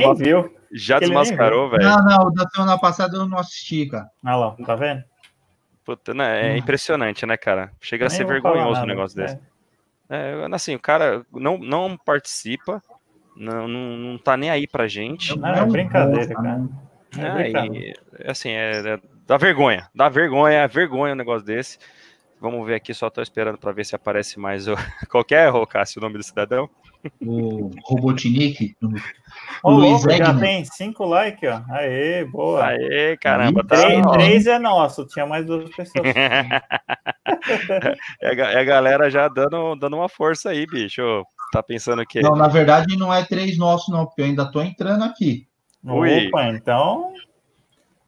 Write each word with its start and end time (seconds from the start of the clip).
Nem 0.00 0.14
viu. 0.14 0.56
Já 0.72 0.96
Ele 0.96 1.06
desmascarou, 1.06 1.70
velho. 1.70 1.84
Não, 1.84 2.04
não, 2.04 2.26
o 2.26 2.30
da 2.30 2.48
semana 2.48 2.78
passada 2.78 3.16
eu 3.16 3.26
não 3.26 3.38
assisti, 3.38 3.86
cara. 3.86 4.10
Olha 4.24 4.36
lá, 4.36 4.56
tá 4.64 4.74
vendo? 4.74 5.04
Puta, 5.84 6.12
né, 6.12 6.52
é 6.52 6.56
impressionante, 6.56 7.24
né, 7.24 7.36
cara? 7.36 7.70
Chega 7.80 8.06
a 8.06 8.10
ser 8.10 8.26
vergonhoso 8.26 8.80
um 8.80 8.86
negócio 8.86 9.20
é. 9.20 9.24
desse. 9.24 9.38
É, 10.08 10.46
assim, 10.52 10.74
o 10.74 10.80
cara 10.80 11.24
não, 11.32 11.58
não 11.58 11.96
participa, 11.96 12.82
não, 13.36 13.68
não, 13.68 13.96
não 13.96 14.18
tá 14.18 14.36
nem 14.36 14.50
aí 14.50 14.66
pra 14.66 14.88
gente. 14.88 15.36
Não, 15.38 15.48
é 15.48 15.64
brincadeira, 15.64 16.34
cara. 16.34 16.58
né? 16.58 16.68
É 17.16 17.30
brincadeira. 17.30 18.00
e, 18.18 18.30
assim, 18.30 18.50
é, 18.50 18.94
é- 18.94 19.00
dá 19.26 19.36
vergonha, 19.36 19.88
dá 19.94 20.08
vergonha, 20.08 20.58
é 20.58 20.68
vergonha 20.68 21.12
um 21.12 21.16
negócio 21.16 21.46
desse. 21.46 21.78
Vamos 22.40 22.66
ver 22.66 22.74
aqui, 22.74 22.92
só 22.92 23.08
tô 23.08 23.22
esperando 23.22 23.56
pra 23.56 23.72
ver 23.72 23.84
se 23.84 23.94
aparece 23.96 24.38
mais 24.38 24.68
o. 24.68 24.74
Qualquer, 25.10 25.52
ô 25.52 25.66
Cássio, 25.66 26.00
o 26.00 26.02
nome 26.02 26.18
do 26.18 26.22
cidadão? 26.24 26.68
O 27.24 27.70
Robotnik. 27.84 28.76
o 29.62 29.70
Luiz 29.70 30.04
louco, 30.04 30.10
já 30.10 30.34
tem 30.38 30.64
cinco 30.64 31.04
likes, 31.04 31.48
ó. 31.48 31.62
Aê, 31.72 32.24
boa. 32.24 32.66
Aê, 32.66 33.16
caramba, 33.16 33.64
tá. 33.64 33.76
Três, 33.76 34.06
três 34.06 34.46
é 34.46 34.58
nosso, 34.58 35.06
tinha 35.06 35.24
mais 35.26 35.46
duas 35.46 35.68
pessoas. 35.70 36.04
É, 38.20 38.34
é 38.34 38.60
a 38.60 38.64
galera 38.64 39.10
já 39.10 39.28
dando, 39.28 39.74
dando 39.76 39.96
uma 39.96 40.08
força 40.08 40.50
aí, 40.50 40.66
bicho. 40.66 41.24
Tá 41.52 41.62
pensando 41.62 42.04
que. 42.04 42.20
Não, 42.20 42.34
na 42.36 42.48
verdade 42.48 42.96
não 42.96 43.12
é 43.12 43.24
três 43.24 43.58
nossos, 43.58 43.92
não, 43.92 44.06
porque 44.06 44.22
eu 44.22 44.26
ainda 44.26 44.50
tô 44.50 44.60
entrando 44.62 45.04
aqui. 45.04 45.46
Ui. 45.84 46.28
Opa, 46.28 46.48
então. 46.48 47.12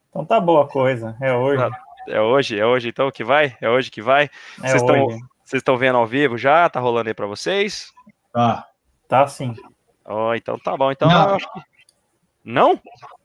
Então 0.09 0.25
tá 0.25 0.41
boa 0.41 0.65
a 0.65 0.69
coisa. 0.69 1.17
É 1.21 1.33
hoje. 1.33 1.63
É 2.09 2.21
hoje, 2.21 2.59
é 2.59 2.65
hoje 2.67 2.89
então 2.89 3.11
que 3.11 3.23
vai? 3.25 3.57
É 3.61 3.69
hoje 3.69 3.91
que 3.91 4.01
vai? 4.03 4.25
É 4.63 4.69
Vocês 4.69 4.83
estão 4.83 5.07
vocês 5.45 5.61
estão 5.61 5.77
vendo 5.79 5.97
ao 5.97 6.07
vivo 6.07 6.37
já? 6.37 6.69
Tá 6.69 6.79
rolando 6.81 7.09
aí 7.09 7.15
pra 7.15 7.27
vocês? 7.27 7.91
Tá. 8.33 8.67
Tá 9.09 9.27
sim. 9.27 9.55
Ó, 10.05 10.35
então 10.35 10.59
tá 10.59 10.77
bom. 10.77 10.91
Então 10.93 11.09
Não. 11.09 11.37
que- 11.39 11.47
Não? 12.45 12.81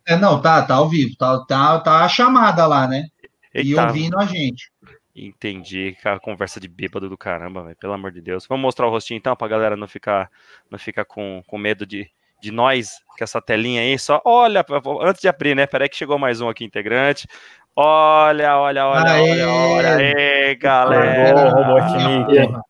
É, 0.05 0.15
não, 0.17 0.41
tá, 0.41 0.61
tá 0.65 0.75
ao 0.75 0.87
vivo. 0.89 1.15
Tá, 1.17 1.43
tá, 1.45 1.79
tá 1.79 2.03
a 2.03 2.07
chamada 2.09 2.65
lá, 2.65 2.87
né? 2.87 3.07
E 3.53 3.70
Eita, 3.70 3.84
ouvindo 3.87 4.17
a 4.20 4.25
gente. 4.25 4.71
entendi. 5.15 5.95
Cara, 6.01 6.20
conversa 6.20 6.59
de 6.59 6.68
bêbado 6.68 7.07
do 7.09 7.18
caramba, 7.18 7.63
velho. 7.63 7.75
Pelo 7.77 7.93
amor 7.93 8.12
de 8.12 8.21
Deus. 8.21 8.45
Vamos 8.47 8.62
mostrar 8.63 8.87
o 8.87 8.90
rostinho 8.90 9.18
então 9.18 9.35
pra 9.35 9.47
galera 9.47 9.75
não 9.77 9.87
ficar, 9.87 10.29
não 10.70 10.79
ficar 10.79 11.05
com, 11.05 11.41
com 11.47 11.57
medo 11.57 11.85
de, 11.85 12.09
de 12.41 12.51
nós, 12.51 12.99
com 13.18 13.23
essa 13.23 13.41
telinha 13.41 13.81
aí. 13.81 13.97
Só 13.99 14.21
olha, 14.25 14.65
antes 15.01 15.21
de 15.21 15.27
abrir, 15.27 15.55
né? 15.55 15.68
Peraí 15.68 15.87
que 15.87 15.95
chegou 15.97 16.18
mais 16.18 16.41
um 16.41 16.49
aqui 16.49 16.65
integrante. 16.65 17.27
Olha, 17.76 18.57
olha, 18.57 18.85
olha, 18.88 19.12
Aê! 19.12 19.32
olha, 19.32 19.49
olha. 19.49 19.96
Aê, 19.96 20.55
galera. 20.55 21.49
Robotnik. 21.49 22.63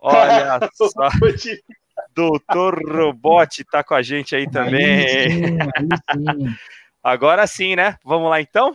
Olha 0.00 0.60
só. 0.72 1.08
Doutor 2.14 2.80
Robot 2.90 3.64
tá 3.64 3.84
com 3.84 3.94
a 3.94 4.02
gente 4.02 4.34
aí 4.34 4.50
também. 4.50 4.84
Aí 4.84 5.30
sim, 5.30 5.58
aí 5.60 6.36
sim. 6.36 6.54
Agora 7.02 7.46
sim, 7.46 7.76
né? 7.76 7.96
Vamos 8.04 8.30
lá 8.30 8.40
então? 8.40 8.74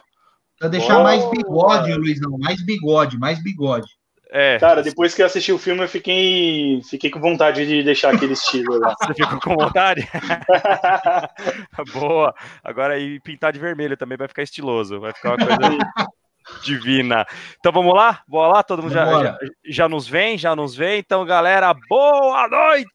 Pra 0.60 0.68
deixar 0.68 0.94
Boa. 0.94 1.04
mais 1.04 1.30
bigode, 1.32 1.94
Luizão. 1.94 2.38
Mais 2.38 2.64
bigode, 2.64 3.18
mais 3.18 3.42
bigode. 3.42 3.88
É, 4.34 4.58
Cara, 4.60 4.82
depois 4.82 5.14
que 5.14 5.22
eu 5.22 5.26
assisti 5.26 5.52
o 5.52 5.58
filme, 5.58 5.84
eu 5.84 5.90
fiquei, 5.90 6.82
fiquei 6.90 7.10
com 7.10 7.20
vontade 7.20 7.66
de 7.68 7.84
deixar 7.84 8.16
aquele 8.16 8.32
estilo 8.32 8.80
lá. 8.80 8.96
você 8.98 9.14
ficou 9.14 9.42
com 9.42 9.56
vontade? 9.56 10.08
Boa. 11.92 12.34
Agora 12.64 12.94
aí 12.94 13.20
pintar 13.20 13.52
de 13.52 13.60
vermelho 13.60 13.98
também 13.98 14.18
vai 14.18 14.30
ficar 14.30 14.42
estiloso, 14.44 15.02
vai 15.02 15.12
ficar 15.12 15.36
uma 15.36 15.46
coisa 15.46 15.60
divina. 16.64 17.26
Então 17.60 17.74
vamos 17.74 17.94
lá? 17.94 18.22
Boa 18.26 18.48
lá, 18.48 18.64
todo 18.64 18.82
mundo 18.82 18.94
já, 18.94 19.06
já, 19.06 19.38
já 19.66 19.90
nos 19.90 20.08
vem, 20.08 20.38
já 20.38 20.56
nos 20.56 20.74
vem. 20.74 21.00
Então, 21.00 21.26
galera, 21.26 21.74
boa 21.90 22.48
noite, 22.48 22.90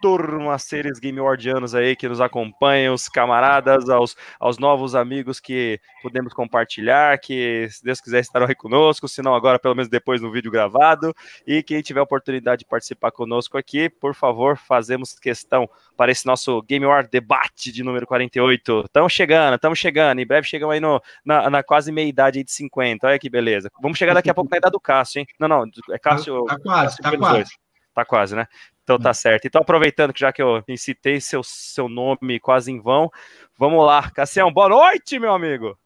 turma, 0.00 0.58
seres 0.58 0.98
game 0.98 1.20
wardianos 1.20 1.74
aí 1.74 1.96
que 1.96 2.08
nos 2.08 2.20
acompanham, 2.20 2.94
os 2.94 3.08
camaradas, 3.08 3.88
aos, 3.88 4.16
aos 4.38 4.58
novos 4.58 4.94
amigos 4.94 5.40
que 5.40 5.80
podemos 6.02 6.32
compartilhar, 6.32 7.18
que 7.18 7.68
se 7.70 7.84
Deus 7.84 8.00
quiser 8.00 8.20
estarão 8.20 8.46
aí 8.46 8.54
conosco, 8.54 9.08
se 9.08 9.22
não 9.22 9.34
agora, 9.34 9.58
pelo 9.58 9.74
menos 9.74 9.88
depois 9.88 10.20
no 10.20 10.30
vídeo 10.30 10.50
gravado. 10.50 11.14
E 11.46 11.62
quem 11.62 11.82
tiver 11.82 12.00
a 12.00 12.04
oportunidade 12.04 12.60
de 12.60 12.66
participar 12.66 13.10
conosco 13.10 13.56
aqui, 13.56 13.88
por 13.88 14.14
favor, 14.14 14.56
fazemos 14.56 15.18
questão 15.18 15.68
para 15.96 16.12
esse 16.12 16.26
nosso 16.26 16.62
Game 16.62 16.84
War 16.84 17.08
debate 17.08 17.70
de 17.72 17.82
número 17.82 18.06
48. 18.06 18.82
Estamos 18.86 19.12
chegando, 19.12 19.54
estamos 19.54 19.78
chegando. 19.78 20.20
Em 20.20 20.26
breve 20.26 20.46
chegamos 20.46 20.74
aí 20.74 20.80
no, 20.80 21.00
na, 21.24 21.48
na 21.48 21.62
quase 21.62 21.92
meia 21.92 22.08
idade 22.08 22.38
aí 22.38 22.44
de 22.44 22.52
50. 22.52 23.06
Olha 23.06 23.18
que 23.18 23.30
beleza. 23.30 23.70
Vamos 23.80 23.98
chegar 23.98 24.14
daqui 24.14 24.30
a 24.30 24.34
pouco 24.34 24.50
na 24.50 24.58
idade 24.58 24.72
do 24.72 24.80
Cássio, 24.80 25.20
hein? 25.20 25.26
Não, 25.38 25.48
não, 25.48 25.64
é 25.90 25.98
Cássio. 25.98 26.44
Tá 26.44 26.58
quase, 26.58 26.96
tá 26.98 27.10
pelos 27.10 27.28
quase. 27.28 27.61
Tá 27.94 28.04
quase, 28.04 28.34
né? 28.34 28.46
Então 28.84 28.98
tá 28.98 29.12
certo. 29.14 29.46
Então, 29.46 29.60
aproveitando 29.60 30.12
que 30.12 30.20
já 30.20 30.32
que 30.32 30.42
eu 30.42 30.62
citei 30.76 31.20
seu, 31.20 31.42
seu 31.42 31.88
nome 31.88 32.40
quase 32.40 32.72
em 32.72 32.80
vão, 32.80 33.10
vamos 33.58 33.84
lá. 33.84 34.10
Cassião, 34.10 34.52
boa 34.52 34.68
noite, 34.68 35.18
meu 35.18 35.32
amigo. 35.34 35.78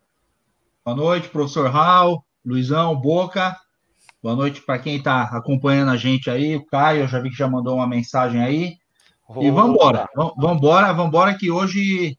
Boa 0.84 0.97
noite, 0.97 1.28
professor 1.28 1.69
Raul, 1.71 2.25
Luizão, 2.44 2.94
Boca. 2.97 3.56
Boa 4.22 4.34
noite 4.37 4.62
para 4.62 4.78
quem 4.78 4.97
está 4.97 5.22
acompanhando 5.25 5.91
a 5.91 5.97
gente 5.97 6.31
aí. 6.31 6.56
O 6.56 6.65
Caio, 6.65 7.03
eu 7.03 7.09
já 7.09 7.19
vi 7.21 7.28
que 7.31 7.37
já 7.37 7.49
mandou 7.49 7.77
uma 7.77 7.87
mensagem 7.87 8.43
aí. 8.43 8.77
E 9.41 9.50
vambora, 9.50 10.09
vam- 10.15 10.33
vambora, 10.37 10.93
vambora 10.93 11.37
que 11.37 11.50
hoje, 11.50 12.17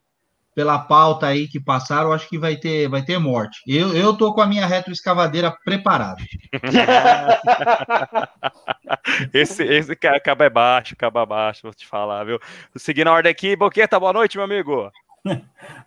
pela 0.57 0.79
pauta 0.79 1.27
aí 1.27 1.47
que 1.47 1.59
passaram, 1.59 2.07
eu 2.07 2.13
acho 2.13 2.27
que 2.27 2.35
vai 2.35 2.55
ter, 2.55 2.89
vai 2.89 3.03
ter 3.03 3.19
morte. 3.19 3.59
Eu, 3.67 3.95
eu 3.95 4.17
tô 4.17 4.33
com 4.33 4.41
a 4.41 4.47
minha 4.47 4.65
retroescavadeira 4.65 5.55
preparada. 5.63 6.17
Esse, 9.31 9.63
esse 9.63 9.95
ca- 9.95 10.19
cabo 10.19 10.43
é 10.43 10.49
baixo, 10.49 10.95
cabo 10.95 11.19
é 11.19 11.25
baixo, 11.27 11.61
vou 11.63 11.73
te 11.73 11.85
falar, 11.85 12.23
viu? 12.23 12.39
Seguindo 12.75 13.07
a 13.07 13.13
ordem 13.13 13.31
aqui, 13.31 13.55
Boqueta, 13.55 13.99
boa 13.99 14.11
noite, 14.11 14.35
meu 14.35 14.45
amigo. 14.45 14.91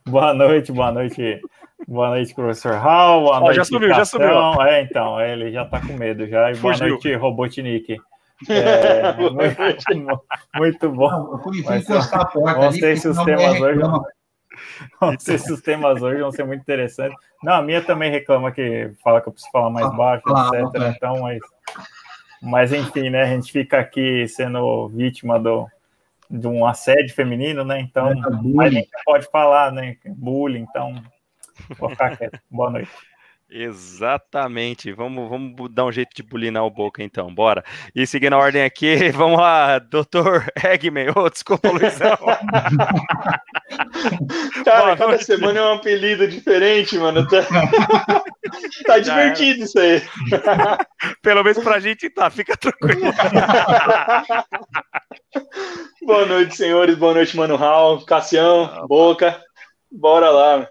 Boa 0.06 0.32
noite, 0.34 0.70
boa 0.70 0.92
noite. 0.92 1.40
Boa 1.88 2.10
noite, 2.10 2.32
professor 2.32 2.76
Hall. 2.76 3.22
Boa 3.22 3.38
Ó, 3.38 3.40
noite, 3.40 3.56
já 3.56 3.64
sumiu, 3.64 3.88
já 3.88 3.96
Cação. 3.96 4.62
É, 4.62 4.82
então, 4.82 5.20
ele 5.20 5.50
já 5.50 5.64
tá 5.64 5.80
com 5.80 5.94
medo 5.94 6.28
já. 6.28 6.52
E 6.52 6.56
boa 6.56 6.74
Fugiu. 6.74 6.90
noite, 6.90 7.12
Robotnik. 7.16 7.96
É, 8.48 9.12
muito, 9.30 10.22
muito 10.54 10.90
bom. 10.90 11.10
Não, 11.10 11.40
eu 11.52 11.76
encostar 11.76 12.20
a 12.20 12.24
porta 12.26 12.60
porque 12.68 12.78
senão 12.78 12.92
a 12.92 12.96
sistemas 12.96 13.18
mulher 13.18 13.38
hoje, 13.62 13.72
reclama. 13.74 14.02
Esses 15.28 15.60
temas 15.60 16.02
hoje 16.02 16.20
vão 16.20 16.32
ser 16.32 16.44
muito 16.44 16.60
interessantes. 16.60 17.16
Não, 17.42 17.54
a 17.54 17.62
minha 17.62 17.82
também 17.82 18.10
reclama 18.10 18.52
que 18.52 18.92
fala 19.02 19.20
que 19.20 19.28
eu 19.28 19.32
preciso 19.32 19.52
falar 19.52 19.70
mais 19.70 19.86
Ah, 19.86 19.90
baixo, 19.90 20.22
claro, 20.24 20.54
etc. 20.68 20.82
é. 20.82 20.88
Então, 20.90 21.20
mas, 21.20 21.40
mas 22.42 22.72
enfim, 22.72 23.10
né? 23.10 23.22
A 23.22 23.26
gente 23.26 23.50
fica 23.52 23.78
aqui 23.78 24.26
sendo 24.28 24.88
vítima 24.88 25.38
do, 25.38 25.66
de 26.30 26.46
um 26.46 26.66
assédio 26.66 27.14
feminino, 27.14 27.64
né? 27.64 27.80
Então, 27.80 28.10
É, 28.10 28.14
mas 28.54 28.68
a 28.68 28.74
gente 28.74 28.90
pode 29.04 29.26
falar, 29.30 29.72
né? 29.72 29.96
Bullying, 30.06 30.66
então 30.68 31.02
vou 31.78 31.90
ficar 31.90 32.16
quieto. 32.16 32.38
Boa 32.50 32.70
noite. 32.70 32.90
Exatamente. 33.52 34.92
Vamos, 34.92 35.28
vamos 35.28 35.74
dar 35.74 35.84
um 35.84 35.90
jeito 35.90 36.14
de 36.14 36.22
bulinar 36.22 36.64
o 36.64 36.70
Boca, 36.70 37.02
então. 37.02 37.34
Bora. 37.34 37.64
E 37.94 38.06
seguindo 38.06 38.34
a 38.34 38.38
ordem 38.38 38.62
aqui, 38.62 39.10
vamos 39.10 39.38
lá, 39.40 39.80
doutor 39.80 40.46
Eggman. 40.64 41.10
Ô, 41.16 41.28
desculpa, 41.28 41.68
Luizão. 41.70 42.16
Cara, 44.64 44.84
Boa 44.84 44.96
cada 44.96 45.08
noite. 45.08 45.24
semana 45.24 45.58
é 45.58 45.62
um 45.62 45.74
apelido 45.74 46.28
diferente, 46.28 46.96
mano. 46.96 47.26
Tá, 47.26 47.38
tá 48.86 48.98
divertido 49.00 49.64
isso 49.64 49.78
aí. 49.78 50.00
Pelo 51.22 51.42
menos 51.42 51.62
pra 51.62 51.80
gente 51.80 52.08
tá, 52.10 52.30
fica 52.30 52.56
tranquilo. 52.56 53.12
Boa 56.06 56.26
noite, 56.26 56.56
senhores. 56.56 56.96
Boa 56.96 57.14
noite, 57.14 57.36
Mano 57.36 57.56
Raul, 57.56 58.04
Cassião, 58.04 58.86
Boca. 58.86 59.40
Bora 59.90 60.30
lá. 60.30 60.68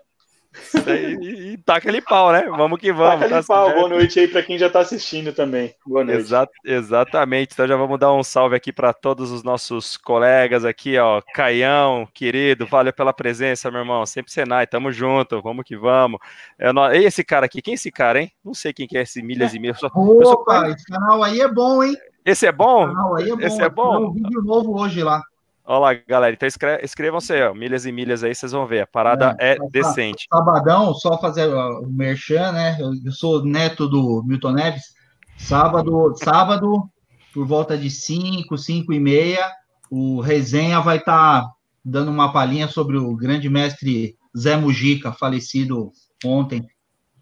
E, 0.88 1.52
e 1.54 1.58
taca 1.58 1.78
aquele 1.80 2.02
pau, 2.02 2.32
né? 2.32 2.44
Vamos 2.50 2.80
que 2.80 2.92
vamos. 2.92 3.20
Taca 3.20 3.30
tá 3.42 3.44
pau. 3.48 3.66
certo. 3.68 3.78
Boa 3.78 3.90
noite 3.90 4.20
aí 4.20 4.28
pra 4.28 4.42
quem 4.42 4.58
já 4.58 4.70
tá 4.70 4.80
assistindo 4.80 5.32
também. 5.32 5.74
Boa 5.86 6.04
noite. 6.04 6.20
Exa- 6.22 6.48
exatamente. 6.66 7.54
Então 7.54 7.68
já 7.68 7.76
vamos 7.76 8.00
dar 8.00 8.12
um 8.14 8.24
salve 8.24 8.56
aqui 8.56 8.74
para 8.74 8.92
todos 8.92 9.32
os 9.32 9.44
nossos 9.44 9.96
colegas 9.98 10.66
aqui, 10.66 10.98
ó. 10.98 11.22
Caião, 11.34 12.08
querido, 12.14 12.66
valeu 12.66 12.92
pela 12.92 13.14
presença, 13.14 13.70
meu 13.70 13.82
irmão. 13.82 14.06
Sempre 14.06 14.32
Senai, 14.32 14.66
tamo 14.66 14.92
junto, 14.92 15.42
vamos 15.42 15.64
que 15.66 15.78
vamos. 15.78 16.20
É 16.58 16.74
no... 16.74 16.92
E 16.92 17.06
esse 17.06 17.24
cara 17.24 17.46
aqui, 17.46 17.62
quem 17.62 17.74
é 17.74 17.76
esse 17.76 17.92
cara, 17.92 18.22
hein? 18.22 18.32
Não 18.44 18.54
sei 18.54 18.74
quem 18.74 18.88
que 18.88 18.98
é 18.98 19.02
esse 19.04 19.22
Milhas 19.22 19.54
e 19.54 19.60
Milhas. 19.60 19.80
Só- 19.80 19.88
eu 19.88 20.24
sou- 20.26 20.34
Opa, 20.34 20.70
esse 20.70 20.86
canal 20.86 21.24
aí 21.24 21.40
é 21.42 21.48
bom, 21.48 21.84
hein? 21.84 21.96
Esse 22.26 22.46
é 22.46 22.50
Esse 22.50 22.58
bom? 22.58 22.88
canal 22.88 23.16
aí 23.16 23.30
é 23.30 23.36
bom. 23.36 23.42
Esse 23.42 23.62
é 23.62 23.70
bom? 23.70 23.98
Tem 23.98 24.06
um 24.08 24.14
vídeo 24.14 24.42
novo 24.44 24.80
hoje 24.82 25.04
lá. 25.04 25.22
Olha 25.72 25.80
lá, 25.80 25.94
galera. 25.94 26.34
Então 26.34 26.50
inscrevam-se 26.84 27.32
aí, 27.32 27.44
ó. 27.44 27.54
Milhas 27.54 27.86
e 27.86 27.92
Milhas 27.92 28.24
aí, 28.24 28.34
vocês 28.34 28.52
vão 28.52 28.66
ver. 28.66 28.82
A 28.82 28.88
parada 28.88 29.36
é, 29.38 29.54
tá, 29.54 29.62
tá. 29.62 29.70
decente. 29.72 30.26
Sabadão, 30.28 30.96
só 30.96 31.16
fazer 31.20 31.46
o 31.46 31.86
merchan, 31.88 32.52
né? 32.52 32.76
Eu, 32.80 33.12
sou 33.12 33.46
neto 33.46 33.88
do 33.88 34.24
Milton 34.26 34.54
Neves. 34.54 34.96
Sábado, 35.38 36.12
sábado, 36.16 36.90
por 37.32 37.46
volta 37.46 37.78
de 37.78 37.88
5, 37.92 38.58
5 38.58 38.92
e 38.92 39.00
meia, 39.00 39.48
o 39.92 40.20
Resenha 40.22 40.80
vai 40.82 40.98
estar 40.98 41.48
dando 41.86 42.10
uma 42.10 42.34
palhinha 42.34 42.68
sobre 42.68 42.98
o 42.98 43.16
grande 43.16 43.48
mestre 43.48 44.18
Zé 44.36 44.58
Mujica, 44.58 45.12
falecido 45.12 45.92
ontem. 46.26 46.68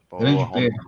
Grande 0.09 0.45
Boa, 0.45 0.51
perda. 0.53 0.83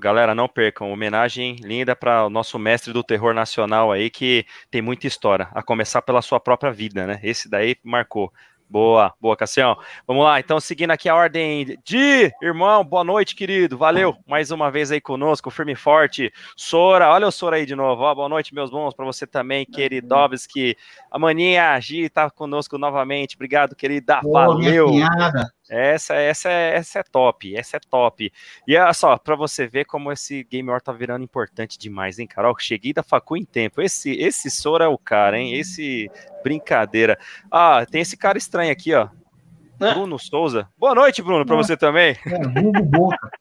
Galera, 0.00 0.34
não 0.34 0.48
percam. 0.48 0.90
Homenagem 0.90 1.56
linda 1.56 1.94
para 1.94 2.26
o 2.26 2.30
nosso 2.30 2.58
mestre 2.58 2.92
do 2.92 3.02
terror 3.02 3.34
nacional 3.34 3.92
aí, 3.92 4.10
que 4.10 4.46
tem 4.70 4.80
muita 4.80 5.06
história, 5.06 5.48
a 5.52 5.62
começar 5.62 6.02
pela 6.02 6.22
sua 6.22 6.40
própria 6.40 6.72
vida, 6.72 7.06
né? 7.06 7.20
Esse 7.22 7.48
daí 7.48 7.76
marcou. 7.82 8.32
Boa, 8.70 9.14
boa, 9.18 9.34
Cassião. 9.34 9.78
Vamos 10.06 10.24
lá, 10.24 10.38
então, 10.38 10.60
seguindo 10.60 10.90
aqui 10.90 11.08
a 11.08 11.14
ordem 11.14 11.78
de 11.82 12.30
irmão, 12.42 12.84
boa 12.84 13.02
noite, 13.02 13.34
querido. 13.34 13.78
Valeu 13.78 14.14
mais 14.26 14.50
uma 14.50 14.70
vez 14.70 14.92
aí 14.92 15.00
conosco, 15.00 15.50
firme 15.50 15.72
e 15.72 15.76
forte. 15.76 16.30
Sora, 16.54 17.10
olha 17.10 17.26
o 17.26 17.32
Sora 17.32 17.56
aí 17.56 17.64
de 17.64 17.74
novo. 17.74 18.02
Ó, 18.02 18.14
boa 18.14 18.28
noite, 18.28 18.54
meus 18.54 18.70
bons, 18.70 18.92
para 18.92 19.06
você 19.06 19.26
também, 19.26 19.64
queridovski. 19.64 20.76
A 21.10 21.18
Maninha 21.18 21.80
Gi 21.80 22.10
tá 22.10 22.28
conosco 22.30 22.76
novamente. 22.76 23.36
Obrigado, 23.36 23.74
querida. 23.74 24.20
Valeu. 24.22 24.90
Essa, 25.70 26.14
essa, 26.14 26.48
essa 26.48 26.98
é 27.00 27.02
top, 27.02 27.56
essa 27.56 27.76
é 27.76 27.80
top. 27.80 28.32
E 28.66 28.76
olha 28.76 28.92
só, 28.92 29.16
para 29.18 29.36
você 29.36 29.66
ver 29.66 29.84
como 29.84 30.10
esse 30.10 30.44
Game 30.44 30.68
War 30.68 30.80
tá 30.80 30.92
virando 30.92 31.24
importante 31.24 31.78
demais, 31.78 32.18
hein, 32.18 32.26
Carol? 32.26 32.56
Cheguei 32.58 32.92
da 32.92 33.02
Facu 33.02 33.36
em 33.36 33.44
tempo. 33.44 33.82
Esse, 33.82 34.12
esse 34.12 34.50
Sora 34.50 34.86
é 34.86 34.88
o 34.88 34.98
cara, 34.98 35.38
hein? 35.38 35.54
Esse 35.54 36.10
brincadeira. 36.42 37.18
Ah, 37.50 37.84
tem 37.84 38.00
esse 38.00 38.16
cara 38.16 38.38
estranho 38.38 38.72
aqui, 38.72 38.94
ó. 38.94 39.08
É. 39.80 39.94
Bruno 39.94 40.18
Souza. 40.18 40.68
Boa 40.76 40.94
noite, 40.94 41.22
Bruno, 41.22 41.46
para 41.46 41.56
você 41.56 41.76
também. 41.76 42.16
É, 42.26 42.48
Bugo 42.48 42.82
Boca. 42.84 43.30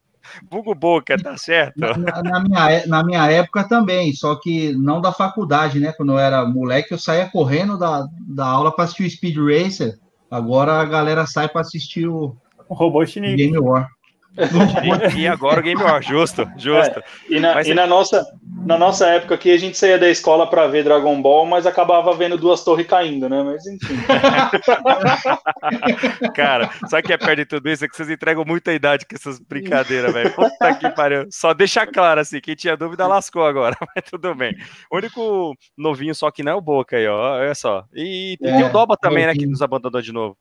Bugo 0.50 0.75
Boca, 0.75 1.18
tá 1.18 1.38
certo. 1.38 1.80
Na, 1.80 2.21
na, 2.21 2.44
minha, 2.44 2.71
é, 2.71 2.85
na 2.85 3.03
minha 3.03 3.31
época 3.31 3.68
também, 3.68 4.13
só 4.13 4.35
que 4.35 4.73
não 4.73 5.01
da 5.01 5.12
faculdade, 5.12 5.80
né? 5.80 5.94
Quando 5.94 6.12
eu 6.12 6.19
era 6.19 6.45
moleque, 6.45 6.94
eu 6.94 7.00
saía 7.00 7.30
correndo 7.30 7.77
da, 7.77 8.06
da 8.27 8.45
aula 8.45 8.71
para 8.71 8.83
assistir 8.83 9.06
o 9.06 9.09
Speed 9.09 9.38
Racer. 9.38 9.97
Agora 10.29 10.79
a 10.79 10.85
galera 10.85 11.25
sai 11.25 11.47
para 11.47 11.62
assistir 11.62 12.07
o, 12.07 12.35
o 12.68 12.74
Robotnik. 12.74 13.35
Game 13.35 13.57
War. 13.57 13.88
E, 15.17 15.27
agora 15.27 15.59
o 15.59 15.63
Game 15.63 15.81
War, 15.81 16.01
justo, 16.01 16.47
justo. 16.57 16.99
É, 16.99 17.03
e, 17.29 17.39
na, 17.39 17.55
mas, 17.55 17.67
e 17.67 17.73
na, 17.73 17.87
nossa, 17.87 18.25
na 18.65 18.77
nossa 18.77 19.07
época 19.07 19.35
aqui, 19.35 19.51
a 19.51 19.57
gente 19.57 19.77
saía 19.77 19.97
da 19.97 20.09
escola 20.09 20.47
para 20.47 20.67
ver 20.67 20.83
Dragon 20.83 21.21
Ball, 21.21 21.45
mas 21.45 21.65
acabava 21.65 22.13
vendo 22.13 22.37
duas 22.37 22.63
torres 22.63 22.85
caindo, 22.85 23.27
né? 23.27 23.41
Mas 23.43 23.65
enfim. 23.65 23.97
Cara, 26.35 26.69
sabe 26.87 27.03
o 27.03 27.07
que 27.07 27.13
é 27.13 27.17
perto 27.17 27.37
de 27.37 27.45
tudo 27.45 27.69
isso? 27.69 27.85
É 27.85 27.87
que 27.87 27.95
vocês 27.95 28.09
entregam 28.09 28.43
muita 28.45 28.73
idade 28.73 29.05
com 29.05 29.15
essas 29.15 29.39
brincadeiras, 29.39 30.13
velho. 30.13 30.33
Puta 30.33 30.75
que 30.75 30.89
pariu. 30.91 31.25
Só 31.31 31.53
deixa 31.53 31.87
claro, 31.87 32.21
assim, 32.21 32.39
quem 32.39 32.55
tinha 32.55 32.77
dúvida 32.77 33.07
lascou 33.07 33.45
agora, 33.45 33.75
mas 33.95 34.05
tudo 34.09 34.35
bem. 34.35 34.55
O 34.91 34.97
único 34.97 35.55
novinho 35.77 36.13
só 36.13 36.29
que 36.29 36.43
não 36.43 36.51
é 36.51 36.55
o 36.55 36.61
Boca 36.61 36.97
aí, 36.97 37.07
ó. 37.07 37.39
Olha 37.39 37.55
só. 37.55 37.85
E, 37.93 38.37
e 38.39 38.47
é, 38.47 38.57
tem 38.57 38.65
o 38.65 38.71
Doba 38.71 38.95
também, 38.97 39.25
né, 39.25 39.33
que 39.33 39.47
nos 39.47 39.61
abandonou 39.61 40.01
de 40.01 40.11
novo. 40.11 40.37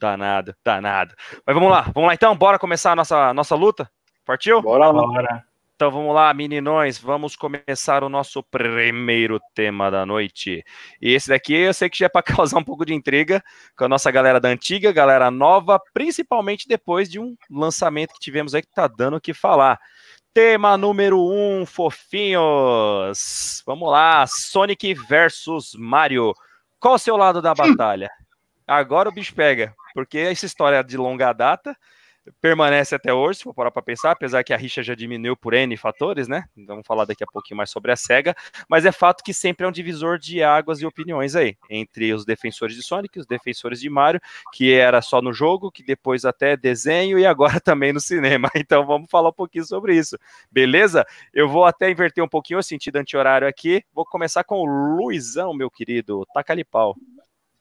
Danado, 0.00 0.54
danado. 0.64 1.14
Mas 1.46 1.54
vamos 1.54 1.70
lá, 1.70 1.82
vamos 1.94 2.08
lá 2.08 2.14
então, 2.14 2.34
bora 2.34 2.58
começar 2.58 2.92
a 2.92 2.96
nossa, 2.96 3.34
nossa 3.34 3.54
luta? 3.54 3.90
Partiu? 4.24 4.62
Bora 4.62 4.86
lá. 4.86 4.92
Bora. 4.92 5.44
Então 5.74 5.90
vamos 5.90 6.14
lá, 6.14 6.32
meninões, 6.32 6.98
vamos 6.98 7.36
começar 7.36 8.02
o 8.02 8.08
nosso 8.08 8.42
primeiro 8.42 9.38
tema 9.54 9.90
da 9.90 10.06
noite. 10.06 10.64
E 11.02 11.12
esse 11.12 11.28
daqui 11.28 11.54
eu 11.54 11.74
sei 11.74 11.90
que 11.90 11.98
já 11.98 12.06
é 12.06 12.08
para 12.08 12.22
causar 12.46 12.58
um 12.58 12.64
pouco 12.64 12.86
de 12.86 12.94
intriga 12.94 13.42
com 13.76 13.84
a 13.84 13.88
nossa 13.88 14.10
galera 14.10 14.40
da 14.40 14.48
antiga, 14.48 14.90
galera 14.90 15.30
nova, 15.30 15.78
principalmente 15.92 16.66
depois 16.66 17.10
de 17.10 17.18
um 17.18 17.36
lançamento 17.50 18.14
que 18.14 18.20
tivemos 18.20 18.54
aí 18.54 18.62
que 18.62 18.72
tá 18.72 18.88
dando 18.88 19.18
o 19.18 19.20
que 19.20 19.34
falar. 19.34 19.78
Tema 20.32 20.78
número 20.78 21.18
um, 21.18 21.66
fofinhos. 21.66 23.62
Vamos 23.66 23.90
lá, 23.90 24.24
Sonic 24.26 24.94
versus 24.94 25.72
Mario. 25.78 26.32
Qual 26.78 26.94
o 26.94 26.98
seu 26.98 27.18
lado 27.18 27.42
da 27.42 27.52
batalha? 27.54 28.10
Agora 28.66 29.08
o 29.08 29.12
bicho 29.12 29.34
pega 29.34 29.74
porque 29.94 30.18
essa 30.18 30.46
história 30.46 30.82
de 30.82 30.96
longa 30.96 31.32
data 31.32 31.76
permanece 32.40 32.94
até 32.94 33.12
hoje, 33.12 33.38
se 33.38 33.44
for 33.44 33.54
parar 33.54 33.70
para 33.70 33.82
pensar, 33.82 34.12
apesar 34.12 34.44
que 34.44 34.52
a 34.52 34.56
rixa 34.56 34.82
já 34.82 34.94
diminuiu 34.94 35.36
por 35.36 35.54
N 35.54 35.76
fatores, 35.76 36.28
né? 36.28 36.44
Então, 36.56 36.76
vamos 36.76 36.86
falar 36.86 37.04
daqui 37.04 37.24
a 37.24 37.26
pouquinho 37.26 37.56
mais 37.56 37.70
sobre 37.70 37.90
a 37.92 37.96
SEGA, 37.96 38.34
mas 38.68 38.84
é 38.84 38.92
fato 38.92 39.24
que 39.24 39.32
sempre 39.32 39.64
é 39.64 39.68
um 39.68 39.72
divisor 39.72 40.18
de 40.18 40.42
águas 40.42 40.80
e 40.80 40.86
opiniões 40.86 41.34
aí, 41.34 41.56
entre 41.68 42.12
os 42.12 42.24
defensores 42.24 42.76
de 42.76 42.82
Sonic 42.82 43.18
os 43.18 43.26
defensores 43.26 43.80
de 43.80 43.88
Mario, 43.88 44.20
que 44.52 44.72
era 44.72 45.00
só 45.02 45.20
no 45.22 45.32
jogo, 45.32 45.70
que 45.70 45.82
depois 45.82 46.24
até 46.24 46.56
desenho 46.56 47.18
e 47.18 47.26
agora 47.26 47.60
também 47.60 47.92
no 47.92 48.00
cinema. 48.00 48.50
Então 48.54 48.86
vamos 48.86 49.10
falar 49.10 49.30
um 49.30 49.34
pouquinho 49.34 49.64
sobre 49.64 49.96
isso, 49.96 50.16
beleza? 50.50 51.04
Eu 51.32 51.48
vou 51.48 51.64
até 51.64 51.90
inverter 51.90 52.22
um 52.22 52.28
pouquinho 52.28 52.58
o 52.58 52.62
sentido 52.62 52.96
anti-horário 52.96 53.48
aqui, 53.48 53.82
vou 53.92 54.04
começar 54.04 54.44
com 54.44 54.56
o 54.56 54.66
Luizão, 54.66 55.54
meu 55.54 55.70
querido, 55.70 56.26
taca 56.34 56.52
ali 56.52 56.64
pau. 56.64 56.94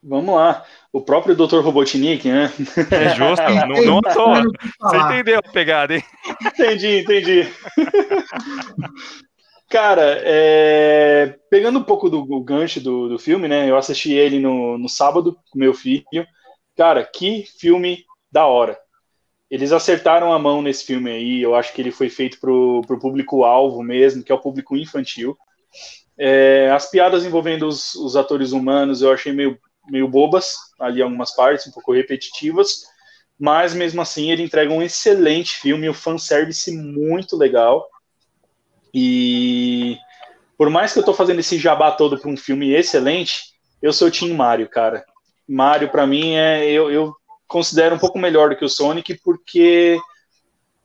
Vamos 0.01 0.33
lá. 0.33 0.65
O 0.93 1.01
próprio 1.01 1.35
Dr. 1.35 1.59
Robotnik, 1.59 2.27
né? 2.29 2.51
É 2.91 3.15
justo, 3.15 3.43
não, 3.67 3.85
não 3.85 4.01
tô. 4.01 4.33
Você 4.81 4.97
entendeu 4.97 5.39
a 5.39 5.51
pegada, 5.51 5.95
hein? 5.95 6.03
Entendi, 6.41 6.99
entendi. 6.99 7.47
Cara, 9.69 10.19
é... 10.23 11.37
pegando 11.49 11.79
um 11.79 11.83
pouco 11.83 12.09
do, 12.09 12.23
do 12.23 12.41
gancho 12.41 12.81
do, 12.81 13.09
do, 13.09 13.19
filme, 13.19 13.47
né? 13.47 13.69
Eu 13.69 13.77
assisti 13.77 14.13
ele 14.13 14.39
no, 14.39 14.77
no 14.77 14.89
sábado 14.89 15.37
com 15.51 15.59
meu 15.59 15.73
filho. 15.73 16.05
Cara, 16.75 17.03
que 17.03 17.45
filme 17.59 18.05
da 18.31 18.45
hora. 18.45 18.79
Eles 19.51 19.71
acertaram 19.71 20.31
a 20.31 20.39
mão 20.39 20.61
nesse 20.61 20.85
filme 20.85 21.11
aí. 21.11 21.41
Eu 21.41 21.55
acho 21.55 21.73
que 21.73 21.81
ele 21.81 21.91
foi 21.91 22.09
feito 22.09 22.39
pro, 22.39 22.81
pro 22.87 22.99
público-alvo 22.99 23.83
mesmo, 23.83 24.23
que 24.23 24.31
é 24.31 24.35
o 24.35 24.41
público 24.41 24.77
infantil. 24.77 25.37
É, 26.17 26.69
as 26.71 26.89
piadas 26.89 27.25
envolvendo 27.25 27.67
os, 27.67 27.95
os 27.95 28.15
atores 28.15 28.51
humanos 28.51 29.01
eu 29.01 29.11
achei 29.11 29.31
meio 29.31 29.57
meio 29.89 30.07
bobas, 30.07 30.55
ali 30.79 31.01
algumas 31.01 31.35
partes, 31.35 31.67
um 31.67 31.71
pouco 31.71 31.93
repetitivas, 31.93 32.85
mas 33.39 33.73
mesmo 33.73 34.01
assim 34.01 34.31
ele 34.31 34.43
entrega 34.43 34.73
um 34.73 34.81
excelente 34.81 35.55
filme, 35.55 35.89
um 35.89 35.93
fanservice 35.93 36.71
muito 36.71 37.37
legal. 37.37 37.87
E 38.93 39.97
por 40.57 40.69
mais 40.69 40.91
que 40.91 40.99
eu 40.99 41.05
tô 41.05 41.13
fazendo 41.13 41.39
esse 41.39 41.57
jabá 41.57 41.91
todo 41.91 42.19
para 42.19 42.29
um 42.29 42.35
filme 42.35 42.71
excelente, 42.73 43.53
eu 43.81 43.93
sou 43.93 44.09
o 44.09 44.11
Team 44.11 44.35
Mario, 44.35 44.67
cara. 44.67 45.05
Mario, 45.47 45.89
para 45.89 46.05
mim, 46.05 46.35
é 46.35 46.69
eu, 46.69 46.91
eu 46.91 47.15
considero 47.47 47.95
um 47.95 47.99
pouco 47.99 48.19
melhor 48.19 48.49
do 48.49 48.55
que 48.55 48.65
o 48.65 48.69
Sonic, 48.69 49.19
porque 49.23 49.97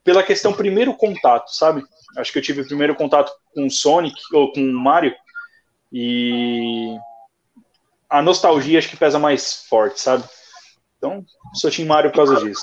pela 0.04 0.22
questão 0.22 0.52
primeiro 0.52 0.94
contato, 0.94 1.48
sabe? 1.48 1.82
Acho 2.16 2.32
que 2.32 2.38
eu 2.38 2.42
tive 2.42 2.60
o 2.60 2.66
primeiro 2.66 2.94
contato 2.94 3.32
com 3.54 3.66
o 3.66 3.70
Sonic, 3.70 4.20
ou 4.32 4.52
com 4.52 4.60
o 4.60 4.72
Mario, 4.72 5.14
e 5.92 6.96
a 8.14 8.22
nostalgia 8.22 8.78
acho 8.78 8.88
que 8.88 8.96
pesa 8.96 9.18
mais 9.18 9.66
forte, 9.68 10.00
sabe? 10.00 10.22
Então, 10.96 11.24
sou 11.54 11.68
Tim 11.68 11.84
Mario 11.84 12.12
por 12.12 12.18
causa 12.18 12.36
disso. 12.36 12.62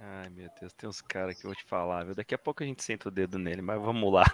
Ai, 0.00 0.30
meu 0.30 0.48
Deus, 0.60 0.72
tem 0.74 0.88
uns 0.88 1.00
caras 1.00 1.34
que 1.34 1.44
eu 1.44 1.50
vou 1.50 1.56
te 1.56 1.64
falar, 1.64 2.04
viu? 2.04 2.14
Daqui 2.14 2.36
a 2.36 2.38
pouco 2.38 2.62
a 2.62 2.66
gente 2.66 2.84
senta 2.84 3.08
o 3.08 3.10
dedo 3.10 3.36
nele, 3.36 3.60
mas 3.60 3.82
vamos 3.82 4.12
lá. 4.12 4.24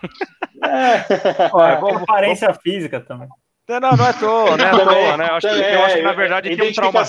É. 0.62 1.48
Olha, 1.52 1.76
com 1.78 1.96
aparência 1.96 2.52
física 2.52 3.00
também. 3.00 3.28
Não, 3.66 3.80
não, 3.80 3.96
não 3.96 4.06
é 4.06 4.12
toa, 4.12 4.56
né? 4.58 4.64
É 4.64 4.70
toa, 4.70 5.16
né? 5.16 5.28
Eu 5.30 5.34
acho, 5.36 5.48
que, 5.48 5.54
eu 5.54 5.84
acho 5.84 5.96
que, 5.96 6.02
na 6.02 6.12
verdade, 6.12 6.56
tem 6.56 6.70
um 6.70 6.72
trauma. 6.74 7.02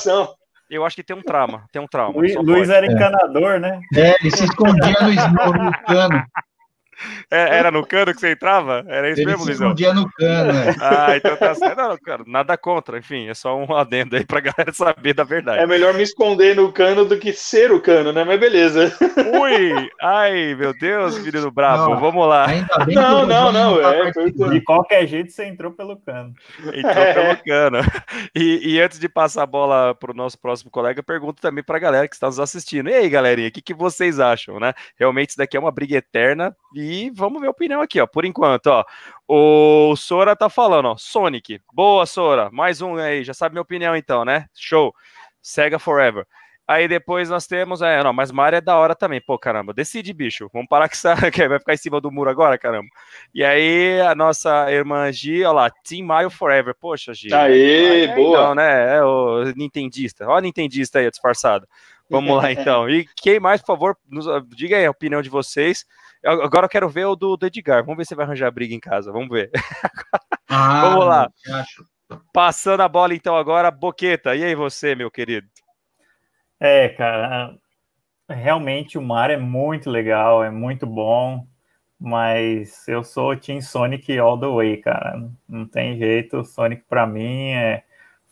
Eu 0.70 0.86
acho 0.86 0.96
que 0.96 1.04
tem 1.04 1.16
um 1.16 1.22
trauma, 1.22 1.66
tem 1.72 1.82
um 1.82 1.88
trauma. 1.88 2.18
Luiz, 2.18 2.36
Luiz 2.36 2.70
era 2.70 2.86
encanador, 2.86 3.60
né? 3.60 3.82
É, 3.94 4.16
ele 4.22 4.32
se 4.32 4.46
escondia 4.46 4.96
no, 5.02 5.64
no 5.64 5.72
cano. 5.86 6.26
É, 7.30 7.58
era 7.58 7.72
no 7.72 7.86
cano 7.86 8.14
que 8.14 8.20
você 8.20 8.32
entrava? 8.32 8.84
Era 8.88 9.10
isso 9.10 9.22
Ele 9.22 9.32
mesmo, 9.32 9.46
Luizão? 9.46 9.74
dia 9.74 9.94
no 9.94 10.10
cano, 10.12 10.54
né? 10.54 10.76
Ah, 10.82 11.16
então 11.16 11.36
tá 11.36 11.54
certo. 11.54 11.78
Não, 11.78 11.98
cara, 11.98 12.24
nada 12.26 12.58
contra, 12.58 12.98
enfim, 12.98 13.28
é 13.28 13.34
só 13.34 13.56
um 13.56 13.76
adendo 13.76 14.16
aí 14.16 14.26
pra 14.26 14.40
galera 14.40 14.72
saber 14.74 15.14
da 15.14 15.24
verdade. 15.24 15.62
É 15.62 15.68
melhor 15.68 15.94
me 15.94 16.04
esconder 16.04 16.56
no 16.56 16.72
cano 16.72 17.06
do 17.06 17.18
que 17.18 17.34
ser 17.34 17.72
o 17.72 17.82
cano, 17.82 18.12
né? 18.12 18.24
Mas 18.24 18.40
beleza. 18.40 18.94
Ui! 19.40 19.90
Ai, 20.02 20.56
meu 20.56 20.74
Deus, 20.78 21.18
menino 21.20 21.52
brabo, 21.52 21.92
não, 21.92 22.00
vamos 22.00 22.28
lá. 22.28 22.48
não, 22.88 23.26
não, 23.26 23.52
não, 23.52 23.80
é, 23.82 24.12
De 24.12 24.62
qualquer 24.62 25.06
jeito 25.08 25.32
você 25.32 25.46
entrou 25.46 25.72
pelo 25.72 25.98
cano. 25.98 26.34
Entrou 26.74 27.04
é. 27.04 27.14
pelo 27.14 27.44
cano. 27.44 27.80
E, 28.36 28.76
e, 28.76 28.82
antes 28.82 29.00
de 29.00 29.10
passar 29.10 29.44
a 29.44 29.48
bola 29.48 29.96
pro 29.96 30.14
nosso 30.14 30.40
próximo 30.40 30.72
colega, 30.72 31.04
pergunto 31.04 31.42
também 31.42 31.64
pra 31.64 31.80
galera 31.80 32.08
que 32.08 32.16
está 32.16 32.28
nos 32.28 32.40
assistindo. 32.40 32.90
E 32.90 32.94
aí, 32.94 33.10
galerinha, 33.10 33.50
o 33.50 33.52
que, 33.52 33.62
que 33.62 33.74
vocês 33.74 34.20
acham, 34.20 34.60
né? 34.60 34.74
Realmente 34.98 35.30
isso 35.30 35.38
daqui 35.38 35.58
é 35.58 35.60
uma 35.60 35.72
briga 35.72 35.98
eterna 35.98 36.56
e 36.74 36.87
e 36.88 37.10
vamos 37.10 37.42
ver 37.42 37.48
a 37.48 37.52
opinião 37.52 37.82
aqui, 37.82 38.00
ó. 38.00 38.08
Por 38.08 38.24
enquanto, 38.24 38.68
ó. 38.68 38.86
O 39.28 39.96
Sora 39.96 40.36
tá 40.36 40.50
falando, 40.50 40.88
ó. 40.88 40.96
Sonic. 40.98 41.60
Boa, 41.74 42.06
Sora. 42.06 42.50
Mais 42.52 42.82
um 42.82 42.96
aí. 42.96 43.24
Já 43.24 43.34
sabe 43.34 43.54
minha 43.54 43.62
opinião, 43.62 43.96
então, 43.96 44.24
né? 44.24 44.46
Show. 44.54 44.94
Sega 45.42 45.78
Forever. 45.78 46.26
Aí 46.68 46.88
depois 46.88 47.30
nós 47.30 47.48
temos. 47.48 47.82
É, 47.82 48.04
não, 48.04 48.12
mas 48.12 48.30
Mario 48.30 48.58
é 48.58 48.62
da 48.62 48.76
hora 48.76 48.94
também. 48.94 49.22
Pô, 49.22 49.38
caramba. 49.40 49.74
Decide, 49.74 50.12
bicho. 50.14 50.50
Vamos 50.54 50.68
parar 50.68 50.88
que 50.90 50.96
essa, 50.96 51.16
vai 51.16 51.60
ficar 51.60 51.74
em 51.74 51.78
cima 51.78 52.02
do 52.02 52.12
muro 52.12 52.30
agora, 52.30 52.58
caramba. 52.58 52.90
E 53.34 53.44
aí, 53.44 54.02
a 54.02 54.14
nossa 54.14 54.70
irmã 54.72 55.10
Gi, 55.12 55.46
ó 55.46 55.54
lá. 55.54 55.70
Team 55.70 56.06
Mario 56.06 56.30
Forever. 56.30 56.76
Poxa, 56.78 57.14
Gi. 57.14 57.34
Aê, 57.34 58.06
é, 58.06 58.16
boa. 58.16 58.38
Então, 58.38 58.56
né? 58.56 58.98
É 58.98 59.04
o 59.04 59.46
Nintendista. 59.56 60.28
Ó, 60.28 60.40
Nintendista 60.40 61.00
aí, 61.00 61.10
disfarçado. 61.10 61.66
Vamos 62.10 62.38
lá, 62.38 62.52
então. 62.52 62.90
E 62.90 63.06
quem 63.16 63.40
mais, 63.40 63.62
por 63.62 63.68
favor, 63.68 63.98
nos, 64.10 64.26
diga 64.50 64.78
aí 64.78 64.86
a 64.86 64.92
opinião 64.92 65.22
de 65.22 65.30
vocês. 65.30 65.86
Agora 66.26 66.66
eu 66.66 66.70
quero 66.70 66.90
ver 66.90 67.06
o 67.06 67.16
do, 67.16 67.38
do 67.38 67.46
Edgar. 67.46 67.84
Vamos 67.84 67.98
ver 67.98 68.06
se 68.06 68.16
vai 68.16 68.26
arranjar 68.26 68.52
briga 68.52 68.74
em 68.74 68.80
casa. 68.80 69.12
Vamos 69.12 69.30
ver. 69.30 69.52
Ah, 70.50 70.82
Vamos 70.82 71.06
lá. 71.06 71.30
Passando 72.32 72.80
a 72.80 72.88
bola 72.88 73.14
então 73.14 73.36
agora, 73.36 73.70
Boqueta. 73.70 74.34
E 74.34 74.42
aí 74.42 74.56
você, 74.56 74.96
meu 74.96 75.12
querido? 75.12 75.46
É, 76.58 76.88
cara, 76.88 77.54
realmente 78.30 78.98
o 78.98 79.02
mar 79.02 79.30
é 79.30 79.36
muito 79.36 79.90
legal, 79.90 80.42
é 80.42 80.50
muito 80.50 80.88
bom, 80.88 81.46
mas 82.00 82.88
eu 82.88 83.04
sou 83.04 83.36
Team 83.36 83.60
Sonic 83.62 84.18
all 84.18 84.40
the 84.40 84.48
way, 84.48 84.78
cara. 84.78 85.30
Não 85.48 85.68
tem 85.68 85.98
jeito, 85.98 86.46
Sonic 86.46 86.84
para 86.88 87.06
mim 87.06 87.52
é 87.52 87.84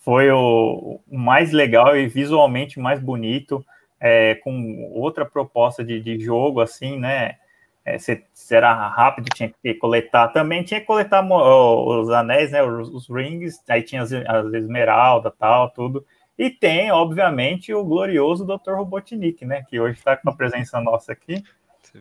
foi 0.06 0.30
o, 0.30 1.02
o 1.10 1.18
mais 1.18 1.52
legal 1.52 1.98
e 1.98 2.06
visualmente 2.06 2.80
mais 2.80 3.00
bonito, 3.02 3.66
é, 4.00 4.36
com 4.36 4.92
outra 4.94 5.26
proposta 5.26 5.84
de, 5.84 6.00
de 6.00 6.20
jogo, 6.20 6.62
assim, 6.62 7.00
né? 7.00 7.38
É, 7.84 7.98
se, 7.98 8.24
se, 8.32 8.56
era 8.56 8.72
rápido, 8.88 9.26
tinha 9.34 9.52
que 9.64 9.74
coletar. 9.74 10.28
Também 10.28 10.64
tinha 10.64 10.80
que 10.80 10.86
coletar 10.86 11.28
os 11.28 12.10
anéis, 12.12 12.52
né? 12.52 12.62
Os, 12.62 12.88
os 12.90 13.10
rings, 13.10 13.60
aí 13.68 13.82
tinha 13.82 14.04
as, 14.04 14.14
as 14.14 14.54
esmeraldas, 14.54 15.34
tal, 15.40 15.72
tudo. 15.72 16.06
E 16.38 16.52
tem, 16.52 16.92
obviamente, 16.92 17.74
o 17.74 17.84
glorioso 17.84 18.46
Dr. 18.46 18.74
Robotnik, 18.74 19.44
né? 19.44 19.64
Que 19.68 19.80
hoje 19.80 19.98
está 19.98 20.16
com 20.16 20.30
a 20.30 20.36
presença 20.36 20.80
nossa 20.80 21.14
aqui. 21.14 21.44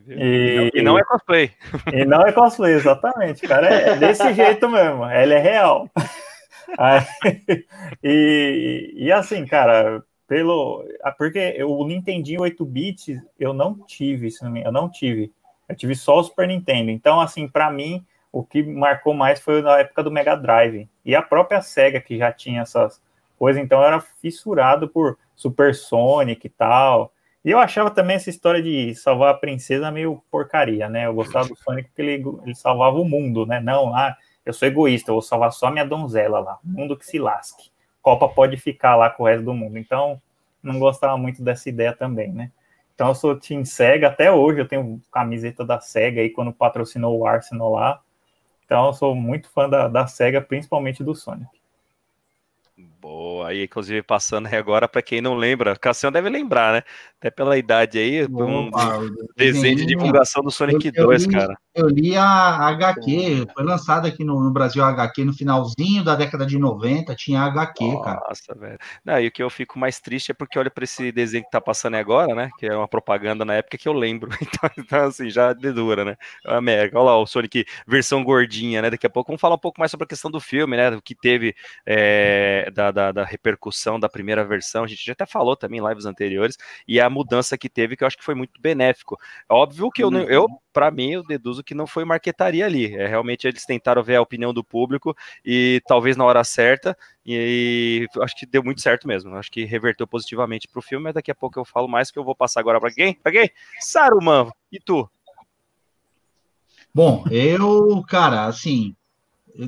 E, 0.09 0.71
e, 0.75 0.83
não 0.83 0.99
é 0.99 1.05
cosplay. 1.05 1.53
E 1.93 2.05
não 2.05 2.21
é 2.23 2.33
cosplay, 2.33 2.75
exatamente. 2.75 3.47
Cara, 3.47 3.69
é 3.69 3.97
desse 3.97 4.33
jeito 4.35 4.69
mesmo. 4.69 5.09
Ele 5.11 5.35
é 5.35 5.39
real. 5.39 5.89
e, 8.03 8.93
e 8.97 9.13
assim, 9.13 9.47
cara, 9.47 10.03
pelo. 10.27 10.85
Porque 11.19 11.63
o 11.65 11.87
Nintendinho 11.87 12.43
8 12.43 12.65
bits 12.65 13.23
eu 13.39 13.53
não 13.53 13.75
tive, 13.87 14.29
eu 14.65 14.73
não 14.73 14.89
tive. 14.89 15.33
Eu 15.69 15.77
tive 15.77 15.95
só 15.95 16.19
o 16.19 16.25
Super 16.25 16.49
Nintendo. 16.49 16.91
Então, 16.91 17.21
assim, 17.21 17.49
para 17.49 17.71
mim, 17.71 18.05
o 18.31 18.45
que 18.45 18.63
marcou 18.63 19.15
mais 19.15 19.41
foi 19.41 19.63
na 19.63 19.79
época 19.79 20.03
do 20.03 20.11
Mega 20.11 20.35
Drive. 20.35 20.89
E 21.05 21.15
a 21.15 21.23
própria 21.23 21.63
SEGA, 21.63 22.01
que 22.01 22.19
já 22.19 22.33
tinha 22.33 22.63
essas 22.63 23.01
coisas, 23.39 23.63
então 23.63 23.81
eu 23.81 23.87
era 23.87 24.01
fissurado 24.01 24.89
por 24.89 25.19
Super 25.35 25.75
Sonic 25.75 26.47
e 26.47 26.51
tal. 26.51 27.13
E 27.45 27.51
eu 27.51 27.59
achava 27.59 27.91
também 27.91 28.17
essa 28.17 28.31
história 28.31 28.63
de 28.63 28.95
salvar 28.95 29.35
a 29.35 29.39
princesa 29.39 29.91
meio 29.91 30.23
porcaria, 30.31 30.89
né? 30.89 31.07
Eu 31.07 31.15
gostava 31.15 31.49
do 31.49 31.57
Sonic 31.57 31.89
porque 31.89 32.03
ele, 32.03 32.25
ele 32.43 32.55
salvava 32.55 32.97
o 32.97 33.05
mundo, 33.05 33.45
né? 33.45 33.61
Não, 33.61 33.95
ah, 33.95 34.17
eu 34.45 34.53
sou 34.53 34.69
egoísta, 34.69 35.11
eu 35.11 35.15
vou 35.15 35.23
salvar 35.23 35.53
só 35.53 35.71
minha 35.71 35.85
donzela 35.85 36.41
lá, 36.41 36.59
mundo 36.63 36.97
que 36.97 37.07
se 37.07 37.19
lasque. 37.19 37.71
Copa 38.03 38.29
pode 38.29 38.57
ficar 38.57 38.97
lá 38.97 39.09
com 39.09 39.23
o 39.23 39.27
resto 39.27 39.45
do 39.45 39.55
mundo. 39.55 39.79
Então, 39.79 40.21
não 40.63 40.79
gostava 40.79 41.17
muito 41.17 41.43
dessa 41.43 41.69
ideia 41.69 41.95
também, 41.95 42.33
né? 42.33 42.51
Então, 42.95 43.09
eu 43.09 43.15
sou 43.15 43.35
Team 43.35 43.65
Sega 43.65 44.09
até 44.09 44.31
hoje, 44.31 44.61
eu 44.61 44.69
tenho 44.69 45.01
camiseta 45.11 45.65
da 45.65 45.81
Sega 45.81 46.21
aí 46.21 46.31
quando 46.31 46.53
patrocinou 46.53 47.19
o 47.19 47.27
Arsenal 47.27 47.73
lá. 47.73 48.01
Então, 48.65 48.87
eu 48.87 48.93
sou 48.93 49.15
muito 49.15 49.49
fã 49.51 49.69
da, 49.69 49.89
da 49.89 50.07
Sega, 50.07 50.41
principalmente 50.41 51.03
do 51.03 51.15
Sonic. 51.15 51.51
Boa, 53.05 53.49
aí 53.49 53.65
inclusive 53.65 54.03
passando 54.03 54.47
aí 54.47 54.57
agora 54.57 54.89
para 54.89 55.03
quem 55.03 55.21
não 55.21 55.35
lembra, 55.35 55.77
Cassião 55.77 56.11
deve 56.11 56.31
lembrar, 56.31 56.73
né? 56.73 56.83
Até 57.21 57.31
pela 57.31 57.59
idade 57.59 57.99
aí, 57.99 58.25
um 58.25 58.71
desenho 59.37 59.77
de 59.77 59.85
divulgação 59.85 60.43
do 60.43 60.51
Sonic 60.51 60.91
eu, 60.95 61.05
2, 61.05 61.25
eu 61.25 61.29
li, 61.29 61.37
cara. 61.37 61.55
Eu 61.75 61.89
li 61.89 62.17
a 62.17 62.67
HQ, 62.69 63.47
foi 63.55 63.65
lançada 63.65 64.09
aqui 64.09 64.25
no, 64.25 64.43
no, 64.43 64.51
Brasil 64.51 64.83
a 64.83 64.89
HQ 64.89 65.23
no 65.25 65.35
finalzinho 65.35 66.03
da 66.03 66.15
década 66.15 66.47
de 66.47 66.59
90, 66.59 67.15
tinha 67.15 67.43
a 67.43 67.47
HQ, 67.47 67.85
Nossa, 67.85 68.05
cara. 68.05 68.21
Nossa, 68.27 68.55
velho. 68.55 68.79
Não, 69.05 69.21
e 69.21 69.27
o 69.27 69.31
que 69.31 69.43
eu 69.43 69.51
fico 69.51 69.79
mais 69.79 70.01
triste 70.01 70.31
é 70.31 70.35
porque 70.35 70.59
olha 70.59 70.71
para 70.71 70.85
esse 70.85 71.13
desenho 71.13 71.45
que 71.45 71.51
tá 71.51 71.61
passando 71.61 71.97
agora, 71.97 72.35
né? 72.35 72.49
Que 72.59 72.67
é 72.67 72.75
uma 72.75 72.89
propaganda 72.89 73.45
na 73.45 73.55
época 73.55 73.77
que 73.77 73.89
eu 73.89 73.93
lembro. 73.93 74.31
Então, 74.55 74.71
então 74.79 75.05
assim, 75.07 75.31
já 75.31 75.53
dedura, 75.53 76.05
né? 76.05 76.17
A 76.47 76.57
América, 76.57 76.99
olha 76.99 77.07
lá 77.07 77.19
o 77.19 77.27
Sonic 77.27 77.65
versão 77.87 78.23
gordinha, 78.23 78.81
né? 78.81 78.91
Daqui 78.91 79.07
a 79.07 79.11
pouco 79.11 79.29
vamos 79.29 79.41
falar 79.41 79.57
um 79.57 79.59
pouco 79.59 79.81
mais 79.81 79.91
sobre 79.91 80.05
a 80.05 80.07
questão 80.07 80.31
do 80.31 80.39
filme, 80.39 80.77
né? 80.77 80.91
O 80.91 81.03
que 81.03 81.15
teve 81.15 81.55
é, 81.87 82.71
da 82.73 82.91
da, 82.95 83.13
da, 83.13 83.25
repercussão 83.25 84.01
da 84.01 84.09
primeira 84.09 84.45
versão, 84.45 84.85
a 84.85 84.87
gente 84.87 85.05
já 85.05 85.13
até 85.13 85.27
falou 85.27 85.57
também 85.57 85.81
em 85.81 85.87
lives 85.87 86.07
anteriores, 86.07 86.57
e 86.89 87.01
a 87.01 87.11
mudança 87.11 87.59
que 87.59 87.69
teve, 87.69 87.97
que 87.97 88.05
eu 88.05 88.07
acho 88.07 88.17
que 88.17 88.25
foi 88.25 88.35
muito 88.35 88.61
benéfico. 88.61 89.19
Óbvio 89.49 89.91
que 89.91 90.03
eu, 90.03 90.09
uhum. 90.09 90.23
eu 90.23 90.47
para 90.73 90.91
mim, 90.91 91.13
eu 91.13 91.23
deduzo 91.23 91.63
que 91.63 91.75
não 91.75 91.87
foi 91.87 92.05
marquetaria 92.05 92.67
ali, 92.67 92.95
é 92.95 93.07
realmente 93.07 93.47
eles 93.47 93.65
tentaram 93.65 94.03
ver 94.03 94.17
a 94.17 94.23
opinião 94.23 94.53
do 94.53 94.65
público 94.65 95.17
e 95.45 95.81
talvez 95.87 96.17
na 96.17 96.25
hora 96.25 96.43
certa, 96.43 96.97
e, 97.25 98.09
e 98.17 98.23
acho 98.23 98.35
que 98.37 98.47
deu 98.47 98.63
muito 98.63 98.81
certo 98.81 99.07
mesmo, 99.07 99.35
acho 99.37 99.53
que 99.53 99.65
reverteu 99.65 100.07
positivamente 100.07 100.67
para 100.67 100.81
o 100.81 100.83
filme, 100.83 101.05
mas 101.05 101.15
daqui 101.15 101.31
a 101.31 101.35
pouco 101.35 101.59
eu 101.59 101.65
falo 101.65 101.87
mais, 101.87 102.11
que 102.11 102.19
eu 102.19 102.25
vou 102.25 102.35
passar 102.35 102.61
agora 102.61 102.81
para 102.81 102.93
quem? 102.93 103.15
Para 103.15 103.33
quem? 103.33 103.51
Saruman, 103.81 104.51
e 104.73 104.81
tu? 104.81 105.09
Bom, 106.93 107.25
eu, 107.31 108.05
cara, 108.09 108.47
assim, 108.47 108.95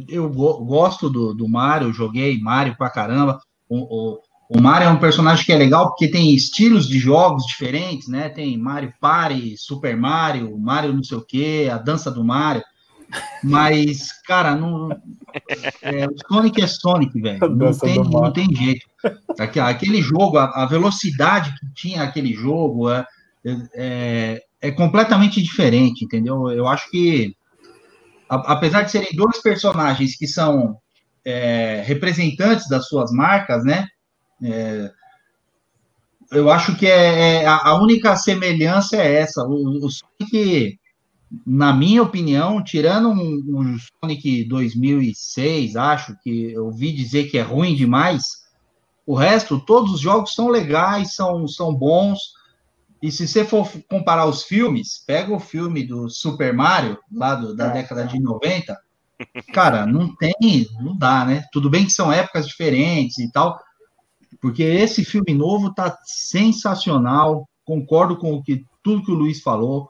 eu, 0.09 0.29
gosto 0.31 1.09
do, 1.09 1.33
do 1.35 1.49
Mario, 1.49 1.93
joguei 1.93 2.39
Mario 2.41 2.77
pra 2.77 2.91
caramba. 2.91 3.41
O, 3.69 4.15
o, 4.15 4.21
o 4.51 4.61
Mario 4.61 4.89
é 4.89 4.91
um 4.91 4.99
personagem 4.99 5.45
que 5.45 5.53
é 5.53 5.57
legal 5.57 5.89
porque 5.89 6.09
tem 6.09 6.35
estilos 6.35 6.89
de 6.89 6.99
jogos 6.99 7.45
diferentes, 7.47 8.09
né? 8.09 8.29
Tem 8.29 8.57
Mario 8.57 8.93
Party, 9.01 9.57
Super 9.57 9.97
Mario, 9.97 10.59
Mario 10.59 10.93
não 10.93 11.03
sei 11.03 11.17
o 11.17 11.25
quê, 11.25 11.69
a 11.73 11.79
dança 11.79 12.11
do 12.11 12.25
Mario. 12.25 12.63
Mas, 13.43 14.11
cara, 14.23 14.57
não, 14.57 14.91
é, 15.83 16.07
o 16.07 16.15
Sonic 16.27 16.61
é 16.61 16.67
Sonic, 16.67 17.21
velho. 17.21 17.49
Não 17.51 17.73
tem, 17.73 17.97
não 17.97 18.33
tem 18.33 18.55
jeito. 18.55 18.87
Aquele 19.39 20.03
jogo, 20.03 20.39
a, 20.39 20.63
a, 20.63 20.67
velocidade 20.67 21.55
que 21.59 21.67
tinha 21.75 22.03
aquele 22.03 22.33
jogo 22.33 22.91
é, 22.91 23.07
é, 23.75 24.43
é 24.61 24.71
completamente 24.73 25.41
diferente, 25.41 26.05
entendeu? 26.05 26.51
Eu 26.51 26.67
acho 26.67 26.91
que 26.91 27.36
apesar 28.29 28.83
de 28.83 28.91
serem 28.91 29.15
dois 29.15 29.41
personagens 29.41 30.17
que 30.17 30.27
são 30.27 30.77
é, 31.25 31.83
representantes 31.85 32.69
das 32.69 32.87
suas 32.87 33.11
marcas, 33.11 33.65
né? 33.65 33.87
É, 34.43 34.91
eu 36.31 36.51
acho 36.51 36.77
que 36.77 36.87
é, 36.87 37.43
é 37.43 37.47
a 37.47 37.75
única 37.75 38.17
semelhança 38.17 38.97
é 38.97 39.17
essa. 39.17 39.43
O, 39.45 39.85
o, 39.85 39.91
Sonic, 39.91 40.79
na 41.47 41.73
minha 41.73 42.03
opinião, 42.03 42.63
tirando 42.63 43.09
um, 43.11 43.43
um 43.49 43.77
Sonic 44.01 44.45
2006, 44.45 45.77
acho 45.77 46.17
que 46.23 46.53
eu 46.53 46.67
ouvi 46.67 46.93
dizer 46.93 47.31
que 47.31 47.39
é 47.39 47.43
ruim 47.43 47.75
demais. 47.75 48.23
O 49.07 49.15
resto, 49.15 49.61
todos 49.61 49.95
os 49.95 50.01
jogos 50.01 50.35
são 50.35 50.49
legais, 50.49 51.15
são, 51.15 51.47
são 51.47 51.75
bons. 51.75 52.19
E 53.03 53.13
se 53.13 53.29
você 53.29 53.45
for 53.45 53.69
comparar 53.89 54.27
os 54.27 54.43
filmes, 54.43 55.03
pega 55.07 55.35
o 55.35 55.41
filme 55.41 55.87
do 55.87 56.09
Super 56.09 56.53
Mario, 56.53 56.99
lá 57.13 57.35
do, 57.35 57.55
da 57.55 57.67
é, 57.67 57.73
década 57.73 58.03
é. 58.03 58.07
de 58.07 58.21
90, 58.21 58.77
cara, 59.53 59.87
não 59.87 60.15
tem, 60.17 60.67
não 60.81 60.97
dá, 60.97 61.25
né? 61.25 61.45
Tudo 61.53 61.71
bem 61.71 61.85
que 61.85 61.93
são 61.93 62.13
épocas 62.13 62.47
diferentes 62.47 63.19
e 63.19 63.31
tal, 63.31 63.59
porque 64.41 64.63
esse 64.63 65.05
filme 65.05 65.35
novo 65.35 65.73
tá 65.75 65.97
sensacional, 66.05 67.49
concordo 67.65 68.17
com 68.17 68.33
o 68.33 68.43
que, 68.43 68.65
tudo 68.83 69.05
que 69.05 69.11
o 69.11 69.17
Luiz 69.17 69.41
falou, 69.41 69.89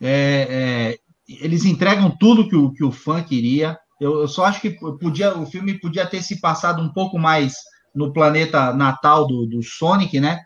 é, 0.00 0.96
é, 1.28 1.34
eles 1.42 1.64
entregam 1.64 2.10
tudo 2.18 2.48
que 2.48 2.56
o, 2.56 2.72
que 2.72 2.84
o 2.84 2.92
fã 2.92 3.22
queria, 3.22 3.78
eu, 4.00 4.20
eu 4.20 4.28
só 4.28 4.46
acho 4.46 4.60
que 4.60 4.70
podia, 4.70 5.36
o 5.36 5.46
filme 5.46 5.78
podia 5.78 6.06
ter 6.06 6.22
se 6.22 6.40
passado 6.40 6.80
um 6.80 6.92
pouco 6.92 7.18
mais 7.18 7.54
no 7.94 8.12
planeta 8.12 8.72
natal 8.72 9.26
do, 9.26 9.46
do 9.46 9.62
Sonic, 9.62 10.18
né? 10.18 10.40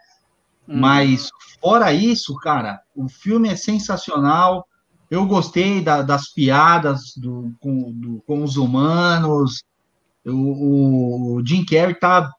Hum. 0.69 0.81
Mas 0.81 1.31
fora 1.61 1.93
isso, 1.93 2.35
cara, 2.37 2.81
o 2.95 3.09
filme 3.09 3.49
é 3.49 3.57
sensacional. 3.57 4.67
Eu 5.11 5.27
gostei 5.27 5.81
da, 5.81 6.03
das 6.03 6.33
piadas 6.33 7.13
do, 7.17 7.53
com, 7.61 7.93
do, 7.93 8.23
com 8.27 8.43
os 8.43 8.57
humanos. 8.57 9.63
O, 10.27 11.37
o, 11.37 11.47
Jim 11.47 11.65
Carrey 11.65 11.95
tá 11.95 12.31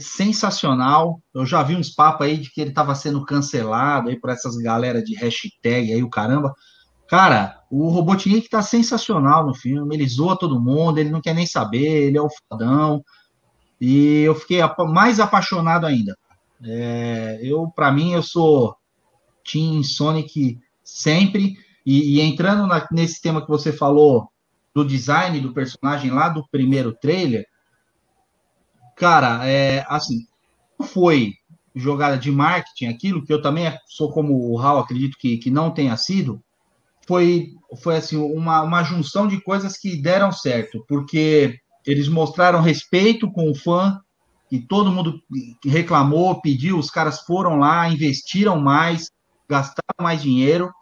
sensacional. 0.00 1.20
Eu 1.34 1.44
já 1.44 1.62
vi 1.62 1.76
uns 1.76 1.90
papos 1.90 2.26
aí 2.26 2.38
de 2.38 2.50
que 2.50 2.60
ele 2.60 2.70
estava 2.70 2.94
sendo 2.94 3.24
cancelado 3.24 4.08
aí 4.08 4.18
por 4.18 4.30
essas 4.30 4.56
galera 4.56 5.02
de 5.02 5.14
hashtag 5.14 5.92
aí, 5.92 6.02
o 6.02 6.08
caramba. 6.08 6.54
Cara, 7.06 7.60
o 7.70 7.88
Robotnik 7.90 8.48
tá 8.48 8.62
sensacional 8.62 9.46
no 9.46 9.54
filme. 9.54 9.94
Ele 9.94 10.08
zoa 10.08 10.38
todo 10.38 10.60
mundo, 10.60 10.98
ele 10.98 11.10
não 11.10 11.20
quer 11.20 11.34
nem 11.34 11.46
saber, 11.46 12.06
ele 12.06 12.16
é 12.16 12.22
o 12.22 12.30
fodão. 12.48 13.04
E 13.80 14.22
eu 14.22 14.34
fiquei 14.34 14.60
mais 14.88 15.20
apaixonado 15.20 15.84
ainda. 15.84 16.16
É, 16.64 17.38
eu, 17.42 17.68
para 17.68 17.92
mim, 17.92 18.12
eu 18.12 18.22
sou 18.22 18.76
Team 19.44 19.82
Sonic 19.82 20.58
sempre. 20.82 21.56
E, 21.84 22.16
e 22.16 22.20
entrando 22.20 22.66
na, 22.66 22.86
nesse 22.90 23.20
tema 23.20 23.42
que 23.42 23.48
você 23.48 23.72
falou 23.72 24.30
do 24.74 24.84
design 24.84 25.38
do 25.40 25.52
personagem 25.52 26.10
lá 26.10 26.28
do 26.28 26.46
primeiro 26.48 26.92
trailer, 26.92 27.46
cara, 28.96 29.46
é 29.46 29.84
assim, 29.88 30.26
foi 30.82 31.34
jogada 31.74 32.16
de 32.16 32.30
marketing 32.30 32.86
aquilo 32.86 33.24
que 33.24 33.32
eu 33.32 33.42
também 33.42 33.72
sou 33.86 34.10
como 34.12 34.50
o 34.50 34.58
Hal, 34.58 34.78
acredito 34.78 35.16
que, 35.18 35.36
que 35.38 35.50
não 35.50 35.70
tenha 35.70 35.96
sido, 35.96 36.42
foi 37.06 37.52
foi 37.82 37.96
assim 37.96 38.16
uma, 38.16 38.62
uma 38.62 38.82
junção 38.82 39.26
de 39.26 39.40
coisas 39.40 39.76
que 39.76 39.96
deram 39.96 40.30
certo, 40.30 40.84
porque 40.88 41.58
eles 41.84 42.08
mostraram 42.08 42.60
respeito 42.60 43.30
com 43.30 43.50
o 43.50 43.54
fã, 43.54 44.00
e 44.54 44.60
todo 44.60 44.92
mundo 44.92 45.20
reclamou, 45.64 46.40
pediu, 46.40 46.78
os 46.78 46.88
caras 46.88 47.22
foram 47.22 47.56
lá, 47.56 47.88
investiram 47.88 48.60
mais, 48.60 49.10
gastaram 49.48 50.00
mais 50.00 50.22
dinheiro. 50.22 50.72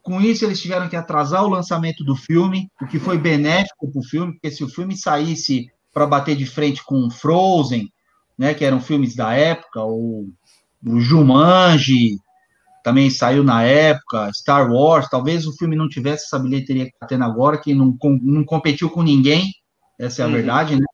Com 0.00 0.20
isso, 0.20 0.44
eles 0.44 0.62
tiveram 0.62 0.88
que 0.88 0.94
atrasar 0.94 1.44
o 1.44 1.48
lançamento 1.48 2.04
do 2.04 2.14
filme, 2.14 2.70
o 2.80 2.86
que 2.86 3.00
foi 3.00 3.18
benéfico 3.18 3.90
para 3.90 3.98
o 3.98 4.04
filme, 4.04 4.34
porque 4.34 4.52
se 4.52 4.62
o 4.62 4.68
filme 4.68 4.96
saísse 4.96 5.66
para 5.92 6.06
bater 6.06 6.36
de 6.36 6.46
frente 6.46 6.84
com 6.84 7.10
Frozen, 7.10 7.92
né, 8.38 8.54
que 8.54 8.64
eram 8.64 8.80
filmes 8.80 9.16
da 9.16 9.34
época, 9.34 9.82
ou 9.82 10.28
o 10.86 11.00
Jumanji 11.00 12.16
também 12.84 13.10
saiu 13.10 13.42
na 13.42 13.64
época, 13.64 14.30
Star 14.32 14.70
Wars, 14.70 15.08
talvez 15.10 15.48
o 15.48 15.56
filme 15.56 15.74
não 15.74 15.88
tivesse 15.88 16.26
essa 16.26 16.38
bilheteria 16.38 16.84
que 16.84 16.92
está 16.92 17.08
tendo 17.08 17.24
agora, 17.24 17.58
que 17.58 17.74
não, 17.74 17.98
não 18.22 18.44
competiu 18.44 18.88
com 18.88 19.02
ninguém, 19.02 19.52
essa 19.98 20.22
é 20.22 20.24
a 20.24 20.28
uhum. 20.28 20.34
verdade, 20.34 20.76
né? 20.76 20.86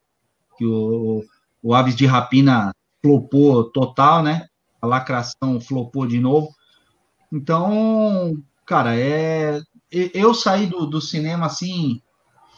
Que 0.57 0.65
o, 0.65 1.23
o 1.67 1.75
Aves 1.75 1.97
de 1.97 2.07
Rapina 2.07 2.71
flopou 3.03 3.65
total, 3.73 4.23
né? 4.23 4.47
A 4.81 4.87
lacração 4.87 5.61
flopou 5.61 6.07
de 6.07 6.21
novo. 6.21 6.55
Então, 7.33 8.41
cara, 8.65 8.97
é. 8.97 9.61
Eu 9.91 10.33
saí 10.33 10.67
do, 10.67 10.87
do 10.87 11.01
cinema 11.01 11.47
assim, 11.47 12.01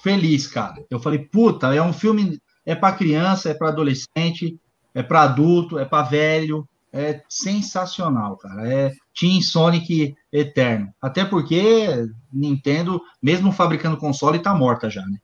feliz, 0.02 0.46
cara. 0.46 0.74
Eu 0.90 1.00
falei, 1.00 1.20
puta, 1.20 1.74
é 1.74 1.80
um 1.80 1.92
filme. 1.92 2.38
É 2.66 2.74
para 2.74 2.96
criança, 2.96 3.48
é 3.48 3.54
para 3.54 3.68
adolescente, 3.68 4.60
é 4.94 5.02
para 5.02 5.22
adulto, 5.22 5.78
é 5.78 5.86
para 5.86 6.06
velho. 6.06 6.68
É 6.92 7.22
sensacional, 7.30 8.36
cara. 8.36 8.70
É 8.70 8.92
Team 9.18 9.40
Sonic 9.40 10.14
eterno. 10.30 10.92
Até 11.00 11.24
porque 11.24 12.06
Nintendo, 12.30 13.00
mesmo 13.22 13.52
fabricando 13.52 13.96
console, 13.96 14.38
tá 14.38 14.54
morta 14.54 14.90
já, 14.90 15.02
né? 15.06 15.18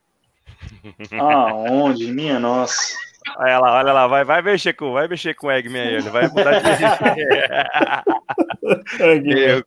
Aonde? 1.19 2.11
Minha 2.11 2.39
nossa. 2.39 3.05
Olha 3.37 3.59
lá, 3.59 3.77
olha 3.77 3.93
lá, 3.93 4.07
vai, 4.07 4.23
vai 4.23 4.41
mexer 4.41 4.73
com, 4.73 4.93
vai 4.93 5.07
mexer 5.07 5.33
com 5.33 5.47
o 5.47 5.51
Eggman 5.51 5.81
aí, 5.81 5.95
ele 5.95 6.09
vai 6.09 6.27
mudar 6.27 6.59
de. 6.59 6.69
Eu... 9.39 9.63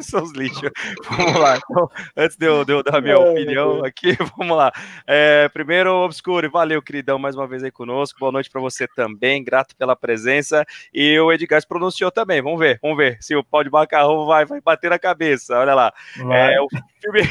São 0.00 0.22
os 0.22 0.32
lixos. 0.32 0.70
Vamos 1.10 1.34
lá. 1.34 1.58
Então, 1.58 1.90
antes 2.16 2.36
de 2.36 2.46
eu, 2.46 2.64
de 2.64 2.72
eu 2.72 2.82
dar 2.82 2.96
a 2.96 3.00
minha 3.00 3.18
opinião 3.18 3.84
aqui, 3.84 4.16
vamos 4.36 4.56
lá. 4.56 4.72
É, 5.06 5.48
primeiro, 5.48 5.92
Obscure, 5.92 6.48
valeu, 6.48 6.82
queridão, 6.82 7.18
mais 7.18 7.34
uma 7.34 7.46
vez 7.46 7.62
aí 7.64 7.70
conosco. 7.70 8.18
Boa 8.18 8.32
noite 8.32 8.50
para 8.50 8.60
você 8.60 8.86
também, 8.88 9.42
grato 9.42 9.76
pela 9.76 9.96
presença. 9.96 10.64
E 10.92 11.18
o 11.18 11.32
Edgar 11.32 11.60
se 11.60 11.66
pronunciou 11.66 12.10
também. 12.10 12.42
Vamos 12.42 12.58
ver, 12.58 12.78
vamos 12.82 12.96
ver 12.96 13.18
se 13.20 13.34
o 13.34 13.44
pau 13.44 13.64
de 13.64 13.70
macarrão 13.70 14.26
vai, 14.26 14.44
vai 14.44 14.60
bater 14.60 14.90
na 14.90 14.98
cabeça. 14.98 15.58
Olha 15.58 15.74
lá. 15.74 15.92
É, 16.30 16.60
o 16.60 16.68
filme. 17.00 17.22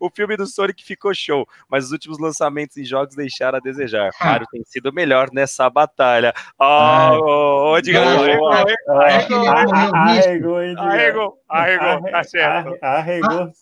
o 0.00 0.10
filme 0.10 0.36
do 0.36 0.46
Sonic 0.46 0.84
ficou 0.84 1.14
show, 1.14 1.46
mas 1.68 1.86
os 1.86 1.92
últimos 1.92 2.18
lançamentos 2.18 2.76
em 2.76 2.84
jogos 2.84 3.14
deixaram 3.14 3.58
a 3.58 3.60
desejar. 3.60 4.10
Ah. 4.20 4.26
Mario 4.26 4.46
tem 4.50 4.62
sido 4.64 4.92
melhor 4.92 5.28
nessa 5.32 5.68
batalha. 5.68 6.32
Oh, 6.58 7.72
oh, 7.72 7.78
Edgar, 7.78 8.06
arregou, 8.06 8.48
arregou, 11.06 11.42
arregou, 11.48 12.10
tá 12.10 12.24
certo. 12.24 12.78
Arregou. 12.82 13.52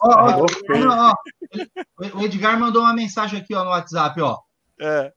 O 2.15 2.23
Edgar 2.23 2.59
mandou 2.59 2.83
uma 2.83 2.95
mensagem 2.95 3.41
aqui 3.41 3.55
ó, 3.55 3.65
no 3.65 3.71
WhatsApp, 3.71 4.21
ó. 4.21 4.39
É. 4.81 5.13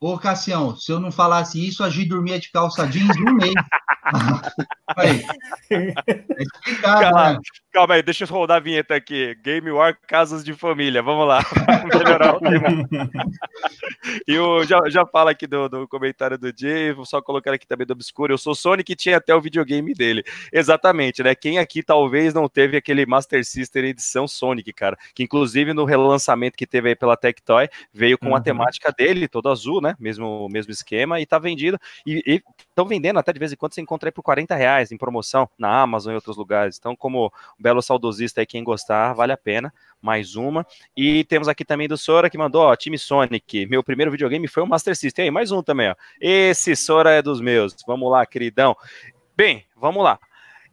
Ô, 0.00 0.16
Cassião, 0.16 0.76
se 0.76 0.92
eu 0.92 1.00
não 1.00 1.10
falasse 1.10 1.66
isso, 1.66 1.82
a 1.82 1.90
Gi 1.90 2.06
dormia 2.06 2.38
de 2.38 2.50
calça 2.52 2.86
jeans 2.86 3.16
no 3.16 3.34
mês. 3.34 3.54
aí. 4.96 5.24
É 5.70 6.42
explicado, 6.42 7.00
calma, 7.00 7.32
né? 7.32 7.38
calma 7.72 7.94
aí, 7.94 8.02
deixa 8.02 8.24
eu 8.24 8.28
rodar 8.28 8.58
a 8.58 8.60
vinheta 8.60 8.94
aqui. 8.94 9.34
Game 9.42 9.70
War 9.70 9.98
Casas 10.06 10.44
de 10.44 10.54
Família, 10.54 11.02
vamos 11.02 11.26
lá. 11.26 11.40
melhorar 11.92 12.36
o 12.36 12.40
tema. 12.40 12.88
e 14.26 14.34
eu 14.34 14.64
já, 14.64 14.80
já 14.88 15.04
fala 15.04 15.32
aqui 15.32 15.46
do, 15.46 15.68
do 15.68 15.88
comentário 15.88 16.38
do 16.38 16.52
Jay, 16.56 16.92
vou 16.92 17.04
só 17.04 17.20
colocar 17.20 17.52
aqui 17.52 17.66
também 17.66 17.86
do 17.86 17.92
Obscuro. 17.92 18.32
Eu 18.32 18.38
sou 18.38 18.54
Sonic 18.54 18.92
e 18.92 18.96
tinha 18.96 19.16
até 19.16 19.34
o 19.34 19.40
videogame 19.40 19.92
dele. 19.92 20.22
Exatamente, 20.52 21.22
né? 21.22 21.34
Quem 21.34 21.58
aqui 21.58 21.82
talvez 21.82 22.32
não 22.32 22.48
teve 22.48 22.76
aquele 22.76 23.04
Master 23.04 23.44
System 23.44 23.86
edição 23.86 24.28
Sonic, 24.28 24.72
cara? 24.72 24.96
Que 25.12 25.24
inclusive 25.24 25.72
no 25.72 25.84
relançamento 25.84 26.56
que 26.56 26.66
teve 26.66 26.90
aí 26.90 26.96
pela 26.96 27.16
Tectoy, 27.16 27.68
veio 27.92 28.16
com 28.16 28.28
uhum. 28.28 28.36
a 28.36 28.40
temática 28.40 28.92
dele, 28.96 29.26
todo 29.26 29.48
azul, 29.48 29.80
né? 29.80 29.88
né? 29.88 29.96
Mesmo, 29.98 30.48
mesmo 30.50 30.70
esquema, 30.70 31.20
e 31.20 31.26
tá 31.26 31.38
vendido. 31.38 31.78
E 32.06 32.42
estão 32.58 32.86
vendendo 32.86 33.18
até 33.18 33.32
de 33.32 33.38
vez 33.38 33.52
em 33.52 33.56
quando 33.56 33.74
você 33.74 33.80
encontra 33.80 34.08
aí 34.08 34.12
por 34.12 34.22
40 34.22 34.54
reais 34.54 34.77
em 34.92 34.96
promoção 34.96 35.48
na 35.58 35.80
Amazon 35.80 36.12
e 36.12 36.14
outros 36.14 36.36
lugares. 36.36 36.76
Então, 36.78 36.94
como 36.94 37.26
um 37.58 37.62
belo 37.62 37.82
saudosista 37.82 38.40
aí, 38.40 38.46
quem 38.46 38.64
gostar, 38.64 39.12
vale 39.12 39.32
a 39.32 39.36
pena. 39.36 39.72
Mais 40.00 40.36
uma. 40.36 40.66
E 40.96 41.24
temos 41.24 41.48
aqui 41.48 41.64
também 41.64 41.88
do 41.88 41.96
Sora 41.96 42.30
que 42.30 42.38
mandou, 42.38 42.62
ó, 42.62 42.76
time 42.76 42.96
Sonic. 42.96 43.66
Meu 43.66 43.82
primeiro 43.82 44.10
videogame 44.10 44.46
foi 44.46 44.62
o 44.62 44.66
Master 44.66 44.96
System. 44.96 45.24
aí, 45.24 45.30
mais 45.30 45.50
um 45.50 45.62
também, 45.62 45.90
ó. 45.90 45.94
Esse 46.20 46.76
Sora 46.76 47.10
é 47.10 47.20
dos 47.20 47.40
meus. 47.40 47.74
Vamos 47.86 48.10
lá, 48.10 48.24
queridão. 48.24 48.76
Bem, 49.36 49.64
vamos 49.76 50.02
lá. 50.02 50.18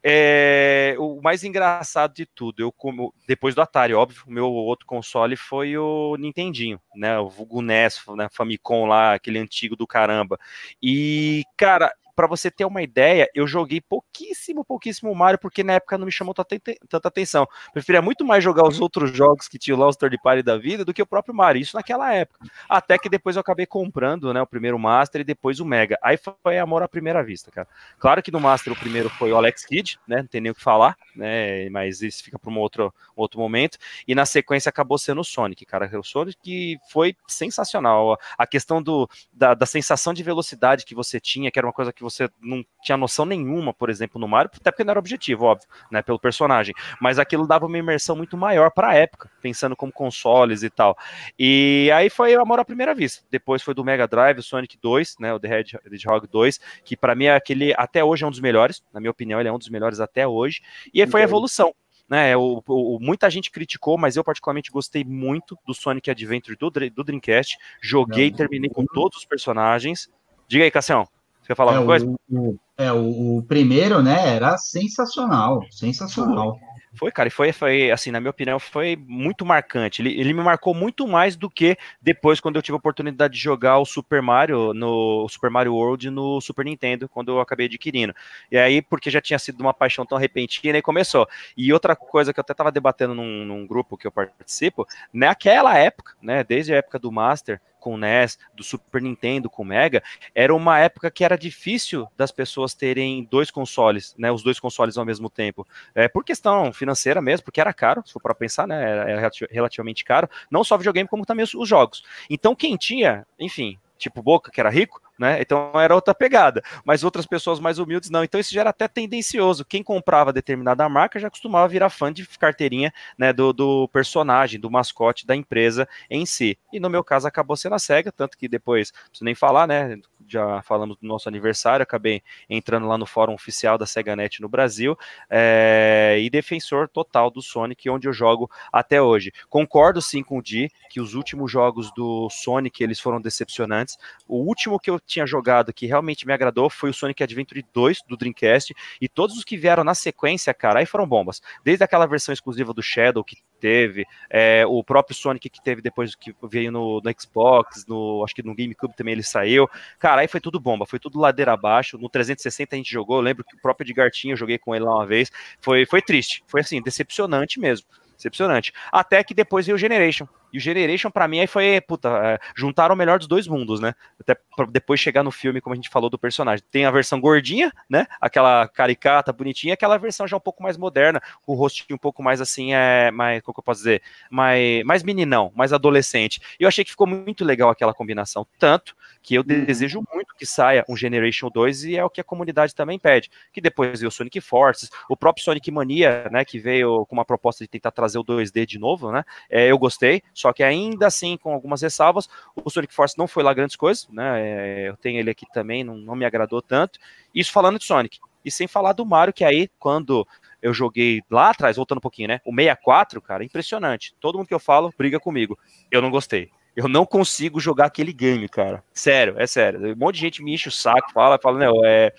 É, 0.07 0.95
o 1.00 1.19
mais 1.19 1.43
engraçado 1.43 2.13
de 2.13 2.27
tudo, 2.27 2.62
eu 2.62 2.71
como 2.71 3.12
depois 3.27 3.56
do 3.56 3.62
Atari, 3.62 3.95
óbvio, 3.95 4.21
o 4.27 4.32
meu 4.32 4.51
outro 4.51 4.86
console 4.86 5.36
foi 5.36 5.75
o 5.80 6.15
Nintendinho, 6.15 6.80
né? 6.95 7.17
O 7.17 7.27
Vulgo 7.27 7.60
NES, 7.60 8.03
né? 8.15 8.27
Famicom 8.32 8.86
lá, 8.86 9.15
aquele 9.15 9.39
antigo 9.39 9.75
do 9.75 9.88
caramba. 9.88 10.39
E, 10.80 11.43
cara, 11.58 11.91
para 12.15 12.28
você 12.28 12.49
ter 12.49 12.65
uma 12.65 12.82
ideia, 12.82 13.30
eu 13.36 13.45
joguei 13.45 13.82
pouquíssimo, 13.82 14.63
pouquíssimo 14.63 15.13
Mario, 15.13 15.38
porque 15.39 15.63
na 15.63 15.73
época 15.73 15.97
não 15.97 16.06
me 16.06 16.12
chamou 16.12 16.34
tanta, 16.34 16.58
atenção. 17.04 17.47
Preferia 17.73 18.01
muito 18.01 18.23
mais 18.23 18.43
jogar 18.43 18.67
os 18.67 18.80
outros 18.80 19.15
jogos 19.15 19.47
que 19.47 19.60
tinham 19.60 19.78
lá 19.78 19.88
os 19.88 19.97
third 19.97 20.17
party 20.23 20.41
da 20.41 20.58
vida 20.58 20.86
do 20.86 20.93
que 20.93 21.01
o 21.01 21.06
próprio 21.06 21.36
Mario, 21.36 21.62
isso 21.62 21.75
naquela 21.75 22.13
época. 22.13 22.45
Até 22.69 22.97
que 22.97 23.10
depois 23.10 23.36
eu 23.36 23.41
acabei 23.41 23.65
comprando, 23.65 24.34
né, 24.34 24.41
o 24.41 24.47
primeiro 24.47 24.80
Master 24.80 25.21
e 25.21 25.23
depois 25.23 25.60
o 25.60 25.65
Mega. 25.65 25.97
Aí 26.01 26.17
foi 26.43 26.58
amor 26.58 26.82
à 26.84 26.88
primeira 26.88 27.23
vista, 27.23 27.51
cara. 27.51 27.67
Claro 27.99 28.23
que 28.23 28.32
no 28.32 28.39
Master 28.39 28.71
o 28.71 28.75
primeiro 28.75 29.10
foi 29.10 29.32
o 29.32 29.38
Alex 29.38 29.65
Kidd, 29.65 29.99
né, 30.08 30.17
não 30.17 30.28
tem 30.28 30.41
nem 30.41 30.51
o 30.51 30.56
que 30.56 30.62
falar, 30.62 30.97
né, 31.15 31.69
mas 31.69 32.01
isso 32.01 32.23
fica 32.23 32.39
para 32.39 32.49
um 32.49 32.58
outro, 32.58 32.93
outro 33.15 33.39
momento. 33.39 33.78
E 34.08 34.15
na 34.15 34.25
sequência 34.25 34.69
acabou 34.69 34.97
sendo 34.97 35.21
o 35.21 35.23
Sonic, 35.23 35.65
cara. 35.65 35.89
O 35.99 36.04
Sonic 36.04 36.78
foi 36.89 37.15
sensacional. 37.28 38.17
A 38.38 38.47
questão 38.47 38.82
do, 38.82 39.10
da, 39.34 39.54
da 39.54 39.65
sensação 39.65 40.13
de 40.13 40.23
velocidade 40.23 40.86
que 40.86 40.95
você 40.95 41.19
tinha, 41.19 41.51
que 41.51 41.60
era 41.60 41.67
uma 41.67 41.73
coisa 41.73 41.91
que 41.91 42.04
você 42.06 42.30
não 42.41 42.63
tinha 42.84 42.98
noção 42.98 43.26
nenhuma, 43.26 43.74
por 43.74 43.89
exemplo, 43.89 44.22
no 44.22 44.28
Mario, 44.28 44.52
até 44.54 44.72
porque 44.72 44.84
não 44.84 44.91
era 44.91 45.00
objetivo, 45.00 45.46
óbvio, 45.46 45.68
né, 45.91 46.02
pelo 46.02 46.20
personagem, 46.20 46.74
mas 47.02 47.18
aquilo 47.18 47.48
dava 47.48 47.65
uma 47.65 47.78
imersão 47.78 48.15
muito 48.15 48.38
maior 48.38 48.72
para 48.72 48.89
a 48.89 48.94
época, 48.94 49.30
pensando 49.41 49.76
como 49.76 49.91
consoles 49.91 50.63
e 50.63 50.70
tal. 50.70 50.96
E 51.38 51.89
aí 51.94 52.10
foi 52.10 52.36
o 52.36 52.41
amor 52.41 52.60
à 52.60 52.65
primeira 52.65 52.94
vista. 52.94 53.26
Depois 53.30 53.62
foi 53.62 53.74
do 53.74 53.84
Mega 53.84 54.08
Drive, 54.08 54.38
o 54.39 54.44
Sonic 54.44 54.78
2, 54.82 55.15
né, 55.20 55.34
o 55.34 55.39
The 55.39 55.65
Hedgehog 55.86 56.28
2, 56.28 56.60
que 56.84 56.96
para 56.96 57.15
mim 57.15 57.26
é 57.26 57.36
aquele 57.36 57.74
até 57.76 58.04
hoje 58.04 58.24
é 58.24 58.28
um 58.28 58.32
dos 58.32 58.39
melhores, 58.39 58.84
na 58.94 59.00
minha 59.00 59.12
opinião, 59.12 59.39
ele 59.39 59.50
é 59.50 59.52
um 59.52 59.58
dos 59.58 59.70
melhores 59.70 60.00
até 60.00 60.28
hoje. 60.28 60.62
E 60.94 61.02
aí 61.02 61.08
foi 61.08 61.22
a 61.22 61.24
evolução 61.24 61.74
né? 62.08 62.36
O, 62.38 62.63
o, 62.68 63.00
muita 63.00 63.30
gente 63.30 63.52
criticou, 63.52 63.98
mas 63.98 64.15
eu 64.15 64.24
particularmente 64.24 64.72
gostei 64.72 65.04
muito 65.04 65.58
do 65.65 65.74
Sonic 65.74 66.10
Adventure 66.10 66.56
do, 66.56 66.70
do 66.70 67.04
Dreamcast. 67.04 67.58
Joguei, 67.82 68.32
terminei 68.32 68.70
com 68.70 68.86
todos 68.86 69.18
os 69.18 69.26
personagens. 69.26 70.10
Diga 70.48 70.63
aí, 70.63 70.72
Cassião. 70.72 71.08
Você 71.45 71.49
quer 71.49 71.55
falar 71.55 71.73
é, 71.73 71.75
alguma 71.75 71.99
coisa? 71.99 72.15
O, 72.27 72.58
é, 72.75 72.91
o, 72.91 73.38
o, 73.38 73.43
primeiro, 73.43 74.01
né, 74.01 74.36
era 74.36 74.58
sensacional, 74.58 75.62
sensacional. 75.69 76.60
Foi, 76.95 77.12
cara, 77.12 77.27
e 77.27 77.31
foi, 77.31 77.51
foi, 77.51 77.91
assim, 77.91 78.10
na 78.10 78.19
minha 78.19 78.31
opinião, 78.31 78.58
foi 78.58 78.95
muito 78.95 79.45
marcante. 79.45 80.01
Ele, 80.01 80.19
ele 80.19 80.34
me 80.34 80.41
marcou 80.41 80.73
muito 80.73 81.05
mais 81.05 81.36
do 81.36 81.49
que 81.49 81.77
depois, 82.01 82.39
quando 82.39 82.55
eu 82.55 82.62
tive 82.63 82.73
a 82.73 82.77
oportunidade 82.77 83.34
de 83.36 83.39
jogar 83.39 83.77
o 83.77 83.86
Super 83.86 84.21
Mario, 84.23 84.73
no 84.73 85.27
Super 85.29 85.51
Mario 85.51 85.75
World 85.75 86.10
no 86.10 86.41
Super 86.41 86.65
Nintendo, 86.65 87.08
quando 87.08 87.29
eu 87.29 87.39
acabei 87.39 87.67
adquirindo. 87.67 88.15
E 88.49 88.58
aí, 88.58 88.81
porque 88.81 89.12
já 89.12 89.21
tinha 89.21 89.38
sido 89.38 89.60
uma 89.62 89.73
paixão 89.73 90.05
tão 90.05 90.17
repentina, 90.17 90.77
e 90.77 90.81
começou. 90.81 91.27
E 91.55 91.71
outra 91.71 91.95
coisa 91.95 92.34
que 92.34 92.39
eu 92.39 92.41
até 92.41 92.53
estava 92.53 92.71
debatendo 92.71 93.13
num, 93.13 93.45
num 93.45 93.67
grupo 93.67 93.97
que 93.97 94.08
eu 94.08 94.12
participo, 94.12 94.88
naquela 95.13 95.77
época, 95.77 96.13
né, 96.23 96.43
desde 96.43 96.73
a 96.73 96.77
época 96.77 96.97
do 96.97 97.12
Master, 97.12 97.62
com 97.86 97.93
o 97.93 97.98
NES, 98.00 98.39
do 98.56 98.63
Super 98.63 99.00
Nintendo 99.00 99.48
com 99.48 99.62
o 99.62 99.65
Mega, 99.65 100.02
era 100.34 100.56
uma 100.56 100.80
época 100.80 101.12
que 101.12 101.24
era 101.24 101.38
difícil 101.38 102.08
das 102.17 102.32
pessoas 102.32 102.74
terem 102.74 103.28
dois 103.30 103.52
consoles, 103.52 104.15
né, 104.17 104.32
os 104.32 104.41
dois 104.41 104.60
consoles 104.60 104.98
ao 104.98 105.06
mesmo 105.06 105.30
tempo. 105.30 105.67
É, 105.93 106.08
por 106.08 106.24
questão 106.24 106.74
financeira 106.74 107.21
mesmo, 107.21 107.45
porque 107.45 107.62
era 107.62 107.71
caro, 107.71 108.02
se 108.04 108.12
for 108.12 108.19
para 108.19 108.34
pensar, 108.34 108.67
né, 108.67 108.82
era 108.82 109.32
relativamente 109.52 110.04
caro, 110.04 110.28
não 110.50 110.63
só 110.63 110.76
videogame, 110.78 111.08
como 111.08 111.28
também 111.28 111.43
os, 111.43 111.54
os 111.54 111.69
jogos. 111.69 112.04
Então, 112.28 112.56
quem 112.56 112.76
tinha, 112.76 113.24
enfim, 113.39 113.78
tipo 114.00 114.24
Boca, 114.24 114.50
que 114.50 114.60
era 114.60 114.71
rico, 114.71 115.00
né? 115.17 115.41
Então 115.41 115.71
era 115.75 115.95
outra 115.95 116.13
pegada. 116.13 116.62
Mas 116.84 117.04
outras 117.04 117.25
pessoas 117.25 117.60
mais 117.60 117.80
humildes 117.80 118.10
não. 118.10 118.23
Então 118.23 118.39
isso 118.39 118.54
já 118.54 118.62
era 118.62 118.69
até 118.69 118.88
tendencioso. 118.88 119.65
Quem 119.65 119.84
comprava 119.84 120.34
determinada 120.34 120.88
marca 120.89 121.19
já 121.19 121.30
costumava 121.30 121.67
virar 121.67 121.89
fã 121.89 122.12
de 122.12 122.28
carteirinha 122.38 122.93
né, 123.17 123.32
do, 123.32 123.54
do 123.54 123.88
personagem, 123.89 124.60
do 124.60 124.69
mascote 124.69 125.25
da 125.25 125.36
empresa 125.36 125.88
em 126.10 126.25
si. 126.25 126.58
E 126.71 126.80
no 126.80 126.89
meu 126.89 127.04
caso 127.04 127.28
acabou 127.28 127.56
sendo 127.56 127.75
a 127.75 127.80
SEGA, 127.80 128.12
tanto 128.12 128.38
que 128.38 128.47
depois, 128.47 128.91
não 128.91 129.10
preciso 129.10 129.25
nem 129.25 129.36
falar, 129.36 129.67
né? 129.67 129.97
Já 130.28 130.62
falamos 130.63 130.97
do 130.97 131.08
nosso 131.08 131.30
aniversário, 131.30 131.84
acabei 131.84 132.21
entrando 132.49 132.88
lá 132.88 132.97
no 132.97 133.06
fórum 133.06 133.34
oficial 133.34 133.78
da 133.78 133.86
SegaNet 133.86 134.41
no 134.41 134.49
Brasil 134.49 134.97
é, 135.30 136.17
e 136.19 136.30
defensor 136.30 136.89
total 136.89 137.30
do 137.30 137.41
Sonic, 137.41 137.89
onde 137.89 138.08
eu 138.08 138.13
jogo 138.13 138.49
até 138.73 139.01
hoje. 139.01 139.32
Concordo 139.49 140.01
sim 140.01 140.23
com 140.23 140.39
o 140.39 140.41
Di 140.41 140.69
que 140.89 140.99
os 140.99 141.13
últimos 141.13 141.51
jogos 141.51 141.91
do 141.93 142.30
Sonic 142.30 142.84
eles 142.84 142.99
foram 142.99 143.21
decepcionantes. 143.21 143.97
O 144.28 144.38
último 144.38 144.80
que 144.80 144.89
eu 144.89 144.99
tinha 145.06 145.26
jogado 145.26 145.74
que 145.74 145.86
realmente 145.86 146.26
me 146.26 146.34
agradou 146.34 146.70
foi 146.70 146.89
o 146.89 146.94
Sonic 146.94 147.24
Adventure 147.24 147.63
2 147.74 148.00
do 148.08 148.18
Dreamcast, 148.18 148.74
e 149.00 149.08
todos 149.08 149.38
os 149.38 149.44
que 149.44 149.58
vieram 149.58 149.84
na 149.84 149.94
sequência, 149.94 150.54
cara, 150.54 150.80
aí 150.80 150.86
foram 150.86 151.08
bombas. 151.08 151.41
Desde 151.63 151.84
aquela 151.84 152.06
versão 152.06 152.34
exclusiva 152.34 152.74
do 152.74 152.82
Shadow 152.82 153.24
que 153.24 153.38
teve, 153.60 154.06
é, 154.30 154.65
o 154.65 154.84
próprio 154.84 155.15
Sonic 155.15 155.50
que 155.50 155.62
teve 155.62 155.82
depois 155.82 156.15
que 156.15 156.36
veio 156.44 156.72
no, 156.72 157.02
no, 157.02 157.12
Xbox, 157.20 157.86
no, 157.88 158.24
acho 158.24 158.36
que 158.36 158.44
no 158.44 158.56
GameCube 158.56 158.96
também 158.96 159.13
ele 159.13 159.24
saiu. 159.24 159.68
Cara, 160.00 160.22
aí 160.22 160.28
foi 160.28 160.39
tudo 160.39 160.60
bomba, 160.60 160.86
foi 160.86 161.00
tudo 161.00 161.20
ladeira 161.20 161.54
abaixo. 161.54 161.98
No 161.98 162.10
360 162.10 162.76
a 162.76 162.78
gente 162.78 162.91
jogou, 162.91 163.20
lembro 163.20 163.44
que 163.44 163.56
o 163.56 163.62
próprio 163.62 163.86
Edgar 163.86 164.12
tinha, 164.12 164.34
eu 164.34 164.38
joguei 164.38 164.58
com 164.58 164.76
ele 164.76 164.86
lá 164.86 164.96
uma 164.96 165.06
vez. 165.06 165.32
Foi, 165.60 165.86
foi 165.86 166.02
triste, 166.02 166.44
foi 166.48 166.62
assim, 166.62 166.82
decepcionante 166.82 167.60
mesmo. 167.60 167.88
Decepcionante. 168.15 168.72
Até 168.91 169.24
que 169.24 169.34
depois 169.34 169.65
veio 169.65 169.76
o 169.76 169.80
Generation. 169.80 170.28
E 170.56 170.58
o 170.58 170.62
Generation, 170.62 171.12
para 171.12 171.28
mim, 171.28 171.41
aí 171.41 171.48
foi, 171.48 171.82
puta, 171.82 172.08
é, 172.08 172.39
juntaram 172.56 172.96
o 172.96 172.98
melhor 172.98 173.20
dos 173.20 173.28
dois 173.28 173.46
mundos, 173.46 173.82
né? 173.82 173.94
Até 174.18 174.38
pra 174.56 174.65
depois 174.65 175.02
chegar 175.02 175.22
no 175.22 175.30
filme, 175.30 175.60
como 175.60 175.74
a 175.74 175.76
gente 175.76 175.89
falou 175.89 176.10
do 176.10 176.18
personagem. 176.18 176.63
Tem 176.72 176.86
a 176.86 176.91
versão 176.91 177.20
gordinha, 177.20 177.74
né? 177.89 178.08
Aquela 178.22 178.65
caricata, 178.65 179.34
bonitinha, 179.34 179.74
aquela 179.74 179.98
versão 179.98 180.26
já 180.26 180.38
um 180.38 180.39
pouco 180.39 180.63
mais 180.63 180.78
moderna, 180.78 181.22
com 181.46 181.52
o 181.52 181.56
rostinho 181.56 181.96
um 181.96 181.98
pouco 181.98 182.24
mais 182.24 182.39
assim, 182.39 182.74
é, 182.74 183.12
mais, 183.12 183.41
como 183.41 183.54
que 183.54 183.60
eu 183.60 183.63
posso 183.65 183.82
dizer? 183.82 184.02
Mais, 184.32 184.82
mais 184.86 185.04
meninão, 185.04 185.52
mais 185.54 185.74
adolescente. 185.74 186.39
E 186.58 186.63
eu 186.63 186.70
achei 186.70 186.86
que 186.86 186.91
ficou 186.91 187.06
muito 187.06 187.44
legal 187.44 187.70
aquela 187.70 187.94
combinação. 187.94 188.48
Tanto 188.58 188.96
que 189.22 189.36
eu 189.36 189.41
uhum. 189.41 189.65
desejo 189.65 190.04
muito 190.13 190.36
que 190.38 190.46
saia 190.46 190.86
um 190.88 190.96
Generation 190.96 191.50
2 191.50 191.84
e 191.84 191.98
é 191.98 192.06
o 192.06 192.10
que 192.10 192.22
a 192.22 192.24
comunidade 192.24 192.74
também 192.74 192.98
pede. 192.98 193.30
Que 193.52 193.60
depois 193.60 194.00
veio 194.00 194.08
o 194.08 194.12
Sonic 194.12 194.39
Forces, 194.39 194.89
o 195.10 195.18
próprio 195.18 195.44
Sonic 195.44 195.70
Mania, 195.70 196.30
né, 196.32 196.46
que 196.46 196.60
veio 196.60 197.06
com 197.08 197.15
uma 197.15 197.26
proposta 197.26 197.63
de 197.63 197.68
tentar 197.68 197.91
trazer 197.91 198.20
o 198.20 198.24
2D 198.24 198.65
de 198.65 198.80
novo, 198.80 199.12
né, 199.12 199.26
é, 199.50 199.70
eu 199.70 199.78
gostei, 199.78 200.22
só 200.45 200.53
que 200.53 200.62
ainda 200.62 201.08
assim, 201.08 201.38
com 201.38 201.51
algumas 201.51 201.81
ressalvas, 201.81 202.29
o 202.55 202.69
Sonic 202.69 202.93
Force 202.93 203.17
não 203.17 203.27
foi 203.27 203.41
lá 203.41 203.51
grandes 203.51 203.75
coisas, 203.75 204.08
né, 204.10 204.41
é, 204.41 204.89
eu 204.89 204.95
tenho 204.95 205.19
ele 205.19 205.31
aqui 205.31 205.47
também, 205.51 205.84
não, 205.84 205.97
não 205.97 206.15
me 206.15 206.23
agradou 206.23 206.62
tanto, 206.62 206.99
isso 207.34 207.51
falando 207.51 207.79
de 207.79 207.86
Sonic. 207.86 208.19
E 208.43 208.51
sem 208.51 208.67
falar 208.67 208.93
do 208.93 209.03
Mario, 209.03 209.34
que 209.34 209.43
aí, 209.43 209.67
quando 209.79 210.27
eu 210.62 210.71
joguei 210.71 211.23
lá 211.31 211.49
atrás, 211.49 211.77
voltando 211.77 211.97
um 211.97 212.01
pouquinho, 212.01 212.27
né? 212.27 212.41
O 212.45 212.53
64, 212.53 213.19
cara, 213.19 213.43
impressionante. 213.43 214.13
Todo 214.19 214.38
mundo 214.38 214.47
que 214.47 214.53
eu 214.53 214.60
falo 214.60 214.93
briga 214.95 215.19
comigo. 215.19 215.58
Eu 215.89 215.99
não 215.99 216.12
gostei. 216.12 216.51
Eu 216.75 216.88
não 216.88 217.08
consigo 217.08 217.60
jogar 217.60 217.86
aquele 217.86 218.13
game, 218.13 218.47
cara. 218.47 218.84
Sério, 218.93 219.34
é 219.39 219.47
sério. 219.47 219.93
Um 219.93 219.95
monte 219.95 220.15
de 220.15 220.21
gente 220.21 220.43
me 220.43 220.53
enche 220.53 220.69
o 220.69 220.71
saco, 220.71 221.12
fala, 221.12 221.39
fala, 221.41 221.58
não, 221.58 221.84
é, 221.84 222.13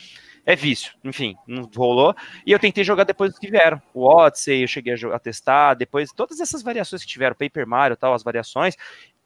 é 0.46 0.54
vício. 0.54 0.94
Enfim, 1.02 1.36
não 1.46 1.68
rolou. 1.76 2.14
E 2.46 2.52
eu 2.52 2.58
tentei 2.58 2.84
jogar 2.84 3.02
depois 3.02 3.36
que 3.36 3.50
vieram. 3.50 3.82
O 3.92 4.04
Odyssey, 4.04 4.62
eu 4.62 4.68
cheguei 4.68 4.92
a, 4.92 4.96
jogar, 4.96 5.16
a 5.16 5.18
testar, 5.18 5.74
depois 5.74 6.12
todas 6.12 6.40
essas 6.40 6.62
variações 6.62 7.02
que 7.02 7.08
tiveram, 7.08 7.34
Paper 7.34 7.66
Mario 7.66 7.96
tal, 7.96 8.14
as 8.14 8.22
variações. 8.22 8.76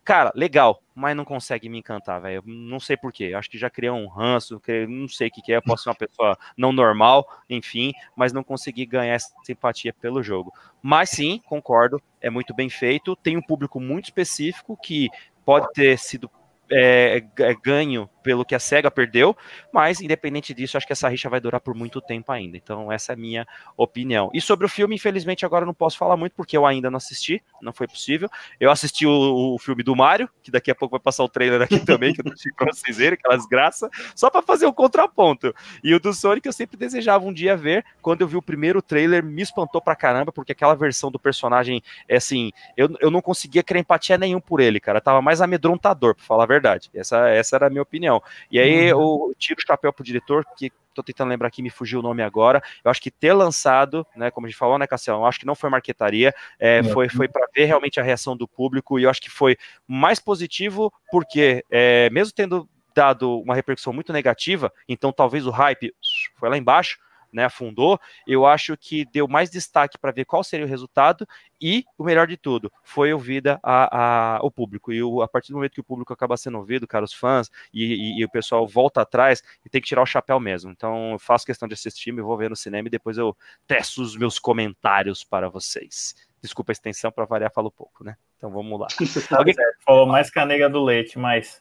Cara, 0.02 0.32
legal, 0.34 0.82
mas 0.94 1.14
não 1.14 1.26
consegue 1.26 1.68
me 1.68 1.78
encantar, 1.78 2.22
velho. 2.22 2.42
Não 2.46 2.80
sei 2.80 2.96
porquê. 2.96 3.34
Acho 3.34 3.50
que 3.50 3.58
já 3.58 3.68
criou 3.68 3.98
um 3.98 4.08
ranço, 4.08 4.60
não 4.88 5.06
sei 5.06 5.28
o 5.28 5.30
que, 5.30 5.42
que 5.42 5.52
é. 5.52 5.56
Eu 5.56 5.62
posso 5.62 5.82
ser 5.82 5.90
uma 5.90 5.94
pessoa 5.94 6.38
não 6.56 6.72
normal, 6.72 7.28
enfim, 7.50 7.92
mas 8.16 8.32
não 8.32 8.42
consegui 8.42 8.86
ganhar 8.86 9.14
essa 9.14 9.28
simpatia 9.44 9.92
pelo 9.92 10.22
jogo. 10.22 10.52
Mas 10.82 11.10
sim, 11.10 11.38
concordo, 11.44 12.02
é 12.18 12.30
muito 12.30 12.54
bem 12.54 12.70
feito. 12.70 13.14
Tem 13.14 13.36
um 13.36 13.42
público 13.42 13.78
muito 13.78 14.06
específico 14.06 14.74
que 14.82 15.10
pode 15.44 15.70
ter 15.74 15.98
sido 15.98 16.30
é, 16.70 17.22
é, 17.38 17.54
ganho 17.54 18.08
pelo 18.22 18.44
que 18.44 18.54
a 18.54 18.58
SEGA 18.58 18.90
perdeu, 18.90 19.36
mas 19.72 20.00
independente 20.00 20.52
disso, 20.54 20.76
acho 20.76 20.86
que 20.86 20.92
essa 20.92 21.08
rixa 21.08 21.28
vai 21.28 21.40
durar 21.40 21.60
por 21.60 21.74
muito 21.74 22.00
tempo 22.00 22.30
ainda. 22.30 22.56
Então, 22.56 22.92
essa 22.92 23.12
é 23.12 23.14
a 23.14 23.16
minha 23.16 23.46
opinião. 23.76 24.30
E 24.32 24.40
sobre 24.40 24.66
o 24.66 24.68
filme, 24.68 24.94
infelizmente, 24.94 25.44
agora 25.44 25.66
não 25.66 25.74
posso 25.74 25.96
falar 25.96 26.16
muito, 26.16 26.34
porque 26.34 26.56
eu 26.56 26.66
ainda 26.66 26.90
não 26.90 26.98
assisti, 26.98 27.42
não 27.60 27.72
foi 27.72 27.88
possível. 27.88 28.28
Eu 28.58 28.70
assisti 28.70 29.06
o, 29.06 29.54
o 29.54 29.58
filme 29.58 29.82
do 29.82 29.96
Mario, 29.96 30.28
que 30.42 30.50
daqui 30.50 30.70
a 30.70 30.74
pouco 30.74 30.92
vai 30.92 31.00
passar 31.00 31.24
o 31.24 31.28
trailer 31.28 31.62
aqui 31.62 31.80
também, 31.84 32.12
que 32.12 32.20
eu 32.20 32.24
não 32.24 32.34
tive 32.34 32.54
pra 32.54 32.72
vocês 32.72 32.96
verem, 32.96 33.14
aquela 33.14 33.36
desgraça, 33.36 33.88
só 34.14 34.30
para 34.30 34.42
fazer 34.42 34.66
o 34.66 34.70
um 34.70 34.72
contraponto. 34.74 35.54
E 35.82 35.94
o 35.94 36.00
do 36.00 36.12
Sonic 36.12 36.46
eu 36.46 36.52
sempre 36.52 36.76
desejava 36.76 37.24
um 37.24 37.32
dia 37.32 37.56
ver. 37.56 37.84
Quando 38.02 38.20
eu 38.20 38.28
vi 38.28 38.36
o 38.36 38.42
primeiro 38.42 38.82
trailer, 38.82 39.24
me 39.24 39.42
espantou 39.42 39.80
pra 39.80 39.96
caramba, 39.96 40.30
porque 40.30 40.52
aquela 40.52 40.74
versão 40.74 41.10
do 41.10 41.18
personagem, 41.18 41.82
é 42.08 42.16
assim, 42.16 42.52
eu, 42.76 42.94
eu 43.00 43.10
não 43.10 43.22
conseguia 43.22 43.62
criar 43.62 43.80
empatia 43.80 44.18
nenhum 44.18 44.40
por 44.40 44.60
ele, 44.60 44.78
cara. 44.78 45.00
Tava 45.00 45.22
mais 45.22 45.40
amedrontador, 45.40 46.14
pra 46.14 46.24
falar 46.24 46.44
a 46.44 46.46
verdade. 46.46 46.59
Essa, 46.94 47.28
essa 47.28 47.56
era 47.56 47.66
a 47.66 47.70
minha 47.70 47.82
opinião. 47.82 48.22
E 48.50 48.58
aí 48.58 48.92
uhum. 48.92 49.28
eu 49.28 49.34
tiro 49.38 49.58
o 49.58 49.66
chapéu 49.66 49.92
pro 49.92 50.04
diretor, 50.04 50.44
que 50.56 50.72
tô 50.94 51.02
tentando 51.02 51.28
lembrar 51.28 51.48
aqui, 51.48 51.62
me 51.62 51.70
fugiu 51.70 52.00
o 52.00 52.02
nome 52.02 52.22
agora. 52.22 52.62
Eu 52.84 52.90
acho 52.90 53.00
que 53.00 53.10
ter 53.10 53.32
lançado, 53.32 54.06
né, 54.14 54.30
como 54.30 54.46
a 54.46 54.50
gente 54.50 54.58
falou, 54.58 54.78
né, 54.78 54.86
Cassião, 54.86 55.18
eu 55.18 55.26
acho 55.26 55.38
que 55.38 55.46
não 55.46 55.54
foi 55.54 55.70
marquetaria, 55.70 56.34
é, 56.58 56.80
uhum. 56.80 56.92
foi, 56.92 57.08
foi 57.08 57.28
para 57.28 57.46
ver 57.54 57.64
realmente 57.64 57.98
a 58.00 58.02
reação 58.02 58.36
do 58.36 58.46
público, 58.46 58.98
e 58.98 59.04
eu 59.04 59.10
acho 59.10 59.20
que 59.20 59.30
foi 59.30 59.56
mais 59.86 60.18
positivo, 60.18 60.92
porque 61.10 61.64
é, 61.70 62.10
mesmo 62.10 62.34
tendo 62.34 62.68
dado 62.94 63.40
uma 63.40 63.54
repercussão 63.54 63.92
muito 63.92 64.12
negativa, 64.12 64.72
então 64.88 65.12
talvez 65.12 65.46
o 65.46 65.50
hype 65.50 65.94
foi 66.36 66.48
lá 66.48 66.58
embaixo, 66.58 66.98
né, 67.32 67.44
afundou, 67.44 67.98
eu 68.26 68.46
acho 68.46 68.76
que 68.76 69.04
deu 69.12 69.28
mais 69.28 69.50
destaque 69.50 69.98
para 69.98 70.12
ver 70.12 70.24
qual 70.24 70.42
seria 70.42 70.66
o 70.66 70.68
resultado 70.68 71.26
e, 71.60 71.84
o 71.98 72.04
melhor 72.04 72.26
de 72.26 72.36
tudo, 72.36 72.72
foi 72.82 73.12
ouvida 73.12 73.60
a, 73.62 74.36
a, 74.36 74.40
o 74.42 74.50
público. 74.50 74.92
E 74.92 75.02
o, 75.02 75.20
a 75.20 75.28
partir 75.28 75.52
do 75.52 75.56
momento 75.56 75.72
que 75.72 75.80
o 75.80 75.84
público 75.84 76.12
acaba 76.12 76.36
sendo 76.36 76.58
ouvido, 76.58 76.86
cara, 76.86 77.04
os 77.04 77.12
fãs 77.12 77.50
e, 77.72 77.84
e, 77.84 78.20
e, 78.20 78.24
o 78.24 78.30
pessoal 78.30 78.66
volta 78.66 79.02
atrás, 79.02 79.42
e 79.64 79.68
tem 79.68 79.80
que 79.80 79.86
tirar 79.86 80.02
o 80.02 80.06
chapéu 80.06 80.40
mesmo. 80.40 80.70
Então, 80.70 81.12
eu 81.12 81.18
faço 81.18 81.44
questão 81.44 81.68
de 81.68 81.74
assistir, 81.74 82.12
me 82.12 82.22
vou 82.22 82.36
ver 82.36 82.50
no 82.50 82.56
cinema 82.56 82.88
e 82.88 82.90
depois 82.90 83.18
eu 83.18 83.36
testo 83.66 84.00
os 84.02 84.16
meus 84.16 84.38
comentários 84.38 85.22
para 85.22 85.48
vocês. 85.48 86.14
Desculpa 86.42 86.72
a 86.72 86.74
extensão, 86.74 87.12
para 87.12 87.26
variar, 87.26 87.52
falo 87.52 87.70
pouco, 87.70 88.02
né? 88.02 88.16
Então 88.36 88.50
vamos 88.50 88.80
lá. 88.80 88.86
Alguém... 89.36 89.54
Falou 89.84 90.06
mais 90.06 90.30
canega 90.30 90.70
do 90.70 90.82
leite, 90.82 91.18
mas. 91.18 91.60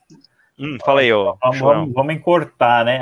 Hum, 0.57 0.77
fala 0.83 1.01
aí, 1.01 1.11
ó. 1.11 1.35
Vamos, 1.41 1.59
vamos, 1.59 1.93
vamos 1.93 2.13
encurtar, 2.13 2.85
né? 2.85 2.99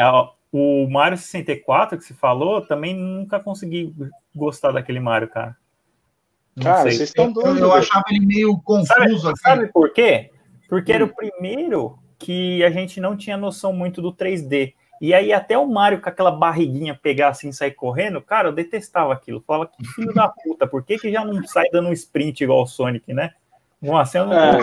O 0.60 0.90
Mario 0.90 1.20
64 1.20 2.00
que 2.00 2.04
se 2.04 2.16
falou, 2.16 2.66
também 2.66 2.96
nunca 2.96 3.40
consegui 3.40 3.94
gostar 4.36 4.72
daquele 4.72 5.00
Mario, 5.00 5.28
cara. 5.28 5.56
Não 6.56 6.64
cara, 6.64 6.82
sei. 6.82 6.94
vocês 6.94 7.10
estão 7.10 7.32
doidos. 7.32 7.60
Eu, 7.60 7.68
eu 7.68 7.74
achava 7.74 8.04
ele 8.10 8.26
meio 8.26 8.58
confuso. 8.62 9.20
Sabe, 9.20 9.40
sabe 9.40 9.68
por 9.68 9.94
quê? 9.94 10.32
Porque 10.68 10.92
hum. 10.92 10.96
era 10.96 11.06
o 11.06 11.16
primeiro 11.16 12.00
que 12.18 12.64
a 12.64 12.72
gente 12.72 13.00
não 13.00 13.16
tinha 13.16 13.38
noção 13.38 13.72
muito 13.72 14.02
do 14.02 14.12
3D. 14.12 14.74
E 15.00 15.14
aí 15.14 15.32
até 15.32 15.56
o 15.56 15.68
Mario 15.68 16.02
com 16.02 16.10
aquela 16.10 16.32
barriguinha 16.32 17.00
pegar 17.00 17.28
assim 17.28 17.50
e 17.50 17.54
sair 17.54 17.74
correndo, 17.74 18.20
cara, 18.20 18.48
eu 18.48 18.54
detestava 18.54 19.14
aquilo. 19.14 19.44
Falava, 19.46 19.70
que 19.70 19.88
filho 19.90 20.12
da 20.12 20.28
puta, 20.28 20.66
por 20.66 20.84
que, 20.84 20.98
que 20.98 21.12
já 21.12 21.24
não 21.24 21.46
sai 21.46 21.66
dando 21.72 21.90
um 21.90 21.94
sprint 21.94 22.44
igual 22.44 22.64
o 22.64 22.68
Sonic, 22.68 23.14
né? 23.14 23.32
Nossa, 23.82 24.18
eu 24.18 24.26
não 24.26 24.34
é, 24.34 24.58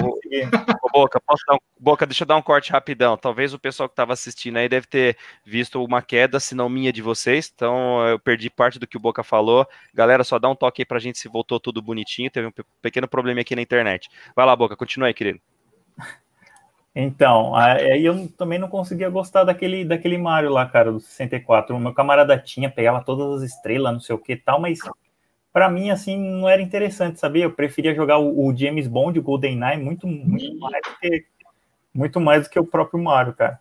Boca, 0.93 1.21
posso 1.21 1.45
dar 1.47 1.55
um, 1.55 1.59
Boca, 1.79 2.05
deixa 2.05 2.25
eu 2.25 2.27
dar 2.27 2.37
um 2.37 2.43
corte 2.43 2.73
rapidão. 2.73 3.17
Talvez 3.17 3.55
o 3.55 3.59
pessoal 3.59 3.89
que 3.89 3.93
estava 3.93 4.13
assistindo 4.13 4.57
aí 4.57 4.69
deve 4.69 4.87
ter 4.89 5.17
visto 5.45 5.83
uma 5.83 6.03
queda, 6.03 6.41
se 6.41 6.55
não 6.55 6.69
minha 6.69 6.93
de 6.93 7.01
vocês. 7.01 7.51
Então 7.55 8.05
eu 8.09 8.19
perdi 8.19 8.51
parte 8.51 8.79
do 8.79 8.87
que 8.87 8.97
o 8.97 9.01
Boca 9.01 9.23
falou. 9.23 9.67
Galera, 9.93 10.25
só 10.25 10.39
dá 10.39 10.49
um 10.49 10.57
toque 10.57 10.83
aí 10.83 10.87
pra 10.87 10.99
gente 10.99 11.19
se 11.19 11.29
voltou 11.29 11.61
tudo 11.61 11.81
bonitinho. 11.81 12.31
Teve 12.31 12.49
um 12.49 12.53
pequeno 12.83 13.07
problema 13.07 13.41
aqui 13.41 13.55
na 13.55 13.63
internet. 13.63 14.09
Vai 14.35 14.45
lá, 14.47 14.57
Boca, 14.57 14.77
continua 14.77 15.07
aí, 15.07 15.15
querido. 15.15 15.41
Então, 16.97 17.57
aí 17.57 18.05
eu 18.05 18.29
também 18.37 18.59
não 18.59 18.69
conseguia 18.69 19.11
gostar 19.11 19.43
daquele, 19.43 19.85
daquele 19.85 20.17
Mario 20.17 20.51
lá, 20.51 20.65
cara, 20.67 20.93
do 20.93 21.01
64. 21.01 21.75
O 21.75 21.81
meu 21.81 21.93
camarada 21.93 22.39
tinha, 22.39 22.71
pegava 22.71 23.03
todas 23.03 23.43
as 23.43 23.51
estrelas, 23.51 23.93
não 23.93 24.01
sei 24.01 24.15
o 24.15 24.19
que 24.19 24.37
tal, 24.37 24.61
mas 24.61 24.79
para 25.55 25.71
mim, 25.71 25.89
assim, 25.89 26.19
não 26.19 26.49
era 26.49 26.61
interessante, 26.61 27.21
sabia? 27.21 27.45
Eu 27.45 27.53
preferia 27.53 27.95
jogar 27.95 28.19
o, 28.19 28.49
o 28.49 28.57
James 28.57 28.89
Bond, 28.89 29.21
o 29.21 29.23
GoldenEye, 29.23 29.81
muito, 29.81 30.05
muito, 30.05 30.59
mais 30.59 30.83
do 30.83 30.99
que, 31.01 31.25
muito 31.95 32.21
mais 32.21 32.43
do 32.43 32.51
que 32.51 32.59
o 32.59 32.67
próprio 32.67 33.01
Mario, 33.01 33.35
cara. 33.35 33.61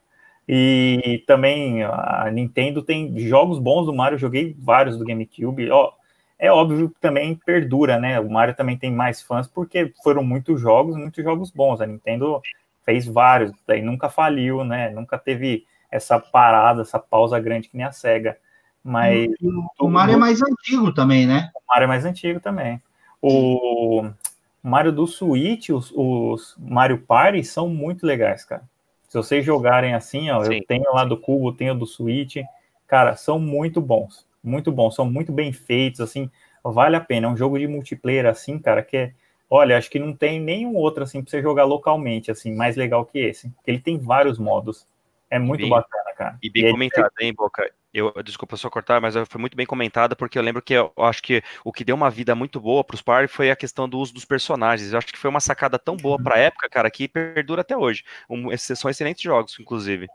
E 0.49 1.23
também 1.27 1.84
a 1.84 2.32
Nintendo 2.34 2.82
tem 2.82 3.15
jogos 3.19 3.60
bons 3.60 3.86
do 3.86 3.93
Mario, 3.93 4.15
eu 4.15 4.19
joguei 4.19 4.56
vários 4.58 4.97
do 4.97 5.06
GameCube. 5.06 5.69
Ó, 5.69 5.91
é 6.39 6.51
óbvio 6.51 6.89
que 6.89 6.99
também 6.99 7.36
perdura, 7.45 7.99
né? 7.99 8.19
O 8.19 8.27
Mario 8.27 8.56
também 8.56 8.75
tem 8.75 8.91
mais 8.91 9.21
fãs 9.21 9.47
porque 9.47 9.93
foram 10.03 10.23
muitos 10.23 10.60
jogos, 10.60 10.95
muitos 10.95 11.23
jogos 11.23 11.51
bons. 11.51 11.79
A 11.79 11.86
Nintendo 11.86 12.41
fez 12.84 13.06
vários, 13.06 13.51
daí 13.67 13.84
nunca 13.84 14.10
faliu, 14.10 14.63
né? 14.63 14.89
Nunca 14.89 15.15
teve 15.19 15.63
essa 15.91 16.19
parada, 16.19 16.82
essa 16.82 16.97
pausa 16.97 17.39
grande 17.39 17.69
que 17.69 17.77
nem 17.77 17.86
a 17.86 17.91
SEGA. 17.91 18.36
Mas. 18.84 19.32
O, 19.41 19.86
o 19.86 19.89
Mario 19.89 20.15
é 20.15 20.17
mais 20.17 20.41
antigo 20.41 20.93
também, 20.93 21.26
né? 21.26 21.50
O 21.56 21.62
Mario 21.67 21.86
é 21.86 21.88
mais 21.88 22.06
antigo 22.06 22.39
também. 22.39 22.82
O 23.22 24.10
Mario 24.62 24.91
do 24.91 25.08
Switch, 25.08 25.69
os, 25.69 25.91
os 25.96 26.56
Mario 26.60 27.00
Party 27.00 27.43
são 27.43 27.69
muito 27.69 28.06
legais, 28.06 28.43
cara. 28.43 28.63
Se 29.08 29.17
vocês 29.17 29.46
jogarem 29.46 29.93
assim, 29.93 30.30
ó, 30.32 30.43
Sim. 30.43 30.56
eu 30.56 30.65
tenho 30.65 30.93
lá 30.93 31.06
do 31.06 31.15
Cubo, 31.15 31.54
tenho 31.54 31.76
do 31.76 31.86
Switch, 31.86 32.38
cara, 32.88 33.15
são 33.15 33.39
muito 33.39 33.80
bons. 33.80 34.26
Muito 34.43 34.72
bons, 34.72 34.96
são 34.96 35.06
muito 35.06 35.32
bem 35.32 35.54
feitos, 35.54 36.02
assim, 36.02 36.30
vale 36.63 36.96
a 36.96 37.02
pena. 37.02 37.28
É 37.28 37.30
um 37.30 37.38
jogo 37.38 37.58
de 37.58 37.67
multiplayer, 37.67 38.26
assim, 38.26 38.60
cara, 38.60 38.82
que 38.82 38.98
é. 38.98 39.13
Olha, 39.50 39.78
acho 39.78 39.89
que 39.89 40.00
não 40.00 40.13
tem 40.15 40.39
nenhum 40.39 40.76
outro, 40.76 41.04
assim, 41.04 41.22
pra 41.22 41.30
você 41.30 41.41
jogar 41.41 41.63
localmente, 41.63 42.32
assim, 42.32 42.56
mais 42.56 42.76
legal 42.76 43.06
que 43.06 43.19
esse. 43.19 43.52
Ele 43.67 43.80
tem 43.80 44.00
vários 44.00 44.39
modos. 44.39 44.88
É 45.30 45.38
muito 45.38 45.62
bem, 45.62 45.69
bacana, 45.69 46.13
cara. 46.17 46.39
E 46.41 46.50
bem 46.50 46.65
e 46.65 46.72
comentado, 46.72 47.12
é... 47.19 47.26
hein, 47.26 47.34
Boca? 47.34 47.72
Eu 47.93 48.12
desculpa 48.23 48.58
só 48.58 48.69
cortar, 48.69 48.99
mas 48.99 49.15
foi 49.27 49.39
muito 49.39 49.56
bem 49.56 49.65
comentada, 49.65 50.15
porque 50.15 50.38
eu 50.38 50.41
lembro 50.41 50.62
que 50.62 50.73
eu 50.73 50.91
acho 50.97 51.21
que 51.21 51.43
o 51.63 51.71
que 51.71 51.86
deu 51.86 51.95
uma 51.95 52.10
vida 52.10 52.34
muito 52.34 52.60
boa 52.60 52.84
para 52.84 52.95
os 52.95 53.01
party 53.01 53.32
foi 53.32 53.51
a 53.51 53.56
questão 53.56 53.88
do 53.88 53.99
uso 53.99 54.13
dos 54.13 54.25
personagens. 54.25 54.91
Eu 54.91 54.97
acho 54.97 55.08
que 55.08 55.17
foi 55.17 55.29
uma 55.29 55.39
sacada 55.39 55.77
tão 55.77 55.95
boa 55.95 56.17
para 56.21 56.36
a 56.36 56.39
época, 56.39 56.67
cara, 56.69 56.89
que 56.89 57.08
perdura 57.08 57.62
até 57.62 57.77
hoje. 57.77 58.03
Um, 58.29 58.56
são 58.58 58.89
excelentes 58.89 59.21
jogos, 59.21 59.58
inclusive. 59.60 60.08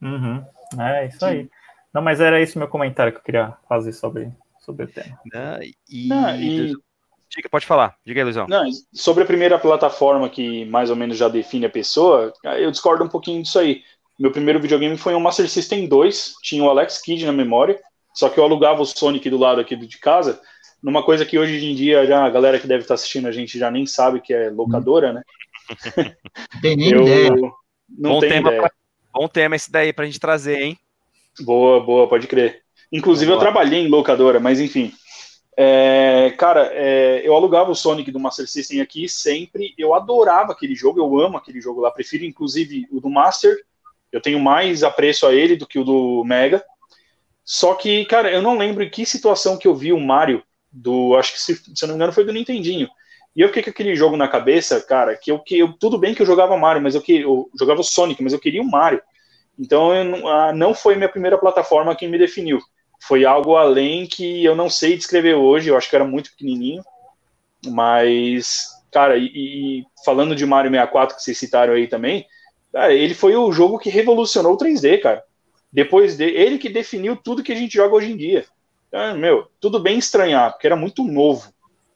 Uhum. 0.00 0.44
É 0.78 1.06
isso 1.06 1.24
aí. 1.24 1.48
Não, 1.92 2.02
mas 2.02 2.20
era 2.20 2.40
esse 2.40 2.58
meu 2.58 2.68
comentário 2.68 3.12
que 3.12 3.18
eu 3.18 3.22
queria 3.22 3.54
fazer 3.68 3.92
sobre, 3.92 4.32
sobre 4.60 4.84
o 4.84 4.88
tema. 4.88 5.18
Não, 5.32 5.58
e... 5.88 6.08
Não, 6.08 6.36
e... 6.36 6.74
Diga, 7.28 7.48
pode 7.50 7.66
falar. 7.66 7.96
Diga 8.04 8.20
aí, 8.20 8.24
Luizão. 8.24 8.46
Não, 8.48 8.64
sobre 8.92 9.24
a 9.24 9.26
primeira 9.26 9.58
plataforma 9.58 10.28
que 10.28 10.64
mais 10.66 10.90
ou 10.90 10.96
menos 10.96 11.16
já 11.16 11.28
define 11.28 11.66
a 11.66 11.70
pessoa, 11.70 12.32
eu 12.58 12.70
discordo 12.70 13.04
um 13.04 13.08
pouquinho 13.08 13.42
disso 13.42 13.58
aí. 13.58 13.82
Meu 14.18 14.30
primeiro 14.30 14.60
videogame 14.60 14.96
foi 14.96 15.14
um 15.14 15.20
Master 15.20 15.48
System 15.48 15.86
2, 15.86 16.34
tinha 16.42 16.62
o 16.64 16.70
Alex 16.70 16.98
Kidd 17.02 17.26
na 17.26 17.32
memória, 17.32 17.78
só 18.14 18.28
que 18.30 18.38
eu 18.38 18.44
alugava 18.44 18.80
o 18.80 18.86
Sonic 18.86 19.28
do 19.28 19.36
lado 19.36 19.60
aqui 19.60 19.76
de 19.76 19.98
casa, 19.98 20.40
numa 20.82 21.02
coisa 21.02 21.26
que 21.26 21.38
hoje 21.38 21.64
em 21.64 21.74
dia 21.74 22.06
já 22.06 22.24
a 22.24 22.30
galera 22.30 22.58
que 22.58 22.66
deve 22.66 22.82
estar 22.82 22.94
assistindo 22.94 23.28
a 23.28 23.32
gente 23.32 23.58
já 23.58 23.70
nem 23.70 23.84
sabe 23.86 24.20
que 24.20 24.32
é 24.32 24.48
locadora, 24.48 25.12
né? 25.12 25.22
tem 26.62 26.76
nem 26.76 26.92
eu... 26.92 27.02
ideia. 27.02 27.30
Não 27.88 28.12
bom, 28.12 28.20
tema 28.20 28.48
ideia. 28.48 28.62
Pra... 28.62 28.70
bom 29.12 29.28
tema 29.28 29.56
esse 29.56 29.70
daí 29.70 29.92
pra 29.92 30.06
gente 30.06 30.20
trazer, 30.20 30.60
hein? 30.62 30.78
Boa, 31.40 31.80
boa, 31.80 32.08
pode 32.08 32.26
crer. 32.26 32.62
Inclusive, 32.90 33.30
boa. 33.30 33.36
eu 33.36 33.40
trabalhei 33.40 33.80
em 33.80 33.88
locadora, 33.88 34.40
mas 34.40 34.60
enfim. 34.60 34.92
É, 35.58 36.34
cara, 36.38 36.70
é, 36.72 37.22
eu 37.24 37.34
alugava 37.34 37.70
o 37.70 37.74
Sonic 37.74 38.10
do 38.10 38.20
Master 38.20 38.46
System 38.46 38.80
aqui 38.80 39.08
sempre. 39.08 39.74
Eu 39.76 39.94
adorava 39.94 40.52
aquele 40.52 40.74
jogo, 40.74 41.00
eu 41.00 41.18
amo 41.18 41.36
aquele 41.36 41.60
jogo 41.60 41.80
lá. 41.80 41.90
Prefiro, 41.90 42.24
inclusive, 42.24 42.86
o 42.90 43.00
do 43.00 43.10
Master. 43.10 43.56
Eu 44.12 44.20
tenho 44.20 44.38
mais 44.38 44.82
apreço 44.82 45.26
a 45.26 45.34
ele 45.34 45.56
do 45.56 45.66
que 45.66 45.78
o 45.78 45.84
do 45.84 46.24
Mega. 46.24 46.64
Só 47.44 47.74
que, 47.74 48.04
cara, 48.06 48.30
eu 48.30 48.42
não 48.42 48.58
lembro 48.58 48.82
em 48.82 48.90
que 48.90 49.06
situação 49.06 49.56
que 49.56 49.68
eu 49.68 49.74
vi 49.74 49.92
o 49.92 50.00
Mario 50.00 50.42
do. 50.70 51.16
Acho 51.16 51.32
que, 51.32 51.40
se, 51.40 51.54
se 51.56 51.84
eu 51.84 51.88
não 51.88 51.94
me 51.94 51.98
engano, 51.98 52.12
foi 52.12 52.24
do 52.24 52.32
Nintendinho. 52.32 52.88
E 53.34 53.40
eu 53.40 53.48
fiquei 53.48 53.62
com 53.62 53.70
aquele 53.70 53.94
jogo 53.94 54.16
na 54.16 54.28
cabeça, 54.28 54.80
cara, 54.80 55.14
que 55.14 55.30
eu, 55.30 55.38
que 55.38 55.58
eu 55.58 55.72
tudo 55.74 55.98
bem 55.98 56.14
que 56.14 56.22
eu 56.22 56.26
jogava 56.26 56.56
Mario, 56.56 56.82
mas 56.82 56.94
eu, 56.94 57.02
que, 57.02 57.20
eu 57.20 57.50
jogava 57.58 57.82
Sonic, 57.82 58.22
mas 58.22 58.32
eu 58.32 58.38
queria 58.38 58.62
o 58.62 58.70
Mario. 58.70 59.02
Então, 59.58 59.94
eu, 59.94 60.26
a, 60.28 60.52
não 60.52 60.74
foi 60.74 60.96
minha 60.96 61.08
primeira 61.08 61.36
plataforma 61.36 61.94
que 61.94 62.08
me 62.08 62.18
definiu 62.18 62.60
foi 63.00 63.24
algo 63.24 63.56
além 63.56 64.06
que 64.06 64.44
eu 64.44 64.54
não 64.54 64.68
sei 64.70 64.96
descrever 64.96 65.34
hoje, 65.34 65.68
eu 65.68 65.76
acho 65.76 65.88
que 65.88 65.96
era 65.96 66.04
muito 66.04 66.30
pequenininho, 66.30 66.82
mas, 67.66 68.68
cara, 68.90 69.16
e, 69.16 69.26
e 69.26 69.84
falando 70.04 70.34
de 70.34 70.46
Mario 70.46 70.70
64 70.70 71.16
que 71.16 71.22
vocês 71.22 71.38
citaram 71.38 71.74
aí 71.74 71.86
também, 71.86 72.26
cara, 72.76 72.92
ele 72.92 73.14
foi 73.14 73.34
o 73.34 73.50
jogo 73.50 73.78
que 73.78 73.88
revolucionou 73.88 74.52
o 74.52 74.58
3D, 74.58 75.00
cara. 75.00 75.24
Depois 75.72 76.16
dele, 76.16 76.36
ele 76.36 76.58
que 76.58 76.68
definiu 76.68 77.16
tudo 77.16 77.42
que 77.42 77.52
a 77.52 77.56
gente 77.56 77.74
joga 77.74 77.94
hoje 77.94 78.12
em 78.12 78.16
dia. 78.16 78.44
Então, 78.88 79.16
meu, 79.16 79.50
tudo 79.58 79.80
bem 79.80 79.98
estranhar, 79.98 80.52
porque 80.52 80.66
era 80.66 80.76
muito 80.76 81.02
novo. 81.02 81.50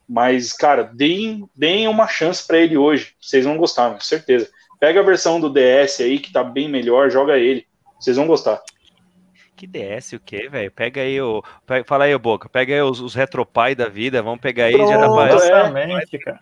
Mas, 0.09 0.53
cara, 0.55 0.83
deem, 0.83 1.49
deem 1.55 1.87
uma 1.87 2.09
chance 2.09 2.45
para 2.47 2.59
ele 2.59 2.77
hoje. 2.77 3.15
Vocês 3.21 3.45
vão 3.45 3.59
gostar, 3.59 3.93
com 3.93 4.01
certeza. 4.01 4.49
Pega 4.81 5.01
a 5.01 5.05
versão 5.05 5.39
do 5.39 5.51
DS 5.51 6.01
aí, 6.01 6.19
que 6.19 6.33
tá 6.33 6.43
bem 6.43 6.69
melhor, 6.69 7.11
joga 7.11 7.39
ele. 7.39 7.67
Vocês 7.99 8.17
vão 8.17 8.27
gostar. 8.27 8.61
Que 9.55 9.67
DS 9.67 10.15
o 10.15 10.19
quê, 10.19 10.49
velho? 10.49 10.71
Pega 10.71 11.03
aí 11.03 11.21
o. 11.21 11.43
Pega, 11.67 11.85
fala 11.85 12.05
aí, 12.05 12.17
Boca. 12.17 12.49
Pega 12.49 12.73
aí 12.73 12.81
os, 12.81 13.01
os 13.01 13.15
retropai 13.15 13.75
da 13.75 13.89
vida. 13.89 14.23
Vamos 14.23 14.41
pegar 14.41 14.65
aí. 14.65 14.73
já 14.73 14.97
dá 14.97 15.13
pra... 15.13 15.35
Exatamente, 15.35 16.19
cara. 16.19 16.39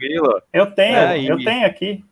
Eu 0.53 0.67
tenho, 0.67 0.97
é, 0.97 1.25
eu 1.25 1.37
tenho 1.39 1.67
aqui. 1.67 2.05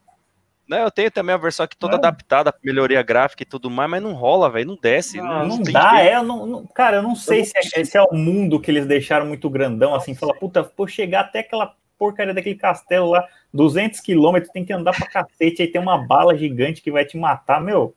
Não, 0.69 0.79
eu 0.79 0.91
tenho 0.91 1.11
também 1.11 1.35
a 1.35 1.39
versão 1.39 1.65
aqui 1.65 1.77
toda 1.77 1.95
é. 1.95 1.97
adaptada, 1.97 2.55
melhoria 2.63 3.03
gráfica 3.03 3.43
e 3.43 3.47
tudo 3.47 3.71
mais, 3.71 3.91
mas 3.91 4.03
não 4.03 4.13
rola, 4.13 4.51
velho, 4.51 4.69
não 4.69 4.79
desce. 4.81 5.19
Não, 5.19 5.27
não, 5.27 5.47
não 5.47 5.63
dá, 5.63 6.01
é, 6.01 6.21
não, 6.23 6.47
não, 6.47 6.67
cara, 6.67 6.97
eu 6.97 7.03
não 7.03 7.15
sei 7.15 7.41
eu 7.41 7.45
se, 7.45 7.53
é, 7.57 7.85
se, 7.85 7.97
é, 7.97 8.03
o 8.03 8.15
mundo 8.15 8.61
que 8.61 8.71
eles 8.71 8.87
deixaram 8.87 9.27
muito 9.27 9.49
grandão, 9.49 9.95
assim, 9.95 10.15
fala, 10.15 10.35
puta, 10.35 10.65
por 10.65 10.91
chegar 10.91 11.21
até 11.21 11.41
aquela 11.41 11.75
porcaria 11.99 12.35
daquele 12.35 12.57
castelo 12.57 13.11
lá, 13.11 13.27
200 13.55 14.01
quilômetros, 14.01 14.53
tem 14.53 14.65
que 14.65 14.73
andar 14.73 14.95
pra 14.97 15.07
cacete, 15.07 15.63
aí 15.63 15.69
tem 15.69 15.81
uma 15.81 15.99
bala 15.99 16.37
gigante 16.37 16.83
que 16.83 16.91
vai 16.91 17.05
te 17.05 17.17
matar, 17.17 17.61
meu, 17.61 17.95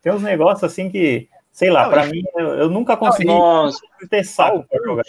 tem 0.00 0.12
uns 0.12 0.22
negócios 0.22 0.64
assim 0.64 0.88
que 0.90 1.28
Sei 1.52 1.70
lá, 1.70 1.88
para 1.88 2.06
mim, 2.06 2.24
eu, 2.34 2.48
eu, 2.54 2.70
nunca 2.70 2.96
consegui 2.96 3.26
Nossa. 3.26 3.78
ter 4.08 4.24
saco 4.24 4.64
para 4.64 4.82
jogar. 4.82 5.04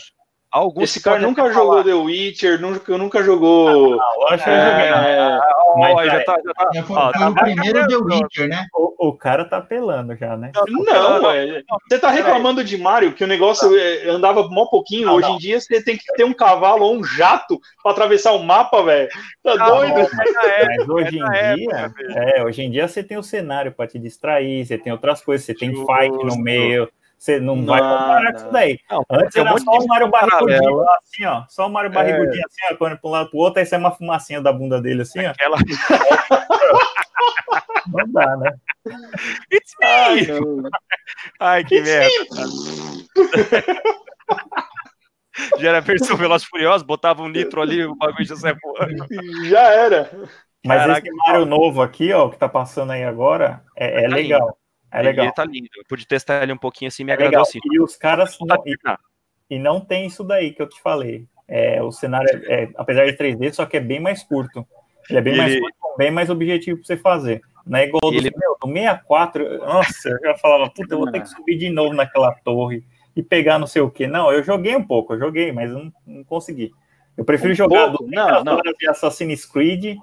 Alguns 0.53 0.83
Esse 0.83 1.01
cara 1.01 1.17
nunca 1.17 1.51
jogou 1.51 1.71
falar. 1.71 1.83
The 1.83 1.93
Witcher, 1.95 2.61
nunca, 2.61 2.95
nunca 2.95 3.23
jogou. 3.23 3.71
Não, 3.71 3.97
não, 3.97 4.21
eu 4.21 4.27
acho 4.29 4.43
que. 4.43 4.49
É, 4.51 5.39
mas, 5.75 6.05
já 6.05 6.23
tá, 6.23 6.35
já 6.71 6.83
tá, 6.83 6.93
ó, 6.93 7.11
tá 7.11 7.29
o 7.29 7.33
primeiro 7.33 7.87
The 7.87 7.95
Witcher, 7.95 8.47
né? 8.49 8.67
O, 8.71 9.07
o, 9.07 9.17
cara 9.17 9.45
tá 9.45 9.57
apelando 9.57 10.15
já, 10.15 10.37
né? 10.37 10.51
Não, 10.67 11.21
não 11.21 11.31
é, 11.31 11.63
você 11.89 11.97
tá 11.97 12.11
reclamando 12.11 12.63
de 12.63 12.77
Mario, 12.77 13.13
que 13.13 13.23
o 13.23 13.27
negócio 13.27 13.67
tá. 13.67 14.11
andava 14.11 14.47
mó 14.47 14.67
pouquinho. 14.67 15.07
Não, 15.07 15.15
Hoje 15.15 15.27
não. 15.27 15.35
em 15.37 15.39
dia 15.39 15.59
você 15.59 15.83
tem 15.83 15.97
que 15.97 16.05
ter 16.13 16.23
um 16.23 16.33
cavalo 16.33 16.85
ou 16.85 16.97
um 16.97 17.03
jato 17.03 17.59
pra 17.81 17.91
atravessar 17.91 18.33
o 18.33 18.43
mapa, 18.43 18.83
velho. 18.83 19.09
Tá 19.41 19.55
ah, 19.59 19.69
doido? 19.71 20.07
Mas 20.15 20.87
hoje 20.87 21.17
em 21.17 21.55
dia, 21.55 21.93
é, 22.15 22.43
hoje 22.43 22.61
em 22.61 22.69
dia 22.69 22.87
você 22.87 23.01
tem 23.03 23.17
o 23.17 23.23
cenário 23.23 23.71
pra 23.71 23.87
te 23.87 23.97
distrair, 23.97 24.63
você 24.63 24.77
tem 24.77 24.93
outras 24.93 25.19
coisas, 25.23 25.47
você 25.47 25.55
tem 25.55 25.71
fight 25.71 26.11
no 26.11 26.37
meio. 26.37 26.87
Você 27.23 27.39
não, 27.39 27.55
não 27.55 27.65
vai 27.65 27.79
comparar 27.79 28.33
com 28.33 28.37
isso 28.37 28.51
daí. 28.51 28.77
Não, 28.91 29.05
Antes 29.09 29.37
era 29.37 29.57
só 29.57 29.71
o 29.71 29.87
Mário 29.87 30.09
Barrigudinho, 30.09 30.85
assim, 30.89 31.23
ó. 31.23 31.45
Só 31.47 31.67
o 31.67 31.69
Mário 31.69 31.89
é. 31.89 31.93
Barrigudinho, 31.93 32.41
é. 32.41 32.45
assim, 32.45 32.73
ó, 32.73 32.75
quando 32.75 32.99
para 32.99 33.09
um 33.09 33.13
lado 33.13 33.29
pro 33.29 33.39
outro, 33.39 33.61
aí 33.61 33.65
sai 33.65 33.79
uma 33.79 33.91
fumacinha 33.91 34.41
da 34.41 34.51
bunda 34.51 34.81
dele, 34.81 35.03
assim, 35.03 35.25
ó. 35.25 35.29
Aquela... 35.29 35.55
não 37.87 38.11
dá, 38.11 38.35
né? 38.35 38.51
It's 39.53 39.71
me! 39.79 40.27
Ai, 41.39 41.39
Ai 41.39 41.63
que 41.63 41.75
It's 41.75 41.89
merda. 41.89 42.11
já 45.59 45.69
era 45.69 45.79
versão 45.79 46.17
Veloz 46.17 46.43
Furioso, 46.43 46.83
botava 46.83 47.21
um 47.21 47.29
litro 47.29 47.61
ali, 47.61 47.85
o 47.85 47.95
bagulho 47.95 48.25
já 48.25 48.35
sai 48.35 48.53
voando. 48.61 49.07
Já 49.47 49.61
era. 49.61 50.11
Mas 50.65 50.81
Caraca, 50.81 51.07
esse 51.07 51.15
Mario 51.25 51.45
novo 51.45 51.81
aqui, 51.81 52.11
ó, 52.11 52.27
que 52.27 52.37
tá 52.37 52.49
passando 52.49 52.91
aí 52.91 53.05
agora, 53.05 53.63
é, 53.77 54.03
é 54.03 54.09
legal. 54.09 54.57
É 54.93 55.01
legal. 55.01 55.25
Ele 55.25 55.33
tá 55.33 55.43
lindo. 55.43 55.69
Eu 55.75 55.83
pude 55.89 56.05
testar 56.05 56.43
ele 56.43 56.53
um 56.53 56.57
pouquinho 56.57 56.89
assim, 56.89 57.03
me 57.03 57.11
é 57.11 57.15
agradou 57.15 57.41
assim. 57.41 57.59
E 57.65 57.81
os 57.81 57.95
caras. 57.95 58.37
Não, 58.39 58.63
e, 58.65 58.77
e, 59.55 59.59
não 59.59 59.81
tem 59.81 60.05
isso 60.05 60.23
daí 60.23 60.51
que 60.51 60.61
eu 60.61 60.69
te 60.69 60.79
falei. 60.81 61.25
É, 61.47 61.81
o 61.81 61.91
cenário, 61.91 62.29
é, 62.45 62.63
é 62.63 62.69
apesar 62.77 63.05
de 63.05 63.17
3D, 63.17 63.51
só 63.53 63.65
que 63.65 63.77
é 63.77 63.79
bem 63.79 63.99
mais 63.99 64.23
curto. 64.23 64.65
Ele 65.09 65.19
é 65.19 65.21
bem 65.21 65.35
mais 65.35 65.59
curto, 65.59 65.75
bem 65.97 66.11
mais 66.11 66.29
objetivo 66.29 66.77
para 66.77 66.85
você 66.85 66.97
fazer. 66.97 67.41
Não 67.65 67.79
é 67.79 67.85
igual 67.85 68.01
do, 68.01 68.13
ele... 68.13 68.31
meu, 68.37 68.55
do 68.61 68.67
64. 68.67 69.57
Nossa, 69.59 70.09
eu 70.09 70.19
já 70.21 70.37
falava, 70.37 70.69
puta, 70.69 70.93
eu 70.93 70.99
vou 70.99 71.11
ter 71.11 71.21
que 71.21 71.29
subir 71.29 71.57
de 71.57 71.69
novo 71.69 71.93
naquela 71.93 72.31
torre 72.31 72.85
e 73.15 73.23
pegar 73.23 73.57
não 73.57 73.67
sei 73.67 73.81
o 73.81 73.89
que. 73.89 74.05
Não, 74.07 74.31
eu 74.31 74.43
joguei 74.43 74.75
um 74.75 74.83
pouco, 74.83 75.13
eu 75.13 75.19
joguei, 75.19 75.51
mas 75.51 75.71
não, 75.71 75.91
não 76.05 76.23
consegui. 76.23 76.71
Eu 77.17 77.25
prefiro 77.25 77.51
um 77.51 77.55
jogar 77.55 77.89
pouco? 77.89 78.03
do 78.03 78.11
não, 78.11 78.43
não. 78.43 78.61
de 78.61 78.87
Assassin's 78.87 79.45
Creed 79.45 79.97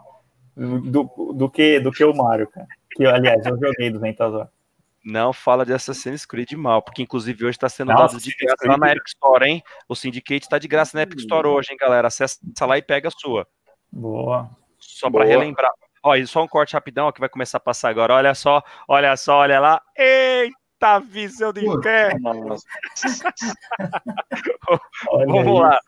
do, 0.57 1.33
do, 1.35 1.50
que, 1.50 1.81
do 1.81 1.90
que 1.90 2.05
o 2.05 2.14
Mario, 2.14 2.48
cara. 2.48 2.66
Que, 2.92 3.07
aliás, 3.07 3.44
eu 3.46 3.59
joguei 3.59 3.90
200 3.90 4.35
horas. 4.35 4.60
Não 5.04 5.32
fala 5.32 5.64
de 5.64 5.72
Assassin's 5.72 6.26
Creed 6.26 6.52
mal, 6.52 6.82
porque 6.82 7.02
inclusive 7.02 7.44
hoje 7.44 7.56
está 7.56 7.68
sendo 7.68 7.92
Nossa, 7.92 8.14
dado 8.14 8.22
de 8.22 8.34
graça 8.34 8.68
lá 8.68 8.76
na 8.76 8.92
Epic 8.92 9.08
Store, 9.08 9.46
hein? 9.46 9.62
O 9.88 9.96
Syndicate 9.96 10.44
está 10.44 10.58
de 10.58 10.68
graça 10.68 10.96
na 10.96 11.02
Epic 11.02 11.20
Store 11.20 11.48
hoje, 11.48 11.72
hein, 11.72 11.78
galera? 11.80 12.08
Acessa 12.08 12.38
lá 12.66 12.76
e 12.76 12.82
pega 12.82 13.08
a 13.08 13.10
sua. 13.10 13.46
Boa. 13.90 14.50
Só 14.78 15.10
para 15.10 15.24
relembrar. 15.24 15.72
Olha, 16.02 16.26
só 16.26 16.42
um 16.42 16.48
corte 16.48 16.74
rapidão 16.74 17.06
ó, 17.06 17.12
que 17.12 17.20
vai 17.20 17.28
começar 17.28 17.58
a 17.58 17.60
passar 17.60 17.90
agora. 17.90 18.14
Olha 18.14 18.34
só, 18.34 18.62
olha 18.88 19.16
só, 19.16 19.38
olha 19.38 19.60
lá. 19.60 19.80
Eita, 19.96 20.98
visão 21.00 21.52
do 21.52 21.60
inferno! 21.60 22.56
Vamos 25.26 25.60
lá. 25.60 25.78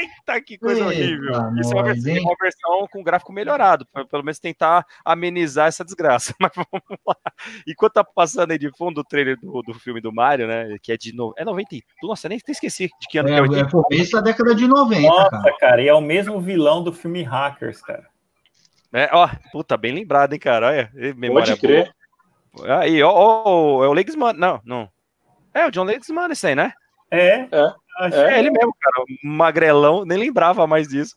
Eita, 0.00 0.40
que 0.40 0.58
coisa 0.58 0.80
Eita, 0.80 0.90
horrível. 0.90 1.32
Isso 1.60 1.72
é 1.72 1.76
uma 1.76 1.82
versão, 1.84 2.22
uma 2.22 2.36
versão, 2.40 2.88
com 2.90 3.02
gráfico 3.02 3.32
melhorado, 3.32 3.86
para 3.92 4.04
pelo 4.06 4.24
menos 4.24 4.38
tentar 4.38 4.84
amenizar 5.04 5.68
essa 5.68 5.84
desgraça. 5.84 6.34
Mas 6.40 6.52
vamos 6.54 7.00
lá. 7.06 7.16
Enquanto 7.66 7.94
tá 7.94 8.04
passando 8.04 8.50
aí 8.52 8.58
de 8.58 8.70
fundo 8.76 9.00
o 9.00 9.04
trailer 9.04 9.38
do, 9.40 9.62
do 9.62 9.74
filme 9.74 10.00
do 10.00 10.12
Mario, 10.12 10.46
né? 10.46 10.76
Que 10.82 10.92
é 10.92 10.96
de 10.96 11.14
no, 11.14 11.34
é 11.36 11.44
90. 11.44 11.76
Nossa, 12.02 12.28
nem 12.28 12.38
esqueci 12.48 12.88
de 13.00 13.06
que 13.08 13.18
ano 13.18 13.28
é, 13.28 13.32
que 13.32 13.38
é 13.38 13.42
80. 13.42 13.66
É 13.66 13.70
começo 13.70 14.12
da 14.12 14.20
década 14.20 14.54
de 14.54 14.66
90. 14.66 15.02
Nossa, 15.02 15.30
cara. 15.30 15.56
cara, 15.58 15.82
e 15.82 15.88
é 15.88 15.94
o 15.94 16.00
mesmo 16.00 16.40
vilão 16.40 16.82
do 16.82 16.92
filme 16.92 17.22
Hackers, 17.22 17.80
cara. 17.82 18.06
É, 18.92 19.10
ó, 19.12 19.28
puta, 19.52 19.76
bem 19.76 19.92
lembrado, 19.92 20.32
hein, 20.32 20.38
cara. 20.38 20.68
Olha, 20.68 20.90
memória 21.14 21.48
Pode 21.48 21.60
crer. 21.60 21.94
Boa. 22.54 22.80
Aí, 22.80 23.02
ó, 23.02 23.10
ó, 23.12 23.84
é 23.84 23.88
o 23.88 23.92
Legsman. 23.92 24.32
Não, 24.32 24.60
não. 24.64 24.88
É 25.52 25.66
o 25.66 25.70
John 25.70 25.84
Legsman, 25.84 26.30
esse 26.30 26.46
aí, 26.46 26.54
né? 26.54 26.72
É. 27.10 27.40
É. 27.50 27.74
É, 27.98 28.34
é 28.34 28.38
ele 28.38 28.50
mesmo, 28.50 28.74
cara. 28.80 29.04
Magrelão, 29.22 30.04
nem 30.04 30.18
lembrava 30.18 30.66
mais 30.66 30.88
disso. 30.88 31.16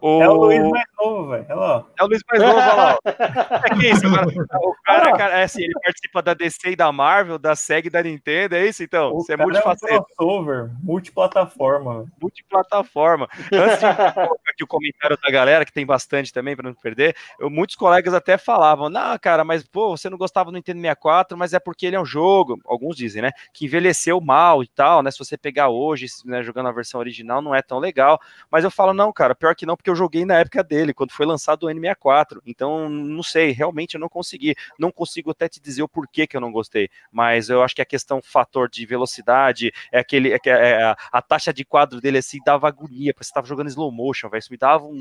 O... 0.00 0.20
É 0.22 0.28
o 0.28 0.34
Luiz 0.34 0.68
mais 0.68 0.86
novo, 0.98 1.30
velho. 1.30 1.46
É 1.48 2.04
o 2.04 2.06
Luiz 2.06 2.22
mais 2.28 2.42
novo, 2.42 2.58
olha 2.58 2.74
lá. 2.74 2.98
É 3.64 3.74
que 3.74 3.86
isso, 3.86 4.02
cara. 4.02 4.26
O 4.26 4.74
cara, 4.84 5.16
cara, 5.16 5.38
é 5.40 5.44
assim, 5.44 5.62
ele 5.62 5.74
participa 5.74 6.22
da 6.22 6.34
DC 6.34 6.70
e 6.70 6.76
da 6.76 6.90
Marvel, 6.90 7.38
da 7.38 7.54
SEG 7.54 7.86
e 7.86 7.90
da 7.90 8.02
Nintendo, 8.02 8.56
é 8.56 8.66
isso 8.66 8.82
então? 8.82 9.12
O 9.12 9.22
Você 9.22 9.34
é 9.34 9.36
multifaceta. 9.36 9.94
É 9.94 9.98
um 9.98 10.02
crossover, 10.02 10.70
multiplataforma. 10.82 12.04
Multiplataforma. 12.20 13.28
Antes 13.52 13.78
de 13.78 13.86
aqui 13.86 14.64
o 14.64 14.66
comentário 14.66 15.16
da 15.22 15.30
galera, 15.30 15.64
que 15.64 15.72
tem 15.72 15.86
bastante 15.86 16.32
também, 16.32 16.56
para 16.56 16.68
não 16.68 16.74
perder, 16.74 17.16
eu, 17.38 17.48
muitos 17.48 17.76
colegas 17.76 18.14
até 18.14 18.36
falavam, 18.36 18.88
não, 18.88 19.18
cara, 19.18 19.44
mas 19.44 19.62
pô, 19.62 19.96
você 19.96 20.10
não 20.10 20.18
gostava 20.18 20.50
do 20.50 20.54
Nintendo 20.54 20.80
64, 20.80 21.36
mas 21.36 21.52
é 21.52 21.60
porque 21.60 21.86
ele 21.86 21.96
é 21.96 22.00
um 22.00 22.04
jogo, 22.04 22.60
alguns 22.66 22.96
dizem, 22.96 23.22
né, 23.22 23.30
que 23.52 23.66
envelheceu 23.66 24.20
mal 24.20 24.62
e 24.62 24.68
tal, 24.68 25.02
né, 25.02 25.10
se 25.10 25.18
você 25.18 25.36
pegar 25.36 25.68
hoje, 25.68 26.06
né, 26.24 26.42
jogando 26.42 26.68
a 26.68 26.72
versão 26.72 27.00
original, 27.00 27.40
não 27.42 27.54
é 27.54 27.62
tão 27.62 27.78
legal, 27.78 28.20
mas 28.50 28.64
eu 28.64 28.70
falo, 28.70 28.92
não, 28.92 29.12
cara, 29.12 29.34
pior 29.34 29.54
que 29.54 29.66
não, 29.66 29.76
porque 29.76 29.90
eu 29.90 29.96
joguei 29.96 30.24
na 30.24 30.38
época 30.38 30.62
dele, 30.62 30.94
quando 30.94 31.12
foi 31.12 31.26
lançado 31.26 31.64
o 31.64 31.68
N64. 31.68 32.40
Então, 32.46 32.88
não 32.88 33.22
sei, 33.22 33.52
realmente 33.52 33.94
eu 33.94 34.00
não 34.00 34.08
consegui. 34.08 34.54
Não 34.78 34.90
consigo 34.90 35.30
até 35.30 35.48
te 35.48 35.60
dizer 35.60 35.82
o 35.82 35.88
porquê 35.88 36.26
que 36.26 36.36
eu 36.36 36.40
não 36.40 36.52
gostei. 36.52 36.88
Mas 37.10 37.48
eu 37.48 37.62
acho 37.62 37.74
que 37.74 37.82
a 37.82 37.86
questão 37.86 38.20
fator 38.22 38.68
de 38.68 38.84
velocidade, 38.86 39.72
é 39.90 39.98
aquele. 39.98 40.32
É, 40.32 40.38
é 40.44 40.82
a, 40.82 40.96
a, 41.10 41.22
taxa 41.22 41.52
de 41.52 41.64
quadro 41.64 42.00
dele 42.00 42.18
assim 42.18 42.38
dava 42.44 42.68
agonia, 42.68 43.12
porque 43.12 43.24
você 43.24 43.32
tava 43.32 43.46
jogando 43.46 43.68
slow 43.68 43.90
motion, 43.90 44.28
velho. 44.28 44.40
Isso 44.40 44.52
me 44.52 44.58
dava 44.58 44.84
um, 44.84 44.92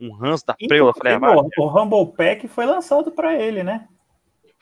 um, 0.00 0.08
um 0.08 0.24
Hans 0.24 0.42
da 0.42 0.54
preula. 0.54 0.92
Falei, 0.94 1.14
ah, 1.14 1.42
o 1.58 1.66
Rumble 1.66 2.14
Pack 2.16 2.48
foi 2.48 2.66
lançado 2.66 3.10
para 3.10 3.34
ele, 3.34 3.62
né? 3.62 3.88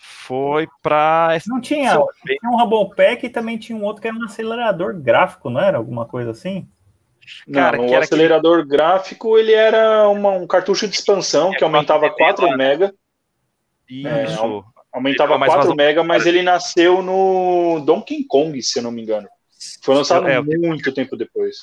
Foi 0.00 0.68
para. 0.80 1.36
Não 1.48 1.60
tinha, 1.60 1.90
tinha 2.24 2.50
um 2.52 2.56
Rumble 2.56 2.94
Pack 2.94 3.26
e 3.26 3.28
também 3.28 3.58
tinha 3.58 3.76
um 3.76 3.82
outro 3.82 4.00
que 4.00 4.06
era 4.06 4.16
um 4.16 4.24
acelerador 4.24 4.94
gráfico, 4.94 5.50
não 5.50 5.60
era? 5.60 5.76
Alguma 5.76 6.06
coisa 6.06 6.30
assim? 6.30 6.68
Cara, 7.52 7.76
Não, 7.76 7.86
o 7.86 7.96
acelerador 7.96 8.60
aquele... 8.60 8.68
gráfico 8.68 9.36
ele 9.36 9.52
era 9.52 10.08
uma, 10.08 10.30
um 10.30 10.46
cartucho 10.46 10.86
de 10.86 10.94
expansão 10.94 11.50
que 11.50 11.64
aumentava 11.64 12.08
4 12.08 12.56
mega. 12.56 12.94
Isso. 13.88 14.06
É, 14.08 14.86
aumentava 14.92 15.38
4 15.38 15.74
mega, 15.74 16.04
mas 16.04 16.26
ele 16.26 16.42
nasceu 16.42 17.02
no 17.02 17.80
Donkey 17.84 18.24
Kong, 18.24 18.62
se 18.62 18.78
eu 18.78 18.82
não 18.84 18.92
me 18.92 19.02
engano. 19.02 19.28
Foi 19.82 19.96
lançado 19.96 20.28
é, 20.28 20.40
muito 20.40 20.92
tempo 20.92 21.16
depois. 21.16 21.56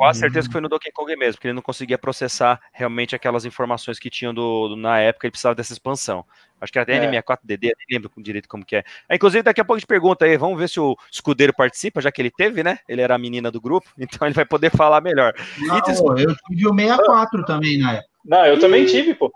Com 0.00 0.06
a 0.06 0.14
certeza 0.14 0.48
que 0.48 0.52
foi 0.52 0.62
no 0.62 0.68
Donkey 0.70 0.90
Kong 0.92 1.14
mesmo, 1.14 1.34
porque 1.34 1.48
ele 1.48 1.54
não 1.54 1.60
conseguia 1.60 1.98
processar 1.98 2.58
realmente 2.72 3.14
aquelas 3.14 3.44
informações 3.44 3.98
que 3.98 4.08
tinham 4.08 4.32
do, 4.32 4.68
do 4.68 4.74
na 4.74 4.98
época, 4.98 5.26
ele 5.26 5.30
precisava 5.30 5.54
dessa 5.54 5.74
expansão. 5.74 6.24
Acho 6.58 6.72
que 6.72 6.78
era 6.78 6.84
até 6.84 7.04
é. 7.04 7.22
N64DD, 7.22 7.60
nem 7.60 7.74
lembro 7.90 8.08
com 8.08 8.22
direito 8.22 8.48
como 8.48 8.64
que 8.64 8.76
é. 8.76 8.84
Ah, 9.06 9.14
inclusive, 9.14 9.42
daqui 9.42 9.60
a 9.60 9.64
pouco 9.64 9.76
a 9.76 9.78
gente 9.78 9.86
pergunta 9.86 10.24
aí, 10.24 10.38
vamos 10.38 10.58
ver 10.58 10.70
se 10.70 10.80
o 10.80 10.96
escudeiro 11.12 11.52
participa, 11.52 12.00
já 12.00 12.10
que 12.10 12.22
ele 12.22 12.30
teve, 12.30 12.64
né? 12.64 12.78
Ele 12.88 13.02
era 13.02 13.14
a 13.14 13.18
menina 13.18 13.50
do 13.50 13.60
grupo, 13.60 13.90
então 14.00 14.26
ele 14.26 14.34
vai 14.34 14.46
poder 14.46 14.70
falar 14.70 15.02
melhor. 15.02 15.34
Não, 15.58 15.76
eu 15.76 15.82
tive 15.82 16.66
o 16.66 16.74
64 16.74 17.44
também 17.44 17.76
na 17.76 17.92
época. 17.96 18.08
Não, 18.24 18.46
eu 18.46 18.58
também 18.58 18.86
tive, 18.86 19.14
pô. 19.14 19.30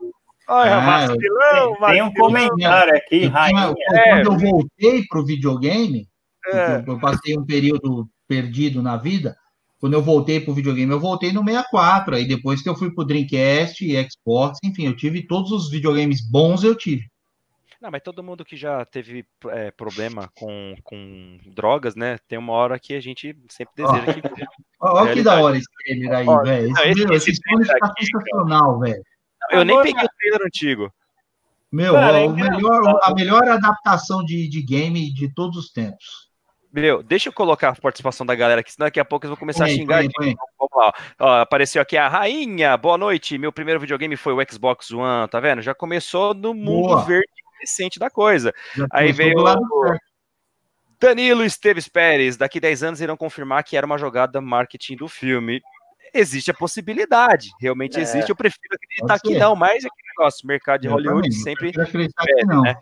Olha, 0.48 0.70
é, 0.70 0.80
vacilão, 0.80 1.76
tem 1.88 2.02
um 2.02 2.14
comentário 2.14 2.96
aqui, 2.96 3.26
Rainha. 3.26 3.74
É. 3.92 4.22
Quando 4.22 4.32
eu 4.32 4.38
voltei 4.38 5.02
pro 5.10 5.26
videogame, 5.26 6.08
é. 6.46 6.82
eu 6.86 6.98
passei 6.98 7.36
um 7.36 7.44
período 7.44 8.08
perdido 8.26 8.82
na 8.82 8.96
vida, 8.96 9.36
quando 9.84 9.92
eu 9.92 10.00
voltei 10.00 10.40
pro 10.40 10.54
videogame, 10.54 10.90
eu 10.90 10.98
voltei 10.98 11.30
no 11.30 11.44
64. 11.44 12.16
Aí 12.16 12.26
depois 12.26 12.62
que 12.62 12.68
eu 12.70 12.74
fui 12.74 12.90
pro 12.90 13.04
Dreamcast 13.04 13.84
e 13.84 14.08
Xbox, 14.10 14.58
enfim, 14.64 14.86
eu 14.86 14.96
tive 14.96 15.26
todos 15.26 15.52
os 15.52 15.70
videogames 15.70 16.26
bons, 16.26 16.64
eu 16.64 16.74
tive. 16.74 17.06
Não, 17.82 17.90
mas 17.90 18.00
todo 18.02 18.22
mundo 18.22 18.46
que 18.46 18.56
já 18.56 18.82
teve 18.86 19.26
é, 19.50 19.70
problema 19.72 20.30
com, 20.38 20.74
com 20.82 21.38
drogas, 21.54 21.94
né? 21.94 22.16
Tem 22.26 22.38
uma 22.38 22.54
hora 22.54 22.78
que 22.78 22.94
a 22.94 23.00
gente 23.00 23.36
sempre 23.50 23.74
deseja 23.76 24.04
oh. 24.08 24.34
que. 24.34 24.44
Olha 24.80 25.12
que 25.12 25.22
da 25.22 25.38
hora 25.38 25.58
esse 25.58 25.68
trailer 25.76 26.12
aí, 26.14 26.26
velho. 26.26 26.72
Esse, 26.72 27.02
esse, 27.12 27.30
esse 27.32 27.40
trailer 27.42 27.78
tá 27.78 27.92
sensacional, 27.98 28.80
velho. 28.80 29.02
Eu 29.50 29.66
nem 29.66 29.82
peguei 29.82 30.02
o 30.02 30.08
trailer 30.18 30.46
antigo. 30.46 30.90
Meu, 31.70 31.92
Cara, 31.92 32.20
é 32.20 32.28
melhor, 32.30 33.00
a 33.02 33.14
melhor 33.14 33.46
adaptação 33.48 34.24
de, 34.24 34.48
de 34.48 34.62
game 34.62 35.12
de 35.12 35.28
todos 35.34 35.58
os 35.58 35.70
tempos. 35.70 36.32
Meu, 36.74 37.04
deixa 37.04 37.28
eu 37.28 37.32
colocar 37.32 37.68
a 37.68 37.74
participação 37.76 38.26
da 38.26 38.34
galera 38.34 38.60
aqui, 38.60 38.72
senão 38.72 38.88
daqui 38.88 38.98
a 38.98 39.04
pouco 39.04 39.24
eu 39.24 39.30
vou 39.30 39.36
começar 39.36 39.64
põe, 39.64 39.72
a 39.72 39.76
xingar. 39.76 40.00
Põe, 40.00 40.10
põe. 40.10 40.36
Vamos 40.58 40.76
lá. 40.76 40.92
Ó, 41.20 41.40
apareceu 41.40 41.80
aqui 41.80 41.96
a 41.96 42.08
rainha. 42.08 42.76
Boa 42.76 42.98
noite. 42.98 43.38
Meu 43.38 43.52
primeiro 43.52 43.78
videogame 43.78 44.16
foi 44.16 44.32
o 44.32 44.44
Xbox 44.50 44.90
One, 44.90 45.28
tá 45.28 45.38
vendo? 45.38 45.62
Já 45.62 45.72
começou 45.72 46.34
no 46.34 46.52
mundo 46.52 46.88
Boa. 46.88 47.04
verde 47.04 47.30
recente 47.60 48.00
da 48.00 48.10
coisa. 48.10 48.52
Já 48.74 48.88
Aí 48.90 49.12
veio 49.12 49.38
o 49.38 49.98
Danilo 51.00 51.44
Esteves 51.44 51.86
Pérez. 51.86 52.36
Daqui 52.36 52.58
10 52.58 52.82
anos 52.82 53.00
irão 53.00 53.16
confirmar 53.16 53.62
que 53.62 53.76
era 53.76 53.86
uma 53.86 53.96
jogada 53.96 54.40
marketing 54.40 54.96
do 54.96 55.06
filme. 55.06 55.62
Existe 56.12 56.50
a 56.50 56.54
possibilidade, 56.54 57.50
realmente 57.60 57.98
é. 57.98 58.02
existe. 58.02 58.30
Eu 58.30 58.36
prefiro 58.36 58.74
acreditar 58.74 59.20
que 59.20 59.38
não, 59.38 59.54
mas 59.54 59.84
é 59.84 59.88
que 59.88 60.18
negócio, 60.18 60.44
mercado 60.44 60.80
de 60.80 60.88
Hollywood 60.88 61.28
também, 61.28 61.40
sempre. 61.40 61.72
É, 61.76 62.44
né? 62.46 62.74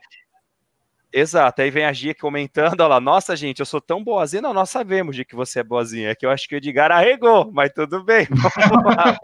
Exato, 1.12 1.60
aí 1.60 1.70
vem 1.70 1.84
a 1.84 1.92
Gia 1.92 2.14
comentando, 2.14 2.80
olha 2.80 2.88
lá, 2.88 3.00
nossa 3.00 3.36
gente, 3.36 3.60
eu 3.60 3.66
sou 3.66 3.82
tão 3.82 4.02
boazinha, 4.02 4.40
não, 4.40 4.54
nós 4.54 4.70
sabemos 4.70 5.14
de 5.14 5.24
que 5.26 5.36
você 5.36 5.60
é 5.60 5.62
boazinha, 5.62 6.08
é 6.08 6.14
que 6.14 6.24
eu 6.24 6.30
acho 6.30 6.48
que 6.48 6.54
o 6.54 6.56
Edgar 6.56 6.90
arregou, 6.90 7.52
mas 7.52 7.70
tudo 7.74 8.02
bem, 8.02 8.26
vamos 8.70 8.96
lá. 8.96 9.18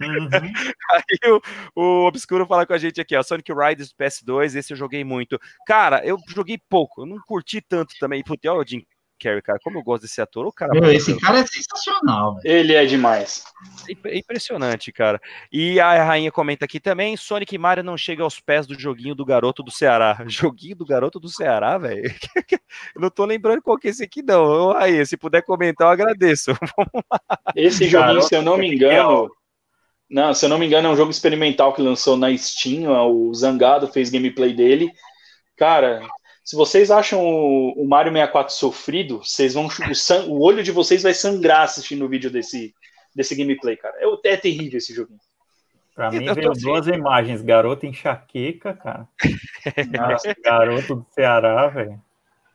Uhum. 0.00 0.52
Aí 0.92 1.32
o, 1.32 1.40
o 1.74 2.06
Obscuro 2.06 2.44
fala 2.46 2.66
com 2.66 2.72
a 2.72 2.78
gente 2.78 3.00
aqui, 3.00 3.16
ó, 3.16 3.22
Sonic 3.22 3.52
Riders 3.52 3.94
PS2, 3.94 4.56
esse 4.56 4.72
eu 4.72 4.76
joguei 4.76 5.04
muito. 5.04 5.38
Cara, 5.66 6.04
eu 6.04 6.18
joguei 6.28 6.58
pouco, 6.68 7.02
eu 7.02 7.06
não 7.06 7.18
curti 7.26 7.60
tanto 7.60 7.94
também. 7.98 8.22
Putz, 8.22 8.44
ó, 8.46 8.58
o 8.58 8.66
Jim 8.66 8.84
Carrey, 9.18 9.42
cara. 9.42 9.58
Como 9.62 9.78
eu 9.78 9.82
gosto 9.82 10.02
desse 10.02 10.20
ator, 10.20 10.46
o 10.46 10.52
cara. 10.52 10.72
Meu, 10.72 10.90
esse 10.90 11.18
cara 11.18 11.40
é 11.40 11.46
sensacional. 11.46 12.36
Véio. 12.36 12.56
Ele 12.56 12.74
é 12.74 12.84
demais. 12.84 13.44
É 14.04 14.18
impressionante, 14.18 14.92
cara. 14.92 15.20
E 15.52 15.80
a 15.80 16.04
rainha 16.04 16.30
comenta 16.30 16.64
aqui 16.64 16.78
também: 16.78 17.16
Sonic 17.16 17.54
e 17.54 17.58
Mario 17.58 17.82
não 17.84 17.96
chega 17.96 18.22
aos 18.22 18.40
pés 18.40 18.66
do 18.66 18.78
joguinho 18.78 19.14
do 19.14 19.24
garoto 19.24 19.62
do 19.62 19.70
Ceará. 19.70 20.24
Joguinho 20.28 20.76
do 20.76 20.84
garoto 20.84 21.18
do 21.18 21.28
Ceará, 21.28 21.78
velho. 21.78 22.04
eu 22.94 23.00
não 23.00 23.10
tô 23.10 23.24
lembrando 23.24 23.62
qual 23.62 23.78
que 23.78 23.88
é 23.88 23.90
esse 23.90 24.04
aqui, 24.04 24.22
não. 24.22 24.76
Aí, 24.76 25.04
se 25.06 25.16
puder 25.16 25.42
comentar, 25.42 25.88
eu 25.88 25.92
agradeço. 25.92 26.52
esse 27.56 27.88
joguinho, 27.88 28.22
se 28.22 28.34
eu 28.34 28.42
não 28.42 28.58
me 28.58 28.74
engano. 28.74 29.30
Não, 30.08 30.32
se 30.32 30.44
eu 30.44 30.48
não 30.48 30.58
me 30.58 30.66
engano, 30.66 30.88
é 30.88 30.90
um 30.90 30.96
jogo 30.96 31.10
experimental 31.10 31.72
que 31.72 31.82
lançou 31.82 32.16
na 32.16 32.36
Steam. 32.36 32.88
O 33.10 33.34
Zangado 33.34 33.88
fez 33.88 34.08
gameplay 34.08 34.54
dele. 34.54 34.92
Cara, 35.56 36.06
se 36.46 36.54
vocês 36.54 36.92
acham 36.92 37.20
o, 37.20 37.72
o 37.72 37.88
Mario 37.88 38.12
64 38.12 38.54
sofrido, 38.54 39.18
vocês 39.18 39.54
vão 39.54 39.66
o, 39.66 39.94
san, 39.96 40.26
o, 40.26 40.40
olho 40.40 40.62
de 40.62 40.70
vocês 40.70 41.02
vai 41.02 41.12
sangrar 41.12 41.62
assistindo 41.62 42.04
o 42.04 42.08
vídeo 42.08 42.30
desse, 42.30 42.72
desse 43.12 43.34
gameplay, 43.34 43.76
cara. 43.76 43.96
É, 43.98 44.32
é 44.32 44.36
terrível 44.36 44.78
esse 44.78 44.94
joguinho. 44.94 45.18
Pra 45.92 46.08
mim 46.08 46.32
veio 46.32 46.52
duas 46.52 46.86
imagens, 46.86 47.42
garoto 47.42 47.84
enxaqueca, 47.84 48.74
cara. 48.74 49.08
Nossa, 49.90 50.36
garoto 50.40 50.94
do 50.94 51.06
Ceará, 51.10 51.66
velho. 51.66 52.00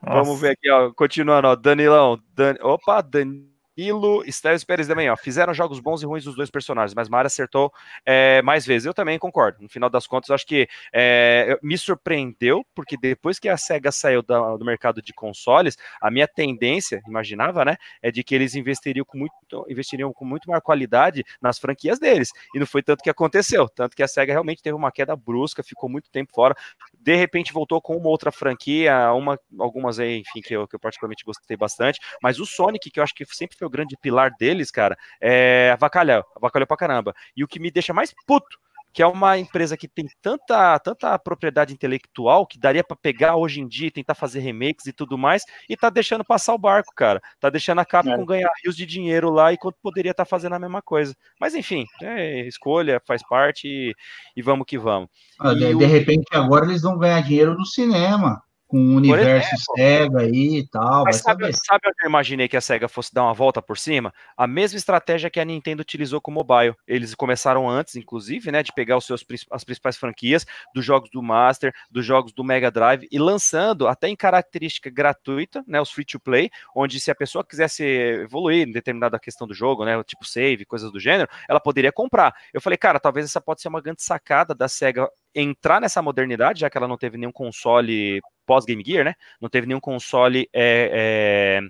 Vamos 0.01 0.39
ver 0.39 0.51
aqui, 0.51 0.71
ó. 0.71 0.93
Continuando, 0.93 1.49
ó. 1.49 1.56
Danilão. 1.58 2.17
Dan... 2.34 2.56
Opa, 2.62 3.01
Danilão. 3.01 3.51
Ilo, 3.82 4.24
Esteves 4.26 4.63
Pérez 4.63 4.88
também, 4.88 5.10
ó. 5.10 5.17
Fizeram 5.17 5.54
jogos 5.54 5.80
bons 5.80 6.02
e 6.02 6.06
ruins 6.06 6.24
dos 6.24 6.36
dois 6.36 6.50
personagens, 6.50 6.94
mas 6.94 7.10
Mario 7.10 7.28
acertou 7.28 7.72
é, 8.06 8.41
mais 8.41 8.65
vezes. 8.65 8.86
Eu 8.86 8.94
também 8.94 9.17
concordo. 9.17 9.62
No 9.62 9.70
final 9.70 9.89
das 9.89 10.06
contas, 10.08 10.30
acho 10.30 10.46
que 10.46 10.67
é, 10.94 11.58
me 11.62 11.78
surpreendeu, 11.78 12.65
porque 12.76 12.98
depois 12.98 13.39
que 13.39 13.50
a 13.50 13.58
SEGA 13.58 13.91
saiu 13.91 14.22
da, 14.22 14.56
do 14.56 14.65
mercado 14.65 15.02
de 15.02 15.13
consoles, 15.13 15.78
a 16.02 16.12
minha 16.12 16.28
tendência, 16.28 17.02
imaginava, 17.08 17.65
né, 17.65 17.78
é 18.02 18.12
de 18.12 18.24
que 18.24 18.36
eles 18.36 18.56
investiriam 18.56 19.06
com 19.06 19.17
muito, 19.17 19.34
investiriam 19.70 20.13
com 20.13 20.26
muito 20.26 20.50
maior 20.50 20.62
qualidade 20.62 21.24
nas 21.41 21.58
franquias 21.58 22.00
deles. 22.00 22.32
E 22.54 22.60
não 22.60 22.65
foi 22.65 22.84
tanto 22.84 23.04
que 23.04 23.10
aconteceu. 23.10 23.67
Tanto 23.70 23.96
que 23.96 24.04
a 24.04 24.08
SEGA 24.08 24.34
realmente 24.34 24.62
teve 24.62 24.76
uma 24.76 24.91
queda 24.91 25.15
brusca, 25.15 25.63
ficou 25.63 25.89
muito 25.89 26.10
tempo 26.10 26.32
fora. 26.34 26.56
De 27.02 27.16
repente 27.16 27.52
voltou 27.52 27.82
com 27.82 27.98
uma 27.98 28.10
outra 28.10 28.32
franquia, 28.32 29.12
uma, 29.14 29.40
algumas 29.60 30.00
aí, 30.00 30.20
enfim, 30.20 30.42
que 30.42 30.54
eu, 30.54 30.68
que 30.68 30.76
eu 30.76 30.80
particularmente 30.80 31.26
gostei 31.26 31.58
bastante. 31.58 32.00
Mas 32.22 32.40
o 32.40 32.46
Sonic, 32.46 32.92
que 32.92 33.00
eu 33.00 33.04
acho 33.04 33.14
que 33.14 33.26
sempre 33.26 33.58
foi 33.58 33.68
o 33.68 33.72
grande 33.72 33.98
pilar 33.98 34.32
deles, 34.40 34.70
cara, 34.70 34.98
é 35.20 35.72
avacalhar, 35.74 36.24
avacalhou 36.36 36.68
pra 36.68 36.78
caramba. 36.78 37.14
E 37.36 37.44
o 37.44 37.48
que 37.48 37.60
me 37.60 37.72
deixa 37.72 37.94
mais 37.94 38.14
puto 38.26 38.60
que 38.93 39.01
é 39.01 39.08
uma 39.08 39.38
empresa 39.38 39.77
que 39.77 39.88
tem 39.88 40.06
tanta, 40.21 40.77
tanta 40.80 41.17
propriedade 41.17 41.73
intelectual 41.73 42.45
que 42.45 42.60
daria 42.60 42.84
para 42.84 42.97
pegar 42.97 43.36
hoje 43.36 43.62
em 43.62 43.67
dia 43.67 43.88
e 43.88 43.91
tentar 43.91 44.15
fazer 44.15 44.39
remakes 44.39 44.86
e 44.86 44.93
tudo 44.93 45.17
mais, 45.17 45.43
e 45.69 45.77
tá 45.77 45.89
deixando 45.89 46.23
passar 46.23 46.54
o 46.54 46.58
barco, 46.58 46.93
cara. 46.95 47.21
Tá 47.39 47.49
deixando 47.49 47.80
a 47.80 47.86
Capcom 47.86 48.21
é. 48.21 48.25
ganhar 48.25 48.51
rios 48.63 48.75
de 48.75 48.86
dinheiro 48.86 49.30
lá 49.30 49.54
enquanto 49.54 49.77
poderia 49.82 50.12
estar 50.12 50.25
tá 50.25 50.30
fazendo 50.30 50.54
a 50.54 50.60
mesma 50.60 50.82
coisa. 50.82 51.15
Mas 51.39 51.56
enfim, 51.56 51.86
é 52.01 52.47
escolha, 52.47 53.01
faz 53.06 53.21
parte 53.27 53.67
e, 53.67 53.95
e 54.36 54.41
vamos 54.41 54.65
que 54.67 54.77
vamos. 54.77 55.10
Ah, 55.39 55.54
de, 55.54 55.65
o... 55.65 55.77
de 55.77 55.86
repente 55.86 56.27
agora 56.32 56.65
eles 56.65 56.82
vão 56.82 56.97
ganhar 56.97 57.21
dinheiro 57.21 57.56
no 57.56 57.65
cinema 57.65 58.41
com 58.72 58.78
o 58.78 58.96
universo 58.96 59.54
SEGA 59.76 60.22
aí 60.22 60.60
e 60.60 60.68
tal. 60.68 61.04
Mas 61.04 61.18
sabe, 61.18 61.52
sabe 61.52 61.82
onde 61.88 61.98
eu 62.04 62.08
imaginei 62.08 62.48
que 62.48 62.56
a 62.56 62.62
SEGA 62.62 62.88
fosse 62.88 63.14
dar 63.14 63.24
uma 63.24 63.34
volta 63.34 63.62
por 63.62 63.78
cima? 63.78 64.14
A 64.38 64.48
mesma 64.48 64.78
estratégia 64.78 65.30
que 65.30 65.42
a 65.42 65.46
Nintendo 65.46 65.82
utilizou 65.82 66.22
com 66.22 66.32
o 66.32 66.34
mobile. 66.34 66.74
Eles 66.88 67.14
começaram 67.14 67.70
antes, 67.70 67.98
inclusive, 67.98 68.50
né, 68.50 68.64
de 68.64 68.72
pegar 68.72 68.96
os 68.96 69.06
seus, 69.06 69.26
as 69.52 69.66
principais 69.66 69.98
franquias 69.98 70.46
dos 70.74 70.86
jogos 70.86 71.10
do 71.12 71.22
Master, 71.22 71.74
dos 71.92 72.06
jogos 72.06 72.32
do 72.32 72.46
Mega 72.46 72.72
Drive 72.72 73.08
e 73.12 73.20
lançando 73.20 73.90
até 73.90 74.08
em 74.08 74.16
característica 74.16 74.90
gratuita, 74.90 75.62
né, 75.68 75.82
os 75.82 75.92
free 75.92 76.06
to 76.06 76.20
play, 76.20 76.50
onde 76.74 76.98
se 76.98 77.12
a 77.12 77.16
pessoa 77.16 77.44
quisesse 77.44 77.84
evoluir 77.84 78.66
em 78.66 78.72
determinada 78.72 79.20
questão 79.20 79.46
do 79.46 79.54
jogo, 79.54 79.84
né, 79.84 80.02
tipo 80.06 80.26
save, 80.26 80.64
coisas 80.64 80.90
do 80.94 81.00
gênero, 81.00 81.30
ela 81.50 81.60
poderia 81.60 81.92
comprar. 81.92 82.34
Eu 82.54 82.62
falei, 82.62 82.78
cara, 82.78 83.02
talvez 83.02 83.26
essa 83.26 83.42
pode 83.42 83.62
ser 83.62 83.68
uma 83.68 83.82
grande 83.82 84.02
sacada 84.02 84.56
da 84.56 84.70
SEGA 84.70 85.10
entrar 85.36 85.82
nessa 85.82 86.02
modernidade, 86.02 86.62
já 86.62 86.70
que 86.70 86.78
ela 86.78 86.88
não 86.88 86.98
teve 86.98 87.18
nenhum 87.18 87.32
console 87.32 88.22
pós-Game 88.52 88.84
Gear, 88.86 89.06
né? 89.06 89.16
Não 89.40 89.48
teve 89.48 89.66
nenhum 89.66 89.80
console. 89.80 90.50
É, 90.52 91.62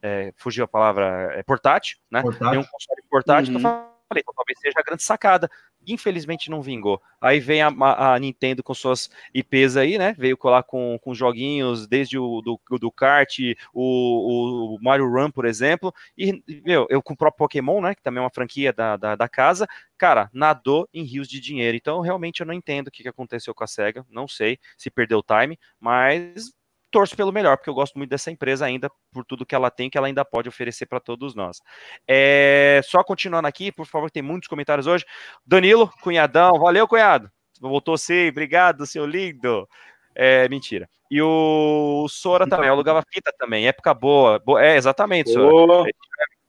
é, 0.00 0.28
é, 0.28 0.32
fugiu 0.36 0.64
a 0.64 0.68
palavra, 0.68 1.32
é 1.34 1.42
portátil, 1.42 1.98
né? 2.08 2.22
Portátil. 2.22 2.50
Nenhum 2.50 2.62
console 2.62 3.02
portátil. 3.10 3.54
Uhum. 3.54 3.58
Então, 3.58 3.89
falei, 4.10 4.24
talvez 4.24 4.58
seja 4.58 4.78
a 4.78 4.82
grande 4.82 5.02
sacada. 5.02 5.48
Infelizmente 5.86 6.50
não 6.50 6.60
vingou. 6.60 7.00
Aí 7.20 7.40
vem 7.40 7.62
a, 7.62 7.68
a, 7.68 8.18
Nintendo 8.18 8.62
com 8.62 8.74
suas 8.74 9.08
IPs 9.32 9.76
aí, 9.76 9.96
né? 9.96 10.14
Veio 10.18 10.36
colar 10.36 10.62
com, 10.62 10.98
com 11.00 11.14
joguinhos, 11.14 11.86
desde 11.86 12.18
o 12.18 12.42
do, 12.42 12.60
do 12.78 12.92
kart, 12.92 13.38
o, 13.72 14.74
o, 14.74 14.78
Mario 14.82 15.08
Run, 15.08 15.30
por 15.30 15.46
exemplo. 15.46 15.94
E, 16.18 16.42
meu, 16.64 16.86
eu 16.90 17.02
com 17.02 17.14
o 17.14 17.16
próprio 17.16 17.38
Pokémon, 17.38 17.80
né? 17.80 17.94
Que 17.94 18.02
também 18.02 18.18
é 18.18 18.24
uma 18.24 18.30
franquia 18.30 18.72
da, 18.72 18.96
da, 18.96 19.16
da 19.16 19.28
casa. 19.28 19.66
Cara, 19.96 20.28
nadou 20.32 20.88
em 20.92 21.04
rios 21.04 21.28
de 21.28 21.40
dinheiro. 21.40 21.76
Então, 21.76 22.00
realmente, 22.00 22.40
eu 22.40 22.46
não 22.46 22.54
entendo 22.54 22.88
o 22.88 22.90
que 22.90 23.08
aconteceu 23.08 23.54
com 23.54 23.64
a 23.64 23.66
SEGA. 23.66 24.04
Não 24.10 24.28
sei 24.28 24.58
se 24.76 24.90
perdeu 24.90 25.18
o 25.18 25.22
time, 25.22 25.58
mas 25.78 26.52
torço 26.90 27.16
pelo 27.16 27.32
melhor, 27.32 27.56
porque 27.56 27.70
eu 27.70 27.74
gosto 27.74 27.96
muito 27.96 28.10
dessa 28.10 28.30
empresa 28.30 28.66
ainda, 28.66 28.90
por 29.12 29.24
tudo 29.24 29.46
que 29.46 29.54
ela 29.54 29.70
tem, 29.70 29.88
que 29.88 29.96
ela 29.96 30.06
ainda 30.06 30.24
pode 30.24 30.48
oferecer 30.48 30.86
para 30.86 31.00
todos 31.00 31.34
nós. 31.34 31.58
É, 32.06 32.80
só 32.84 33.02
continuando 33.02 33.48
aqui, 33.48 33.70
por 33.70 33.86
favor, 33.86 34.10
tem 34.10 34.22
muitos 34.22 34.48
comentários 34.48 34.86
hoje. 34.86 35.04
Danilo, 35.46 35.90
cunhadão, 36.02 36.58
valeu, 36.58 36.86
cunhado. 36.88 37.30
Voltou 37.60 37.96
sim, 37.96 38.28
obrigado, 38.28 38.86
seu 38.86 39.06
lindo. 39.06 39.68
É, 40.14 40.48
mentira. 40.48 40.88
E 41.10 41.20
o 41.20 42.06
Sora 42.08 42.46
também, 42.48 42.68
eu 42.68 42.72
alugava 42.72 43.02
fita 43.12 43.32
também, 43.38 43.66
época 43.66 43.92
boa. 43.92 44.40
É, 44.58 44.76
exatamente, 44.76 45.32
Sora. 45.32 45.90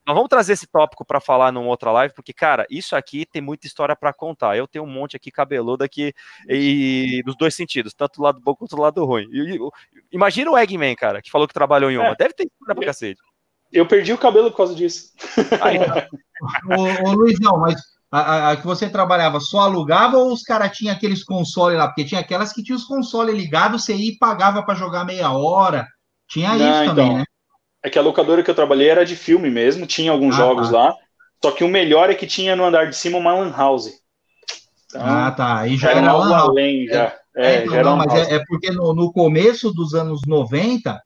Nós 0.06 0.16
vamos 0.16 0.30
trazer 0.30 0.54
esse 0.54 0.66
tópico 0.66 1.06
para 1.06 1.20
falar 1.20 1.52
numa 1.52 1.68
outra 1.68 1.92
live, 1.92 2.14
porque, 2.16 2.34
cara, 2.34 2.66
isso 2.70 2.96
aqui 2.96 3.26
tem 3.26 3.42
muita 3.42 3.68
história 3.68 3.96
para 3.96 4.12
contar. 4.12 4.58
Eu 4.58 4.68
tenho 4.68 4.84
um 4.84 4.92
monte 4.92 5.16
aqui 5.16 5.30
cabeludo 5.32 5.84
aqui, 5.84 6.14
e 6.50 7.22
nos 7.26 7.36
dois 7.38 7.54
sentidos, 7.54 7.94
tanto 7.94 8.18
do 8.18 8.24
lado 8.24 8.40
bom 8.40 8.56
quanto 8.56 8.76
do 8.76 8.82
lado 8.82 9.06
ruim. 9.06 9.28
E, 9.32 9.60
imagina 10.12 10.50
o 10.50 10.58
Eggman, 10.58 10.96
cara, 10.96 11.22
que 11.22 11.30
falou 11.30 11.48
que 11.48 11.54
trabalhou 11.54 11.92
em 11.92 11.98
uma. 11.98 12.10
É. 12.10 12.16
Deve 12.16 12.34
ter 12.34 12.48
história 12.48 12.76
pra 12.76 12.86
cacete. 12.86 13.22
Eu 13.72 13.88
perdi 13.88 14.12
o 14.12 14.18
cabelo 14.18 14.52
por 14.52 14.58
causa 14.58 14.76
disso. 14.76 15.12
Aí, 15.62 15.78
ô, 16.68 17.10
ô, 17.10 17.12
Luizão, 17.14 17.58
mas 17.60 17.80
a, 18.12 18.20
a, 18.20 18.52
a, 18.52 18.58
que 18.58 18.66
você 18.66 18.90
trabalhava 18.90 19.40
só 19.40 19.62
alugava 19.62 20.18
ou 20.18 20.34
os 20.34 20.44
caras 20.44 20.76
tinham 20.76 20.94
aqueles 20.94 21.24
consoles 21.24 21.78
lá? 21.78 21.88
Porque 21.88 22.04
tinha 22.04 22.20
aquelas 22.20 22.52
que 22.52 22.64
tinham 22.64 22.78
os 22.78 22.84
consoles 22.84 23.34
ligados, 23.34 23.86
você 23.86 23.96
ia 23.96 24.12
e 24.12 24.18
pagava 24.18 24.64
para 24.64 24.76
jogar 24.76 25.06
meia 25.06 25.32
hora. 25.32 25.88
Tinha 26.28 26.50
Não, 26.50 26.58
isso 26.58 26.90
também, 26.90 27.06
então, 27.06 27.18
né? 27.20 27.24
É 27.84 27.90
que 27.90 27.98
a 27.98 28.02
locadora 28.02 28.44
que 28.44 28.50
eu 28.50 28.56
trabalhei 28.56 28.90
era 28.90 29.06
de 29.06 29.16
filme 29.16 29.50
mesmo, 29.50 29.88
tinha 29.88 30.12
alguns 30.12 30.36
ah, 30.36 30.38
jogos 30.38 30.70
tá. 30.70 30.78
lá. 30.78 30.96
Só 31.44 31.52
que 31.52 31.64
o 31.64 31.68
melhor 31.68 32.10
é 32.10 32.16
que 32.16 32.28
tinha 32.28 32.56
no 32.56 32.64
andar 32.64 32.88
de 32.88 32.96
cima 32.96 33.18
uma 33.18 33.34
lan 33.34 33.52
house. 33.52 33.90
Então, 34.86 35.02
ah, 35.04 35.32
tá. 35.32 35.68
Já 35.70 35.92
era, 35.92 36.00
era 36.00 36.12
algo 36.12 36.34
além, 36.34 36.86
já. 36.88 37.16
É, 37.36 37.56
é, 37.56 37.64
então, 37.64 37.76
já 37.76 37.84
não, 37.84 37.98
mas 37.98 38.14
é, 38.14 38.36
é, 38.36 38.44
porque 38.46 38.70
no, 38.72 38.94
no, 38.94 39.12
começo 39.12 39.72
dos 39.72 39.94
anos 39.94 40.22
90, 40.28 41.02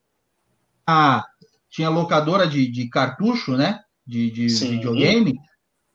a, 0.85 1.23
tinha 1.69 1.89
locadora 1.89 2.47
de, 2.47 2.69
de 2.69 2.89
cartucho, 2.89 3.55
né? 3.55 3.79
De, 4.05 4.29
de 4.29 4.47
videogame 4.47 5.35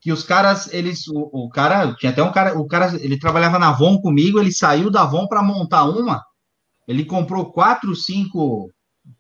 que 0.00 0.10
os 0.10 0.22
caras, 0.22 0.72
eles, 0.72 1.06
o, 1.08 1.28
o, 1.32 1.48
cara, 1.50 1.94
tinha 1.94 2.10
até 2.10 2.22
um 2.22 2.32
cara, 2.32 2.58
o 2.58 2.66
cara, 2.66 2.96
ele 3.00 3.18
trabalhava 3.18 3.58
na 3.58 3.68
Avon 3.68 4.00
comigo, 4.00 4.40
ele 4.40 4.50
saiu 4.50 4.90
da 4.90 5.02
Avon 5.02 5.28
para 5.28 5.42
montar 5.42 5.84
uma, 5.84 6.24
ele 6.88 7.04
comprou 7.04 7.52
quatro, 7.52 7.94
cinco 7.94 8.70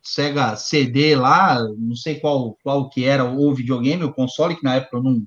Sega 0.02 0.56
CD 0.56 1.14
lá, 1.16 1.62
não 1.78 1.94
sei 1.94 2.20
qual, 2.20 2.56
qual 2.62 2.88
que 2.88 3.04
era 3.04 3.24
o 3.24 3.54
videogame, 3.54 4.04
o 4.04 4.12
console, 4.12 4.56
que 4.56 4.64
na 4.64 4.76
época 4.76 4.96
eu 4.96 5.02
não... 5.02 5.24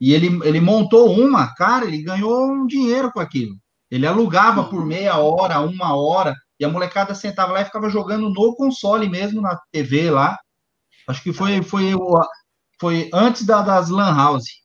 E 0.00 0.12
ele, 0.12 0.40
ele 0.44 0.60
montou 0.60 1.12
uma, 1.12 1.54
cara, 1.54 1.84
ele 1.84 2.02
ganhou 2.02 2.50
um 2.50 2.66
dinheiro 2.66 3.12
com 3.12 3.20
aquilo. 3.20 3.56
Ele 3.90 4.06
alugava 4.06 4.64
por 4.64 4.84
meia 4.84 5.18
hora, 5.18 5.60
uma 5.60 5.94
hora, 5.94 6.34
e 6.58 6.64
a 6.64 6.68
molecada 6.68 7.14
sentava 7.14 7.52
lá 7.52 7.60
e 7.60 7.64
ficava 7.64 7.90
jogando 7.90 8.30
no 8.30 8.56
console 8.56 9.08
mesmo, 9.08 9.40
na 9.40 9.60
TV 9.70 10.10
lá. 10.10 10.38
Acho 11.06 11.22
que 11.22 11.32
foi, 11.32 11.62
foi 11.62 11.94
o, 11.94 12.20
foi 12.80 13.10
antes 13.12 13.44
da, 13.44 13.62
das 13.62 13.90
Lan 13.90 14.14
House. 14.16 14.61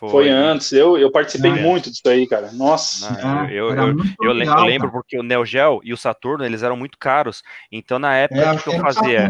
Foi. 0.00 0.08
foi, 0.08 0.28
antes, 0.30 0.72
eu, 0.72 0.96
eu 0.96 1.12
participei 1.12 1.52
muito 1.52 1.90
disso 1.90 2.08
aí, 2.08 2.26
cara. 2.26 2.50
Nossa. 2.52 3.12
Não, 3.22 3.50
eu, 3.50 3.68
eu, 3.68 3.88
eu, 3.88 3.96
eu, 4.22 4.32
legal, 4.32 4.64
lembro 4.64 4.90
porque 4.90 5.18
o 5.18 5.22
Neo 5.22 5.44
Geo 5.44 5.78
e 5.84 5.92
o 5.92 5.96
Saturno, 5.96 6.42
eles 6.42 6.62
eram 6.62 6.74
muito 6.74 6.96
caros. 6.98 7.42
Então, 7.70 7.98
na 7.98 8.16
época, 8.16 8.40
é, 8.40 8.56
que 8.56 8.68
eu 8.70 8.80
fazia? 8.80 9.28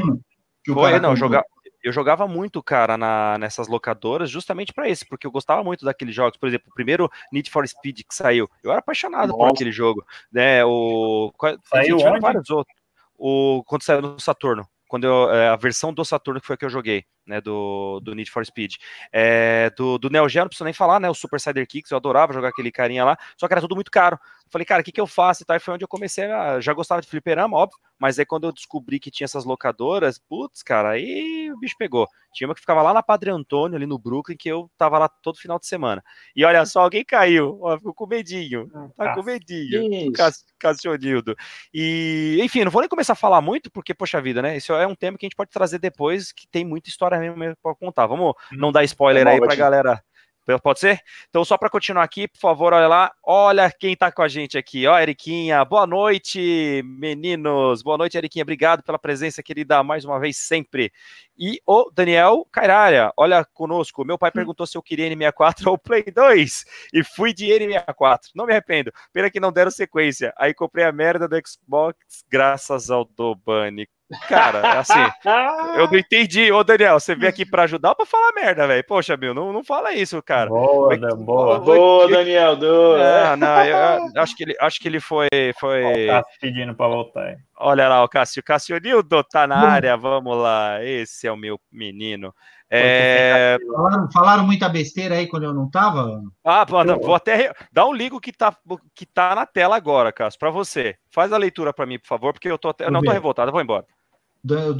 foi, 0.64 1.00
não, 1.00 1.16
jogava, 1.16 1.44
eu 1.82 1.92
jogava 1.92 2.28
muito, 2.28 2.62
cara, 2.62 2.96
na, 2.96 3.36
nessas 3.36 3.66
locadoras, 3.66 4.30
justamente 4.30 4.72
para 4.72 4.88
esse, 4.88 5.04
porque 5.04 5.26
eu 5.26 5.32
gostava 5.32 5.64
muito 5.64 5.84
daqueles 5.84 6.14
jogos. 6.14 6.38
Por 6.38 6.48
exemplo, 6.48 6.68
o 6.70 6.74
primeiro 6.74 7.10
Need 7.32 7.50
for 7.50 7.66
Speed 7.66 8.02
que 8.08 8.14
saiu, 8.14 8.48
eu 8.62 8.70
era 8.70 8.78
apaixonado 8.78 9.30
Nossa. 9.30 9.38
por 9.38 9.50
aquele 9.50 9.72
jogo. 9.72 10.04
Né, 10.30 10.64
o, 10.64 11.32
saiu 11.64 11.98
vários 12.20 12.48
outros. 12.48 12.76
O, 13.18 13.64
quando 13.66 13.82
saiu 13.82 14.02
no 14.02 14.20
Saturno 14.20 14.64
quando 14.90 15.04
eu, 15.04 15.30
é, 15.30 15.48
a 15.48 15.54
versão 15.54 15.94
do 15.94 16.04
Saturno 16.04 16.40
que 16.40 16.46
foi 16.48 16.54
a 16.54 16.56
que 16.56 16.64
eu 16.64 16.68
joguei, 16.68 17.04
né, 17.30 17.40
do, 17.40 18.00
do 18.00 18.14
Need 18.14 18.30
for 18.30 18.44
Speed. 18.44 18.74
É, 19.10 19.70
do, 19.70 19.96
do 19.96 20.10
Neo 20.10 20.28
Geo, 20.28 20.42
não 20.42 20.48
preciso 20.48 20.64
nem 20.64 20.74
falar, 20.74 21.00
né, 21.00 21.08
o 21.08 21.14
Super 21.14 21.40
Cider 21.40 21.66
Kicks, 21.66 21.90
eu 21.90 21.96
adorava 21.96 22.34
jogar 22.34 22.48
aquele 22.48 22.70
carinha 22.70 23.04
lá, 23.04 23.16
só 23.38 23.46
que 23.46 23.54
era 23.54 23.60
tudo 23.60 23.74
muito 23.74 23.90
caro. 23.90 24.18
Falei, 24.50 24.64
cara, 24.64 24.82
o 24.82 24.84
que, 24.84 24.90
que 24.90 25.00
eu 25.00 25.06
faço 25.06 25.42
e 25.42 25.46
tal, 25.46 25.56
e 25.56 25.60
foi 25.60 25.74
onde 25.74 25.84
eu 25.84 25.88
comecei 25.88 26.24
a, 26.24 26.60
já 26.60 26.74
gostava 26.74 27.00
de 27.00 27.06
fliperama, 27.06 27.56
óbvio, 27.56 27.78
mas 27.98 28.18
aí 28.18 28.26
quando 28.26 28.44
eu 28.44 28.52
descobri 28.52 28.98
que 28.98 29.10
tinha 29.10 29.26
essas 29.26 29.44
locadoras, 29.44 30.18
putz, 30.18 30.62
cara, 30.62 30.90
aí 30.90 31.52
o 31.52 31.58
bicho 31.58 31.76
pegou. 31.78 32.08
Tinha 32.32 32.48
uma 32.48 32.54
que 32.54 32.60
ficava 32.60 32.82
lá 32.82 32.94
na 32.94 33.02
Padre 33.02 33.30
Antônio, 33.30 33.76
ali 33.76 33.86
no 33.86 33.98
Brooklyn, 33.98 34.36
que 34.36 34.48
eu 34.48 34.70
tava 34.78 34.98
lá 34.98 35.08
todo 35.08 35.38
final 35.38 35.58
de 35.58 35.66
semana. 35.66 36.02
E 36.34 36.44
olha 36.44 36.64
só, 36.64 36.80
alguém 36.80 37.04
caiu, 37.04 37.58
ó, 37.60 37.76
ficou 37.76 37.94
com 37.94 38.06
medinho, 38.06 38.68
tá 38.96 39.14
com 39.14 39.22
medinho, 39.22 40.12
Cassionildo. 40.58 41.36
E, 41.74 42.38
enfim, 42.42 42.64
não 42.64 42.70
vou 42.70 42.80
nem 42.80 42.88
começar 42.88 43.12
a 43.12 43.16
falar 43.16 43.40
muito, 43.40 43.70
porque, 43.70 43.92
poxa 43.92 44.20
vida, 44.20 44.40
né, 44.40 44.56
isso 44.56 44.72
é 44.72 44.86
um 44.86 44.94
tema 44.94 45.18
que 45.18 45.26
a 45.26 45.28
gente 45.28 45.36
pode 45.36 45.50
trazer 45.50 45.78
depois, 45.78 46.32
que 46.32 46.46
tem 46.48 46.64
muita 46.64 46.88
história 46.88 47.18
mesmo 47.20 47.56
pra 47.62 47.74
contar. 47.74 48.06
Vamos 48.06 48.34
não 48.52 48.72
dar 48.72 48.84
spoiler 48.84 49.26
é 49.26 49.32
aí 49.32 49.40
pra 49.40 49.54
galera 49.54 50.02
Pode 50.58 50.80
ser? 50.80 51.00
Então, 51.28 51.44
só 51.44 51.56
para 51.56 51.70
continuar 51.70 52.02
aqui, 52.02 52.26
por 52.26 52.38
favor, 52.38 52.72
olha 52.72 52.88
lá. 52.88 53.12
Olha 53.22 53.70
quem 53.70 53.92
está 53.92 54.10
com 54.10 54.22
a 54.22 54.28
gente 54.28 54.58
aqui, 54.58 54.86
ó, 54.86 54.98
Eriquinha. 54.98 55.64
Boa 55.64 55.86
noite, 55.86 56.82
meninos. 56.84 57.82
Boa 57.82 57.98
noite, 57.98 58.16
Eriquinha. 58.16 58.42
Obrigado 58.42 58.82
pela 58.82 58.98
presença, 58.98 59.42
querida, 59.42 59.82
mais 59.82 60.04
uma 60.04 60.18
vez, 60.18 60.38
sempre. 60.38 60.92
E 61.38 61.60
o 61.66 61.90
Daniel 61.92 62.46
Cairalha, 62.50 63.12
olha 63.16 63.44
conosco. 63.44 64.04
Meu 64.04 64.18
pai 64.18 64.30
perguntou 64.30 64.66
se 64.66 64.76
eu 64.76 64.82
queria 64.82 65.08
N64 65.10 65.66
ou 65.68 65.78
Play 65.78 66.04
2 66.04 66.64
e 66.92 67.04
fui 67.04 67.32
de 67.32 67.46
N64. 67.46 68.30
Não 68.34 68.46
me 68.46 68.52
arrependo. 68.52 68.90
Pena 69.12 69.30
que 69.30 69.40
não 69.40 69.52
deram 69.52 69.70
sequência. 69.70 70.32
Aí 70.36 70.52
comprei 70.54 70.84
a 70.84 70.92
merda 70.92 71.28
do 71.28 71.36
Xbox 71.36 71.96
graças 72.28 72.90
ao 72.90 73.04
Dobani. 73.04 73.86
Cara, 74.28 74.80
assim, 74.80 74.98
eu 75.76 75.88
não 75.90 75.96
entendi. 75.98 76.50
Ô, 76.50 76.64
Daniel, 76.64 76.98
você 76.98 77.14
veio 77.14 77.30
aqui 77.30 77.46
para 77.46 77.62
ajudar 77.62 77.90
ou 77.90 77.96
pra 77.96 78.06
falar 78.06 78.32
merda, 78.32 78.66
velho? 78.66 78.84
Poxa, 78.86 79.16
meu, 79.16 79.32
não, 79.32 79.52
não 79.52 79.62
fala 79.62 79.92
isso, 79.92 80.20
cara. 80.22 80.48
Boa, 80.48 80.96
Mas, 80.98 81.14
boa. 81.14 81.58
Boa, 81.60 82.08
Daniel. 82.08 82.56
Do... 82.56 82.96
É, 82.96 83.36
não, 83.36 83.64
eu, 83.64 84.10
eu, 84.14 84.22
acho, 84.22 84.36
que 84.36 84.42
ele, 84.42 84.56
acho 84.60 84.80
que 84.80 84.88
ele 84.88 85.00
foi. 85.00 85.28
foi... 85.58 86.08
Ó, 86.08 86.22
pedindo 86.40 86.74
para 86.74 86.88
voltar. 86.88 87.36
Olha 87.56 87.88
lá, 87.88 88.02
o 88.02 88.08
Cássio. 88.08 88.42
Cássio 88.42 88.80
Nildo 88.80 89.22
tá 89.22 89.46
na 89.46 89.58
área, 89.58 89.96
vamos 89.96 90.36
lá. 90.36 90.82
Esse 90.82 91.26
é 91.26 91.32
o 91.32 91.36
meu 91.36 91.60
menino. 91.70 92.34
É... 92.72 93.58
Falaram, 93.66 94.10
falaram, 94.12 94.46
muita 94.46 94.68
besteira 94.68 95.16
aí 95.16 95.26
quando 95.26 95.42
eu 95.42 95.52
não 95.52 95.68
tava? 95.68 96.22
Ah, 96.44 96.64
eu... 96.86 97.00
vou 97.00 97.16
até 97.16 97.52
dar 97.72 97.86
um 97.86 97.92
ligo 97.92 98.20
que 98.20 98.32
tá, 98.32 98.56
que 98.94 99.04
tá 99.04 99.34
na 99.34 99.44
tela 99.44 99.76
agora, 99.76 100.12
Cássio, 100.12 100.38
para 100.38 100.50
você. 100.50 100.96
Faz 101.10 101.32
a 101.32 101.36
leitura 101.36 101.72
para 101.72 101.84
mim, 101.84 101.98
por 101.98 102.06
favor, 102.06 102.32
porque 102.32 102.48
eu, 102.48 102.56
tô 102.56 102.68
até... 102.68 102.86
eu 102.86 102.90
não 102.92 103.02
tô 103.02 103.10
revoltado, 103.10 103.48
eu 103.48 103.52
vou 103.52 103.60
embora. 103.60 103.84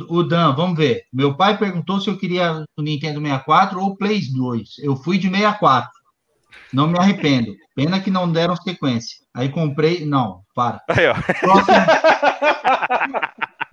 O 0.08 0.22
Dan, 0.22 0.54
vamos 0.54 0.76
ver. 0.76 1.02
Meu 1.12 1.36
pai 1.36 1.58
perguntou 1.58 2.00
se 2.00 2.08
eu 2.08 2.16
queria 2.16 2.64
o 2.76 2.82
Nintendo 2.82 3.20
64 3.20 3.80
ou 3.80 3.88
o 3.88 3.96
Play 3.96 4.20
2. 4.32 4.78
Eu 4.78 4.96
fui 4.96 5.18
de 5.18 5.28
64. 5.28 5.90
Não 6.72 6.86
me 6.86 6.98
arrependo. 6.98 7.52
Pena 7.74 8.00
que 8.00 8.10
não 8.10 8.30
deram 8.30 8.56
sequência. 8.56 9.18
Aí 9.34 9.48
comprei. 9.48 10.06
Não, 10.06 10.42
para. 10.54 10.80
Aí, 10.88 11.06
ó. 11.06 11.14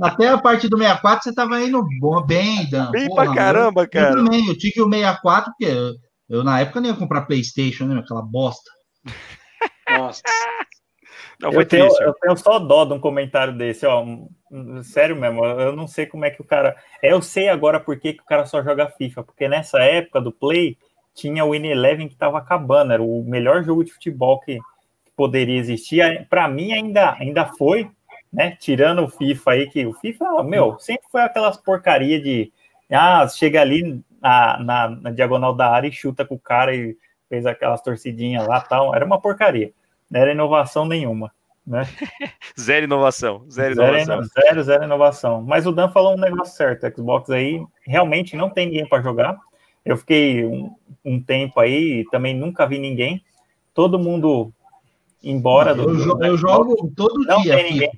Até 0.01 0.29
a 0.29 0.37
parte 0.37 0.67
do 0.69 0.77
64 0.77 1.23
você 1.23 1.33
tava 1.33 1.61
indo 1.61 1.83
bom, 1.99 2.23
bem, 2.23 2.69
Dan. 2.69 2.91
Bem 2.91 3.07
Porra, 3.07 3.25
pra 3.25 3.33
caramba, 3.33 3.83
eu, 3.83 3.89
cara. 3.89 4.09
Eu 4.11 4.23
também, 4.23 4.47
eu 4.47 4.57
tive 4.57 4.81
o 4.81 4.89
64, 4.89 5.51
porque 5.51 5.65
eu, 5.65 5.93
eu, 6.29 6.43
na 6.43 6.59
época 6.59 6.81
não 6.81 6.89
ia 6.89 6.95
comprar 6.95 7.25
PlayStation, 7.25 7.85
né? 7.85 7.99
Aquela 7.99 8.21
bosta. 8.21 8.69
Nossa. 9.89 10.21
Não, 11.39 11.51
eu, 11.51 11.65
tenho, 11.65 11.87
eu 12.01 12.13
tenho 12.13 12.35
só 12.35 12.57
dó 12.57 12.83
de 12.83 12.93
um 12.93 12.99
comentário 12.99 13.53
desse, 13.53 13.85
ó. 13.85 14.03
Sério 14.83 15.15
mesmo, 15.15 15.45
eu 15.45 15.75
não 15.75 15.87
sei 15.87 16.05
como 16.05 16.25
é 16.25 16.31
que 16.31 16.41
o 16.41 16.45
cara. 16.45 16.75
Eu 17.01 17.21
sei 17.21 17.49
agora 17.49 17.79
por 17.79 17.99
que, 17.99 18.13
que 18.13 18.21
o 18.21 18.25
cara 18.25 18.45
só 18.45 18.63
joga 18.63 18.89
FIFA, 18.89 19.23
porque 19.23 19.47
nessa 19.47 19.79
época 19.79 20.21
do 20.21 20.31
Play 20.31 20.77
tinha 21.13 21.43
o 21.43 21.51
Win 21.51 21.67
Eleven 21.67 22.07
que 22.07 22.13
estava 22.13 22.37
acabando, 22.37 22.93
era 22.93 23.03
o 23.03 23.23
melhor 23.23 23.63
jogo 23.63 23.83
de 23.83 23.91
futebol 23.91 24.39
que, 24.39 24.55
que 24.55 25.11
poderia 25.15 25.59
existir. 25.59 26.25
Para 26.29 26.47
mim 26.47 26.71
ainda, 26.71 27.13
ainda 27.19 27.45
foi, 27.45 27.89
né? 28.31 28.55
Tirando 28.59 29.03
o 29.03 29.09
FIFA 29.09 29.51
aí, 29.51 29.69
que 29.69 29.85
o 29.85 29.93
FIFA, 29.93 30.43
meu, 30.43 30.79
sempre 30.79 31.07
foi 31.11 31.21
aquelas 31.21 31.57
porcaria 31.57 32.19
de 32.19 32.51
ah, 32.89 33.27
chega 33.27 33.61
ali 33.61 34.01
na, 34.21 34.57
na, 34.59 34.89
na 34.89 35.11
diagonal 35.11 35.53
da 35.53 35.69
área 35.69 35.87
e 35.87 35.91
chuta 35.91 36.25
com 36.25 36.35
o 36.35 36.39
cara 36.39 36.73
e 36.73 36.95
fez 37.29 37.45
aquelas 37.45 37.81
torcidinhas 37.81 38.47
lá 38.47 38.61
tal. 38.61 38.95
Era 38.95 39.05
uma 39.05 39.19
porcaria. 39.19 39.71
Não 40.09 40.21
era 40.21 40.31
inovação 40.31 40.85
nenhuma. 40.85 41.31
Né? 41.65 41.85
zero 42.57 42.85
inovação, 42.85 43.45
zero, 43.51 43.75
zero 43.75 43.97
inovação. 43.97 44.41
Zero, 44.41 44.63
zero 44.63 44.83
inovação. 44.85 45.41
Mas 45.41 45.67
o 45.67 45.71
Dan 45.73 45.89
falou 45.89 46.13
um 46.13 46.19
negócio 46.19 46.55
certo: 46.55 46.89
Xbox 46.95 47.29
aí 47.29 47.61
realmente 47.85 48.37
não 48.37 48.49
tem 48.49 48.67
ninguém 48.67 48.87
para 48.87 49.03
jogar. 49.03 49.37
Eu 49.83 49.97
fiquei 49.97 50.45
um, 50.45 50.73
um, 51.03 51.21
tempo 51.21 51.59
aí, 51.59 52.05
também 52.09 52.33
nunca 52.33 52.65
vi 52.65 52.79
ninguém. 52.79 53.21
Todo 53.73 53.99
mundo 53.99 54.51
embora 55.21 55.75
do. 55.75 55.89
Eu, 55.89 56.21
eu 56.21 56.37
jogo 56.37 56.89
todo 56.95 57.25
não 57.25 57.41
dia. 57.41 57.55
Tem 57.55 57.73
ninguém. 57.73 57.91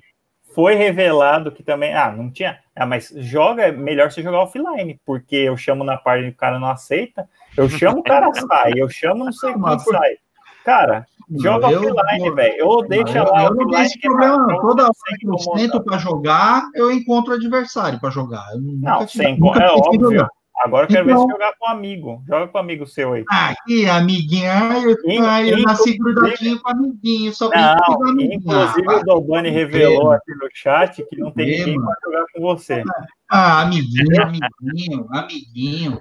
Foi 0.52 0.74
revelado 0.74 1.52
que 1.52 1.62
também. 1.62 1.94
Ah, 1.94 2.10
não 2.10 2.28
tinha. 2.28 2.58
Ah, 2.74 2.86
mas 2.86 3.12
joga, 3.18 3.64
é 3.64 3.72
melhor 3.72 4.10
você 4.10 4.20
jogar 4.20 4.40
offline, 4.40 5.00
porque 5.06 5.36
eu 5.36 5.56
chamo 5.56 5.84
na 5.84 5.96
parte 5.96 6.26
e 6.26 6.30
o 6.30 6.34
cara 6.34 6.58
não 6.58 6.68
aceita. 6.68 7.28
Eu 7.56 7.68
chamo 7.68 8.00
o 8.00 8.02
cara 8.02 8.28
sai, 8.34 8.72
eu 8.76 8.88
chamo 8.88 9.24
não 9.24 9.32
sei 9.32 9.52
como 9.52 9.78
sai. 9.78 10.16
Cara, 10.64 11.06
Joga 11.38 11.70
eu, 11.70 11.80
offline, 11.80 12.34
velho. 12.34 12.66
Ou 12.66 12.88
deixa 12.88 13.22
lá. 13.22 13.44
Eu 13.44 13.54
não 13.54 13.68
tenho 13.68 13.82
esse 13.82 14.00
problema, 14.00 14.36
não. 14.38 14.60
Toda 14.60 14.82
vez 14.82 15.18
que 15.20 15.28
eu 15.28 15.38
sento 15.38 15.80
para 15.82 15.98
jogar, 15.98 16.64
eu 16.74 16.90
encontro 16.90 17.34
adversário 17.34 18.00
para 18.00 18.10
jogar. 18.10 18.44
Eu 18.52 18.60
não, 18.60 19.06
sem 19.06 19.38
nunca 19.38 19.62
é 19.62 19.70
óbvio. 19.70 20.10
Jogar. 20.10 20.28
Agora 20.62 20.84
eu 20.84 20.88
quero 20.88 21.08
então, 21.08 21.26
ver 21.26 21.26
se 21.26 21.32
jogar 21.32 21.52
com 21.58 21.66
um 21.66 21.70
amigo. 21.70 22.22
Joga 22.28 22.48
com 22.48 22.58
um 22.58 22.60
amigo 22.60 22.86
seu 22.86 23.12
aí. 23.14 23.24
Ah, 23.30 23.54
que 23.64 23.88
amiguinho. 23.88 24.44
eu, 24.44 24.96
in, 25.06 25.20
ah, 25.22 25.42
eu 25.42 25.62
nasci 25.62 25.96
grudadinho 25.96 26.60
com 26.60 26.68
amiguinho. 26.68 27.32
Só 27.32 27.48
não, 27.48 27.76
com 27.76 28.08
amiguinho. 28.08 28.34
Inclusive 28.34 28.86
ah, 28.88 28.96
o 28.96 29.04
Dobani 29.04 29.50
revelou 29.50 30.12
aqui 30.12 30.32
no 30.34 30.48
chat 30.52 31.02
que 31.08 31.16
não 31.16 31.30
tem 31.30 31.46
ninguém 31.46 31.80
para 31.80 31.94
jogar 32.04 32.24
com 32.34 32.40
você. 32.42 32.82
Ah, 33.30 33.62
amiguinho, 33.62 34.22
amiguinho, 34.22 35.06
amiguinho. 35.12 36.00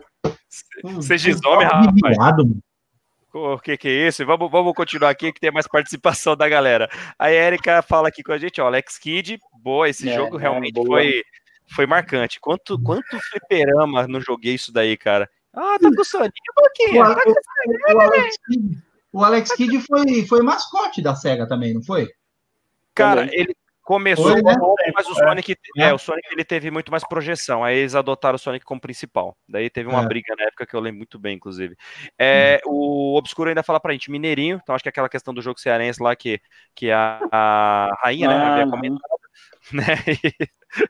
Você 0.83 1.17
gisome, 1.17 1.63
rapaz. 1.63 2.17
O 3.33 3.59
que, 3.59 3.77
que 3.77 3.87
é 3.87 4.07
isso? 4.07 4.25
Vamos, 4.25 4.49
vamos 4.49 4.73
continuar 4.73 5.09
aqui 5.09 5.31
que 5.31 5.39
tem 5.39 5.51
mais 5.51 5.67
participação 5.67 6.35
da 6.35 6.49
galera. 6.49 6.89
A 7.17 7.31
Erika 7.31 7.81
fala 7.81 8.07
aqui 8.07 8.23
com 8.23 8.31
a 8.31 8.37
gente, 8.37 8.59
ó, 8.59 8.65
Alex 8.65 8.97
Kidd, 8.97 9.39
boa, 9.61 9.87
esse 9.87 10.09
é, 10.09 10.15
jogo 10.15 10.37
é, 10.37 10.41
realmente 10.41 10.79
é, 10.79 10.83
foi, 10.83 11.23
foi 11.67 11.85
marcante. 11.85 12.39
Quanto, 12.39 12.81
quanto 12.81 13.19
fliperama 13.19 14.07
não 14.07 14.19
joguei 14.19 14.55
isso 14.55 14.71
daí, 14.71 14.97
cara? 14.97 15.29
Ah, 15.53 15.77
tá 15.79 15.89
com 15.95 16.03
soninho, 16.03 16.31
Boquinha. 16.55 17.03
O, 17.03 17.15
tá 17.15 17.21
soninho, 17.21 17.97
o, 17.97 18.01
Alex 18.01 18.37
Kidd, 18.47 18.77
o 19.13 19.23
Alex 19.23 19.55
Kidd 19.55 19.81
foi, 19.81 20.25
foi 20.25 20.41
mascote 20.41 21.01
da 21.01 21.15
SEGA 21.15 21.47
também, 21.47 21.73
não 21.73 21.83
foi? 21.83 22.09
Cara, 22.95 23.29
ele, 23.31 23.55
Começou 23.89 24.25
Foi, 24.25 24.39
né? 24.43 24.53
mas 24.93 25.07
o 25.07 25.15
Sonic, 25.15 25.57
é. 25.75 25.85
é. 25.85 25.93
o 25.95 25.97
Sonic 25.97 26.29
ele 26.31 26.45
teve 26.45 26.69
muito 26.69 26.91
mais 26.91 27.03
projeção. 27.03 27.63
Aí 27.63 27.75
eles 27.75 27.95
adotaram 27.95 28.35
o 28.35 28.39
Sonic 28.39 28.63
como 28.63 28.79
principal. 28.79 29.35
Daí 29.49 29.67
teve 29.67 29.89
uma 29.89 30.03
é. 30.03 30.05
briga 30.05 30.35
na 30.37 30.43
época 30.43 30.67
que 30.67 30.75
eu 30.75 30.79
lembro 30.79 30.99
muito 30.99 31.17
bem, 31.17 31.37
inclusive. 31.37 31.75
É, 32.15 32.61
hum. 32.67 32.69
O 32.71 33.17
Obscuro 33.17 33.49
ainda 33.49 33.63
fala 33.63 33.79
pra 33.79 33.91
gente, 33.91 34.11
Mineirinho, 34.11 34.59
então 34.61 34.75
acho 34.75 34.83
que 34.83 34.89
é 34.89 34.91
aquela 34.91 35.09
questão 35.09 35.33
do 35.33 35.41
jogo 35.41 35.59
cearense 35.59 36.03
lá 36.03 36.15
que, 36.15 36.39
que 36.75 36.91
a, 36.91 37.19
a 37.31 37.97
rainha, 38.03 38.27
né, 38.27 38.35
ah, 38.35 38.37
né, 38.45 38.61
havia 38.61 38.69
comentado, 38.69 39.19
né? 39.73 39.95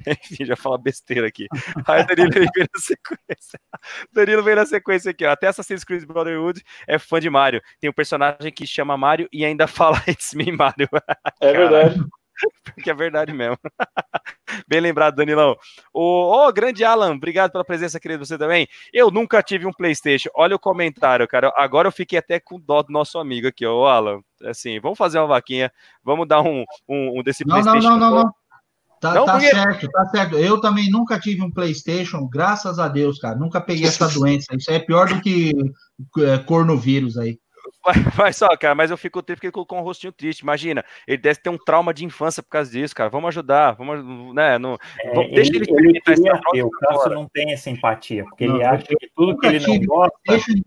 Enfim, 0.06 0.44
já 0.44 0.58
fala 0.58 0.78
besteira 0.78 1.26
aqui. 1.26 1.48
Aí 1.88 2.02
o 2.02 2.06
Danilo 2.06 2.32
vem 2.54 2.68
na 2.74 2.82
sequência. 2.82 3.60
Danilo 4.12 4.44
vem 4.44 4.56
na 4.56 4.66
sequência 4.66 5.12
aqui, 5.12 5.26
ó. 5.26 5.32
Até 5.32 5.48
Assassin's 5.48 5.86
Creed 5.86 6.04
Brotherhood 6.04 6.62
é 6.86 7.00
fã 7.00 7.18
de 7.22 7.30
Mario. 7.30 7.62
Tem 7.80 7.90
um 7.90 7.94
personagem 7.94 8.52
que 8.52 8.68
chama 8.68 8.98
Mario 8.98 9.30
e 9.32 9.46
ainda 9.46 9.68
fala 9.72 10.04
It's 10.06 10.34
me, 10.34 10.52
Mario. 10.52 10.90
É 11.40 11.54
verdade. 11.54 12.04
Porque 12.64 12.90
é 12.90 12.94
verdade 12.94 13.34
mesmo. 13.34 13.58
Bem 14.68 14.80
lembrado, 14.80 15.16
Danilão. 15.16 15.56
Oh, 15.94 16.52
grande 16.54 16.84
Alan, 16.84 17.14
obrigado 17.14 17.52
pela 17.52 17.64
presença, 17.64 18.00
querido, 18.00 18.26
você 18.26 18.38
também. 18.38 18.68
Eu 18.94 19.12
nunca 19.12 19.44
tive 19.44 19.66
um 19.66 19.74
PlayStation. 19.74 20.30
Olha 20.36 20.56
o 20.56 20.60
comentário, 20.60 21.28
cara. 21.28 21.52
Agora 21.56 21.88
eu 21.88 21.92
fiquei 21.92 22.20
até 22.20 22.40
com 22.40 22.60
dó 22.60 22.82
do 22.82 22.92
nosso 22.92 23.18
amigo 23.18 23.48
aqui, 23.48 23.66
ó. 23.66 23.88
Alan, 23.88 24.22
assim, 24.44 24.80
vamos 24.80 24.98
fazer 24.98 25.20
uma 25.20 25.28
vaquinha, 25.28 25.72
vamos 26.04 26.28
dar 26.28 26.42
um, 26.42 26.64
um, 26.88 27.20
um 27.20 27.24
desse 27.24 27.46
não, 27.46 27.56
PlayStation. 27.56 27.90
Não, 27.90 27.98
não, 27.98 28.10
não, 28.12 28.24
não. 28.24 28.34
Tá, 29.00 29.14
não, 29.14 29.26
tá 29.26 29.34
porque... 29.34 29.50
certo, 29.50 29.90
tá 29.90 30.06
certo. 30.10 30.38
Eu 30.38 30.60
também 30.60 30.90
nunca 30.90 31.18
tive 31.18 31.42
um 31.42 31.50
PlayStation, 31.50 32.28
graças 32.28 32.80
a 32.80 32.88
Deus, 32.88 33.18
cara. 33.18 33.36
Nunca 33.36 33.62
peguei 33.62 33.88
essa 33.88 34.08
doença. 34.10 34.54
Isso 34.56 34.70
é 34.70 34.80
pior 34.80 35.08
do 35.08 35.22
que 35.22 35.54
é, 36.20 36.38
cornovírus 36.40 37.18
aí. 37.18 37.40
Mas 38.18 38.36
só, 38.36 38.48
cara, 38.58 38.76
mas 38.76 38.92
eu 38.92 38.98
fico 38.98 39.22
triste 39.22 39.38
porque 39.38 39.48
ele 39.48 39.54
colocou 39.54 39.80
um 39.80 39.84
rostinho 39.84 40.12
triste. 40.12 40.42
Imagina, 40.42 40.84
ele 41.08 41.18
deve 41.18 41.40
ter 41.40 41.50
um 41.50 41.58
trauma 41.58 41.94
de 41.94 42.06
infância 42.06 42.44
por 42.44 42.50
causa 42.50 42.72
disso, 42.72 42.96
cara. 42.96 43.10
Vamos 43.10 43.30
ajudar, 43.30 43.72
vamos, 43.72 44.34
né? 44.34 44.58
Não, 44.58 44.78
é, 45.00 45.28
deixa 45.30 45.56
ele, 45.56 45.66
ele, 45.70 46.02
ele 46.54 46.64
O 46.64 46.70
Cássio 46.70 47.10
não 47.12 47.28
tem 47.28 47.52
essa 47.52 47.70
empatia, 47.70 48.24
porque 48.26 48.48
não, 48.48 48.56
ele 48.56 48.64
acha 48.64 48.86
que 48.86 49.10
tudo 49.16 49.38
que 49.38 49.48
ele 49.48 49.60
não 49.60 49.80
gosta, 49.80 50.18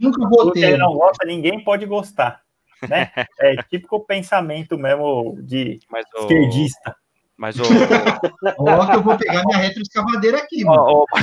tudo 0.01 0.53
que 0.53 0.65
ele 0.65 0.77
não 0.77 0.95
gosta, 0.95 1.27
ninguém 1.27 1.63
pode 1.63 1.87
gostar. 1.87 2.41
Né? 2.89 3.11
É 3.41 3.57
típico 3.63 4.05
pensamento 4.05 4.77
mesmo 4.79 5.37
de 5.41 5.79
mas, 5.91 6.05
esquerdista. 6.17 6.97
Mas 7.37 7.59
o. 7.59 7.63
Ó, 8.59 8.87
que 8.87 8.97
eu 8.97 9.03
vou 9.03 9.17
pegar 9.19 9.43
minha 9.45 9.59
retroescavadeira 9.59 10.39
aqui, 10.39 10.65
mano. 10.65 10.83
Ó, 10.83 11.05
ó... 11.05 11.19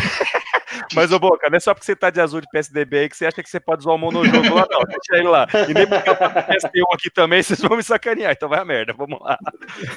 Mas, 0.96 1.12
ô 1.12 1.20
Boca, 1.20 1.50
não 1.50 1.58
é 1.58 1.60
só 1.60 1.74
porque 1.74 1.86
você 1.86 1.96
tá 1.96 2.10
de 2.10 2.22
azul 2.22 2.42
de 2.42 2.48
PSDB 2.52 3.00
aí 3.00 3.10
que 3.10 3.18
você 3.18 3.26
acha 3.26 3.42
que 3.42 3.50
você 3.50 3.60
pode 3.60 3.82
usar 3.82 3.92
o 3.92 3.98
monojogo 3.98 4.54
lá, 4.54 4.68
não. 4.70 4.82
Deixa 4.82 5.16
ele 5.16 5.28
lá. 5.28 5.48
E 5.68 5.74
nem 5.74 5.88
porque 5.88 6.10
eu 6.10 6.16
tô 6.16 6.26
PST1 6.26 6.94
aqui 6.94 7.10
também, 7.10 7.42
vocês 7.44 7.62
vão 7.62 7.78
me 7.78 7.84
sacanear. 7.84 8.32
Então 8.32 8.50
vai 8.50 8.60
a 8.60 8.66
merda, 8.66 8.94
vamos 8.94 9.20
lá. 9.20 9.38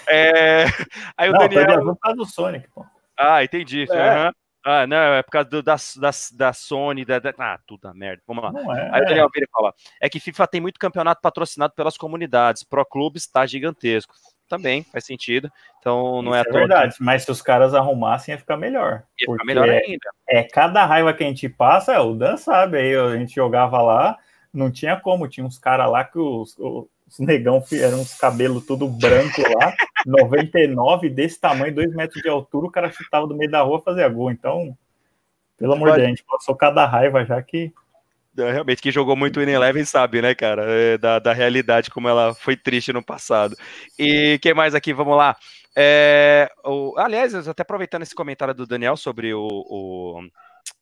É... 0.08 0.64
Aí 1.16 1.30
o 1.30 1.32
não, 1.32 1.40
Daniel. 1.40 1.66
Tá 1.66 1.80
por 1.82 1.98
causa 1.98 2.16
do 2.16 2.24
Sonic, 2.24 2.68
pô. 2.74 2.84
Ah, 3.18 3.44
entendi. 3.44 3.86
É. 3.90 4.26
Uhum. 4.26 4.32
Ah, 4.64 4.86
não, 4.86 4.96
é 4.96 5.22
por 5.24 5.30
causa 5.32 5.48
do, 5.48 5.62
da, 5.62 5.74
da, 5.74 6.10
da 6.34 6.52
Sony, 6.52 7.04
da, 7.04 7.18
da, 7.18 7.34
ah, 7.36 7.58
tudo 7.66 7.86
a 7.88 7.94
merda. 7.94 8.22
Vamos 8.26 8.44
lá. 8.44 8.78
É. 8.78 8.90
Aí 8.94 9.02
o 9.02 9.04
Daniel 9.06 9.28
vira 9.34 9.44
e 9.44 9.52
fala: 9.52 9.74
é 10.00 10.08
que 10.08 10.20
FIFA 10.20 10.46
tem 10.46 10.60
muito 10.60 10.78
campeonato 10.78 11.20
patrocinado 11.20 11.74
pelas 11.74 11.96
comunidades. 11.96 12.62
Pro 12.62 12.84
clubes 12.86 13.24
está 13.24 13.44
gigantesco 13.44 14.14
também 14.48 14.82
faz 14.84 15.04
sentido. 15.04 15.50
Então 15.78 16.22
não 16.22 16.34
é, 16.34 16.40
é 16.40 16.44
verdade, 16.44 16.96
que... 16.96 17.02
mas 17.02 17.22
se 17.24 17.30
os 17.30 17.42
caras 17.42 17.74
arrumassem 17.74 18.32
ia 18.32 18.38
ficar 18.38 18.56
melhor. 18.56 19.02
Ia 19.20 19.32
ficar 19.32 19.44
melhor 19.44 19.68
ainda. 19.68 20.10
É, 20.28 20.42
cada 20.42 20.84
raiva 20.84 21.12
que 21.12 21.24
a 21.24 21.26
gente 21.26 21.48
passa, 21.48 22.00
o 22.00 22.14
Dan 22.14 22.36
sabe, 22.36 22.78
aí 22.78 22.94
a 22.94 23.16
gente 23.16 23.34
jogava 23.34 23.80
lá, 23.80 24.18
não 24.52 24.70
tinha 24.70 24.98
como, 24.98 25.28
tinha 25.28 25.46
uns 25.46 25.58
caras 25.58 25.90
lá 25.90 26.04
que 26.04 26.18
os, 26.18 26.56
os 26.58 27.18
negão 27.18 27.62
eram 27.72 28.00
uns 28.00 28.14
cabelos 28.14 28.66
tudo 28.66 28.88
branco 28.88 29.42
lá, 29.58 29.74
99 30.06 31.08
desse 31.08 31.40
tamanho, 31.40 31.74
2 31.74 31.94
metros 31.94 32.22
de 32.22 32.28
altura, 32.28 32.66
o 32.66 32.70
cara 32.70 32.90
chutava 32.90 33.26
do 33.26 33.36
meio 33.36 33.50
da 33.50 33.62
rua 33.62 33.82
fazer 33.82 34.08
gol. 34.10 34.30
Então, 34.30 34.76
pelo 35.56 35.74
amor 35.74 35.90
de 35.90 35.96
Deus, 35.96 36.06
a 36.06 36.08
gente 36.10 36.24
passou 36.24 36.54
cada 36.54 36.84
raiva 36.86 37.24
já 37.24 37.40
que 37.42 37.66
é, 37.66 37.72
realmente, 38.36 38.82
quem 38.82 38.92
jogou 38.92 39.16
muito 39.16 39.38
o 39.38 39.42
Eleven 39.42 39.84
sabe, 39.84 40.22
né, 40.22 40.34
cara, 40.34 40.64
é, 40.66 40.98
da, 40.98 41.18
da 41.18 41.32
realidade, 41.32 41.90
como 41.90 42.08
ela 42.08 42.34
foi 42.34 42.56
triste 42.56 42.92
no 42.92 43.02
passado. 43.02 43.56
E 43.98 44.38
quem 44.42 44.54
mais 44.54 44.74
aqui? 44.74 44.92
Vamos 44.92 45.16
lá. 45.16 45.36
É, 45.76 46.50
o, 46.64 46.94
aliás, 46.98 47.34
até 47.48 47.62
aproveitando 47.62 48.02
esse 48.02 48.14
comentário 48.14 48.54
do 48.54 48.66
Daniel 48.66 48.96
sobre 48.96 49.32
o, 49.32 49.46
o 49.48 50.20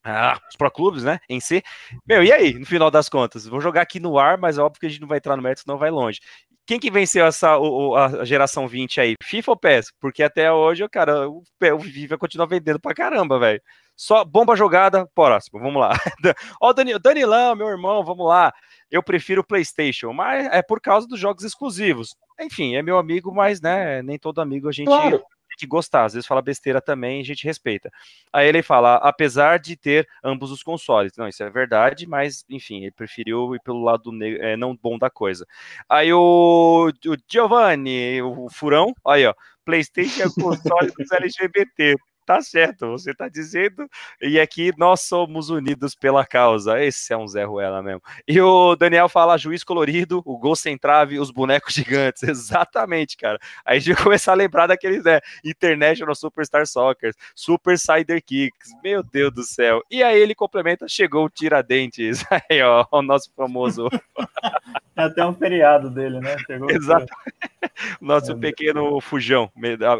ah, 0.04 0.38
os 0.48 0.56
Pro 0.56 0.70
Clubes, 0.70 1.04
né, 1.04 1.18
em 1.28 1.40
si. 1.40 1.62
Meu, 2.06 2.22
e 2.22 2.32
aí, 2.32 2.54
no 2.54 2.66
final 2.66 2.90
das 2.90 3.08
contas? 3.08 3.46
Vou 3.46 3.60
jogar 3.60 3.82
aqui 3.82 4.00
no 4.00 4.18
ar, 4.18 4.38
mas 4.38 4.58
é 4.58 4.62
óbvio 4.62 4.80
que 4.80 4.86
a 4.86 4.88
gente 4.88 5.00
não 5.00 5.08
vai 5.08 5.18
entrar 5.18 5.36
no 5.36 5.42
mérito, 5.42 5.62
senão 5.62 5.78
vai 5.78 5.90
longe. 5.90 6.20
Quem 6.66 6.78
que 6.78 6.90
venceu 6.90 7.26
essa 7.26 7.58
o, 7.58 7.96
a 7.96 8.24
geração 8.24 8.68
20 8.68 9.00
aí? 9.00 9.14
FIFA 9.22 9.50
ou 9.50 9.56
PES? 9.56 9.92
Porque 10.00 10.22
até 10.22 10.52
hoje, 10.52 10.88
cara, 10.88 11.28
o, 11.28 11.42
o 11.42 11.80
FIFA 11.80 12.16
continua 12.16 12.46
vendendo 12.46 12.78
pra 12.78 12.94
caramba, 12.94 13.38
velho. 13.38 13.60
Só 14.00 14.24
bomba 14.24 14.56
jogada, 14.56 15.06
próximo, 15.14 15.60
vamos 15.60 15.78
lá. 15.78 15.90
Ó, 16.58 16.72
Dani, 16.72 16.98
Danilão, 16.98 17.54
meu 17.54 17.68
irmão, 17.68 18.02
vamos 18.02 18.26
lá. 18.26 18.50
Eu 18.90 19.02
prefiro 19.02 19.42
o 19.42 19.46
PlayStation, 19.46 20.10
mas 20.14 20.46
é 20.46 20.62
por 20.62 20.80
causa 20.80 21.06
dos 21.06 21.20
jogos 21.20 21.44
exclusivos. 21.44 22.16
Enfim, 22.40 22.76
é 22.76 22.82
meu 22.82 22.96
amigo, 22.96 23.30
mas 23.30 23.60
né, 23.60 24.00
nem 24.00 24.18
todo 24.18 24.40
amigo 24.40 24.70
a 24.70 24.72
gente 24.72 24.86
claro. 24.86 25.18
tem 25.18 25.26
que 25.58 25.66
gostar. 25.66 26.06
Às 26.06 26.14
vezes 26.14 26.26
fala 26.26 26.40
besteira 26.40 26.80
também, 26.80 27.20
a 27.20 27.24
gente 27.24 27.44
respeita. 27.44 27.90
Aí 28.32 28.48
ele 28.48 28.62
fala, 28.62 28.94
apesar 28.94 29.58
de 29.58 29.76
ter 29.76 30.08
ambos 30.24 30.50
os 30.50 30.62
consoles. 30.62 31.12
Não, 31.18 31.28
isso 31.28 31.42
é 31.42 31.50
verdade, 31.50 32.06
mas 32.06 32.42
enfim, 32.48 32.84
ele 32.84 32.92
preferiu 32.92 33.54
ir 33.54 33.60
pelo 33.60 33.84
lado 33.84 34.10
é, 34.24 34.56
não 34.56 34.74
bom 34.74 34.96
da 34.96 35.10
coisa. 35.10 35.46
Aí 35.86 36.10
o, 36.10 36.88
o 36.88 37.16
Giovanni, 37.30 38.22
o 38.22 38.48
Furão, 38.48 38.94
aí 39.06 39.26
ó, 39.26 39.34
PlayStation 39.62 40.22
é 40.22 40.42
console 40.42 40.90
dos 40.96 41.12
LGBT 41.12 41.96
tá 42.30 42.40
certo, 42.42 42.86
você 42.86 43.12
tá 43.12 43.28
dizendo, 43.28 43.88
e 44.22 44.38
aqui 44.38 44.72
nós 44.78 45.00
somos 45.00 45.50
unidos 45.50 45.96
pela 45.96 46.24
causa. 46.24 46.80
Esse 46.80 47.12
é 47.12 47.16
um 47.16 47.26
Zé 47.26 47.42
Ruela 47.42 47.82
mesmo. 47.82 48.00
E 48.26 48.40
o 48.40 48.76
Daniel 48.76 49.08
fala 49.08 49.36
juiz 49.36 49.64
colorido, 49.64 50.22
o 50.24 50.38
gol 50.38 50.54
sem 50.54 50.78
trave, 50.78 51.18
os 51.18 51.32
bonecos 51.32 51.74
gigantes. 51.74 52.22
Exatamente, 52.22 53.16
cara. 53.16 53.36
Aí 53.64 53.78
a 53.78 53.80
gente 53.80 54.00
começar 54.00 54.30
a 54.30 54.36
lembrar 54.36 54.68
daqueles, 54.68 55.02
né? 55.02 55.18
International 55.44 56.14
Superstar 56.14 56.68
Soccer, 56.68 57.12
Super 57.34 57.76
Cider 57.76 58.22
Kicks. 58.24 58.70
Meu 58.80 59.02
Deus 59.02 59.34
do 59.34 59.42
céu. 59.42 59.82
E 59.90 60.00
aí 60.00 60.20
ele 60.20 60.34
complementa, 60.34 60.86
chegou 60.86 61.24
o 61.24 61.30
Tiradentes. 61.30 62.24
Aí, 62.48 62.62
ó, 62.62 62.86
o 62.92 63.02
nosso 63.02 63.32
famoso. 63.34 63.88
É 65.00 65.04
até 65.04 65.24
um 65.24 65.32
feriado 65.32 65.88
dele, 65.88 66.20
né? 66.20 66.36
Chegou 66.46 66.70
Exato. 66.70 67.06
Nosso 68.00 68.36
pequeno 68.36 69.00
fujão, 69.00 69.50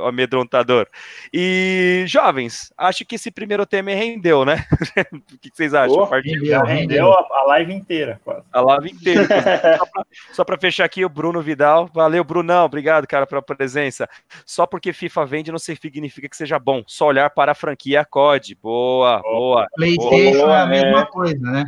amedrontador. 0.07 0.87
E, 1.33 2.05
jovens, 2.07 2.73
acho 2.77 3.05
que 3.07 3.15
esse 3.15 3.31
primeiro 3.31 3.65
tema 3.65 3.91
rendeu, 3.93 4.45
né? 4.45 4.67
o 5.13 5.39
que 5.39 5.51
vocês 5.53 5.73
acham? 5.73 5.97
Oh, 5.97 6.05
rendeu, 6.05 6.63
rendeu 6.63 7.13
a, 7.13 7.45
live 7.47 7.73
inteira, 7.73 8.21
quase. 8.23 8.43
A 8.53 8.61
live 8.61 8.91
inteira. 8.91 9.27
só 10.33 10.45
para 10.45 10.59
fechar 10.59 10.85
aqui, 10.85 11.05
o 11.05 11.09
Bruno 11.09 11.41
Vidal. 11.41 11.89
Valeu, 11.95 12.23
Brunão. 12.23 12.67
Obrigado, 12.67 13.07
cara, 13.07 13.27
pela 13.27 13.43
presença. 13.43 14.09
Só 14.45 14.67
porque 14.67 14.93
FIFA 14.93 15.25
vende 15.25 15.53
não 15.53 15.59
significa 15.59 16.29
que 16.29 16.37
seja 16.37 16.59
bom. 16.59 16.83
Só 16.87 17.07
olhar 17.07 17.31
para 17.31 17.53
a 17.53 17.55
franquia 17.55 18.05
COD. 18.05 18.55
Boa, 18.57 19.21
boa. 19.23 19.67
PlayStation 19.75 20.47
boa, 20.47 20.59
é 20.59 20.61
a 20.61 20.67
mesma 20.67 21.01
é. 21.01 21.07
coisa, 21.07 21.51
né? 21.51 21.65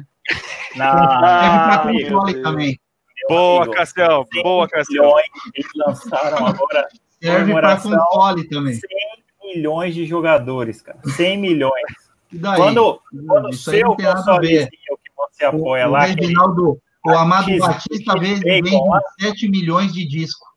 Não, 0.76 0.94
não, 0.94 2.42
também. 2.42 2.78
Boa, 3.28 3.70
Cassião. 3.70 4.26
Boa, 4.42 4.68
Cassião. 4.68 5.14
Eles 5.54 5.70
lançaram 5.76 6.46
agora. 6.46 6.88
Serve 7.22 7.52
para 7.52 7.76
console 7.76 8.48
também. 8.48 8.74
100 8.74 9.54
milhões 9.54 9.94
de 9.94 10.06
jogadores, 10.06 10.82
cara. 10.82 10.98
100 11.04 11.38
milhões. 11.38 11.84
Quando, 12.56 13.00
quando 13.26 13.48
o 13.48 13.52
seu 13.52 13.94
console 13.94 14.66
que 14.68 15.12
você 15.16 15.44
apoia 15.44 15.86
o, 15.86 15.90
lá. 15.90 16.00
O 16.00 16.06
Reginaldo, 16.06 16.82
o 17.04 17.10
Amado 17.10 17.56
Batista 17.58 18.18
vende 18.18 18.70
7 19.20 19.48
milhões 19.48 19.92
de 19.92 20.06
discos. 20.06 20.48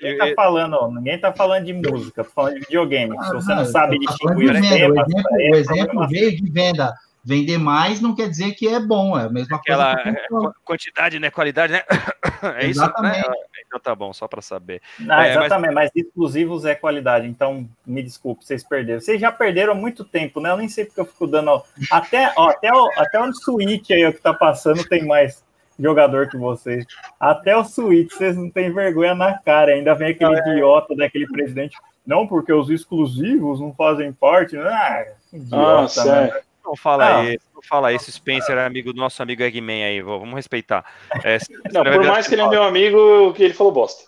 ninguém 0.00 0.18
tá 0.18 0.32
falando, 0.34 0.90
ninguém 0.90 1.18
tá 1.20 1.32
falando 1.32 1.64
de 1.64 1.72
música, 1.72 2.24
tá 2.24 2.30
falando 2.30 2.54
de 2.54 2.60
videogame. 2.60 3.16
Ah, 3.18 3.24
Se 3.24 3.32
você 3.34 3.54
não, 3.54 3.64
sabe 3.64 3.98
distinguir 3.98 4.54
de 4.54 4.60
venda, 4.60 4.92
o 4.92 5.00
exemplo, 5.00 5.30
o 5.36 5.56
exemplo 5.56 6.08
veio 6.08 6.36
de 6.36 6.50
venda 6.50 6.94
Vender 7.24 7.56
mais 7.56 8.00
não 8.00 8.16
quer 8.16 8.28
dizer 8.28 8.52
que 8.52 8.66
é 8.66 8.80
bom, 8.80 9.16
é 9.16 9.26
a 9.26 9.28
mesma 9.28 9.56
Aquela 9.56 9.94
coisa. 9.94 10.18
Aquela 10.18 10.54
quantidade, 10.64 11.18
né? 11.20 11.30
Qualidade, 11.30 11.72
né? 11.72 11.82
É 12.58 12.66
Exatamente. 12.66 13.20
isso, 13.20 13.30
né? 13.30 13.36
então 13.64 13.78
tá 13.78 13.94
bom, 13.94 14.12
só 14.12 14.26
para 14.26 14.42
saber. 14.42 14.82
Ah, 15.08 15.28
é, 15.28 15.30
exatamente, 15.30 15.74
mas... 15.74 15.90
mas... 15.94 16.04
exclusivos 16.04 16.64
é 16.64 16.74
qualidade, 16.74 17.28
então 17.28 17.68
me 17.86 18.02
desculpe, 18.02 18.44
vocês 18.44 18.66
perderam. 18.66 19.00
Vocês 19.00 19.20
já 19.20 19.30
perderam 19.30 19.76
muito 19.76 20.04
tempo, 20.04 20.40
né? 20.40 20.50
Eu 20.50 20.56
nem 20.56 20.68
sei 20.68 20.84
porque 20.84 21.00
eu 21.00 21.04
fico 21.04 21.28
dando. 21.28 21.62
Até, 21.88 22.32
ó, 22.36 22.48
até, 22.48 22.72
o, 22.72 22.90
até 22.96 23.20
o 23.20 23.32
Switch 23.32 23.88
aí 23.92 24.04
o 24.04 24.12
que 24.12 24.20
tá 24.20 24.34
passando 24.34 24.82
tem 24.88 25.06
mais 25.06 25.44
jogador 25.78 26.28
que 26.28 26.36
vocês. 26.36 26.84
Até 27.18 27.56
o 27.56 27.64
Switch, 27.64 28.12
vocês 28.12 28.36
não 28.36 28.50
têm 28.50 28.72
vergonha 28.72 29.14
na 29.14 29.38
cara. 29.38 29.72
Ainda 29.72 29.94
vem 29.94 30.10
aquele 30.10 30.34
é. 30.34 30.50
idiota 30.50 30.94
daquele 30.96 31.26
presidente. 31.26 31.76
Não, 32.06 32.26
porque 32.26 32.52
os 32.52 32.68
exclusivos 32.70 33.60
não 33.60 33.72
fazem 33.72 34.12
parte. 34.12 34.56
Ah, 34.56 35.06
idiota, 35.32 36.02
ah, 36.02 36.20
né? 36.22 36.40
Não 36.64 36.76
fala 36.76 37.14
não. 37.14 37.24
isso, 37.24 37.44
não 37.54 37.62
fala 37.62 37.92
isso. 37.92 38.10
Spencer 38.10 38.56
é 38.56 38.64
amigo 38.64 38.92
do 38.92 39.00
nosso 39.00 39.22
amigo 39.22 39.42
Eggman 39.42 39.84
aí, 39.84 40.00
vamos 40.00 40.34
respeitar. 40.34 40.84
É, 41.24 41.38
não, 41.72 41.82
por 41.82 42.06
mais 42.06 42.26
que 42.28 42.34
ele 42.34 42.42
é 42.42 42.48
meu 42.48 42.62
amigo, 42.62 43.32
que 43.34 43.42
ele 43.42 43.54
falou 43.54 43.72
bosta. 43.72 44.04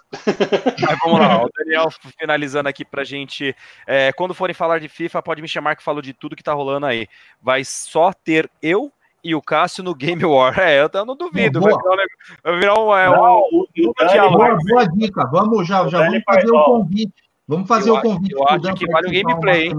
Mas 0.80 0.98
vamos 1.05 1.20
lá, 1.20 1.44
o 1.44 1.50
Daniel 1.57 1.88
finalizando 2.18 2.68
aqui 2.68 2.84
pra 2.84 3.05
gente. 3.05 3.55
É, 3.86 4.12
quando 4.12 4.34
forem 4.34 4.55
falar 4.55 4.78
de 4.78 4.88
FIFA, 4.88 5.22
pode 5.22 5.42
me 5.42 5.48
chamar 5.48 5.76
que 5.76 5.82
falo 5.82 6.00
de 6.00 6.12
tudo 6.12 6.36
que 6.36 6.42
tá 6.42 6.52
rolando 6.52 6.86
aí. 6.86 7.09
Vai 7.42 7.64
só 7.64 8.12
ter 8.12 8.48
eu 8.62 8.92
e 9.24 9.34
o 9.34 9.42
Cássio 9.42 9.82
no 9.82 9.94
Game 9.94 10.24
War. 10.24 10.59
É, 10.61 10.80
eu, 10.82 11.05
não 11.05 11.16
duvido. 11.16 11.61
Vai 11.61 11.72
virar, 11.72 12.07
vai 12.42 12.59
virar 12.59 12.78
um. 12.78 12.94
É, 12.94 13.09
não, 13.09 13.40
um, 13.40 13.66
um 13.78 14.32
boa, 14.36 14.59
boa 14.68 14.88
dica. 14.88 15.26
Vamos 15.32 15.66
já, 15.66 15.88
já 15.88 15.98
vamos 15.98 16.22
fazer 16.24 16.50
o 16.50 16.64
convite. 16.64 17.24
Vamos 17.48 17.68
fazer 17.68 17.90
eu, 17.90 17.94
o 17.96 18.00
convite. 18.00 18.34
Eu 18.34 18.44
acho 18.48 18.74
que 18.74 18.86
vale 18.90 19.09
o 19.09 19.12
gameplay, 19.12 19.68
hein? 19.68 19.74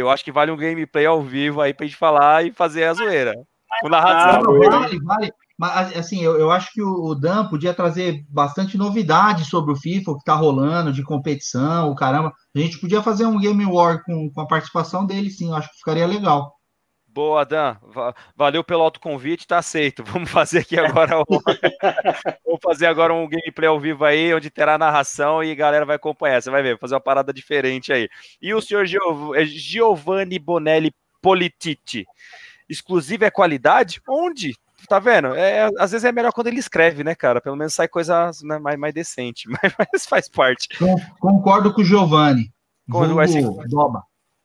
Eu 0.00 0.10
acho 0.10 0.24
que 0.24 0.32
vale 0.32 0.50
um 0.50 0.56
gameplay 0.56 1.06
ao 1.06 1.22
vivo 1.22 1.60
aí 1.60 1.74
pra 1.74 1.86
gente 1.86 1.96
falar 1.96 2.44
e 2.44 2.52
fazer 2.52 2.84
a 2.84 2.94
zoeira. 2.94 3.34
Com 3.80 3.88
narração. 3.88 4.42
Não, 4.42 4.70
vale, 4.70 4.98
vale. 5.00 5.32
Mas, 5.58 5.96
assim, 5.96 6.22
eu, 6.22 6.38
eu 6.38 6.52
acho 6.52 6.72
que 6.72 6.80
o, 6.80 7.16
Dan 7.16 7.48
podia 7.48 7.74
trazer 7.74 8.24
bastante 8.28 8.78
novidade 8.78 9.44
sobre 9.44 9.72
o 9.72 9.76
FIFA, 9.76 10.12
o 10.12 10.18
que 10.18 10.24
tá 10.24 10.34
rolando, 10.34 10.92
de 10.92 11.02
competição, 11.02 11.90
o 11.90 11.96
caramba. 11.96 12.32
A 12.54 12.58
gente 12.60 12.78
podia 12.78 13.02
fazer 13.02 13.26
um 13.26 13.40
Game 13.40 13.66
War 13.66 14.04
com, 14.04 14.30
com 14.32 14.40
a 14.40 14.46
participação 14.46 15.04
dele, 15.04 15.30
sim. 15.30 15.48
Eu 15.48 15.56
acho 15.56 15.68
que 15.68 15.78
ficaria 15.78 16.06
legal. 16.06 16.52
Boa, 17.18 17.44
Dan. 17.44 17.76
Valeu 18.36 18.62
pelo 18.62 18.84
autoconvite, 18.84 19.44
tá 19.44 19.58
aceito. 19.58 20.04
Vamos 20.06 20.30
fazer 20.30 20.60
aqui 20.60 20.78
agora 20.78 21.18
um... 21.18 21.24
Vamos 22.46 22.60
fazer 22.62 22.86
agora 22.86 23.12
um 23.12 23.28
gameplay 23.28 23.68
ao 23.68 23.80
vivo 23.80 24.04
aí, 24.04 24.32
onde 24.32 24.48
terá 24.50 24.78
narração 24.78 25.42
e 25.42 25.50
a 25.50 25.54
galera 25.56 25.84
vai 25.84 25.96
acompanhar. 25.96 26.40
Você 26.40 26.48
vai 26.48 26.62
ver, 26.62 26.78
fazer 26.78 26.94
uma 26.94 27.00
parada 27.00 27.32
diferente 27.32 27.92
aí. 27.92 28.08
E 28.40 28.54
o 28.54 28.60
senhor 28.60 28.86
Giov... 28.86 29.34
É 29.34 29.44
Giovanni 29.44 30.38
Bonelli 30.38 30.94
Polititti. 31.20 32.06
Exclusivo 32.68 33.24
é 33.24 33.32
qualidade? 33.32 34.00
Onde? 34.08 34.54
Tá 34.88 35.00
vendo? 35.00 35.34
É, 35.34 35.68
às 35.76 35.90
vezes 35.90 36.04
é 36.04 36.12
melhor 36.12 36.32
quando 36.32 36.46
ele 36.46 36.60
escreve, 36.60 37.02
né, 37.02 37.16
cara? 37.16 37.40
Pelo 37.40 37.56
menos 37.56 37.74
sai 37.74 37.88
coisa 37.88 38.30
né, 38.44 38.60
mais, 38.60 38.78
mais 38.78 38.94
decente, 38.94 39.48
mas, 39.50 39.74
mas, 39.76 40.06
faz 40.06 40.28
parte. 40.28 40.68
Concordo 41.18 41.74
com 41.74 41.80
o 41.80 41.84
Giovanni. 41.84 42.52
Vai 42.86 43.26
ser... 43.26 43.42
Doba. 43.66 44.04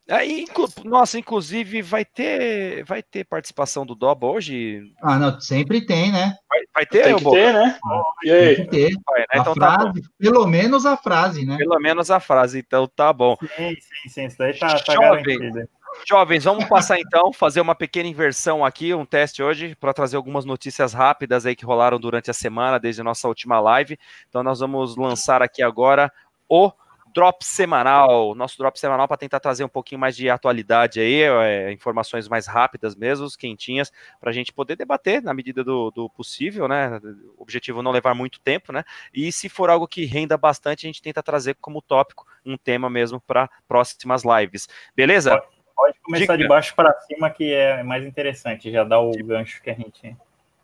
Aí, 0.10 0.46
nossa, 0.84 1.18
inclusive 1.18 1.82
vai 1.82 2.04
ter, 2.04 2.84
vai 2.84 3.02
ter 3.02 3.24
participação 3.24 3.86
do 3.86 3.96
Doba 3.96 4.28
hoje? 4.28 4.92
Ah, 5.02 5.18
não, 5.18 5.40
sempre 5.40 5.86
tem, 5.86 6.12
né? 6.12 6.36
Vai, 6.50 6.60
vai 6.76 6.86
ter, 6.86 7.04
tem 7.04 7.16
que 7.16 7.24
ter, 7.24 7.54
né? 7.54 7.80
E 8.24 8.32
aí? 8.32 8.56
Tem 8.56 8.66
que 8.66 8.72
ter. 8.72 8.94
Vai, 9.08 9.20
né? 9.20 9.26
Então 9.36 9.54
a 9.54 9.56
tá 9.56 9.80
frase, 9.80 10.02
tá 10.02 10.10
pelo 10.20 10.46
menos 10.46 10.86
a 10.86 10.98
frase, 10.98 11.46
né? 11.46 11.58
Pelo 11.58 11.80
menos 11.80 12.12
a 12.12 12.20
frase, 12.20 12.60
então 12.60 12.86
tá 12.86 13.14
bom. 13.14 13.38
Sim, 13.56 13.76
sim, 13.80 14.10
sim, 14.10 14.26
isso 14.26 14.38
daí 14.38 14.60
tá, 14.60 14.78
tá 14.78 14.94
garantido. 14.94 15.70
Jovens, 16.06 16.44
vamos 16.44 16.66
passar 16.66 17.00
então, 17.00 17.32
fazer 17.32 17.62
uma 17.62 17.76
pequena 17.76 18.10
inversão 18.10 18.66
aqui, 18.66 18.94
um 18.94 19.06
teste 19.06 19.42
hoje, 19.42 19.76
para 19.76 19.94
trazer 19.94 20.18
algumas 20.18 20.44
notícias 20.44 20.92
rápidas 20.92 21.46
aí 21.46 21.56
que 21.56 21.66
rolaram 21.66 22.00
durante 22.00 22.30
a 22.30 22.34
semana, 22.34 22.80
desde 22.80 23.00
a 23.00 23.04
nossa 23.04 23.28
última 23.28 23.60
live. 23.60 23.98
Então, 24.28 24.44
nós 24.44 24.60
vamos 24.60 24.98
lançar 24.98 25.42
aqui 25.42 25.64
agora 25.64 26.12
o 26.50 26.72
drop 27.14 27.46
semanal, 27.46 28.34
nosso 28.36 28.58
drop 28.58 28.80
semanal 28.80 29.08
para 29.08 29.18
tentar 29.18 29.40
trazer 29.40 29.64
um 29.64 29.70
pouquinho 29.70 30.00
mais 30.00 30.16
de 30.16 30.30
atualidade 30.30 31.00
aí, 31.00 31.22
é, 31.22 31.72
informações 31.72 32.28
mais 32.28 32.48
rápidas 32.48 32.96
mesmo, 32.96 33.28
quentinhas, 33.38 33.92
para 34.20 34.30
a 34.30 34.34
gente 34.34 34.52
poder 34.52 34.76
debater 34.76 35.22
na 35.22 35.34
medida 35.34 35.64
do, 35.64 35.92
do, 35.92 36.10
possível, 36.10 36.68
né? 36.68 37.00
O 37.38 37.44
objetivo 37.44 37.82
não 37.82 37.92
levar 37.92 38.14
muito 38.14 38.40
tempo, 38.40 38.74
né? 38.74 38.84
E 39.14 39.32
se 39.32 39.48
for 39.48 39.70
algo 39.70 39.88
que 39.88 40.06
renda 40.06 40.38
bastante, 40.38 40.86
a 40.86 40.90
gente 40.90 41.02
tenta 41.02 41.22
trazer 41.22 41.56
como 41.62 41.82
tópico 41.82 42.26
um 42.46 42.58
tema 42.58 42.90
mesmo 42.90 43.22
para 43.22 43.50
próximas 43.68 44.24
lives. 44.24 44.68
Beleza? 44.96 45.38
Pode, 45.38 45.48
pode 45.76 46.00
começar 46.02 46.34
Dica. 46.34 46.38
de 46.38 46.48
baixo 46.48 46.76
para 46.76 46.94
cima, 47.02 47.30
que 47.30 47.54
é 47.54 47.84
mais 47.84 48.06
interessante, 48.06 48.72
já 48.72 48.84
dá 48.84 49.00
o 49.00 49.12
de, 49.12 49.24
gancho 49.24 49.62
que 49.62 49.70
a 49.70 49.74
gente. 49.74 50.16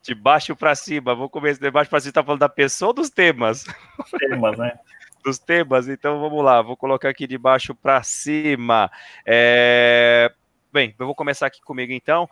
De 0.02 0.16
baixo 0.16 0.56
para 0.56 0.74
cima, 0.76 1.14
vou 1.14 1.30
começar 1.30 1.62
de 1.62 1.72
baixo 1.72 1.90
para 1.90 2.00
cima, 2.00 2.14
tá 2.14 2.24
falando 2.24 2.40
da 2.40 2.50
pessoa 2.50 2.90
ou 2.90 2.94
dos 2.94 3.10
temas? 3.10 3.66
Temas, 4.18 4.58
né? 4.58 4.80
dos 5.24 5.40
temas, 5.40 5.88
então 5.88 6.20
vamos 6.20 6.44
lá, 6.44 6.62
vou 6.62 6.78
colocar 6.78 7.10
aqui 7.10 7.28
de 7.28 7.38
baixo 7.38 7.74
para 7.76 8.02
cima. 8.04 8.92
É... 9.26 10.32
Bem, 10.72 10.94
eu 11.00 11.06
vou 11.08 11.16
começar 11.16 11.48
aqui 11.48 11.62
comigo 11.62 11.92
então. 11.92 12.30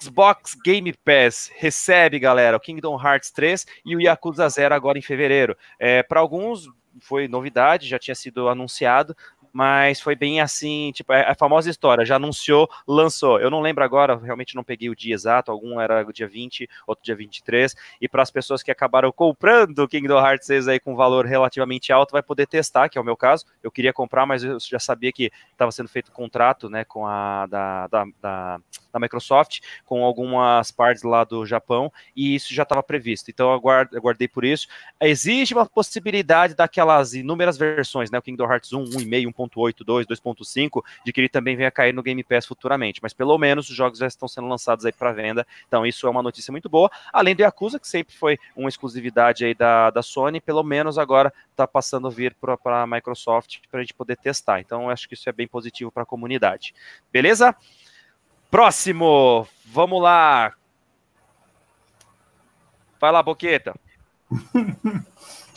Xbox 0.00 0.56
Game 0.64 0.92
Pass 1.04 1.50
recebe, 1.56 2.18
galera, 2.18 2.56
o 2.56 2.60
Kingdom 2.60 3.00
Hearts 3.00 3.30
3 3.30 3.66
e 3.86 3.94
o 3.94 4.00
Yakuza 4.00 4.48
0 4.48 4.74
agora 4.74 4.98
em 4.98 5.02
fevereiro. 5.02 5.56
É, 5.78 6.02
para 6.02 6.18
alguns 6.18 6.66
foi 7.00 7.28
novidade, 7.28 7.88
já 7.88 7.98
tinha 7.98 8.14
sido 8.14 8.48
anunciado, 8.48 9.16
mas 9.58 10.00
foi 10.00 10.14
bem 10.14 10.40
assim, 10.40 10.92
tipo, 10.94 11.12
é 11.12 11.28
a 11.28 11.34
famosa 11.34 11.68
história, 11.68 12.06
já 12.06 12.14
anunciou, 12.14 12.70
lançou. 12.86 13.40
Eu 13.40 13.50
não 13.50 13.60
lembro 13.60 13.82
agora, 13.82 14.16
realmente 14.16 14.54
não 14.54 14.62
peguei 14.62 14.88
o 14.88 14.94
dia 14.94 15.12
exato, 15.12 15.50
algum 15.50 15.80
era 15.80 16.04
dia 16.12 16.28
20, 16.28 16.70
outro 16.86 17.04
dia 17.04 17.16
23, 17.16 17.74
e 18.00 18.08
para 18.08 18.22
as 18.22 18.30
pessoas 18.30 18.62
que 18.62 18.70
acabaram 18.70 19.10
comprando 19.10 19.80
o 19.80 19.88
Kingdom 19.88 20.16
Hearts 20.16 20.46
6 20.46 20.68
aí 20.68 20.78
com 20.78 20.94
valor 20.94 21.26
relativamente 21.26 21.92
alto, 21.92 22.12
vai 22.12 22.22
poder 22.22 22.46
testar, 22.46 22.88
que 22.88 22.96
é 22.96 23.00
o 23.00 23.04
meu 23.04 23.16
caso. 23.16 23.46
Eu 23.60 23.72
queria 23.72 23.92
comprar, 23.92 24.26
mas 24.26 24.44
eu 24.44 24.60
já 24.60 24.78
sabia 24.78 25.10
que 25.10 25.28
estava 25.50 25.72
sendo 25.72 25.88
feito 25.88 26.12
contrato, 26.12 26.70
né, 26.70 26.84
com 26.84 27.04
a 27.04 27.44
da, 27.46 27.88
da, 27.88 28.04
da, 28.22 28.60
da 28.92 28.98
Microsoft, 28.98 29.60
com 29.84 30.04
algumas 30.04 30.70
partes 30.70 31.02
lá 31.02 31.24
do 31.24 31.44
Japão, 31.44 31.92
e 32.14 32.34
isso 32.34 32.52
já 32.54 32.62
estava 32.62 32.82
previsto. 32.82 33.30
Então 33.30 33.50
eu 33.50 33.54
aguardei 33.96 34.28
por 34.28 34.44
isso. 34.44 34.66
Existe 35.00 35.54
uma 35.54 35.66
possibilidade 35.66 36.54
daquelas 36.54 37.14
inúmeras 37.14 37.56
versões, 37.56 38.10
né, 38.10 38.18
o 38.18 38.22
Kingdom 38.22 38.50
Hearts 38.50 38.72
1, 38.72 38.84
1,5, 38.84 39.32
1.8, 39.32 39.84
2, 39.84 40.06
2.5, 40.06 40.82
de 41.04 41.12
que 41.12 41.20
ele 41.20 41.28
também 41.28 41.56
venha 41.56 41.70
cair 41.70 41.92
no 41.92 42.02
Game 42.02 42.22
Pass 42.24 42.46
futuramente. 42.46 43.00
Mas 43.02 43.12
pelo 43.12 43.36
menos 43.38 43.68
os 43.68 43.76
jogos 43.76 43.98
já 43.98 44.06
estão 44.06 44.28
sendo 44.28 44.48
lançados 44.48 44.84
aí 44.84 44.92
para 44.92 45.12
venda. 45.12 45.46
Então 45.66 45.86
isso 45.86 46.06
é 46.06 46.10
uma 46.10 46.22
notícia 46.22 46.50
muito 46.50 46.68
boa. 46.68 46.90
Além 47.12 47.34
do 47.34 47.42
Yakuza, 47.42 47.78
que 47.78 47.88
sempre 47.88 48.14
foi 48.14 48.38
uma 48.56 48.68
exclusividade 48.68 49.44
aí 49.44 49.54
da, 49.54 49.90
da 49.90 50.02
Sony, 50.02 50.40
pelo 50.40 50.62
menos 50.62 50.98
agora 50.98 51.32
está 51.50 51.66
passando 51.66 52.06
a 52.06 52.10
vir 52.10 52.34
para 52.34 52.82
a 52.82 52.86
Microsoft 52.86 53.58
para 53.70 53.80
a 53.80 53.82
gente 53.82 53.94
poder 53.94 54.16
testar. 54.16 54.60
Então 54.60 54.84
eu 54.84 54.90
acho 54.90 55.08
que 55.08 55.14
isso 55.14 55.28
é 55.28 55.32
bem 55.32 55.46
positivo 55.46 55.90
para 55.90 56.02
a 56.02 56.06
comunidade. 56.06 56.74
Beleza? 57.12 57.54
Próximo, 58.50 59.46
vamos 59.66 60.02
lá. 60.02 60.54
Vai 62.98 63.12
lá, 63.12 63.22
Boqueta. 63.22 63.74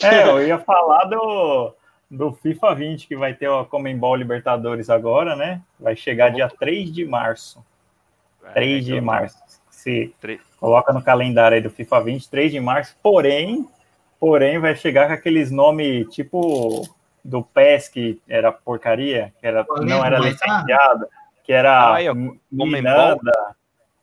é, 0.02 0.28
eu 0.28 0.46
ia 0.46 0.58
falar 0.58 1.04
do, 1.04 1.74
do 2.10 2.32
FIFA 2.34 2.74
20, 2.74 3.08
que 3.08 3.16
vai 3.16 3.34
ter 3.34 3.48
o 3.48 3.64
Comembol 3.64 4.14
Libertadores 4.14 4.90
agora, 4.90 5.34
né? 5.34 5.62
Vai 5.80 5.96
chegar 5.96 6.30
dia 6.30 6.48
3 6.48 6.92
de 6.92 7.04
março. 7.06 7.64
3 8.52 8.76
é, 8.76 8.80
de 8.80 8.92
então, 8.92 9.04
março. 9.04 9.38
Se 9.70 10.14
3. 10.20 10.40
coloca 10.60 10.92
no 10.92 11.02
calendário 11.02 11.56
aí 11.56 11.62
do 11.62 11.70
FIFA 11.70 12.02
20, 12.02 12.30
3 12.30 12.52
de 12.52 12.60
março, 12.60 12.96
porém, 13.02 13.66
porém 14.20 14.58
vai 14.58 14.76
chegar 14.76 15.08
com 15.08 15.14
aqueles 15.14 15.50
nomes 15.50 16.06
tipo 16.14 16.86
do 17.24 17.42
PES 17.42 17.88
que 17.88 18.20
era 18.28 18.52
porcaria, 18.52 19.32
que 19.40 19.46
era, 19.46 19.64
não 19.80 20.04
era 20.04 20.18
licenciado, 20.18 21.06
que 21.44 21.52
era 21.52 21.96
ah, 21.96 22.14
Minanda, 22.50 23.32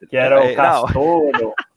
que 0.08 0.16
era 0.16 0.44
o 0.44 0.54
Castoro. 0.54 1.54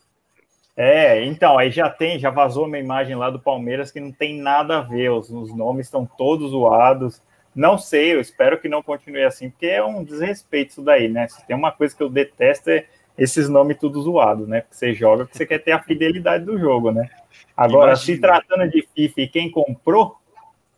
É, 0.75 1.23
então, 1.25 1.57
aí 1.59 1.69
já 1.69 1.87
tem, 1.87 2.17
já 2.17 2.31
vazou 2.31 2.65
uma 2.65 2.79
imagem 2.79 3.15
lá 3.15 3.29
do 3.29 3.39
Palmeiras 3.39 3.91
que 3.91 3.99
não 3.99 4.11
tem 4.11 4.35
nada 4.41 4.79
a 4.79 4.81
ver, 4.81 5.11
os, 5.11 5.29
os 5.29 5.55
nomes 5.55 5.85
estão 5.85 6.03
todos 6.03 6.49
zoados. 6.49 7.21
Não 7.55 7.77
sei, 7.77 8.15
eu 8.15 8.19
espero 8.19 8.59
que 8.59 8.67
não 8.67 8.81
continue 8.81 9.23
assim, 9.23 9.51
porque 9.51 9.67
é 9.67 9.83
um 9.83 10.03
desrespeito 10.03 10.71
isso 10.71 10.81
daí, 10.81 11.07
né? 11.07 11.27
Se 11.27 11.45
tem 11.45 11.55
uma 11.55 11.71
coisa 11.71 11.95
que 11.95 12.01
eu 12.01 12.09
detesto 12.09 12.71
é 12.71 12.87
esses 13.15 13.47
nomes 13.47 13.77
tudo 13.77 14.01
zoados, 14.01 14.47
né? 14.47 14.61
Porque 14.61 14.75
você 14.75 14.93
joga 14.93 15.25
porque 15.25 15.37
você 15.37 15.45
quer 15.45 15.59
ter 15.59 15.73
a 15.73 15.83
fidelidade 15.83 16.43
do 16.43 16.57
jogo, 16.57 16.91
né? 16.91 17.07
Agora, 17.55 17.91
Imagina. 17.91 18.15
se 18.15 18.19
tratando 18.19 18.67
de 18.71 18.87
FIFA 18.95 19.21
e 19.21 19.27
quem 19.27 19.51
comprou, 19.51 20.17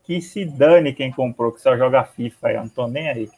que 0.04 0.20
se 0.20 0.44
dane 0.44 0.92
quem 0.92 1.10
comprou, 1.10 1.52
que 1.52 1.60
só 1.62 1.74
joga 1.74 2.04
FIFA, 2.04 2.52
eu 2.52 2.60
não 2.60 2.68
tô 2.68 2.86
nem 2.86 3.08
aí. 3.08 3.30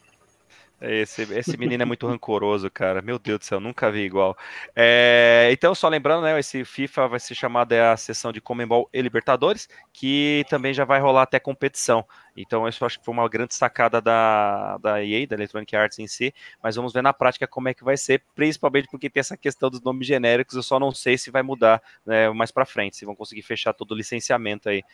Esse, 0.80 1.22
esse 1.34 1.56
menino 1.56 1.82
é 1.82 1.86
muito 1.86 2.06
rancoroso, 2.06 2.70
cara. 2.70 3.02
Meu 3.02 3.18
Deus 3.18 3.40
do 3.40 3.44
céu, 3.44 3.58
nunca 3.58 3.90
vi 3.90 4.02
igual. 4.02 4.36
É, 4.76 5.48
então, 5.50 5.74
só 5.74 5.88
lembrando, 5.88 6.22
né? 6.22 6.38
Esse 6.38 6.64
FIFA 6.64 7.08
vai 7.08 7.20
ser 7.20 7.34
chamado 7.34 7.72
é 7.72 7.90
a 7.90 7.96
sessão 7.96 8.30
de 8.30 8.40
Comembol 8.40 8.88
e 8.92 9.02
Libertadores, 9.02 9.68
que 9.92 10.44
também 10.48 10.72
já 10.72 10.84
vai 10.84 11.00
rolar 11.00 11.22
até 11.22 11.40
competição. 11.40 12.04
Então, 12.36 12.68
isso 12.68 12.84
eu 12.84 12.86
acho 12.86 13.00
que 13.00 13.04
foi 13.04 13.12
uma 13.12 13.28
grande 13.28 13.54
sacada 13.54 14.00
da, 14.00 14.78
da 14.78 15.04
EA, 15.04 15.26
da 15.26 15.34
Electronic 15.34 15.74
Arts 15.74 15.98
em 15.98 16.06
si, 16.06 16.32
mas 16.62 16.76
vamos 16.76 16.92
ver 16.92 17.02
na 17.02 17.12
prática 17.12 17.48
como 17.48 17.68
é 17.68 17.74
que 17.74 17.82
vai 17.82 17.96
ser, 17.96 18.22
principalmente 18.36 18.86
porque 18.88 19.10
tem 19.10 19.20
essa 19.20 19.36
questão 19.36 19.68
dos 19.68 19.82
nomes 19.82 20.06
genéricos, 20.06 20.54
eu 20.54 20.62
só 20.62 20.78
não 20.78 20.92
sei 20.92 21.18
se 21.18 21.32
vai 21.32 21.42
mudar 21.42 21.82
né, 22.06 22.30
mais 22.30 22.52
para 22.52 22.64
frente, 22.64 22.96
se 22.96 23.04
vão 23.04 23.16
conseguir 23.16 23.42
fechar 23.42 23.72
todo 23.72 23.90
o 23.90 23.96
licenciamento 23.96 24.68
aí 24.68 24.84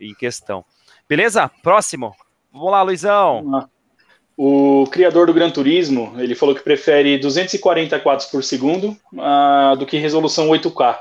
em 0.00 0.14
questão. 0.14 0.64
Beleza? 1.08 1.48
Próximo. 1.62 2.12
Vamos 2.52 2.72
lá, 2.72 2.82
Luizão. 2.82 3.44
Vamos 3.44 3.52
lá. 3.52 3.77
O 4.40 4.86
criador 4.92 5.26
do 5.26 5.34
Gran 5.34 5.50
Turismo, 5.50 6.14
ele 6.16 6.36
falou 6.36 6.54
que 6.54 6.62
prefere 6.62 7.18
240 7.18 7.98
quadros 7.98 8.28
por 8.28 8.44
segundo 8.44 8.96
uh, 9.12 9.76
do 9.76 9.84
que 9.84 9.96
resolução 9.96 10.46
8K. 10.50 10.96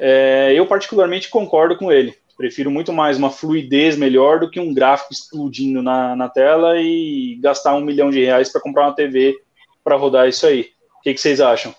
É, 0.00 0.54
eu 0.56 0.64
particularmente 0.66 1.28
concordo 1.28 1.76
com 1.76 1.92
ele. 1.92 2.16
Prefiro 2.34 2.70
muito 2.70 2.94
mais 2.94 3.18
uma 3.18 3.28
fluidez 3.28 3.94
melhor 3.98 4.40
do 4.40 4.48
que 4.48 4.58
um 4.58 4.72
gráfico 4.72 5.12
explodindo 5.12 5.82
na, 5.82 6.16
na 6.16 6.30
tela 6.30 6.80
e 6.80 7.38
gastar 7.42 7.74
um 7.74 7.84
milhão 7.84 8.10
de 8.10 8.24
reais 8.24 8.50
para 8.50 8.62
comprar 8.62 8.86
uma 8.86 8.96
TV 8.96 9.36
para 9.84 9.96
rodar 9.96 10.26
isso 10.26 10.46
aí. 10.46 10.70
O 10.98 11.02
que, 11.02 11.12
que 11.12 11.20
vocês 11.20 11.42
acham? 11.42 11.74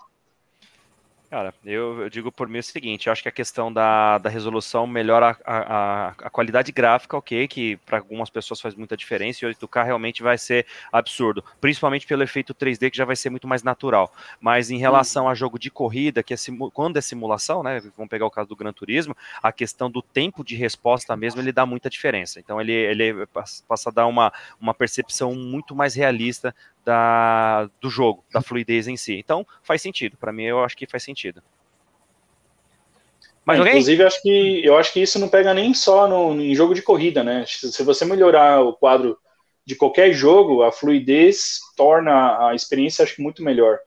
Cara, 1.36 1.54
eu, 1.66 2.04
eu, 2.04 2.10
digo 2.10 2.32
por 2.32 2.48
mim 2.48 2.60
o 2.60 2.64
seguinte, 2.64 3.08
eu 3.08 3.12
acho 3.12 3.22
que 3.22 3.28
a 3.28 3.32
questão 3.32 3.70
da, 3.70 4.18
da 4.20 4.30
resolução 4.30 4.88
melhora 4.88 5.38
a, 5.44 5.58
a, 5.58 6.08
a 6.08 6.30
qualidade 6.30 6.72
gráfica, 6.72 7.18
ok, 7.18 7.46
que 7.50 7.76
para 7.86 7.98
algumas 7.98 8.30
pessoas 8.30 8.62
faz 8.62 8.74
muita 8.74 8.96
diferença, 8.96 9.46
e 9.46 9.54
8K 9.54 9.84
realmente 9.84 10.24
vai 10.24 10.38
ser 10.38 10.66
absurdo, 10.94 11.44
principalmente 11.60 12.08
pelo 12.08 12.24
efeito 12.24 12.56
3D, 12.56 12.90
que 12.90 12.96
já 12.96 13.04
vai 13.04 13.18
ser 13.18 13.30
muito 13.30 13.50
mais 13.50 13.64
natural. 13.64 14.14
Mas 14.40 14.70
em 14.70 14.78
relação 14.78 15.26
hum. 15.26 15.28
a 15.28 15.36
jogo 15.36 15.60
de 15.60 15.70
corrida, 15.70 16.24
que 16.24 16.34
é 16.34 16.38
quando 16.74 16.96
é 16.96 17.02
simulação, 17.02 17.62
né, 17.62 17.82
vamos 17.98 18.10
pegar 18.10 18.28
o 18.28 18.32
caso 18.32 18.48
do 18.48 18.56
Gran 18.56 18.72
Turismo, 18.72 19.14
a 19.44 19.52
questão 19.52 19.92
do 19.92 20.02
tempo 20.02 20.42
de 20.42 20.56
resposta 20.56 21.18
mesmo, 21.18 21.42
ele 21.42 21.52
dá 21.52 21.66
muita 21.66 21.90
diferença. 21.90 22.40
Então 22.40 22.62
ele, 22.62 22.72
ele 22.72 23.28
passa 23.68 23.90
a 23.90 23.92
dar 23.92 24.08
uma, 24.08 24.32
uma 24.58 24.74
percepção 24.74 25.36
muito 25.36 25.76
mais 25.76 25.96
realista 25.96 26.56
da, 26.86 27.70
do 27.82 27.90
jogo, 27.90 28.24
da 28.32 28.42
fluidez 28.42 28.88
em 28.88 28.96
si. 28.96 29.16
Então, 29.16 29.46
faz 29.64 29.82
sentido. 29.82 30.16
Para 30.18 30.32
mim, 30.32 30.44
eu 30.44 30.64
acho 30.64 30.78
que 30.78 30.86
faz 30.86 31.04
sentido. 31.04 31.42
Mas 33.44 33.60
é, 33.60 33.70
Inclusive, 33.70 34.04
eu 34.04 34.08
acho, 34.08 34.22
que, 34.22 34.66
eu 34.66 34.78
acho 34.78 34.94
que 34.94 35.02
isso 35.02 35.20
não 35.20 35.28
pega 35.28 35.54
nem 35.54 35.74
só 35.74 36.08
no, 36.08 36.40
em 36.40 36.56
jogo 36.56 36.74
de 36.74 36.82
corrida, 36.82 37.24
né? 37.24 37.44
Se 37.48 37.84
você 37.84 38.06
melhorar 38.06 38.62
o 38.62 38.74
quadro 38.74 39.18
de 39.66 39.76
qualquer 39.76 40.14
jogo, 40.14 40.64
a 40.64 40.72
fluidez 40.72 41.60
torna 41.76 42.50
a 42.50 42.56
experiência, 42.56 43.04
acho 43.04 43.16
que, 43.16 43.22
muito 43.22 43.44
melhor. 43.44 43.80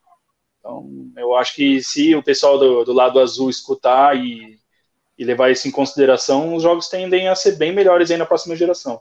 Então, 0.59 0.89
eu 1.17 1.37
acho 1.37 1.55
que 1.55 1.81
se 1.83 2.15
o 2.15 2.23
pessoal 2.23 2.59
do, 2.59 2.85
do 2.85 2.93
lado 2.93 3.21
azul 3.21 3.49
escutar 3.49 4.17
e, 4.17 4.59
e 5.17 5.25
levar 5.25 5.51
isso 5.51 5.67
em 5.67 5.73
consideração, 5.73 6.55
os 6.55 6.63
jogos 6.63 6.89
tendem 6.89 7.29
a 7.29 7.35
ser 7.35 7.57
bem 7.57 7.73
melhores 7.73 8.11
aí 8.11 8.17
na 8.17 8.27
próxima 8.27 8.57
geração. 8.57 9.01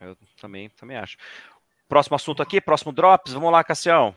Eu 0.00 0.16
também, 0.40 0.68
também 0.70 0.96
acho. 0.96 1.16
Próximo 1.88 2.16
assunto 2.16 2.42
aqui, 2.42 2.60
próximo 2.60 2.92
Drops. 2.92 3.32
Vamos 3.32 3.50
lá, 3.50 3.64
Cassião. 3.64 4.14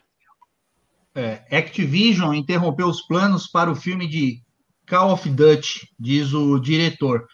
É, 1.16 1.44
Activision 1.58 2.34
interrompeu 2.34 2.88
os 2.88 3.02
planos 3.02 3.48
para 3.48 3.72
o 3.72 3.76
filme 3.76 4.08
de 4.08 4.42
Call 4.88 5.14
of 5.14 5.30
Duty, 5.30 5.90
diz 5.98 6.34
o 6.34 6.60
diretor. 6.60 7.26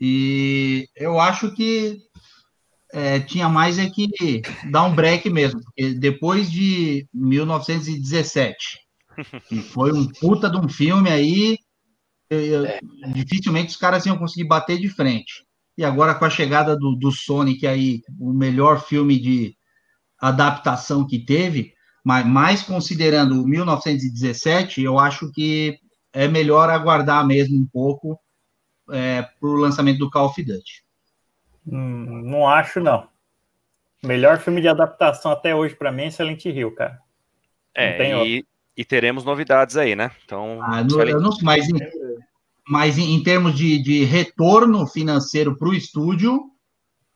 E 0.00 0.88
eu 0.96 1.20
acho 1.20 1.54
que 1.54 1.98
é, 2.92 3.20
tinha 3.20 3.48
mais 3.48 3.78
é 3.78 3.88
que 3.88 4.08
dar 4.70 4.84
um 4.84 4.94
break 4.94 5.28
mesmo, 5.30 5.60
porque 5.62 5.94
depois 5.94 6.50
de 6.50 7.06
1917, 7.12 8.78
que 9.48 9.60
foi 9.62 9.92
um 9.92 10.06
puta 10.08 10.50
de 10.50 10.56
um 10.56 10.68
filme 10.68 11.10
aí, 11.10 11.58
é. 12.30 12.80
dificilmente 13.12 13.70
os 13.70 13.76
caras 13.76 14.06
iam 14.06 14.18
conseguir 14.18 14.44
bater 14.44 14.78
de 14.78 14.88
frente. 14.88 15.44
E 15.76 15.84
agora 15.84 16.14
com 16.14 16.24
a 16.24 16.30
chegada 16.30 16.76
do, 16.76 16.94
do 16.96 17.10
Sonic 17.10 17.66
aí, 17.66 18.00
o 18.18 18.32
melhor 18.32 18.82
filme 18.84 19.18
de 19.18 19.54
adaptação 20.22 21.04
que 21.04 21.18
teve, 21.18 21.74
mas 22.04 22.24
mais 22.24 22.62
considerando 22.62 23.44
1917, 23.44 24.80
eu 24.80 24.98
acho 24.98 25.32
que 25.32 25.76
é 26.12 26.28
melhor 26.28 26.70
aguardar 26.70 27.26
mesmo 27.26 27.58
um 27.58 27.66
pouco 27.66 28.18
é, 28.90 29.22
para 29.22 29.48
o 29.48 29.56
lançamento 29.56 29.98
do 29.98 30.10
Call 30.10 30.26
of 30.26 30.40
Duty. 30.40 30.84
Hum, 31.66 32.22
não 32.24 32.48
acho, 32.48 32.78
não. 32.78 33.08
Melhor 34.02 34.38
filme 34.38 34.60
de 34.60 34.68
adaptação 34.68 35.32
até 35.32 35.54
hoje 35.54 35.74
para 35.74 35.90
mim 35.90 36.04
é 36.04 36.10
Silent 36.10 36.44
Hill, 36.44 36.72
cara. 36.72 37.00
É, 37.74 38.24
e, 38.26 38.44
e, 38.76 38.84
teremos 38.84 39.24
novidades 39.24 39.76
aí, 39.76 39.96
né? 39.96 40.10
Então, 40.24 40.60
ah, 40.62 40.84
no, 40.84 40.90
Silent... 40.90 41.20
não, 41.20 41.30
mas, 41.42 41.68
em, 41.68 41.78
mas 42.68 42.98
em, 42.98 43.14
em 43.14 43.22
termos 43.22 43.56
de, 43.56 43.82
de 43.82 44.04
retorno 44.04 44.86
financeiro 44.86 45.56
para 45.56 45.68
o 45.68 45.74
estúdio, 45.74 46.51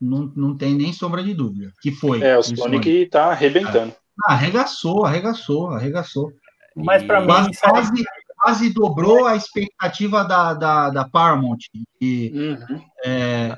não, 0.01 0.33
não 0.35 0.57
tem 0.57 0.75
nem 0.75 0.93
sombra 0.93 1.23
de 1.23 1.35
dúvida. 1.35 1.73
Que 1.81 1.91
foi. 1.91 2.23
É, 2.23 2.39
o 2.39 2.43
Sonic 2.43 2.89
está 2.89 3.27
arrebentando. 3.27 3.95
Ah, 4.25 4.33
arregaçou, 4.33 5.05
arregaçou, 5.05 5.69
arregaçou. 5.69 6.33
Mas 6.75 7.03
para 7.03 7.21
mim. 7.21 7.27
Quase, 7.27 8.05
quase 8.37 8.73
dobrou 8.73 9.27
a 9.27 9.37
expectativa 9.37 10.23
da, 10.25 10.55
da, 10.55 10.91
da 10.91 11.09
Paramount 11.09 11.59
de, 12.01 12.33
uhum. 12.35 12.81
é, 13.05 13.57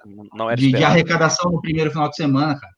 de, 0.57 0.73
de, 0.73 0.85
arrecadação 0.85 1.51
no 1.51 1.61
primeiro 1.61 1.91
final 1.91 2.09
de 2.09 2.17
semana, 2.17 2.59
cara. 2.59 2.78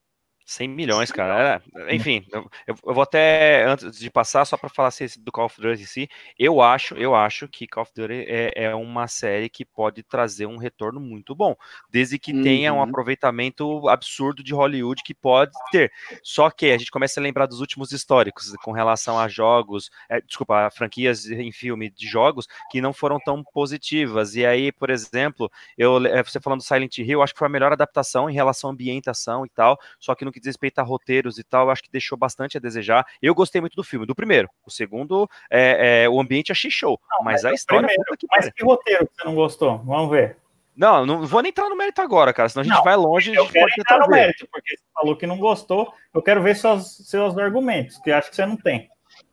100 0.51 0.69
milhões, 0.69 1.13
cara. 1.13 1.63
Era, 1.75 1.95
enfim, 1.95 2.27
eu, 2.33 2.51
eu, 2.67 2.75
vou 2.93 3.03
até, 3.03 3.65
antes 3.65 3.97
de 3.97 4.11
passar, 4.11 4.45
só 4.45 4.57
para 4.57 4.69
falar 4.69 4.89
assim, 4.89 5.07
do 5.21 5.31
Call 5.31 5.47
of 5.47 5.61
Duty 5.61 5.83
em 5.83 5.87
si, 5.87 6.09
eu 6.37 6.61
acho, 6.61 6.95
eu 6.95 7.15
acho 7.15 7.47
que 7.47 7.69
Call 7.69 7.85
of 7.85 7.93
Duty 7.95 8.25
é, 8.27 8.65
é 8.65 8.75
uma 8.75 9.07
série 9.07 9.49
que 9.49 9.65
pode 9.65 10.03
trazer 10.03 10.47
um 10.47 10.57
retorno 10.57 10.99
muito 10.99 11.37
bom, 11.37 11.55
desde 11.89 12.19
que 12.19 12.33
uhum. 12.33 12.43
tenha 12.43 12.73
um 12.73 12.79
uhum. 12.79 12.83
aproveitamento 12.83 13.89
absurdo 13.89 14.43
de 14.43 14.53
Hollywood 14.53 15.03
que 15.05 15.15
pode 15.15 15.53
ter. 15.71 15.93
Só 16.23 16.51
que 16.51 16.67
a 16.67 16.79
gente 16.79 16.91
começa 16.91 17.21
a 17.21 17.23
lembrar 17.23 17.47
dos 17.47 17.61
últimos 17.61 17.93
históricos 17.93 18.53
com 18.65 18.73
relação 18.73 19.21
a 19.21 19.29
jogos, 19.29 19.89
é, 20.09 20.21
desculpa, 20.21 20.67
a 20.67 20.71
franquias 20.71 21.27
em 21.27 21.53
filme 21.53 21.91
de 21.91 22.09
jogos 22.09 22.49
que 22.73 22.81
não 22.81 22.93
foram 22.93 23.21
tão 23.21 23.45
positivas. 23.45 24.35
E 24.35 24.45
aí, 24.45 24.73
por 24.73 24.91
exemplo, 24.91 25.51
eu, 25.79 26.05
é, 26.07 26.25
você 26.25 26.41
falando 26.41 26.59
do 26.59 26.65
Silent 26.65 26.99
Hill, 26.99 27.23
acho 27.23 27.33
que 27.33 27.39
foi 27.39 27.47
a 27.47 27.51
melhor 27.51 27.73
adaptação 27.73 28.29
em 28.29 28.35
relação 28.35 28.71
à 28.71 28.73
ambientação 28.73 29.47
e 29.47 29.49
tal, 29.49 29.79
só 30.01 30.13
que 30.17 30.25
no 30.25 30.33
que 30.33 30.40
que 30.41 30.43
diz 30.43 30.49
respeito 30.49 30.79
a 30.79 30.83
roteiros 30.83 31.39
e 31.39 31.45
tal, 31.45 31.71
acho 31.71 31.83
que 31.83 31.91
deixou 31.91 32.17
bastante 32.17 32.57
a 32.57 32.61
desejar. 32.61 33.07
Eu 33.21 33.35
gostei 33.35 33.61
muito 33.61 33.77
do 33.77 33.85
filme, 33.85 34.07
do 34.07 34.15
primeiro. 34.15 34.49
O 34.67 34.71
segundo, 34.71 35.29
é, 35.51 36.05
é 36.05 36.09
o 36.09 36.21
ambiente 36.21 36.51
achei 36.51 36.71
show. 36.71 36.99
Não, 37.11 37.25
mas, 37.25 37.43
mas, 37.43 37.53
a 37.53 37.55
história. 37.55 37.87
Primeiro, 37.87 38.17
que 38.17 38.27
mas 38.31 38.51
que 38.51 38.65
roteiro 38.65 39.07
que 39.07 39.15
você 39.15 39.25
não 39.25 39.35
gostou? 39.35 39.79
Vamos 39.79 40.11
ver. 40.11 40.37
Não, 40.77 41.05
não 41.05 41.27
vou 41.27 41.43
nem 41.43 41.51
entrar 41.51 41.69
no 41.69 41.77
mérito 41.77 42.01
agora, 42.01 42.33
cara, 42.33 42.49
senão 42.49 42.63
a 42.63 42.65
gente 42.65 42.77
não, 42.77 42.85
vai 42.85 42.97
longe. 42.97 43.35
Eu 43.35 43.47
quero 43.49 43.69
entrar 43.79 43.99
no 43.99 44.09
mérito, 44.09 44.49
porque 44.51 44.77
você 44.77 44.85
falou 44.95 45.17
que 45.17 45.27
não 45.27 45.39
gostou. 45.39 45.93
Eu 46.15 46.23
quero 46.23 46.43
ver 46.43 46.57
seus, 46.57 46.97
seus 47.07 47.37
argumentos, 47.37 47.99
que 47.99 48.11
acho 48.11 48.31
que 48.31 48.37
você 48.37 48.47
não 48.47 48.57
tem. 48.57 48.89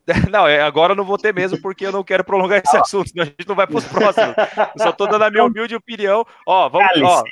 Não, 0.32 0.48
é, 0.48 0.62
agora 0.62 0.94
eu 0.94 0.96
não 0.96 1.04
vou 1.04 1.18
ter 1.18 1.34
mesmo, 1.34 1.62
porque 1.62 1.86
eu 1.86 1.92
não 1.92 2.02
quero 2.02 2.24
prolongar 2.24 2.62
esse 2.64 2.78
assunto, 2.78 3.10
senão 3.10 3.24
a 3.24 3.26
gente 3.26 3.46
não 3.46 3.56
vai 3.56 3.68
para 3.68 3.76
os 3.76 3.86
próximos. 3.86 4.36
Eu 4.38 4.84
só 4.84 4.90
estou 4.92 5.06
dando 5.06 5.24
a 5.24 5.30
minha 5.30 5.44
humilde 5.44 5.76
opinião. 5.76 6.26
Ó, 6.46 6.70
vamos. 6.70 6.88
Cálice. 6.88 7.12
Ó, 7.12 7.24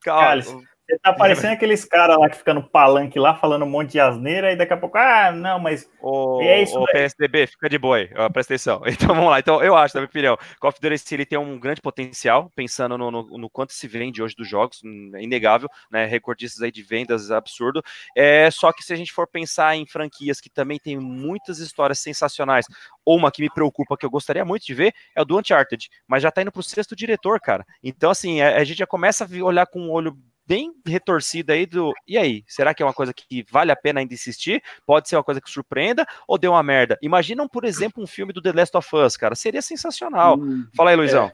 Cálice. 0.00 0.56
Você 0.86 0.98
tá 0.98 1.14
parecendo 1.14 1.54
aqueles 1.54 1.82
caras 1.82 2.18
lá 2.18 2.28
que 2.28 2.36
ficam 2.36 2.54
no 2.54 2.62
palanque 2.62 3.18
lá 3.18 3.34
falando 3.34 3.64
um 3.64 3.70
monte 3.70 3.92
de 3.92 4.00
asneira 4.00 4.52
e 4.52 4.56
daqui 4.56 4.74
a 4.74 4.76
pouco, 4.76 4.98
ah, 4.98 5.32
não, 5.32 5.58
mas. 5.58 5.88
O, 6.02 6.42
é 6.42 6.62
isso. 6.62 6.78
O 6.78 6.84
PSDB, 6.84 7.46
fica 7.46 7.70
de 7.70 7.78
boi, 7.78 8.10
ó, 8.14 8.28
presta 8.28 8.52
atenção. 8.52 8.82
Então 9.04 9.14
vamos 9.14 9.30
lá. 9.30 9.38
Então, 9.38 9.62
eu 9.62 9.74
acho, 9.76 9.94
na 9.94 10.02
minha 10.02 10.08
opinião, 10.08 10.36
Call 10.60 10.68
of 10.68 10.80
Duty 10.80 11.14
ele 11.14 11.26
tem 11.26 11.38
um 11.38 11.58
grande 11.58 11.80
potencial, 11.80 12.50
pensando 12.54 12.98
no, 12.98 13.10
no, 13.10 13.22
no, 13.38 13.50
quanto 13.50 13.72
se 13.72 13.88
vende 13.88 14.22
hoje 14.22 14.34
dos 14.36 14.48
jogos, 14.48 14.80
hum, 14.84 15.10
é 15.14 15.22
inegável, 15.22 15.68
né? 15.90 16.04
Recordistas 16.04 16.62
aí 16.62 16.70
de 16.70 16.82
vendas 16.82 17.30
absurdo. 17.30 17.82
É, 18.14 18.50
só 18.50 18.70
que 18.70 18.82
se 18.82 18.92
a 18.92 18.96
gente 18.96 19.12
for 19.12 19.26
pensar 19.26 19.74
em 19.74 19.86
franquias 19.86 20.40
que 20.40 20.50
também 20.50 20.78
tem 20.78 20.98
muitas 20.98 21.58
histórias 21.60 21.98
sensacionais, 21.98 22.66
ou 23.04 23.16
uma 23.16 23.32
que 23.32 23.42
me 23.42 23.50
preocupa, 23.50 23.96
que 23.96 24.04
eu 24.04 24.10
gostaria 24.10 24.44
muito 24.44 24.66
de 24.66 24.74
ver, 24.74 24.92
é 25.16 25.22
o 25.22 25.24
do 25.24 25.38
Uncharted, 25.38 25.88
mas 26.06 26.22
já 26.22 26.30
tá 26.30 26.42
indo 26.42 26.52
pro 26.52 26.62
sexto 26.62 26.94
diretor, 26.94 27.40
cara. 27.40 27.64
Então, 27.82 28.10
assim, 28.10 28.42
a, 28.42 28.58
a 28.58 28.64
gente 28.64 28.78
já 28.78 28.86
começa 28.86 29.24
a 29.24 29.44
olhar 29.44 29.66
com 29.66 29.80
um 29.80 29.90
olho 29.90 30.16
bem 30.46 30.72
retorcida 30.86 31.52
aí 31.52 31.66
do. 31.66 31.92
E 32.06 32.18
aí, 32.18 32.44
será 32.46 32.74
que 32.74 32.82
é 32.82 32.86
uma 32.86 32.92
coisa 32.92 33.12
que 33.12 33.44
vale 33.50 33.72
a 33.72 33.76
pena 33.76 34.00
ainda 34.00 34.14
insistir? 34.14 34.62
Pode 34.86 35.08
ser 35.08 35.16
uma 35.16 35.24
coisa 35.24 35.40
que 35.40 35.50
surpreenda 35.50 36.06
ou 36.28 36.38
deu 36.38 36.52
uma 36.52 36.62
merda? 36.62 36.98
Imaginam, 37.02 37.48
por 37.48 37.64
exemplo, 37.64 38.02
um 38.02 38.06
filme 38.06 38.32
do 38.32 38.42
The 38.42 38.52
Last 38.52 38.76
of 38.76 38.96
Us, 38.96 39.16
cara. 39.16 39.34
Seria 39.34 39.62
sensacional. 39.62 40.38
Hum, 40.38 40.66
Fala 40.76 40.90
aí, 40.90 40.96
Luizão. 40.96 41.26
É. 41.26 41.32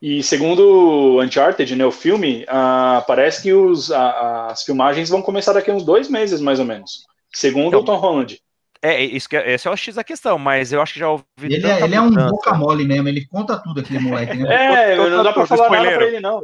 E 0.00 0.22
segundo 0.22 1.20
Uncharted, 1.20 1.74
né, 1.74 1.84
o 1.84 1.90
filme, 1.90 2.44
uh, 2.44 3.04
parece 3.04 3.42
que 3.42 3.52
os, 3.52 3.90
as 3.90 4.62
filmagens 4.62 5.08
vão 5.08 5.20
começar 5.20 5.52
daqui 5.52 5.70
a 5.70 5.74
uns 5.74 5.84
dois 5.84 6.08
meses, 6.08 6.40
mais 6.40 6.60
ou 6.60 6.64
menos. 6.64 7.04
Segundo 7.32 7.68
então, 7.68 7.80
o 7.80 7.84
Tom 7.84 7.96
Holland. 7.96 8.40
É, 8.80 9.02
isso 9.02 9.28
que, 9.28 9.36
é, 9.36 9.54
esse 9.54 9.66
é 9.66 9.70
o 9.70 9.76
X 9.76 9.96
da 9.96 10.04
questão, 10.04 10.38
mas 10.38 10.72
eu 10.72 10.80
acho 10.80 10.92
que 10.92 11.00
já 11.00 11.10
ouvi. 11.10 11.24
Ele, 11.42 11.66
é, 11.66 11.82
ele 11.82 11.96
é 11.96 12.00
um 12.00 12.10
boca 12.12 12.54
mole 12.54 12.84
mesmo, 12.84 13.08
ele 13.08 13.26
conta 13.26 13.58
tudo 13.58 13.80
aquele 13.80 13.98
moleque, 13.98 14.36
né? 14.36 14.92
É, 14.92 14.96
não 14.96 15.24
dá 15.24 15.32
pra 15.32 15.46
falar 15.46 15.64
spoiler. 15.64 15.84
nada 15.84 15.96
pra 15.96 16.06
ele, 16.06 16.20
não. 16.20 16.42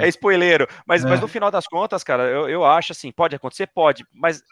É 0.00 0.08
spoileiro. 0.08 0.66
Mas, 0.86 1.04
é. 1.04 1.08
mas 1.08 1.20
no 1.20 1.28
final 1.28 1.50
das 1.50 1.66
contas, 1.66 2.02
cara, 2.04 2.24
eu, 2.24 2.48
eu 2.48 2.64
acho 2.64 2.92
assim, 2.92 3.10
pode 3.10 3.36
acontecer? 3.36 3.66
Pode, 3.66 4.04
mas 4.12 4.42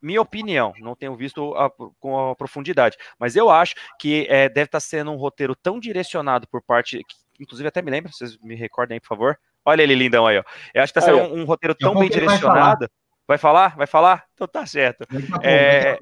minha 0.00 0.20
opinião, 0.20 0.72
não 0.78 0.94
tenho 0.94 1.16
visto 1.16 1.54
a, 1.54 1.70
com 1.98 2.30
a 2.30 2.36
profundidade, 2.36 2.96
mas 3.18 3.34
eu 3.34 3.50
acho 3.50 3.74
que 3.98 4.26
é, 4.28 4.48
deve 4.48 4.66
estar 4.66 4.76
tá 4.76 4.80
sendo 4.80 5.10
um 5.10 5.16
roteiro 5.16 5.54
tão 5.54 5.80
direcionado 5.80 6.46
por 6.48 6.62
parte, 6.62 6.98
que, 6.98 7.42
inclusive 7.42 7.68
até 7.68 7.82
me 7.82 7.90
lembra, 7.90 8.12
vocês 8.12 8.38
me 8.38 8.54
recordem 8.54 8.96
aí, 8.96 9.00
por 9.00 9.08
favor. 9.08 9.38
Olha 9.64 9.82
ele 9.82 9.94
lindão 9.94 10.26
aí, 10.26 10.38
ó. 10.38 10.44
Eu 10.72 10.82
acho 10.82 10.92
que 10.92 10.98
está 10.98 11.10
sendo 11.10 11.34
um, 11.34 11.40
um, 11.40 11.44
roteiro 11.44 11.74
tão 11.74 11.94
bem 11.94 12.08
direcionado. 12.08 12.88
Vai 13.26 13.36
falar? 13.36 13.70
vai 13.70 13.76
falar? 13.76 13.76
Vai 13.76 13.86
falar? 13.86 14.24
Então 14.34 14.46
tá 14.46 14.64
certo. 14.64 15.04
É, 15.42 15.98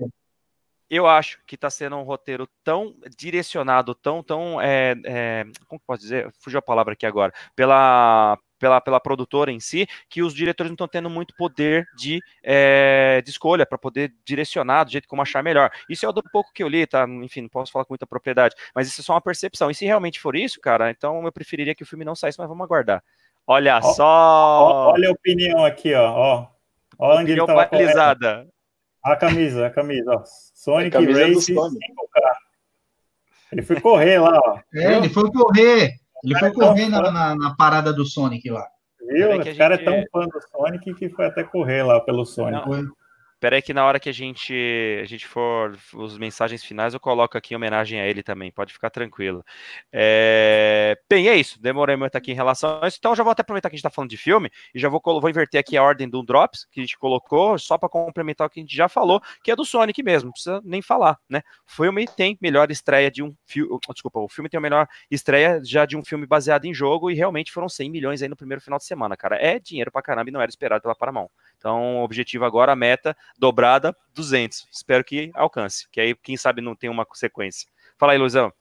eu 0.96 1.06
acho 1.06 1.38
que 1.46 1.54
está 1.54 1.70
sendo 1.70 1.96
um 1.96 2.02
roteiro 2.02 2.48
tão 2.62 2.94
direcionado, 3.18 3.94
tão, 3.94 4.22
tão, 4.22 4.60
é, 4.60 4.94
é, 5.04 5.44
como 5.66 5.80
que 5.80 5.86
posso 5.86 6.02
dizer? 6.02 6.32
Fugiu 6.40 6.58
a 6.58 6.62
palavra 6.62 6.92
aqui 6.92 7.06
agora. 7.06 7.32
Pela, 7.56 8.38
pela, 8.58 8.80
pela 8.80 9.00
produtora 9.00 9.50
em 9.50 9.60
si, 9.60 9.86
que 10.08 10.22
os 10.22 10.34
diretores 10.34 10.70
não 10.70 10.74
estão 10.74 10.88
tendo 10.88 11.10
muito 11.10 11.34
poder 11.36 11.86
de, 11.96 12.20
é, 12.42 13.20
de 13.22 13.30
escolha 13.30 13.66
para 13.66 13.76
poder 13.76 14.12
direcionar 14.24 14.84
do 14.84 14.92
jeito 14.92 15.08
como 15.08 15.22
achar 15.22 15.42
melhor. 15.42 15.70
Isso 15.88 16.06
é 16.06 16.08
o 16.08 16.12
do 16.12 16.22
pouco 16.22 16.52
que 16.52 16.62
eu 16.62 16.68
li, 16.68 16.86
tá? 16.86 17.06
Enfim, 17.22 17.42
não 17.42 17.48
posso 17.48 17.72
falar 17.72 17.84
com 17.84 17.92
muita 17.92 18.06
propriedade, 18.06 18.54
mas 18.74 18.88
isso 18.88 19.00
é 19.00 19.04
só 19.04 19.14
uma 19.14 19.20
percepção. 19.20 19.70
E 19.70 19.74
se 19.74 19.84
realmente 19.84 20.20
for 20.20 20.36
isso, 20.36 20.60
cara, 20.60 20.90
então 20.90 21.24
eu 21.24 21.32
preferiria 21.32 21.74
que 21.74 21.82
o 21.82 21.86
filme 21.86 22.04
não 22.04 22.14
saísse, 22.14 22.38
mas 22.38 22.48
vamos 22.48 22.64
aguardar. 22.64 23.02
Olha 23.46 23.78
ó, 23.78 23.92
só! 23.92 24.04
Ó, 24.06 24.92
olha 24.92 25.08
a 25.08 25.12
opinião 25.12 25.64
aqui, 25.64 25.92
ó. 25.94 26.10
ó. 26.10 26.54
Ó, 26.98 27.18
onde 27.18 27.38
opinião 27.38 27.60
ele 27.60 27.68
balizada. 27.68 28.48
A 29.04 29.16
camisa, 29.16 29.66
a 29.66 29.70
camisa, 29.70 30.12
ó. 30.12 30.22
Sonic 30.24 30.96
é 30.96 31.00
Race 31.00 31.54
Ele 33.52 33.62
foi 33.62 33.80
correr 33.80 34.18
lá, 34.18 34.40
ó. 34.46 34.58
É, 34.74 34.96
ele 34.96 35.10
foi 35.10 35.30
correr. 35.30 35.92
Ele 36.24 36.38
foi 36.38 36.48
é 36.48 36.52
correr 36.52 36.88
na, 36.88 37.12
na, 37.12 37.36
na, 37.36 37.54
parada 37.54 37.92
do 37.92 38.06
Sonic 38.06 38.48
lá. 38.48 38.66
Viu? 39.06 39.36
O 39.36 39.56
cara 39.56 39.74
é 39.74 39.78
tão 39.78 40.02
fã 40.10 40.26
do 40.26 40.40
Sonic 40.50 40.94
que 40.94 41.10
foi 41.10 41.26
até 41.26 41.44
correr 41.44 41.82
lá 41.82 42.00
pelo 42.00 42.24
Sonic. 42.24 42.66
Não, 42.66 42.90
Espera 43.44 43.56
aí 43.56 43.62
que 43.62 43.74
na 43.74 43.84
hora 43.84 44.00
que 44.00 44.08
a 44.08 44.12
gente, 44.12 44.54
a 45.02 45.04
gente 45.04 45.26
for 45.26 45.76
os 45.92 46.16
mensagens 46.16 46.64
finais, 46.64 46.94
eu 46.94 46.98
coloco 46.98 47.36
aqui 47.36 47.52
em 47.52 47.56
homenagem 47.58 48.00
a 48.00 48.06
ele 48.06 48.22
também, 48.22 48.50
pode 48.50 48.72
ficar 48.72 48.88
tranquilo. 48.88 49.44
É... 49.92 50.96
Bem, 51.06 51.28
é 51.28 51.36
isso, 51.36 51.60
demorei 51.60 51.94
muito 51.94 52.16
aqui 52.16 52.32
em 52.32 52.34
relação 52.34 52.80
a 52.80 52.88
isso, 52.88 52.96
então 52.98 53.14
já 53.14 53.22
vou 53.22 53.32
até 53.32 53.42
aproveitar 53.42 53.68
que 53.68 53.74
a 53.74 53.76
gente 53.76 53.84
está 53.84 53.94
falando 53.94 54.08
de 54.08 54.16
filme 54.16 54.50
e 54.74 54.78
já 54.78 54.88
vou, 54.88 54.98
vou 55.04 55.28
inverter 55.28 55.60
aqui 55.60 55.76
a 55.76 55.82
ordem 55.82 56.08
do 56.08 56.22
Drops 56.22 56.66
que 56.72 56.80
a 56.80 56.82
gente 56.82 56.96
colocou, 56.96 57.58
só 57.58 57.76
para 57.76 57.86
complementar 57.86 58.46
o 58.46 58.50
que 58.50 58.60
a 58.60 58.62
gente 58.62 58.74
já 58.74 58.88
falou, 58.88 59.20
que 59.42 59.50
é 59.50 59.56
do 59.56 59.66
Sonic 59.66 60.02
mesmo, 60.02 60.28
não 60.28 60.32
precisa 60.32 60.62
nem 60.64 60.80
falar, 60.80 61.18
né? 61.28 61.42
O 61.68 61.76
filme 61.76 62.06
tem 62.06 62.38
melhor 62.40 62.70
estreia 62.70 63.10
de 63.10 63.22
um 63.22 63.36
filme, 63.44 63.78
desculpa, 63.92 64.20
o 64.20 64.28
filme 64.28 64.48
tem 64.48 64.56
a 64.56 64.62
melhor 64.62 64.88
estreia 65.10 65.60
já 65.62 65.84
de 65.84 65.98
um 65.98 66.02
filme 66.02 66.26
baseado 66.26 66.64
em 66.64 66.72
jogo 66.72 67.10
e 67.10 67.14
realmente 67.14 67.52
foram 67.52 67.68
100 67.68 67.90
milhões 67.90 68.22
aí 68.22 68.28
no 68.30 68.36
primeiro 68.36 68.62
final 68.62 68.78
de 68.78 68.86
semana, 68.86 69.18
cara. 69.18 69.36
É 69.36 69.58
dinheiro 69.58 69.92
pra 69.92 70.00
caramba 70.00 70.30
e 70.30 70.32
não 70.32 70.40
era 70.40 70.48
esperado 70.48 70.80
pela 70.80 70.94
Paramount. 70.94 71.28
Então, 71.64 71.96
o 71.96 72.04
objetivo 72.04 72.44
agora, 72.44 72.72
a 72.72 72.76
meta 72.76 73.16
dobrada, 73.38 73.96
200. 74.14 74.68
Espero 74.70 75.02
que 75.02 75.30
alcance, 75.32 75.88
que 75.90 75.98
aí, 75.98 76.14
quem 76.14 76.36
sabe, 76.36 76.60
não 76.60 76.76
tem 76.76 76.90
uma 76.90 77.06
consequência. 77.06 77.66
Fala 77.96 78.12
aí, 78.12 78.18
Luizão. 78.18 78.52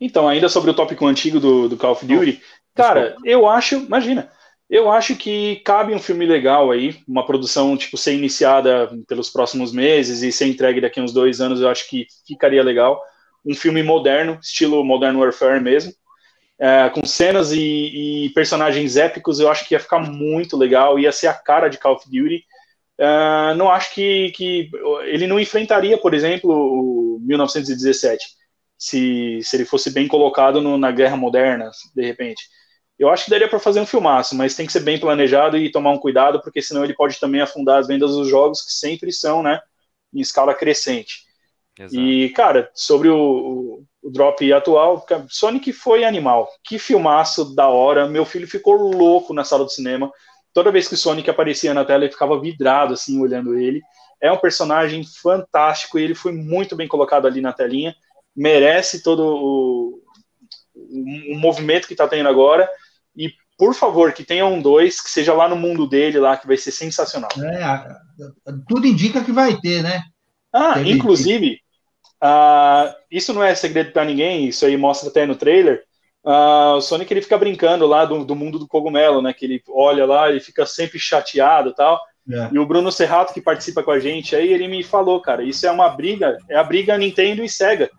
Então, 0.00 0.28
ainda 0.28 0.48
sobre 0.48 0.72
o 0.72 0.74
tópico 0.74 1.06
antigo 1.06 1.38
do, 1.38 1.68
do 1.68 1.76
Call 1.76 1.92
of 1.92 2.04
Duty, 2.04 2.42
cara, 2.74 3.14
eu 3.24 3.48
acho, 3.48 3.76
imagina, 3.76 4.28
eu 4.68 4.90
acho 4.90 5.14
que 5.14 5.62
cabe 5.64 5.94
um 5.94 6.00
filme 6.00 6.26
legal 6.26 6.72
aí, 6.72 6.96
uma 7.06 7.24
produção, 7.24 7.76
tipo, 7.76 7.96
ser 7.96 8.14
iniciada 8.14 8.90
pelos 9.06 9.30
próximos 9.30 9.72
meses 9.72 10.20
e 10.20 10.32
ser 10.32 10.48
entregue 10.48 10.80
daqui 10.80 10.98
a 10.98 11.04
uns 11.04 11.12
dois 11.12 11.40
anos, 11.40 11.60
eu 11.60 11.68
acho 11.68 11.88
que 11.88 12.08
ficaria 12.26 12.64
legal. 12.64 13.00
Um 13.46 13.54
filme 13.54 13.80
moderno, 13.80 14.40
estilo 14.42 14.84
Modern 14.84 15.16
Warfare 15.18 15.60
mesmo, 15.60 15.92
é, 16.60 16.90
com 16.90 17.06
cenas 17.06 17.52
e, 17.52 18.26
e, 18.26 18.30
personagens 18.30 18.96
épicos, 18.96 19.38
eu 19.38 19.48
acho 19.50 19.66
que 19.66 19.74
ia 19.74 19.80
ficar 19.80 20.00
muito 20.00 20.56
legal, 20.56 20.98
ia 20.98 21.12
ser 21.12 21.28
a 21.28 21.34
cara 21.34 21.68
de 21.68 21.78
Call 21.78 21.94
of 21.94 22.04
Duty. 22.06 22.44
Uh, 23.00 23.54
não 23.54 23.70
acho 23.70 23.94
que, 23.94 24.32
que 24.32 24.68
ele 25.04 25.28
não 25.28 25.38
enfrentaria, 25.38 25.96
por 25.96 26.14
exemplo, 26.14 26.50
o 26.50 27.20
1917, 27.20 28.26
se, 28.76 29.38
se 29.40 29.56
ele 29.56 29.64
fosse 29.64 29.90
bem 29.90 30.08
colocado 30.08 30.60
no, 30.60 30.76
na 30.76 30.90
guerra 30.90 31.16
moderna, 31.16 31.70
de 31.94 32.04
repente. 32.04 32.42
Eu 32.98 33.08
acho 33.08 33.26
que 33.26 33.30
daria 33.30 33.48
para 33.48 33.60
fazer 33.60 33.78
um 33.78 33.86
filmaço, 33.86 34.34
mas 34.34 34.56
tem 34.56 34.66
que 34.66 34.72
ser 34.72 34.80
bem 34.80 34.98
planejado 34.98 35.56
e 35.56 35.70
tomar 35.70 35.92
um 35.92 35.98
cuidado, 35.98 36.40
porque 36.42 36.60
senão 36.60 36.82
ele 36.82 36.94
pode 36.94 37.20
também 37.20 37.40
afundar 37.40 37.78
as 37.78 37.86
vendas 37.86 38.10
dos 38.10 38.26
jogos, 38.26 38.62
que 38.62 38.72
sempre 38.72 39.12
são, 39.12 39.44
né, 39.44 39.60
em 40.12 40.20
escala 40.20 40.52
crescente. 40.52 41.22
Exato. 41.78 41.94
E, 41.94 42.30
cara, 42.30 42.68
sobre 42.74 43.08
o, 43.08 43.16
o 44.08 44.10
drop 44.10 44.50
atual, 44.52 45.04
Sonic 45.28 45.70
foi 45.72 46.02
animal. 46.02 46.48
Que 46.64 46.78
filmaço 46.78 47.54
da 47.54 47.68
hora. 47.68 48.08
Meu 48.08 48.24
filho 48.24 48.48
ficou 48.48 48.74
louco 48.74 49.34
na 49.34 49.44
sala 49.44 49.64
do 49.64 49.70
cinema. 49.70 50.10
Toda 50.54 50.72
vez 50.72 50.88
que 50.88 50.94
o 50.94 50.96
Sonic 50.96 51.28
aparecia 51.28 51.74
na 51.74 51.84
tela, 51.84 52.04
ele 52.04 52.12
ficava 52.12 52.40
vidrado, 52.40 52.94
assim, 52.94 53.20
olhando 53.20 53.58
ele. 53.58 53.82
É 54.20 54.32
um 54.32 54.38
personagem 54.38 55.04
fantástico 55.04 55.98
e 55.98 56.02
ele 56.02 56.14
foi 56.14 56.32
muito 56.32 56.74
bem 56.74 56.88
colocado 56.88 57.26
ali 57.26 57.42
na 57.42 57.52
telinha. 57.52 57.94
Merece 58.34 59.02
todo 59.02 59.20
o, 59.20 60.02
o, 60.74 61.34
o 61.34 61.38
movimento 61.38 61.86
que 61.86 61.92
está 61.92 62.08
tendo 62.08 62.30
agora. 62.30 62.66
E, 63.14 63.30
por 63.58 63.74
favor, 63.74 64.12
que 64.14 64.24
tenha 64.24 64.46
um 64.46 64.62
dois, 64.62 65.02
que 65.02 65.10
seja 65.10 65.34
lá 65.34 65.48
no 65.48 65.56
mundo 65.56 65.86
dele, 65.86 66.18
lá, 66.18 66.34
que 66.34 66.46
vai 66.46 66.56
ser 66.56 66.72
sensacional. 66.72 67.30
É, 67.36 67.86
tudo 68.66 68.86
indica 68.86 69.22
que 69.22 69.32
vai 69.32 69.60
ter, 69.60 69.82
né? 69.82 70.02
Ah, 70.50 70.80
inclusive, 70.80 71.60
Uh, 72.22 72.92
isso 73.10 73.32
não 73.32 73.42
é 73.42 73.54
segredo 73.54 73.92
para 73.92 74.04
ninguém, 74.04 74.48
isso 74.48 74.66
aí 74.66 74.76
mostra 74.76 75.08
até 75.08 75.24
no 75.24 75.36
trailer. 75.36 75.84
Uh, 76.24 76.76
o 76.76 76.80
Sonic 76.80 77.12
ele 77.12 77.22
fica 77.22 77.38
brincando 77.38 77.86
lá 77.86 78.04
do, 78.04 78.24
do, 78.24 78.34
mundo 78.34 78.58
do 78.58 78.66
cogumelo, 78.66 79.22
né? 79.22 79.32
Que 79.32 79.44
ele 79.44 79.62
olha 79.68 80.04
lá, 80.04 80.28
ele 80.28 80.40
fica 80.40 80.66
sempre 80.66 80.98
chateado 80.98 81.72
tal. 81.72 82.00
É. 82.30 82.50
E 82.52 82.58
o 82.58 82.66
Bruno 82.66 82.92
Serrato, 82.92 83.32
que 83.32 83.40
participa 83.40 83.82
com 83.82 83.90
a 83.90 83.98
gente 83.98 84.36
aí, 84.36 84.52
ele 84.52 84.68
me 84.68 84.82
falou, 84.82 85.20
cara, 85.20 85.42
isso 85.42 85.66
é 85.66 85.70
uma 85.70 85.88
briga, 85.88 86.36
é 86.48 86.56
a 86.56 86.64
briga 86.64 86.98
Nintendo 86.98 87.42
e 87.42 87.48
Sega. 87.48 87.90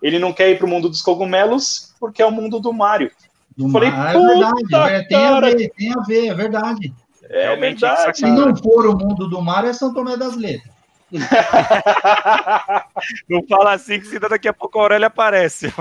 Ele 0.00 0.18
não 0.18 0.32
quer 0.32 0.50
ir 0.50 0.58
pro 0.58 0.68
mundo 0.68 0.88
dos 0.88 1.02
cogumelos 1.02 1.94
porque 2.00 2.22
é 2.22 2.26
o 2.26 2.32
mundo 2.32 2.60
do 2.60 2.72
Mario. 2.72 3.10
Do 3.56 3.68
Falei, 3.70 3.90
Mar... 3.90 4.14
é 4.14 4.18
verdade, 4.18 4.94
é, 4.94 5.02
tem 5.04 5.26
a 5.26 5.40
ver, 5.40 5.70
tem 5.70 5.92
a 5.92 6.00
ver, 6.02 6.26
é 6.28 6.34
verdade. 6.34 6.94
É 7.28 7.56
verdade. 7.56 8.18
Se 8.18 8.26
não 8.26 8.54
for 8.56 8.86
o 8.86 8.96
mundo 8.96 9.28
do 9.28 9.40
Mario, 9.40 9.70
é 9.70 9.72
São 9.72 9.92
Tomé 9.92 10.16
das 10.16 10.36
Letras. 10.36 10.73
Não 13.28 13.46
fala 13.46 13.72
assim 13.72 14.00
que 14.00 14.06
senão 14.06 14.28
daqui 14.28 14.48
a 14.48 14.52
pouco 14.52 14.78
a 14.78 14.82
Aurélia 14.82 15.06
aparece. 15.06 15.72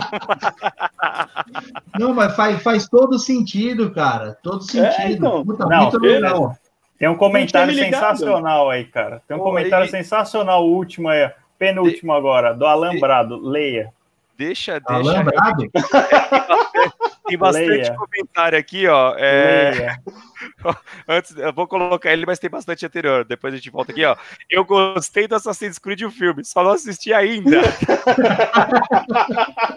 Não, 1.98 2.14
mas 2.14 2.36
faz, 2.36 2.62
faz 2.62 2.88
todo 2.88 3.18
sentido, 3.18 3.92
cara. 3.92 4.38
Todo 4.44 4.64
é, 4.64 4.68
sentido. 4.68 5.02
É, 5.02 5.12
então. 5.12 5.46
Puta, 5.46 5.66
Não, 5.66 5.84
muito 5.84 6.00
legal. 6.00 6.56
Tem 6.98 7.10
um 7.10 7.18
comentário 7.18 7.74
sensacional 7.74 8.70
aí, 8.70 8.86
cara. 8.86 9.22
Tem 9.28 9.36
um 9.36 9.42
oh, 9.42 9.44
comentário 9.44 9.86
e... 9.86 9.90
sensacional, 9.90 10.66
o 10.66 10.74
último 10.74 11.10
aí, 11.10 11.30
penúltimo 11.58 12.14
agora, 12.14 12.54
do 12.54 12.66
Alambrado. 12.66 13.38
Leia. 13.38 13.92
Deixa, 14.38 14.80
deixa. 14.80 14.94
Alambrado? 14.94 15.70
Tem 17.26 17.38
bastante 17.38 17.70
Leia. 17.70 17.96
comentário 17.96 18.58
aqui, 18.58 18.88
ó. 18.88 19.16
É... 19.18 19.96
Antes, 21.08 21.36
eu 21.38 21.54
vou 21.54 21.68
colocar 21.68 22.12
ele, 22.12 22.26
mas 22.26 22.40
tem 22.40 22.50
bastante 22.50 22.86
anterior. 22.86 23.24
Depois 23.24 23.54
a 23.54 23.58
gente 23.58 23.70
volta 23.70 23.92
aqui, 23.92 24.04
ó. 24.04 24.16
Eu 24.50 24.66
gostei 24.66 25.28
do 25.28 25.36
Assassin's 25.36 25.80
Creed 25.80 26.02
o 26.02 26.12
filme, 26.12 26.44
só 26.44 26.64
não 26.64 26.72
assisti 26.72 27.14
ainda. 27.14 27.62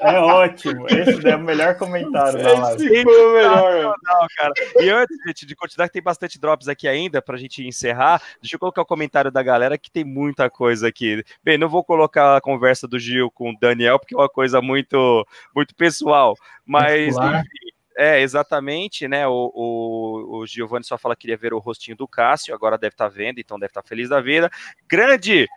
É 0.01 0.18
ótimo. 0.20 0.86
Esse 0.88 1.28
é 1.28 1.36
o 1.36 1.40
melhor 1.40 1.76
comentário 1.76 2.42
da 2.42 2.53
live. 2.53 2.84
Esse 2.84 3.03
foi 3.03 3.26
o 3.26 3.32
melhor. 3.32 3.94
Não, 4.03 4.26
cara. 4.36 4.53
E 4.80 4.88
antes, 4.88 5.16
gente, 5.26 5.47
de 5.47 5.57
continuar, 5.57 5.88
que 5.88 5.94
tem 5.94 6.03
bastante 6.03 6.38
drops 6.38 6.68
aqui 6.68 6.86
ainda, 6.86 7.20
pra 7.20 7.36
gente 7.36 7.66
encerrar, 7.66 8.22
deixa 8.40 8.57
eu 8.57 8.61
colocar 8.61 8.82
o 8.82 8.86
comentário 8.86 9.30
da 9.30 9.42
galera, 9.42 9.78
que 9.78 9.90
tem 9.90 10.05
muita 10.05 10.49
coisa 10.49 10.88
aqui. 10.88 11.24
Bem, 11.42 11.59
não 11.59 11.68
vou 11.68 11.82
colocar 11.82 12.36
a 12.36 12.40
conversa 12.40 12.86
do 12.86 12.99
Gil 12.99 13.30
com 13.30 13.51
o 13.51 13.59
Daniel, 13.59 13.99
porque 13.99 14.14
é 14.14 14.18
uma 14.18 14.28
coisa 14.28 14.61
muito, 14.61 15.26
muito 15.55 15.74
pessoal. 15.74 16.36
Mas, 16.66 17.16
enfim, 17.16 17.70
é, 17.96 18.20
exatamente, 18.20 19.08
né? 19.08 19.26
O, 19.26 19.50
o, 19.54 20.38
o 20.38 20.46
Giovanni 20.46 20.84
só 20.84 20.98
fala 20.98 21.16
que 21.16 21.22
queria 21.22 21.36
ver 21.36 21.54
o 21.54 21.58
rostinho 21.58 21.96
do 21.96 22.06
Cássio, 22.06 22.54
agora 22.54 22.76
deve 22.76 22.94
estar 22.94 23.08
tá 23.08 23.14
vendo, 23.14 23.38
então 23.38 23.58
deve 23.58 23.70
estar 23.70 23.82
tá 23.82 23.88
feliz 23.88 24.10
da 24.10 24.20
vida. 24.20 24.50
Grande 24.86 25.48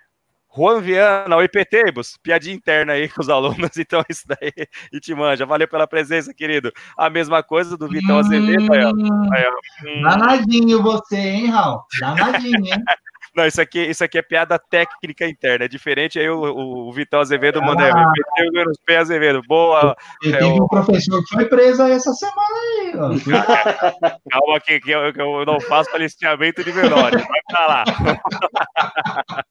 Juan 0.56 0.82
Viana, 0.82 1.36
o 1.36 1.44
IPTBus, 1.44 2.18
piadinha 2.24 2.56
interna 2.56 2.94
aí 2.94 3.08
com 3.08 3.22
os 3.22 3.30
alunos, 3.30 3.70
então 3.78 4.04
isso 4.10 4.24
daí, 4.28 4.52
e 4.92 5.00
te 5.00 5.14
manja, 5.14 5.46
valeu 5.46 5.68
pela 5.68 5.86
presença, 5.86 6.34
querido. 6.34 6.72
A 6.98 7.10
mesma 7.10 7.44
coisa 7.44 7.78
do 7.78 7.88
Vitão 7.88 8.16
hum, 8.16 8.20
Azevedo, 8.20 8.74
aí, 8.74 8.84
ó. 8.84 8.90
Aí, 9.34 9.46
ó. 9.46 9.88
Hum. 9.88 10.02
Danadinho 10.02 10.82
você, 10.82 11.18
hein, 11.18 11.48
Raul? 11.48 11.84
Danadinho, 12.00 12.66
hein? 12.66 12.84
Não, 13.36 13.46
isso 13.46 13.62
aqui, 13.62 13.80
isso 13.80 14.04
aqui 14.04 14.18
é 14.18 14.22
piada 14.22 14.58
técnica 14.58 15.28
interna, 15.28 15.66
é 15.66 15.68
diferente. 15.68 16.20
Aí 16.20 16.30
o, 16.30 16.88
o 16.88 16.92
Vitão 16.92 17.20
Azevedo 17.20 17.60
ah, 17.60 17.66
manda 17.66 17.84
aí, 17.86 18.52
menos 18.52 18.78
pé 18.86 18.98
Azevedo. 18.98 19.42
Boa. 19.48 19.96
Eu 20.24 20.36
é, 20.36 20.44
o... 20.44 20.64
um 20.64 20.68
professor 20.68 21.24
que 21.24 21.36
foi 21.36 21.46
preso 21.46 21.84
essa 21.84 22.12
semana 22.14 22.60
aí. 22.60 22.94
Ó. 22.96 23.10
Calma 24.30 24.58
aqui, 24.58 24.80
que 24.80 24.92
eu, 24.92 25.14
que 25.14 25.22
eu 25.22 25.46
não 25.46 25.60
faço 25.62 25.96
aliciamento 25.96 26.64
de 26.64 26.74
menores. 26.74 27.22
Vai 27.22 27.42
pra 27.48 27.68
lá. 27.68 27.84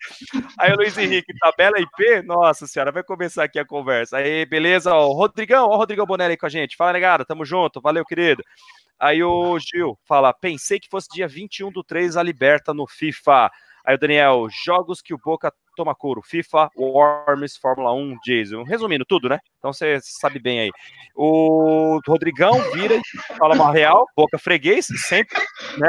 aí 0.59 0.73
o 0.73 0.77
Luiz 0.77 0.97
Henrique, 0.99 1.33
tabela 1.39 1.79
IP? 1.79 2.23
Nossa 2.23 2.67
senhora, 2.67 2.93
vai 2.93 3.03
começar 3.03 3.45
aqui 3.45 3.59
a 3.59 3.65
conversa. 3.65 4.19
Aí, 4.19 4.45
beleza? 4.47 4.93
Ó, 4.95 5.13
Rodrigão, 5.13 5.69
ó 5.69 5.75
o 5.75 5.77
Rodrigão 5.77 6.07
Bonelli 6.07 6.33
aí 6.33 6.37
com 6.37 6.47
a 6.47 6.51
gente. 6.51 6.77
Fala, 6.77 6.93
negada, 6.93 7.25
tamo 7.25 7.45
junto. 7.45 7.81
Valeu, 7.81 8.05
querido. 8.05 8.43
Aí 8.99 9.23
o 9.23 9.59
Gil 9.59 9.97
fala: 10.05 10.33
pensei 10.33 10.81
que 10.81 10.89
fosse 10.89 11.09
dia 11.13 11.29
21 11.29 11.71
do 11.71 11.85
3 11.85 12.17
a 12.17 12.23
liberta 12.23 12.75
no 12.75 12.87
FIFA. 12.87 13.51
Aí 13.89 13.95
o 13.95 13.99
Daniel, 13.99 14.47
jogos 14.51 15.01
que 15.01 15.15
o 15.15 15.19
Boca 15.19 15.51
toma 15.75 15.95
couro, 15.95 16.21
FIFA, 16.21 16.69
Worms, 16.77 17.57
Fórmula 17.57 17.91
1, 17.95 18.19
Jason. 18.23 18.63
Resumindo 18.63 19.03
tudo, 19.03 19.31
né? 19.31 19.39
Então 19.59 19.73
você 19.73 19.99
sabe 20.03 20.39
bem 20.39 20.61
aí. 20.61 20.71
O 21.17 21.99
Rodrigão 22.07 22.53
vira 22.75 22.97
e 22.97 23.03
fala 23.39 23.55
uma 23.55 23.73
real, 23.73 24.05
Boca 24.15 24.39
freguês, 24.39 24.89
sempre, 25.07 25.39
né? 25.79 25.89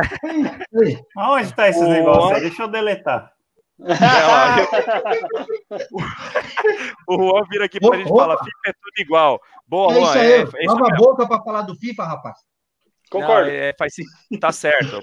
Aonde 1.18 1.54
tá 1.54 1.68
esses 1.68 1.82
o... 1.82 1.90
negócios 1.90 2.32
aí? 2.32 2.42
Deixa 2.44 2.64
eu 2.64 2.70
deletar. 2.70 3.34
o 7.06 7.18
Juan 7.18 7.44
vira 7.50 7.66
aqui 7.66 7.82
pra 7.82 7.98
gente 7.98 8.08
falar: 8.08 8.38
FIFA 8.38 8.62
é 8.66 8.72
tudo 8.72 9.00
igual. 9.00 9.42
Boa, 9.68 9.92
é 9.92 9.96
Juan. 9.96 10.08
Isso 10.08 10.18
aí, 10.20 10.32
é, 10.32 10.38
é 10.38 10.70
a 10.70 10.96
boca 10.96 11.28
pra 11.28 11.44
falar 11.44 11.64
do 11.64 11.76
FIFA, 11.76 12.06
rapaz. 12.06 12.40
Concordo. 13.10 13.50
Não, 13.50 13.56
é, 13.56 13.74
faz, 13.78 13.94
tá 14.40 14.52
certo. 14.52 15.00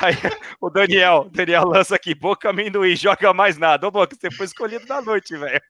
Aí, 0.00 0.14
o 0.60 0.68
Daniel, 0.68 1.28
Daniel 1.30 1.64
lança 1.64 1.94
aqui, 1.94 2.14
boca 2.14 2.50
amendoim, 2.50 2.96
joga 2.96 3.32
mais 3.32 3.56
nada. 3.56 3.86
Ô, 3.86 3.90
Boca, 3.90 4.14
você 4.14 4.30
foi 4.30 4.46
escolhido 4.46 4.86
da 4.86 5.00
noite, 5.00 5.36
velho. 5.36 5.60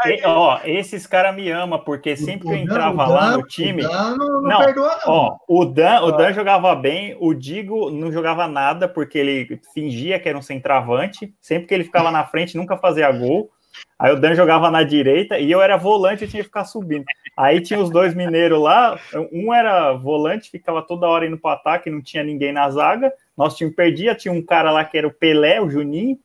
Aí, 0.00 0.20
ó, 0.24 0.60
esses 0.64 1.06
caras 1.06 1.34
me 1.34 1.50
amam, 1.50 1.78
porque 1.78 2.16
sempre 2.16 2.48
que 2.48 2.54
eu 2.54 2.58
entrava 2.58 3.04
Dan, 3.04 3.12
lá 3.12 3.36
no 3.36 3.42
time. 3.46 3.82
não, 3.82 4.42
não, 4.42 4.58
perdoa, 4.58 4.98
não. 5.04 5.12
Ó, 5.12 5.36
o 5.48 5.64
Dan, 5.64 6.00
o 6.02 6.12
Dan 6.12 6.32
jogava 6.32 6.74
bem, 6.74 7.16
o 7.20 7.34
Digo 7.34 7.90
não 7.90 8.10
jogava 8.10 8.46
nada, 8.48 8.88
porque 8.88 9.18
ele 9.18 9.60
fingia 9.74 10.18
que 10.18 10.28
era 10.28 10.38
um 10.38 10.42
centroavante. 10.42 11.34
Sempre 11.40 11.68
que 11.68 11.74
ele 11.74 11.84
ficava 11.84 12.10
na 12.10 12.24
frente, 12.24 12.56
nunca 12.56 12.76
fazia 12.76 13.10
gol. 13.10 13.50
Aí 13.98 14.12
o 14.12 14.20
Dan 14.20 14.34
jogava 14.34 14.70
na 14.70 14.82
direita 14.82 15.38
e 15.38 15.50
eu 15.50 15.62
era 15.62 15.76
volante, 15.76 16.24
eu 16.24 16.28
tinha 16.28 16.42
que 16.42 16.48
ficar 16.48 16.64
subindo. 16.64 17.04
Aí 17.36 17.60
tinha 17.60 17.80
os 17.80 17.90
dois 17.90 18.14
mineiros 18.14 18.60
lá, 18.60 18.98
um 19.32 19.54
era 19.54 19.92
volante, 19.94 20.50
ficava 20.50 20.82
toda 20.82 21.06
hora 21.06 21.26
indo 21.26 21.38
para 21.38 21.54
ataque, 21.54 21.88
não 21.90 22.02
tinha 22.02 22.22
ninguém 22.22 22.52
na 22.52 22.68
zaga. 22.70 23.12
Nosso 23.36 23.56
time 23.56 23.70
perdia, 23.70 24.14
tinha 24.14 24.32
um 24.32 24.44
cara 24.44 24.70
lá 24.70 24.84
que 24.84 24.98
era 24.98 25.06
o 25.06 25.12
Pelé, 25.12 25.60
o 25.60 25.70
Juninho. 25.70 26.18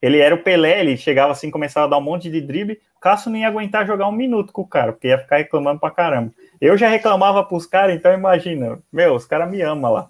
Ele 0.00 0.18
era 0.18 0.34
o 0.34 0.42
Pelé, 0.42 0.80
ele 0.80 0.96
chegava 0.96 1.32
assim, 1.32 1.50
começava 1.50 1.86
a 1.86 1.90
dar 1.90 1.98
um 1.98 2.02
monte 2.02 2.30
de 2.30 2.40
drible. 2.40 2.80
O 2.96 3.00
Cássio 3.00 3.30
não 3.30 3.38
ia 3.38 3.48
aguentar 3.48 3.86
jogar 3.86 4.08
um 4.08 4.12
minuto 4.12 4.52
com 4.52 4.62
o 4.62 4.66
cara, 4.66 4.92
porque 4.92 5.08
ia 5.08 5.18
ficar 5.18 5.36
reclamando 5.36 5.80
pra 5.80 5.90
caramba. 5.90 6.32
Eu 6.60 6.76
já 6.76 6.88
reclamava 6.88 7.44
pros 7.44 7.66
caras, 7.66 7.94
então 7.94 8.12
imagina, 8.12 8.78
meu, 8.90 9.14
os 9.14 9.26
caras 9.26 9.50
me 9.50 9.60
amam 9.60 9.92
lá. 9.92 10.08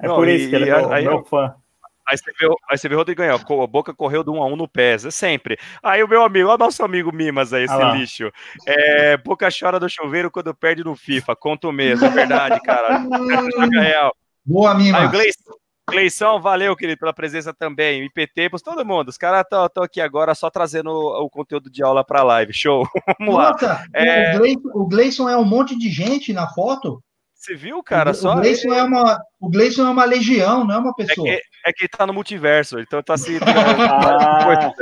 É 0.00 0.06
não, 0.06 0.16
por 0.16 0.28
isso 0.28 0.46
e, 0.46 0.50
que 0.50 0.54
ele 0.54 0.70
é 0.70 0.76
meu, 0.76 0.92
aí, 0.92 1.04
meu 1.04 1.24
fã. 1.24 1.56
Aí 2.08 2.16
você 2.16 2.32
vê, 2.38 2.46
aí 2.70 2.78
você 2.78 2.88
vê 2.88 2.94
o 2.94 2.98
Rodrigo 2.98 3.22
ó, 3.22 3.62
a 3.62 3.66
boca 3.66 3.92
correu 3.92 4.22
de 4.22 4.30
um 4.30 4.42
a 4.42 4.46
um 4.46 4.56
no 4.56 4.68
PES, 4.68 5.06
é 5.06 5.10
sempre. 5.10 5.58
Aí 5.82 6.02
o 6.02 6.08
meu 6.08 6.22
amigo, 6.22 6.48
o 6.48 6.56
nosso 6.58 6.84
amigo 6.84 7.12
Mimas 7.12 7.52
aí, 7.52 7.64
esse 7.64 7.74
ah 7.74 7.92
lixo. 7.92 8.30
É, 8.66 9.16
boca 9.16 9.48
chora 9.50 9.80
do 9.80 9.88
chuveiro 9.88 10.30
quando 10.30 10.54
perde 10.54 10.84
no 10.84 10.94
FIFA, 10.94 11.34
conto 11.34 11.72
mesmo, 11.72 12.06
é 12.06 12.10
verdade, 12.10 12.60
cara. 12.62 13.00
Boa, 14.44 14.74
Mimas. 14.74 15.00
Aí 15.00 15.06
o 15.06 15.10
Gleison, 15.10 15.56
Gleison, 15.88 16.40
valeu, 16.40 16.74
querido, 16.74 16.98
pela 16.98 17.12
presença 17.12 17.54
também. 17.54 18.04
IPT, 18.04 18.50
para 18.50 18.58
todo 18.58 18.84
mundo. 18.84 19.08
Os 19.08 19.16
caras 19.16 19.42
estão 19.42 19.84
aqui 19.84 20.00
agora 20.00 20.34
só 20.34 20.50
trazendo 20.50 20.90
o, 20.90 21.24
o 21.24 21.30
conteúdo 21.30 21.70
de 21.70 21.80
aula 21.80 22.04
para 22.04 22.24
live. 22.24 22.52
Show. 22.52 22.84
Vamos 23.20 23.34
Nossa, 23.34 23.66
lá. 23.66 23.84
É... 23.94 24.36
O 24.74 24.86
Gleison 24.86 25.28
é 25.28 25.36
um 25.36 25.44
monte 25.44 25.78
de 25.78 25.88
gente 25.88 26.32
na 26.32 26.48
foto. 26.48 27.00
Você 27.46 27.54
viu, 27.54 27.80
cara? 27.80 28.10
O, 28.10 28.14
só 28.14 28.32
o 28.32 28.40
Gleison, 28.40 28.72
é 28.72 28.82
uma, 28.82 29.20
o 29.40 29.48
Gleison 29.48 29.86
é 29.86 29.90
uma 29.90 30.04
legião, 30.04 30.64
não 30.64 30.74
é 30.74 30.78
uma 30.78 30.92
pessoa. 30.92 31.28
É 31.28 31.36
que, 31.36 31.42
é 31.66 31.72
que 31.72 31.84
ele 31.84 31.88
tá 31.88 32.04
no 32.04 32.12
multiverso, 32.12 32.80
então 32.80 33.00
tá 33.00 33.16
se. 33.16 33.38
ah. 33.46 34.72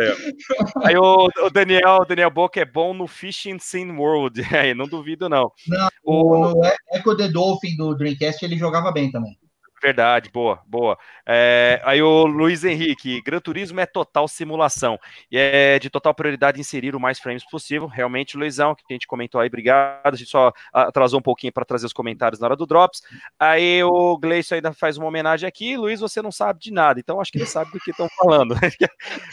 Aí 0.83 0.97
o, 0.97 1.29
o, 1.45 1.51
Daniel, 1.51 1.99
o 2.01 2.05
Daniel 2.07 2.31
Boca 2.31 2.59
é 2.59 2.65
bom 2.65 2.95
no 2.95 3.07
Fishing 3.07 3.59
Sim 3.59 3.91
World. 3.91 4.41
Aí, 4.57 4.73
não 4.73 4.89
duvido, 4.89 5.29
não. 5.29 5.53
Não, 5.69 5.89
o, 6.03 6.55
no 6.55 6.65
Echo 6.95 7.15
the 7.15 7.29
Dolphin 7.29 7.77
do 7.77 7.95
Dreamcast 7.95 8.43
ele 8.43 8.57
jogava 8.57 8.91
bem 8.91 9.11
também. 9.11 9.39
Verdade, 9.83 10.31
boa, 10.33 10.61
boa. 10.67 10.97
É, 11.27 11.81
aí 11.85 12.03
o 12.03 12.27
Luiz 12.27 12.65
Henrique, 12.65 13.21
Gran 13.23 13.39
Turismo 13.39 13.81
é 13.81 13.87
total 13.87 14.27
simulação 14.27 14.99
e 15.31 15.37
é 15.37 15.79
de 15.79 15.91
total 15.91 16.15
prioridade 16.15 16.59
inserir 16.59 16.97
o 16.97 17.01
mais 17.01 17.19
frames 17.19 17.45
possível. 17.45 17.87
Realmente, 17.87 18.37
Luizão, 18.37 18.75
que 18.75 18.83
a 18.89 18.95
gente 18.95 19.07
comentou 19.07 19.41
aí, 19.41 19.49
obrigado. 19.49 20.15
A 20.15 20.17
gente 20.17 20.31
só 20.31 20.53
atrasou 20.73 21.19
um 21.19 21.23
pouquinho 21.23 21.53
para 21.53 21.65
trazer 21.65 21.87
os 21.87 21.93
comentários 21.93 22.41
na 22.41 22.47
hora 22.47 22.57
do 22.57 22.67
Drops. 22.67 23.03
Aí 23.39 23.83
o 23.85 24.17
Gleison 24.17 24.55
ainda 24.55 24.73
faz 24.73 24.97
uma 24.97 25.07
homenagem 25.07 25.47
aqui. 25.47 25.77
Luiz, 25.77 26.01
você 26.01 26.23
não 26.23 26.33
sabe 26.33 26.61
de 26.61 26.73
nada, 26.73 26.99
então 26.99 27.21
acho 27.21 27.31
que 27.31 27.39
ele 27.39 27.47
sabe 27.47 27.71
do 27.71 27.79
que 27.79 27.91
estão 27.91 28.09
falando. 28.17 28.55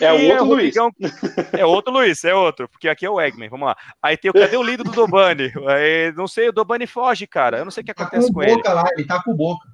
É 0.01 0.11
o 0.11 0.27
outro 0.31 0.45
Luiz. 0.45 0.75
É 1.57 1.65
outro 1.65 1.93
Luiz, 1.93 2.23
é 2.25 2.35
outro, 2.35 2.67
porque 2.67 2.89
aqui 2.89 3.05
é 3.05 3.09
o 3.09 3.21
Eggman. 3.21 3.49
Vamos 3.49 3.67
lá. 3.67 3.75
Aí 4.01 4.17
tem 4.17 4.29
o 4.29 4.33
cadê 4.33 4.57
o 4.57 4.63
lindo 4.63 4.83
do 4.83 4.91
Dobani? 4.91 5.51
Aí, 5.67 6.11
não 6.15 6.27
sei, 6.27 6.49
o 6.49 6.51
Dobani 6.51 6.85
foge, 6.85 7.25
cara. 7.25 7.59
Eu 7.59 7.63
não 7.63 7.71
sei 7.71 7.81
o 7.81 7.85
que 7.85 7.91
acontece 7.91 8.27
tá 8.27 8.33
com, 8.33 8.33
com 8.33 8.43
ele. 8.43 8.61
Lá, 8.65 8.83
ele 8.97 9.07
tá 9.07 9.23
com 9.23 9.33
boca. 9.33 9.70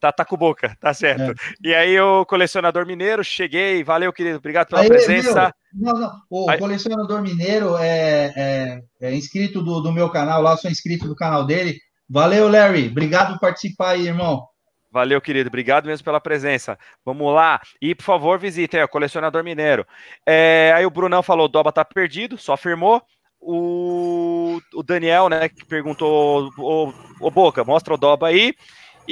Tá, 0.00 0.10
tá 0.10 0.24
com 0.24 0.34
boca, 0.34 0.74
tá 0.80 0.94
certo. 0.94 1.30
É. 1.30 1.34
E 1.62 1.74
aí, 1.74 2.00
o 2.00 2.24
colecionador 2.24 2.86
mineiro, 2.86 3.22
cheguei, 3.22 3.84
valeu, 3.84 4.10
querido, 4.10 4.38
obrigado 4.38 4.68
pela 4.68 4.80
aí, 4.80 4.88
presença. 4.88 5.54
Meu, 5.74 5.92
não, 5.92 6.00
não, 6.00 6.12
o 6.30 6.50
aí... 6.50 6.58
colecionador 6.58 7.20
mineiro 7.20 7.76
é, 7.76 8.32
é, 8.34 8.82
é 9.02 9.14
inscrito 9.14 9.62
do, 9.62 9.80
do, 9.80 9.92
meu 9.92 10.08
canal 10.08 10.40
lá, 10.40 10.56
sou 10.56 10.70
inscrito 10.70 11.06
do 11.06 11.14
canal 11.14 11.44
dele. 11.44 11.78
Valeu, 12.08 12.48
Larry, 12.48 12.88
obrigado 12.88 13.34
por 13.34 13.40
participar 13.40 13.90
aí, 13.90 14.06
irmão. 14.06 14.42
Valeu, 14.90 15.20
querido. 15.20 15.48
Obrigado 15.48 15.86
mesmo 15.86 16.04
pela 16.04 16.20
presença. 16.20 16.76
Vamos 17.04 17.32
lá. 17.32 17.60
E, 17.80 17.94
por 17.94 18.02
favor, 18.02 18.38
visite 18.38 18.76
aí, 18.76 18.82
o 18.82 18.88
Colecionador 18.88 19.44
Mineiro. 19.44 19.86
É, 20.26 20.72
aí 20.74 20.84
o 20.84 20.90
Brunão 20.90 21.22
falou: 21.22 21.44
o 21.44 21.48
Doba 21.48 21.70
tá 21.70 21.84
perdido, 21.84 22.36
só 22.36 22.54
afirmou. 22.54 23.00
O, 23.40 24.60
o 24.74 24.82
Daniel, 24.82 25.28
né, 25.28 25.48
que 25.48 25.64
perguntou: 25.64 26.50
o 26.58 27.30
Boca, 27.30 27.62
mostra 27.62 27.94
o 27.94 27.96
Doba 27.96 28.26
aí. 28.26 28.52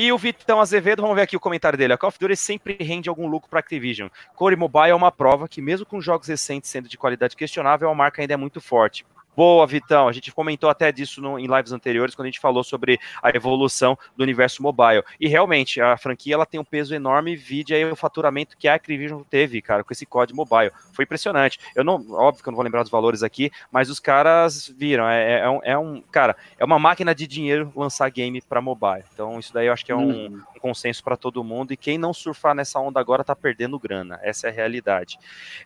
E 0.00 0.12
o 0.12 0.16
Vitão 0.16 0.60
Azevedo, 0.60 1.02
vamos 1.02 1.16
ver 1.16 1.22
aqui 1.22 1.36
o 1.36 1.40
comentário 1.40 1.76
dele. 1.76 1.92
A 1.92 1.98
Call 1.98 2.06
of 2.06 2.18
Duty 2.20 2.36
sempre 2.36 2.76
rende 2.80 3.08
algum 3.08 3.26
lucro 3.26 3.50
para 3.50 3.58
Activision. 3.58 4.08
Core 4.36 4.54
Mobile 4.54 4.90
é 4.90 4.94
uma 4.94 5.10
prova 5.10 5.48
que, 5.48 5.60
mesmo 5.60 5.84
com 5.84 6.00
jogos 6.00 6.28
recentes 6.28 6.70
sendo 6.70 6.88
de 6.88 6.96
qualidade 6.96 7.34
questionável, 7.34 7.90
a 7.90 7.94
marca 7.96 8.22
ainda 8.22 8.32
é 8.32 8.36
muito 8.36 8.60
forte. 8.60 9.04
Boa, 9.38 9.64
Vitão. 9.68 10.08
A 10.08 10.12
gente 10.12 10.32
comentou 10.32 10.68
até 10.68 10.90
disso 10.90 11.22
no, 11.22 11.38
em 11.38 11.46
lives 11.46 11.70
anteriores, 11.70 12.12
quando 12.12 12.26
a 12.26 12.28
gente 12.28 12.40
falou 12.40 12.64
sobre 12.64 12.98
a 13.22 13.30
evolução 13.30 13.96
do 14.16 14.24
universo 14.24 14.60
mobile. 14.60 15.04
E 15.20 15.28
realmente, 15.28 15.80
a 15.80 15.96
franquia 15.96 16.34
ela 16.34 16.44
tem 16.44 16.58
um 16.58 16.64
peso 16.64 16.92
enorme, 16.92 17.36
vide 17.36 17.72
aí 17.72 17.84
o 17.84 17.94
faturamento 17.94 18.56
que 18.58 18.66
a 18.66 18.74
Activision 18.74 19.22
teve, 19.22 19.62
cara, 19.62 19.84
com 19.84 19.92
esse 19.92 20.04
código 20.04 20.36
mobile. 20.36 20.72
Foi 20.92 21.04
impressionante. 21.04 21.60
Eu 21.76 21.84
não, 21.84 22.04
óbvio 22.14 22.42
que 22.42 22.48
eu 22.48 22.50
não 22.50 22.56
vou 22.56 22.64
lembrar 22.64 22.82
dos 22.82 22.90
valores 22.90 23.22
aqui, 23.22 23.48
mas 23.70 23.88
os 23.88 24.00
caras 24.00 24.74
viram. 24.76 25.08
É, 25.08 25.34
é, 25.34 25.38
é 25.38 25.48
um, 25.48 25.60
é 25.62 25.78
um, 25.78 26.02
cara, 26.10 26.36
é 26.58 26.64
uma 26.64 26.80
máquina 26.80 27.14
de 27.14 27.24
dinheiro 27.24 27.72
lançar 27.76 28.10
game 28.10 28.42
para 28.42 28.60
mobile. 28.60 29.04
Então, 29.14 29.38
isso 29.38 29.54
daí 29.54 29.68
eu 29.68 29.72
acho 29.72 29.86
que 29.86 29.92
é 29.92 29.96
um, 29.96 30.10
hum. 30.10 30.42
um 30.56 30.58
consenso 30.58 31.04
para 31.04 31.16
todo 31.16 31.44
mundo. 31.44 31.72
E 31.72 31.76
quem 31.76 31.96
não 31.96 32.12
surfar 32.12 32.56
nessa 32.56 32.80
onda 32.80 32.98
agora 32.98 33.22
tá 33.22 33.36
perdendo 33.36 33.78
grana. 33.78 34.18
Essa 34.20 34.48
é 34.48 34.50
a 34.50 34.52
realidade. 34.52 35.16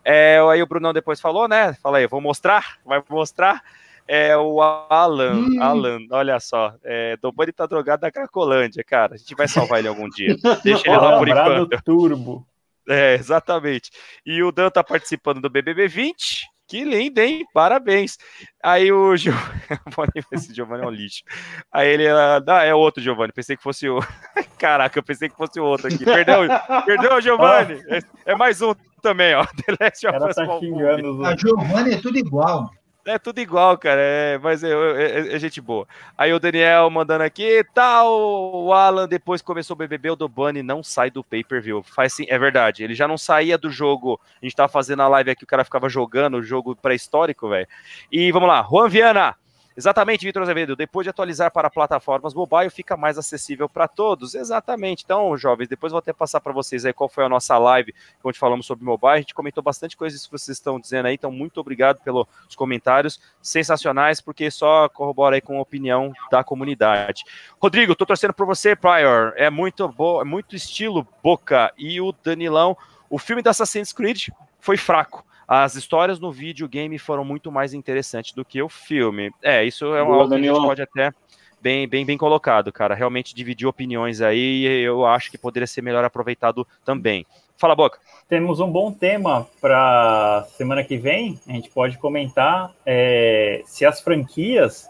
É, 0.05 0.39
aí 0.47 0.61
o 0.61 0.67
Brunão 0.67 0.93
depois 0.93 1.19
falou, 1.19 1.47
né? 1.47 1.73
Fala 1.81 1.97
aí, 1.97 2.05
vou 2.05 2.21
mostrar, 2.21 2.77
vai 2.85 3.01
mostrar. 3.09 3.62
É 4.07 4.35
o 4.37 4.61
Alan, 4.61 5.33
hum. 5.33 5.61
Alan, 5.61 5.99
olha 6.11 6.39
só, 6.39 6.73
é, 6.83 7.15
Dobani 7.17 7.51
tá 7.51 7.65
drogado 7.65 8.01
da 8.01 8.11
Cracolândia, 8.11 8.83
cara. 8.83 9.15
A 9.15 9.17
gente 9.17 9.33
vai 9.35 9.47
salvar 9.47 9.79
ele 9.79 9.87
algum 9.87 10.09
dia. 10.09 10.35
Deixa 10.63 10.87
ele 10.87 10.97
lá 10.97 11.17
por 11.17 11.27
enquanto. 11.27 11.83
Turbo. 11.83 12.45
É, 12.87 13.15
exatamente. 13.15 13.89
E 14.25 14.43
o 14.43 14.51
Dan 14.51 14.69
tá 14.69 14.83
participando 14.83 15.39
do 15.39 15.49
BBB 15.49 15.87
20. 15.87 16.53
Que 16.67 16.83
lindo, 16.83 17.19
hein? 17.19 17.45
Parabéns. 17.53 18.17
Aí 18.61 18.91
o 18.91 19.15
Giovanni, 19.17 20.23
esse 20.31 20.53
Giovanni 20.53 20.83
é 20.83 20.87
um 20.87 20.89
lixo. 20.89 21.23
Aí 21.71 21.87
ele, 21.89 22.07
ah, 22.07 22.63
é 22.63 22.73
outro 22.73 23.01
Giovanni, 23.01 23.33
pensei 23.33 23.55
que 23.55 23.63
fosse 23.63 23.87
o. 23.87 23.99
Caraca, 24.57 24.97
eu 24.97 25.03
pensei 25.03 25.29
que 25.29 25.35
fosse 25.35 25.59
o 25.59 25.65
outro 25.65 25.87
aqui. 25.87 26.05
Perdão, 26.05 26.47
perdão, 26.85 27.19
Giovanni. 27.21 27.81
É, 27.89 28.31
é 28.31 28.35
mais 28.35 28.61
um 28.61 28.73
também, 29.01 29.35
ó. 29.35 29.45
The 29.45 29.75
Last 29.79 30.07
of 30.07 30.17
Us. 30.29 30.35
Tá 30.35 30.59
xingando 30.59 31.25
A 31.25 31.35
Giovanni 31.35 31.93
é 31.93 32.01
tudo 32.01 32.17
igual. 32.17 32.71
É 33.05 33.19
tudo 33.19 33.39
igual, 33.39 33.77
cara, 33.77 33.99
é, 33.99 34.37
mas 34.37 34.63
é, 34.63 34.69
é, 34.71 35.35
é, 35.35 35.39
gente 35.39 35.59
boa. 35.59 35.85
Aí 36.17 36.33
o 36.33 36.39
Daniel 36.39 36.89
mandando 36.89 37.25
aqui, 37.25 37.61
tal, 37.73 38.09
o 38.63 38.71
Alan 38.71 39.09
depois 39.09 39.41
começou 39.41 39.73
o 39.73 39.77
BBB, 39.77 40.11
o 40.11 40.15
Dobani 40.15 40.63
não 40.63 40.81
sai 40.81 41.11
do 41.11 41.21
pay-per-view. 41.21 41.83
Faz 41.83 42.13
sim, 42.13 42.25
é 42.29 42.39
verdade, 42.39 42.81
ele 42.81 42.95
já 42.95 43.05
não 43.05 43.17
saía 43.17 43.57
do 43.57 43.69
jogo, 43.69 44.21
a 44.41 44.45
gente 44.45 44.55
tava 44.55 44.69
fazendo 44.71 45.01
a 45.01 45.09
live 45.09 45.31
aqui, 45.31 45.43
o 45.43 45.47
cara 45.47 45.65
ficava 45.65 45.89
jogando 45.89 46.37
o 46.37 46.43
jogo 46.43 46.77
pré-histórico, 46.77 47.49
velho. 47.49 47.67
E 48.09 48.31
vamos 48.31 48.47
lá, 48.47 48.65
Juan 48.69 48.87
Viana, 48.87 49.35
Exatamente, 49.75 50.25
Vitor 50.25 50.43
Azevedo. 50.43 50.75
Depois 50.75 51.03
de 51.03 51.09
atualizar 51.09 51.51
para 51.51 51.69
plataformas 51.69 52.33
mobile, 52.33 52.69
fica 52.69 52.95
mais 52.95 53.17
acessível 53.17 53.67
para 53.67 53.87
todos. 53.87 54.35
Exatamente. 54.35 55.03
Então, 55.03 55.35
jovens, 55.35 55.67
depois 55.67 55.91
vou 55.91 55.99
até 55.99 56.13
passar 56.13 56.39
para 56.39 56.53
vocês 56.53 56.85
aí 56.85 56.93
qual 56.93 57.09
foi 57.09 57.25
a 57.25 57.29
nossa 57.29 57.57
live, 57.57 57.93
onde 58.23 58.37
falamos 58.37 58.65
sobre 58.65 58.85
mobile. 58.85 59.13
A 59.13 59.17
gente 59.17 59.33
comentou 59.33 59.63
bastante 59.63 59.97
coisas 59.97 60.25
que 60.25 60.31
vocês 60.31 60.57
estão 60.57 60.79
dizendo 60.79 61.07
aí. 61.07 61.15
Então, 61.15 61.31
muito 61.31 61.59
obrigado 61.59 62.01
pelos 62.01 62.27
comentários 62.55 63.19
sensacionais, 63.41 64.21
porque 64.21 64.51
só 64.51 64.87
corrobora 64.89 65.35
aí 65.35 65.41
com 65.41 65.57
a 65.57 65.61
opinião 65.61 66.13
da 66.29 66.43
comunidade. 66.43 67.23
Rodrigo, 67.59 67.95
tô 67.95 68.05
torcendo 68.05 68.33
por 68.33 68.45
você, 68.45 68.75
Prior. 68.75 69.33
É 69.35 69.49
muito 69.49 69.87
bom, 69.87 70.21
é 70.21 70.23
muito 70.23 70.55
estilo 70.55 71.07
Boca 71.23 71.73
e 71.77 71.99
o 71.99 72.13
Danilão. 72.23 72.77
O 73.09 73.17
filme 73.17 73.41
da 73.41 73.49
Assassin's 73.49 73.91
Creed 73.91 74.27
foi 74.59 74.77
fraco 74.77 75.25
as 75.61 75.75
histórias 75.75 76.19
no 76.19 76.31
videogame 76.31 76.97
foram 76.97 77.23
muito 77.23 77.51
mais 77.51 77.73
interessantes 77.73 78.33
do 78.33 78.43
que 78.43 78.61
o 78.61 78.69
filme. 78.69 79.31
É, 79.41 79.63
isso 79.63 79.85
é 79.93 80.01
uma 80.01 80.17
coisa 80.17 80.39
que 80.39 80.47
a 80.49 80.53
gente 80.53 80.65
pode 80.65 80.81
até 80.81 81.11
bem, 81.61 81.87
bem, 81.87 82.05
bem 82.05 82.17
colocado, 82.17 82.71
cara. 82.71 82.95
Realmente 82.95 83.35
dividir 83.35 83.67
opiniões 83.67 84.19
aí, 84.19 84.63
eu 84.65 85.05
acho 85.05 85.29
que 85.29 85.37
poderia 85.37 85.67
ser 85.67 85.81
melhor 85.81 86.03
aproveitado 86.03 86.67
também. 86.83 87.25
Fala, 87.55 87.75
Boca. 87.75 87.99
Temos 88.27 88.59
um 88.59 88.69
bom 88.69 88.91
tema 88.91 89.47
para 89.61 90.45
semana 90.57 90.83
que 90.83 90.97
vem. 90.97 91.39
A 91.47 91.51
gente 91.51 91.69
pode 91.69 91.97
comentar 91.97 92.73
é, 92.85 93.61
se 93.65 93.85
as 93.85 94.01
franquias 94.01 94.89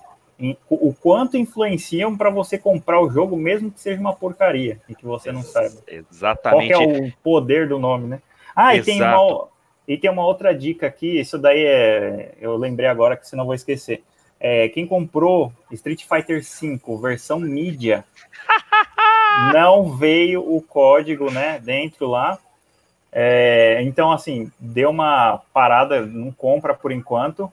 o 0.67 0.93
quanto 0.93 1.37
influenciam 1.37 2.17
para 2.17 2.29
você 2.29 2.57
comprar 2.57 2.99
o 2.99 3.09
jogo, 3.09 3.37
mesmo 3.37 3.71
que 3.71 3.79
seja 3.79 4.01
uma 4.01 4.13
porcaria 4.13 4.81
e 4.89 4.95
que 4.95 5.05
você 5.05 5.31
não 5.31 5.41
saiba. 5.41 5.75
Exatamente. 5.87 6.73
Qual 6.73 6.83
é 6.83 6.85
o 6.85 7.13
poder 7.23 7.69
do 7.69 7.79
nome, 7.79 8.07
né? 8.07 8.21
Ah, 8.55 8.75
e 8.75 8.81
tem, 8.81 9.01
uma, 9.01 9.47
e 9.87 9.97
tem 9.97 10.09
uma 10.09 10.25
outra 10.25 10.53
dica 10.53 10.87
aqui, 10.87 11.19
isso 11.19 11.37
daí 11.37 11.63
é. 11.65 12.33
Eu 12.39 12.55
lembrei 12.55 12.87
agora 12.87 13.17
que 13.17 13.27
senão 13.27 13.45
vou 13.45 13.53
esquecer. 13.53 14.03
É, 14.39 14.67
quem 14.69 14.85
comprou 14.85 15.53
Street 15.71 16.03
Fighter 16.05 16.41
V 16.41 16.79
versão 17.01 17.39
mídia 17.39 18.03
não 19.53 19.95
veio 19.95 20.41
o 20.41 20.61
código 20.61 21.31
né, 21.31 21.59
dentro 21.59 22.07
lá. 22.07 22.37
É, 23.11 23.81
então, 23.83 24.11
assim, 24.11 24.51
deu 24.59 24.89
uma 24.89 25.41
parada, 25.53 26.05
não 26.05 26.31
compra 26.31 26.73
por 26.73 26.91
enquanto. 26.91 27.51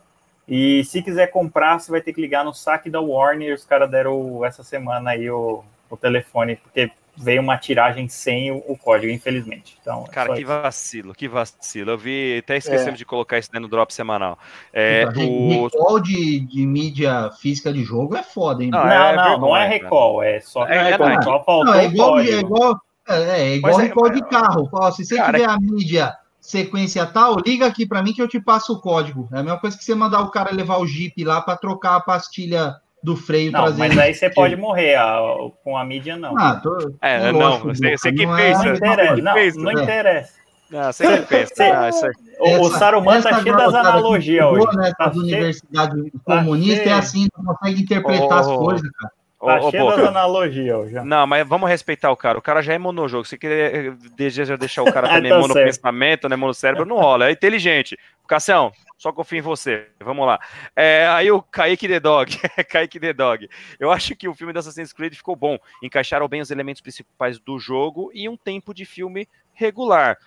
E 0.49 0.83
se 0.85 1.03
quiser 1.03 1.29
comprar, 1.29 1.79
você 1.79 1.91
vai 1.93 2.01
ter 2.01 2.13
que 2.13 2.21
ligar 2.21 2.45
no 2.45 2.55
saque 2.55 2.91
da 2.91 3.01
Warner. 3.01 3.55
Os 3.55 3.65
caras 3.65 3.91
deram 3.91 4.45
essa 4.45 4.65
semana 4.65 5.11
aí 5.11 5.31
o, 5.31 5.63
o 5.89 5.97
telefone, 5.97 6.57
porque 6.57 6.91
veio 7.17 7.43
uma 7.43 7.59
tiragem 7.59 8.09
sem 8.09 8.51
o, 8.51 8.59
o 8.67 8.77
código, 8.77 9.13
infelizmente. 9.13 9.77
Então, 9.81 10.05
é 10.09 10.11
Cara, 10.11 10.35
que 10.35 10.41
isso. 10.41 10.49
vacilo, 10.49 11.15
que 11.15 11.29
vacilo. 11.29 11.91
Eu 11.91 11.99
vi, 11.99 12.39
até 12.39 12.57
esquecemos 12.57 12.95
é. 12.95 12.97
de 12.97 13.05
colocar 13.05 13.39
isso 13.39 13.51
no 13.53 13.69
drop 13.69 13.93
semanal. 13.93 14.39
É, 14.73 15.07
o 15.17 15.65
recall 15.65 16.01
de, 16.01 16.41
de 16.41 16.67
mídia 16.67 17.31
física 17.41 17.73
de 17.73 17.85
jogo 17.85 18.17
é 18.17 18.23
foda, 18.23 18.63
hein? 18.65 18.71
Não, 18.71 18.85
não, 18.85 18.91
é, 18.91 19.17
não, 19.17 19.39
não, 19.39 19.57
é 19.57 19.69
recall, 19.69 20.23
é 20.23 20.41
só, 20.41 20.67
é, 20.67 20.91
recall, 20.91 21.09
é, 21.09 21.23
só 21.23 21.45
faltou 21.45 21.65
não, 21.65 21.75
é 21.75 21.85
igual, 21.85 22.19
é 22.19 22.25
igual, 22.25 22.81
é, 23.09 23.41
é 23.41 23.57
igual 23.57 23.77
recall 23.77 24.11
de 24.11 24.23
carro. 24.23 24.71
Se 24.93 25.05
você 25.05 25.17
cara, 25.17 25.39
tiver 25.39 25.51
a 25.51 25.59
mídia 25.59 26.17
sequência 26.41 27.05
tal, 27.07 27.37
liga 27.45 27.67
aqui 27.67 27.87
para 27.87 28.03
mim 28.03 28.13
que 28.13 28.23
eu 28.23 28.29
te 28.29 28.41
passo 28.41 28.73
o 28.73 28.81
código. 28.81 29.29
É 29.33 29.39
a 29.39 29.43
mesma 29.43 29.59
coisa 29.59 29.77
que 29.77 29.85
você 29.85 29.95
mandar 29.95 30.23
o 30.23 30.31
cara 30.31 30.55
levar 30.55 30.79
o 30.79 30.87
Jeep 30.87 31.23
lá 31.23 31.41
para 31.41 31.57
trocar 31.57 31.97
a 31.97 32.01
pastilha 32.01 32.77
do 33.03 33.17
freio 33.17 33.51
não, 33.51 33.73
Mas 33.77 33.99
aí 33.99 34.15
você 34.15 34.29
pode 34.29 34.57
morrer 34.57 34.97
a, 34.97 35.21
com 35.65 35.77
a 35.77 35.85
mídia, 35.85 36.17
não. 36.17 36.37
Ah, 36.39 36.61
tô, 36.63 36.77
é, 37.01 37.33
não, 37.33 37.61
você, 37.61 37.97
você 37.97 38.13
que 38.13 38.27
pensa. 38.27 38.65
Não 38.65 38.75
interessa. 38.75 39.17
Não, 39.17 39.35
não, 39.35 39.73
não 39.73 39.83
interessa. 39.83 40.33
Não, 40.71 40.93
você 40.93 41.19
que 41.19 41.27
pensa. 41.27 41.91
Você, 41.91 42.11
o, 42.41 42.61
o 42.61 42.71
Saruman 42.71 43.23
tá 43.23 43.43
cheio 43.43 43.57
das 43.57 43.75
analogias 43.75 44.47
hoje. 44.47 44.77
Né, 44.77 44.93
tá 44.97 45.11
universidades 45.11 46.13
tá 46.27 46.37
comunistas 46.37 46.87
é 46.87 46.93
assim, 46.93 47.29
não 47.37 47.55
consegue 47.55 47.83
interpretar 47.83 48.29
oh, 48.29 48.35
as 48.35 48.47
coisas, 48.47 48.91
cara. 48.91 49.13
Tá 49.41 49.59
ô, 49.59 49.71
cheio 49.71 49.87
das 49.87 50.01
analogias 50.01 50.91
já. 50.91 51.03
Não, 51.03 51.27
mas 51.27 51.49
vamos 51.49 51.69
respeitar 51.69 52.11
o 52.11 52.17
cara. 52.17 52.39
O 52.39 52.43
cara 52.43 52.61
já 52.61 52.75
é 52.75 52.79
monojogo. 52.79 53.25
Se 53.25 53.39
quer 53.39 53.93
deseja 54.15 54.55
deixar 54.55 54.83
o 54.83 54.93
cara 54.93 55.09
também 55.11 55.31
tá 55.31 55.39
mono 55.39 55.55
pensamento, 55.55 56.29
né, 56.29 56.37
mono 56.37 56.53
cérebro, 56.53 56.85
não 56.85 56.97
rola. 56.99 57.29
É 57.29 57.33
inteligente. 57.33 57.99
Cassião, 58.29 58.71
só 58.99 59.11
confio 59.11 59.39
em 59.39 59.43
você. 59.43 59.87
Vamos 59.99 60.27
lá. 60.27 60.39
É, 60.77 61.07
aí 61.09 61.33
o 61.33 61.41
Kaique 61.41 61.89
The 61.89 61.99
Dog. 61.99 62.39
Kaique 62.69 63.01
The 63.01 63.15
Dog. 63.15 63.49
Eu 63.79 63.91
acho 63.91 64.15
que 64.15 64.29
o 64.29 64.35
filme 64.35 64.53
da 64.53 64.61
Assassin's 64.61 64.93
Creed 64.93 65.15
ficou 65.15 65.35
bom. 65.35 65.59
Encaixaram 65.83 66.29
bem 66.29 66.43
os 66.43 66.51
elementos 66.51 66.83
principais 66.83 67.39
do 67.39 67.59
jogo 67.59 68.11
e 68.13 68.29
um 68.29 68.37
tempo 68.37 68.75
de 68.75 68.85
filme 68.85 69.27
regular. 69.55 70.19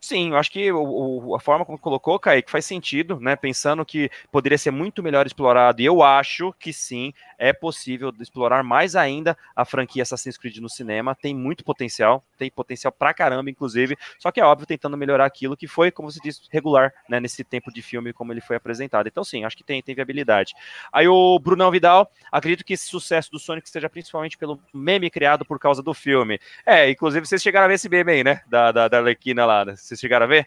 Sim, 0.00 0.30
eu 0.30 0.36
acho 0.36 0.50
que 0.50 0.70
o, 0.70 1.34
a 1.34 1.40
forma 1.40 1.64
como 1.64 1.78
colocou, 1.78 2.18
Kaique, 2.20 2.50
faz 2.50 2.64
sentido, 2.64 3.18
né? 3.18 3.34
Pensando 3.34 3.84
que 3.84 4.10
poderia 4.30 4.56
ser 4.56 4.70
muito 4.70 5.02
melhor 5.02 5.26
explorado, 5.26 5.82
e 5.82 5.84
eu 5.84 6.02
acho 6.02 6.52
que 6.52 6.72
sim, 6.72 7.12
é 7.38 7.52
possível 7.52 8.12
explorar 8.20 8.62
mais 8.62 8.96
ainda 8.96 9.36
a 9.54 9.64
franquia 9.64 10.02
Assassin's 10.02 10.36
Creed 10.36 10.58
no 10.58 10.68
cinema. 10.68 11.14
Tem 11.14 11.34
muito 11.34 11.64
potencial, 11.64 12.24
tem 12.36 12.50
potencial 12.50 12.92
pra 12.92 13.14
caramba, 13.14 13.48
inclusive. 13.50 13.96
Só 14.18 14.30
que 14.32 14.40
é 14.40 14.44
óbvio, 14.44 14.66
tentando 14.66 14.96
melhorar 14.96 15.24
aquilo 15.24 15.56
que 15.56 15.68
foi, 15.68 15.90
como 15.90 16.10
você 16.10 16.18
disse, 16.22 16.42
regular, 16.50 16.92
né? 17.08 17.20
Nesse 17.20 17.44
tempo 17.44 17.72
de 17.72 17.80
filme, 17.80 18.12
como 18.12 18.32
ele 18.32 18.40
foi 18.40 18.56
apresentado. 18.56 19.06
Então, 19.06 19.22
sim, 19.22 19.44
acho 19.44 19.56
que 19.56 19.64
tem, 19.64 19.80
tem 19.82 19.94
viabilidade. 19.94 20.54
Aí 20.92 21.06
o 21.06 21.38
Brunão 21.38 21.70
Vidal, 21.70 22.10
acredito 22.32 22.64
que 22.64 22.72
esse 22.72 22.86
sucesso 22.86 23.30
do 23.30 23.38
Sonic 23.38 23.70
seja 23.70 23.88
principalmente 23.88 24.36
pelo 24.36 24.60
meme 24.74 25.10
criado 25.10 25.44
por 25.44 25.58
causa 25.58 25.82
do 25.82 25.94
filme. 25.94 26.40
É, 26.66 26.90
inclusive 26.90 27.26
vocês 27.26 27.42
chegaram 27.42 27.66
a 27.66 27.68
ver 27.68 27.74
esse 27.74 27.88
meme 27.88 28.12
aí, 28.12 28.24
né? 28.24 28.42
Da, 28.46 28.72
da, 28.72 28.88
da 28.88 28.98
Arlequina 28.98 29.46
lá, 29.46 29.64
né? 29.64 29.76
Vocês 29.76 30.00
chegaram 30.00 30.24
a 30.24 30.28
ver? 30.28 30.46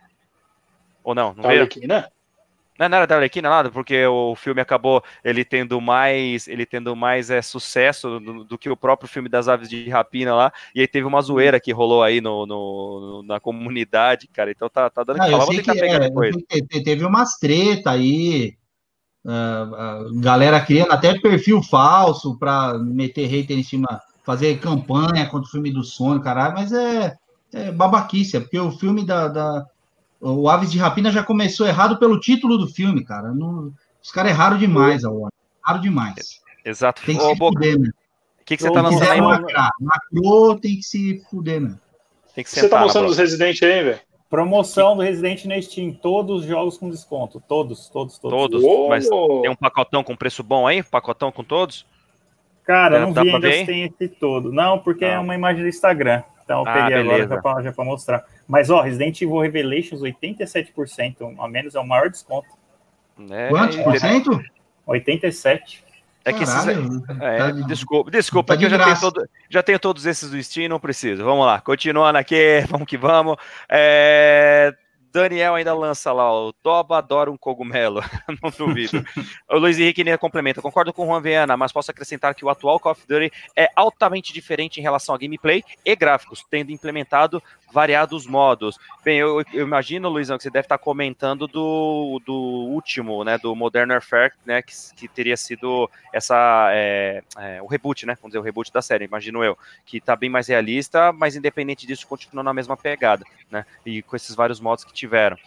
Ou 1.03 1.15
não? 1.15 1.33
Não 1.33 1.43
veio? 1.43 1.61
Arlequina? 1.61 2.11
Não, 2.81 2.89
não 2.89 2.97
era 2.97 3.05
da 3.05 3.15
Arlequina 3.15 3.47
nada, 3.47 3.69
porque 3.69 4.03
o 4.07 4.35
filme 4.35 4.59
acabou 4.59 5.03
ele 5.23 5.45
tendo 5.45 5.79
mais, 5.79 6.47
ele 6.47 6.65
tendo 6.65 6.95
mais 6.95 7.29
é, 7.29 7.39
sucesso 7.39 8.19
do, 8.19 8.43
do, 8.43 8.57
que 8.57 8.71
o 8.71 8.75
próprio 8.75 9.07
filme 9.07 9.29
das 9.29 9.47
aves 9.47 9.69
de 9.69 9.87
rapina 9.87 10.33
lá. 10.33 10.51
E 10.73 10.81
aí 10.81 10.87
teve 10.87 11.05
uma 11.05 11.21
zoeira 11.21 11.59
que 11.59 11.71
rolou 11.71 12.01
aí 12.01 12.19
no, 12.19 12.47
no 12.47 13.23
na 13.23 13.39
comunidade, 13.39 14.27
cara. 14.27 14.49
Então 14.49 14.67
tá, 14.67 14.89
tá 14.89 15.03
dando 15.03 15.19
que 15.19 15.29
falar. 15.29 15.45
Vou 15.45 15.53
tentar 15.53 15.73
que, 15.73 15.79
pegar 15.79 15.97
é, 15.97 15.99
depois. 15.99 16.35
Teve 16.83 17.05
umas 17.05 17.37
treta 17.37 17.91
aí. 17.91 18.55
Uh, 19.23 20.19
galera 20.19 20.59
criando 20.59 20.93
até 20.93 21.19
perfil 21.19 21.61
falso 21.61 22.39
para 22.39 22.79
meter 22.79 23.27
hater 23.27 23.55
em 23.55 23.61
cima, 23.61 24.01
fazer 24.25 24.59
campanha 24.59 25.27
contra 25.27 25.47
o 25.47 25.51
filme 25.51 25.71
do 25.71 25.83
Sonic, 25.83 26.23
caralho, 26.23 26.55
mas 26.55 26.73
é, 26.73 27.15
é 27.53 27.71
babaquice, 27.71 28.37
é 28.37 28.39
porque 28.39 28.57
o 28.57 28.71
filme 28.71 29.05
da, 29.05 29.27
da, 29.27 29.63
O 30.21 30.47
Aves 30.47 30.71
de 30.71 30.77
Rapina 30.77 31.11
já 31.11 31.23
começou 31.23 31.65
errado 31.65 31.97
pelo 31.97 32.19
título 32.19 32.57
do 32.57 32.67
filme, 32.67 33.03
cara. 33.03 33.33
Não, 33.33 33.73
os 34.01 34.11
caras 34.11 34.31
erraram 34.31 34.57
demais 34.57 35.03
a 35.03 35.09
hora. 35.09 35.33
Erraram 35.65 35.81
demais. 35.81 36.41
Exato. 36.63 37.01
Tem 37.03 37.17
que 37.17 37.23
Ô, 37.23 37.29
se 37.29 37.35
Boca, 37.35 37.59
fuder, 37.59 37.79
né? 37.79 37.89
O 38.41 38.45
que, 38.45 38.57
que 38.57 38.63
você 38.63 38.71
tá 38.71 38.81
lançando 38.81 39.11
aí, 39.11 39.21
lacrar, 39.21 39.69
Macrou 39.79 40.59
tem 40.59 40.75
que 40.75 40.83
se 40.83 41.23
fuder, 41.29 41.61
né? 41.61 41.75
Tem 42.35 42.43
que 42.43 42.49
você 42.49 42.69
tá 42.69 42.81
mostrando 42.81 43.09
os 43.09 43.17
Resident 43.17 43.61
aí, 43.63 43.83
velho? 43.83 43.99
Promoção 44.29 44.95
do 44.95 45.01
Resident 45.01 45.45
na 45.45 45.61
Steam, 45.61 45.91
todos 45.91 46.41
os 46.41 46.47
jogos 46.47 46.77
com 46.77 46.89
desconto, 46.89 47.41
todos, 47.47 47.89
todos, 47.89 48.17
todos. 48.17 48.37
Todos, 48.37 48.63
Uou! 48.63 48.87
mas 48.87 49.09
tem 49.09 49.49
um 49.49 49.55
pacotão 49.55 50.03
com 50.03 50.15
preço 50.15 50.41
bom 50.41 50.65
aí? 50.65 50.81
Pacotão 50.81 51.31
com 51.31 51.43
todos? 51.43 51.85
Cara, 52.63 52.97
é, 52.97 53.01
não 53.01 53.13
vi 53.13 53.29
ainda 53.29 53.51
se 53.51 53.65
tem 53.65 53.83
esse 53.83 54.07
todo. 54.07 54.51
Não, 54.51 54.79
porque 54.79 55.05
não. 55.05 55.13
é 55.13 55.19
uma 55.19 55.35
imagem 55.35 55.63
do 55.63 55.67
Instagram. 55.67 56.23
Então 56.51 56.63
eu 56.63 56.67
ah, 56.67 56.73
peguei 56.73 57.03
beleza. 57.03 57.35
agora 57.35 57.63
já 57.63 57.71
para 57.71 57.85
mostrar. 57.85 58.25
Mas, 58.45 58.69
ó, 58.69 58.81
Resident 58.81 59.21
Evil 59.21 59.39
Revelations, 59.39 60.01
87%, 60.01 61.35
a 61.39 61.47
menos 61.47 61.75
é 61.75 61.79
o 61.79 61.87
maior 61.87 62.09
desconto. 62.09 62.49
É, 63.29 63.47
Quantos 63.47 63.77
por 63.77 63.97
cento? 63.97 64.43
87. 64.85 65.81
É 66.23 66.33
que 66.33 66.43
esses, 66.43 66.67
é, 66.67 67.37
tá 67.37 67.51
desculpa, 67.51 68.11
desculpa, 68.11 68.53
tá 68.53 68.55
de 68.55 68.65
eu 68.65 68.69
já 68.69 68.83
tenho, 68.83 68.99
todo, 68.99 69.29
já 69.49 69.63
tenho 69.63 69.79
todos 69.79 70.05
esses 70.05 70.29
do 70.29 70.43
Steam, 70.43 70.69
não 70.69 70.79
preciso. 70.79 71.23
Vamos 71.23 71.45
lá, 71.47 71.59
continuando 71.61 72.19
aqui, 72.19 72.63
vamos 72.69 72.85
que 72.85 72.95
vamos. 72.95 73.37
É, 73.67 74.71
Daniel 75.11 75.55
ainda 75.55 75.73
lança 75.73 76.11
lá, 76.13 76.31
o 76.31 76.53
Toba 76.53 76.97
adora 76.97 77.31
um 77.31 77.37
cogumelo, 77.37 78.01
não 78.41 78.49
duvido. 78.49 79.03
o 79.49 79.57
Luiz 79.57 79.77
Henrique 79.79 80.03
nem 80.03 80.17
complementa, 80.17 80.61
concordo 80.61 80.93
com 80.93 81.03
o 81.03 81.07
Juan 81.07 81.21
Viana, 81.21 81.57
mas 81.57 81.71
posso 81.71 81.91
acrescentar 81.91 82.33
que 82.33 82.45
o 82.45 82.49
atual 82.49 82.79
Call 82.79 82.93
of 82.93 83.05
Duty 83.07 83.31
é 83.55 83.69
altamente 83.75 84.33
diferente 84.33 84.79
em 84.79 84.83
relação 84.83 85.13
a 85.13 85.17
gameplay 85.17 85.63
e 85.85 85.95
gráficos, 85.95 86.43
tendo 86.49 86.71
implementado 86.71 87.41
variados 87.71 88.27
modos. 88.27 88.77
Bem, 89.03 89.17
eu, 89.17 89.41
eu, 89.53 89.65
imagino, 89.65 90.09
Luizão, 90.09 90.37
que 90.37 90.43
você 90.43 90.49
deve 90.49 90.65
estar 90.65 90.77
comentando 90.77 91.47
do, 91.47 92.21
do 92.25 92.33
último, 92.33 93.23
né, 93.23 93.37
do 93.37 93.55
Modern 93.55 93.91
Warfare, 93.91 94.33
né, 94.45 94.61
que, 94.61 94.73
que 94.95 95.07
teria 95.07 95.37
sido 95.37 95.89
essa, 96.13 96.69
é, 96.71 97.23
é, 97.37 97.61
o 97.61 97.67
reboot, 97.67 98.05
né, 98.05 98.15
vamos 98.15 98.29
dizer, 98.31 98.39
o 98.39 98.43
reboot 98.43 98.71
da 98.71 98.81
série, 98.81 99.05
imagino 99.05 99.43
eu, 99.43 99.57
que 99.85 99.97
está 99.97 100.15
bem 100.15 100.29
mais 100.29 100.47
realista, 100.47 101.11
mas 101.11 101.35
independente 101.35 101.87
disso, 101.87 102.07
continua 102.07 102.43
na 102.43 102.53
mesma 102.53 102.75
pegada, 102.75 103.25
né, 103.49 103.65
e 103.85 104.01
com 104.01 104.15
esses 104.15 104.35
vários 104.35 104.59
modos 104.59 104.83
que 104.83 104.93
tiveram. 104.93 105.37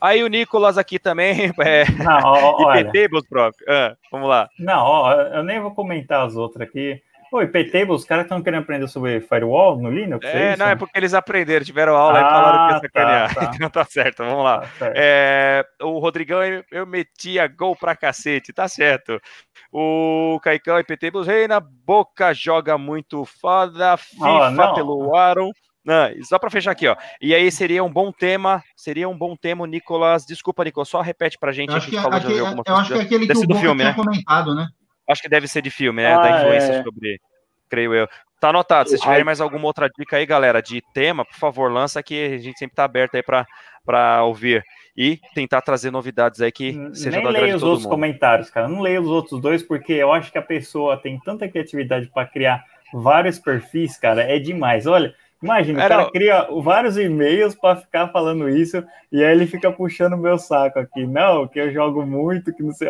Aí 0.00 0.24
o 0.24 0.28
Nicolas 0.28 0.78
aqui 0.78 0.98
também, 0.98 1.52
é, 1.60 1.84
Não, 2.02 2.20
ó, 2.24 2.64
olha, 2.64 2.90
próprio. 3.28 3.66
Ah, 3.68 3.94
vamos 4.10 4.30
lá. 4.30 4.48
Não, 4.58 4.82
ó, 4.82 5.12
eu 5.12 5.44
nem 5.44 5.60
vou 5.60 5.74
comentar 5.74 6.26
as 6.26 6.36
outras 6.36 6.66
aqui. 6.66 7.02
Oi, 7.32 7.46
PTable, 7.46 7.92
os 7.92 8.04
caras 8.04 8.24
estão 8.24 8.42
querendo 8.42 8.62
aprender 8.62 8.88
sobre 8.88 9.20
firewall 9.20 9.80
no 9.80 9.88
Linux? 9.88 10.26
É, 10.26 10.52
é 10.52 10.56
não, 10.56 10.66
é 10.66 10.74
porque 10.74 10.98
eles 10.98 11.14
aprenderam, 11.14 11.64
tiveram 11.64 11.94
aula 11.94 12.18
ah, 12.18 12.20
e 12.20 12.30
falaram 12.30 12.66
que 12.66 12.74
ia 12.74 12.80
sacanear. 12.80 13.34
Tá, 13.34 13.40
tá. 13.40 13.52
Então 13.54 13.70
tá 13.70 13.84
certo, 13.84 14.24
vamos 14.24 14.44
lá. 14.44 14.66
Tá 14.78 14.92
é, 14.96 15.64
o 15.80 16.00
Rodrigão, 16.00 16.42
eu, 16.42 16.64
eu 16.72 16.86
metia 16.86 17.46
gol 17.46 17.76
pra 17.76 17.94
cacete, 17.94 18.52
tá 18.52 18.66
certo. 18.66 19.20
O 19.72 20.40
Caicão 20.42 20.78
e 20.80 20.84
PTable, 20.84 21.24
Reina, 21.24 21.60
Boca 21.60 22.34
joga 22.34 22.76
muito 22.76 23.24
foda, 23.24 23.96
FIFA 23.96 24.70
oh, 24.70 24.74
pelo 24.74 25.14
Aaron. 25.14 25.52
Não, 25.84 26.08
só 26.24 26.38
para 26.38 26.50
fechar 26.50 26.72
aqui, 26.72 26.88
ó. 26.88 26.96
E 27.22 27.32
aí 27.32 27.50
seria 27.50 27.82
um 27.84 27.92
bom 27.92 28.10
tema, 28.10 28.62
seria 28.76 29.08
um 29.08 29.16
bom 29.16 29.36
tema, 29.36 29.66
Nicolas. 29.66 30.26
Desculpa, 30.26 30.64
Nicolas, 30.64 30.88
só 30.88 31.00
repete 31.00 31.38
pra 31.38 31.52
gente. 31.52 31.70
Eu 31.70 31.76
acho, 31.76 31.90
que, 31.90 31.96
é 31.96 32.00
aquele, 32.00 32.38
eu 32.38 32.76
acho 32.76 32.92
que 32.92 32.98
é 32.98 33.02
aquele 33.02 33.26
que 33.26 33.38
o 33.38 33.46
Boca 33.46 33.60
filme, 33.60 33.84
né? 33.84 33.94
comentado, 33.94 34.54
né? 34.54 34.68
Acho 35.10 35.22
que 35.22 35.28
deve 35.28 35.48
ser 35.48 35.62
de 35.62 35.70
filme, 35.70 36.02
né? 36.02 36.14
Ah, 36.14 36.22
da 36.22 36.40
influência 36.40 36.72
é. 36.72 36.82
sobre, 36.82 37.20
creio 37.68 37.94
eu. 37.94 38.08
Tá 38.40 38.48
anotado. 38.48 38.88
Se 38.88 38.98
tiverem 38.98 39.24
mais 39.24 39.40
alguma 39.40 39.66
outra 39.66 39.88
dica 39.88 40.16
aí, 40.16 40.24
galera, 40.24 40.62
de 40.62 40.82
tema, 40.94 41.26
por 41.26 41.36
favor, 41.36 41.70
lança 41.70 42.02
que 42.02 42.34
a 42.34 42.38
gente 42.38 42.58
sempre 42.58 42.74
tá 42.74 42.84
aberto 42.84 43.14
aí 43.14 43.22
para 43.22 44.24
ouvir 44.24 44.64
e 44.96 45.20
tentar 45.34 45.60
trazer 45.60 45.90
novidades 45.90 46.40
aí 46.40 46.50
que 46.50 46.72
seja 46.94 47.18
Nem 47.18 47.30
leio 47.30 47.56
os 47.56 47.62
outros 47.62 47.82
mundo. 47.82 47.90
comentários, 47.90 48.48
cara. 48.48 48.66
Não 48.66 48.80
leio 48.80 49.02
os 49.02 49.08
outros 49.08 49.40
dois 49.42 49.62
porque 49.62 49.92
eu 49.92 50.10
acho 50.10 50.32
que 50.32 50.38
a 50.38 50.42
pessoa 50.42 50.96
tem 50.96 51.20
tanta 51.20 51.48
criatividade 51.48 52.06
para 52.06 52.26
criar 52.26 52.64
vários 52.92 53.38
perfis, 53.38 53.98
cara, 53.98 54.22
é 54.22 54.38
demais. 54.38 54.86
Olha, 54.86 55.14
Imagina, 55.42 55.82
Era... 55.82 55.94
o 55.94 55.98
cara 55.98 56.10
cria 56.10 56.48
vários 56.62 56.98
e-mails 56.98 57.54
para 57.54 57.76
ficar 57.76 58.08
falando 58.08 58.48
isso, 58.48 58.84
e 59.10 59.24
aí 59.24 59.32
ele 59.32 59.46
fica 59.46 59.72
puxando 59.72 60.12
o 60.12 60.18
meu 60.18 60.38
saco 60.38 60.78
aqui. 60.78 61.06
Não, 61.06 61.48
que 61.48 61.58
eu 61.58 61.72
jogo 61.72 62.04
muito, 62.04 62.52
que 62.52 62.62
não 62.62 62.72
sei. 62.72 62.88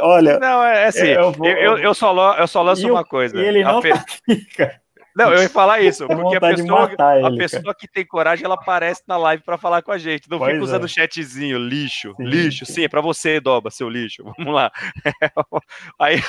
Olha. 0.00 0.38
Não, 0.38 0.64
é 0.64 0.86
assim, 0.86 1.08
eu, 1.08 1.32
vou... 1.32 1.46
eu, 1.46 1.78
eu, 1.78 1.94
só, 1.94 2.34
eu 2.38 2.46
só 2.46 2.62
lanço 2.62 2.90
uma 2.90 3.04
coisa. 3.04 3.36
E 3.36 3.44
ele 3.44 3.62
não 3.62 3.78
a 3.78 3.82
tá 3.82 3.94
aqui, 3.94 4.44
cara. 4.56 4.81
Não, 5.14 5.32
eu 5.32 5.42
ia 5.42 5.48
falar 5.48 5.80
isso, 5.80 6.06
porque 6.06 6.36
a 6.36 6.40
pessoa, 6.40 6.90
ele, 6.90 7.26
a 7.26 7.30
pessoa 7.36 7.74
que 7.74 7.86
tem 7.86 8.04
coragem, 8.04 8.44
ela 8.44 8.54
aparece 8.54 9.02
na 9.06 9.16
live 9.16 9.42
para 9.42 9.58
falar 9.58 9.82
com 9.82 9.92
a 9.92 9.98
gente. 9.98 10.28
Não 10.30 10.38
pois 10.38 10.52
fica 10.52 10.64
usando 10.64 10.82
o 10.82 10.86
é. 10.86 10.88
chatzinho, 10.88 11.58
lixo, 11.58 12.14
sim. 12.16 12.24
lixo. 12.24 12.64
Sim, 12.64 12.84
é 12.84 12.88
para 12.88 13.00
você, 13.00 13.38
Doba, 13.38 13.70
seu 13.70 13.88
lixo. 13.88 14.24
Vamos 14.38 14.54
lá. 14.54 14.72
Aí, 15.98 16.22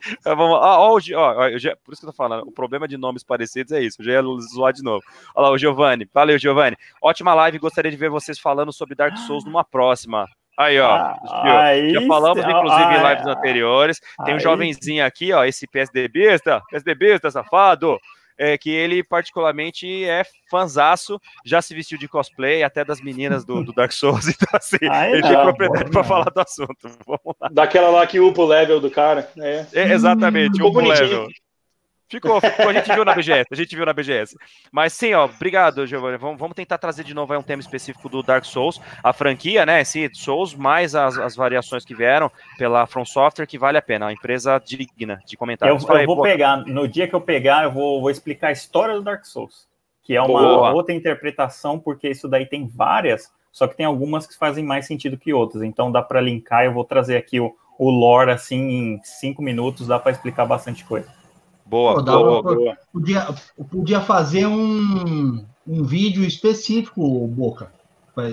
vamos, 0.24 0.56
ó, 0.56 0.90
ó, 0.90 0.96
ó, 0.96 1.58
já, 1.58 1.76
por 1.76 1.92
isso 1.92 2.00
que 2.00 2.06
eu 2.06 2.12
tô 2.12 2.16
falando, 2.16 2.46
o 2.46 2.52
problema 2.52 2.88
de 2.88 2.96
nomes 2.96 3.22
parecidos 3.22 3.72
é 3.72 3.82
isso. 3.82 4.00
Eu 4.00 4.06
já 4.06 4.12
ia 4.12 4.22
zoar 4.54 4.72
de 4.72 4.82
novo. 4.82 5.04
Olha 5.34 5.48
lá, 5.48 5.52
o 5.52 5.58
Giovanni. 5.58 6.08
Valeu, 6.12 6.38
Giovanni. 6.38 6.76
Ótima 7.02 7.34
live, 7.34 7.58
gostaria 7.58 7.90
de 7.90 7.96
ver 7.96 8.10
vocês 8.10 8.38
falando 8.38 8.72
sobre 8.72 8.94
Dark 8.94 9.16
Souls 9.18 9.44
numa 9.44 9.64
próxima. 9.64 10.26
Aí, 10.58 10.78
ó. 10.78 10.90
Ah, 10.90 11.62
aí, 11.64 11.90
já 11.90 12.06
falamos, 12.06 12.44
inclusive, 12.44 12.82
ah, 12.82 12.96
em 12.96 13.08
lives 13.10 13.26
anteriores. 13.26 14.00
Tem 14.24 14.34
um 14.34 14.40
jovenzinho 14.40 15.04
aqui, 15.04 15.32
ó, 15.32 15.44
esse 15.44 15.66
PSDBista, 15.66 16.60
PSDBista, 16.70 17.30
safado 17.30 17.98
é, 18.40 18.56
que 18.56 18.70
ele 18.70 19.04
particularmente 19.04 20.02
é 20.06 20.22
fanzaço, 20.50 21.20
já 21.44 21.60
se 21.60 21.74
vestiu 21.74 21.98
de 21.98 22.08
cosplay, 22.08 22.62
até 22.62 22.82
das 22.82 22.98
meninas 22.98 23.44
do, 23.44 23.62
do 23.62 23.70
Dark 23.70 23.92
Souls, 23.92 24.26
então 24.32 24.48
assim, 24.54 24.78
Ai, 24.88 25.12
ele 25.12 25.20
não, 25.20 25.28
tem 25.28 25.42
propriedade 25.42 25.90
para 25.90 26.02
falar 26.02 26.30
do 26.30 26.40
assunto. 26.40 26.88
Vamos 27.06 27.36
lá. 27.38 27.50
Daquela 27.52 27.90
lá 27.90 28.06
que 28.06 28.18
upa 28.18 28.40
o 28.40 28.46
level 28.46 28.80
do 28.80 28.90
cara. 28.90 29.30
É, 29.36 29.66
é 29.74 29.92
exatamente, 29.92 30.62
hum, 30.62 30.68
upa 30.68 30.78
o 30.78 30.88
level. 30.88 31.28
Ficou, 32.10 32.40
ficou, 32.40 32.68
a 32.68 32.72
gente 32.72 32.92
viu 32.92 33.04
na 33.04 33.14
BGS, 33.14 33.46
a 33.48 33.54
gente 33.54 33.76
viu 33.76 33.86
na 33.86 33.92
BGS. 33.92 34.36
Mas 34.72 34.92
sim, 34.92 35.14
ó, 35.14 35.26
obrigado, 35.26 35.86
Giovanni. 35.86 36.18
Vamos, 36.18 36.40
vamos 36.40 36.56
tentar 36.56 36.76
trazer 36.76 37.04
de 37.04 37.14
novo 37.14 37.38
um 37.38 37.42
tema 37.42 37.60
específico 37.60 38.08
do 38.08 38.20
Dark 38.20 38.44
Souls, 38.44 38.80
a 39.02 39.12
franquia, 39.12 39.64
né? 39.64 39.84
Sim, 39.84 40.12
Souls, 40.12 40.52
mais 40.52 40.96
as, 40.96 41.16
as 41.16 41.36
variações 41.36 41.84
que 41.84 41.94
vieram 41.94 42.28
pela 42.58 42.84
From 42.84 43.04
Software, 43.04 43.46
que 43.46 43.56
vale 43.56 43.78
a 43.78 43.82
pena, 43.82 44.06
uma 44.06 44.12
empresa 44.12 44.58
digna 44.58 45.20
de 45.24 45.36
comentários. 45.36 45.84
Eu, 45.88 45.96
eu 45.96 46.06
vou 46.06 46.20
pegar, 46.20 46.56
no 46.66 46.88
dia 46.88 47.06
que 47.06 47.14
eu 47.14 47.20
pegar, 47.20 47.62
eu 47.62 47.70
vou, 47.70 48.00
vou 48.00 48.10
explicar 48.10 48.48
a 48.48 48.52
história 48.52 48.96
do 48.96 49.02
Dark 49.02 49.24
Souls, 49.24 49.68
que 50.02 50.16
é 50.16 50.20
uma 50.20 50.40
Boa. 50.40 50.72
outra 50.72 50.92
interpretação, 50.92 51.78
porque 51.78 52.08
isso 52.10 52.26
daí 52.26 52.44
tem 52.44 52.66
várias, 52.66 53.32
só 53.52 53.68
que 53.68 53.76
tem 53.76 53.86
algumas 53.86 54.26
que 54.26 54.36
fazem 54.36 54.64
mais 54.64 54.84
sentido 54.84 55.16
que 55.16 55.32
outras. 55.32 55.62
Então 55.62 55.92
dá 55.92 56.02
para 56.02 56.20
linkar, 56.20 56.64
eu 56.64 56.72
vou 56.72 56.84
trazer 56.84 57.16
aqui 57.16 57.38
o, 57.38 57.54
o 57.78 57.88
lore 57.88 58.32
assim 58.32 58.58
em 58.58 59.00
cinco 59.04 59.40
minutos, 59.40 59.86
dá 59.86 59.96
para 59.96 60.10
explicar 60.10 60.44
bastante 60.44 60.84
coisa. 60.84 61.19
Boa, 61.70 61.94
Pô, 61.94 62.02
boa, 62.02 62.42
pra, 62.42 62.54
boa. 62.54 62.78
Podia, 62.92 63.26
podia 63.70 64.00
fazer 64.00 64.44
um, 64.44 65.46
um 65.64 65.84
vídeo 65.84 66.24
específico, 66.24 67.28
Boca, 67.28 67.70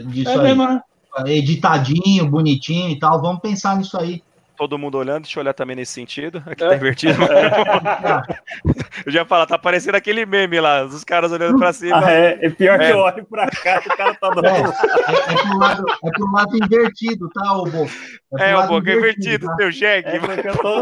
disso 0.08 0.32
é 0.32 0.34
aí. 0.34 0.42
Mesmo, 0.42 0.68
né? 0.68 0.82
Editadinho, 1.28 2.28
bonitinho 2.28 2.90
e 2.90 2.98
tal. 2.98 3.22
Vamos 3.22 3.40
pensar 3.40 3.78
nisso 3.78 3.96
aí. 3.96 4.24
Todo 4.56 4.76
mundo 4.76 4.98
olhando, 4.98 5.22
deixa 5.22 5.38
eu 5.38 5.44
olhar 5.44 5.54
também 5.54 5.76
nesse 5.76 5.94
sentido. 5.94 6.42
Aqui 6.48 6.64
é. 6.64 6.70
tá 6.70 6.76
invertido. 6.76 7.20
É. 7.30 8.40
eu 9.06 9.12
já 9.12 9.20
ia 9.20 9.26
falar, 9.26 9.46
tá 9.46 9.58
parecendo 9.58 9.98
aquele 9.98 10.26
meme 10.26 10.60
lá, 10.60 10.84
os 10.84 11.04
caras 11.04 11.32
olhando 11.32 11.60
pra 11.60 11.72
cima. 11.72 12.04
Ah, 12.04 12.12
é, 12.12 12.40
é 12.42 12.50
pior 12.50 12.82
é. 12.82 12.88
que 12.88 12.92
eu 12.92 12.98
olho 12.98 13.26
pra 13.26 13.48
cá, 13.52 13.84
o 13.86 13.98
cara 13.98 14.16
tá 14.16 14.30
dando. 14.30 14.48
É, 14.48 14.62
é, 14.62 15.34
é, 15.34 15.44
pro 15.44 15.58
lado, 15.60 15.86
é 16.04 16.10
pro 16.10 16.32
lado 16.32 16.58
invertido, 16.58 17.30
tá, 17.30 17.54
ô 17.54 17.66
Boca? 17.66 17.92
É, 18.40 18.50
é 18.50 18.58
o 18.58 18.68
Boca, 18.68 18.92
invertido, 18.92 18.98
invertido 18.98 19.46
tá? 19.46 19.56
seu 19.58 19.72
jegue. 19.72 20.08
É 20.08 20.52
tô. 20.54 20.82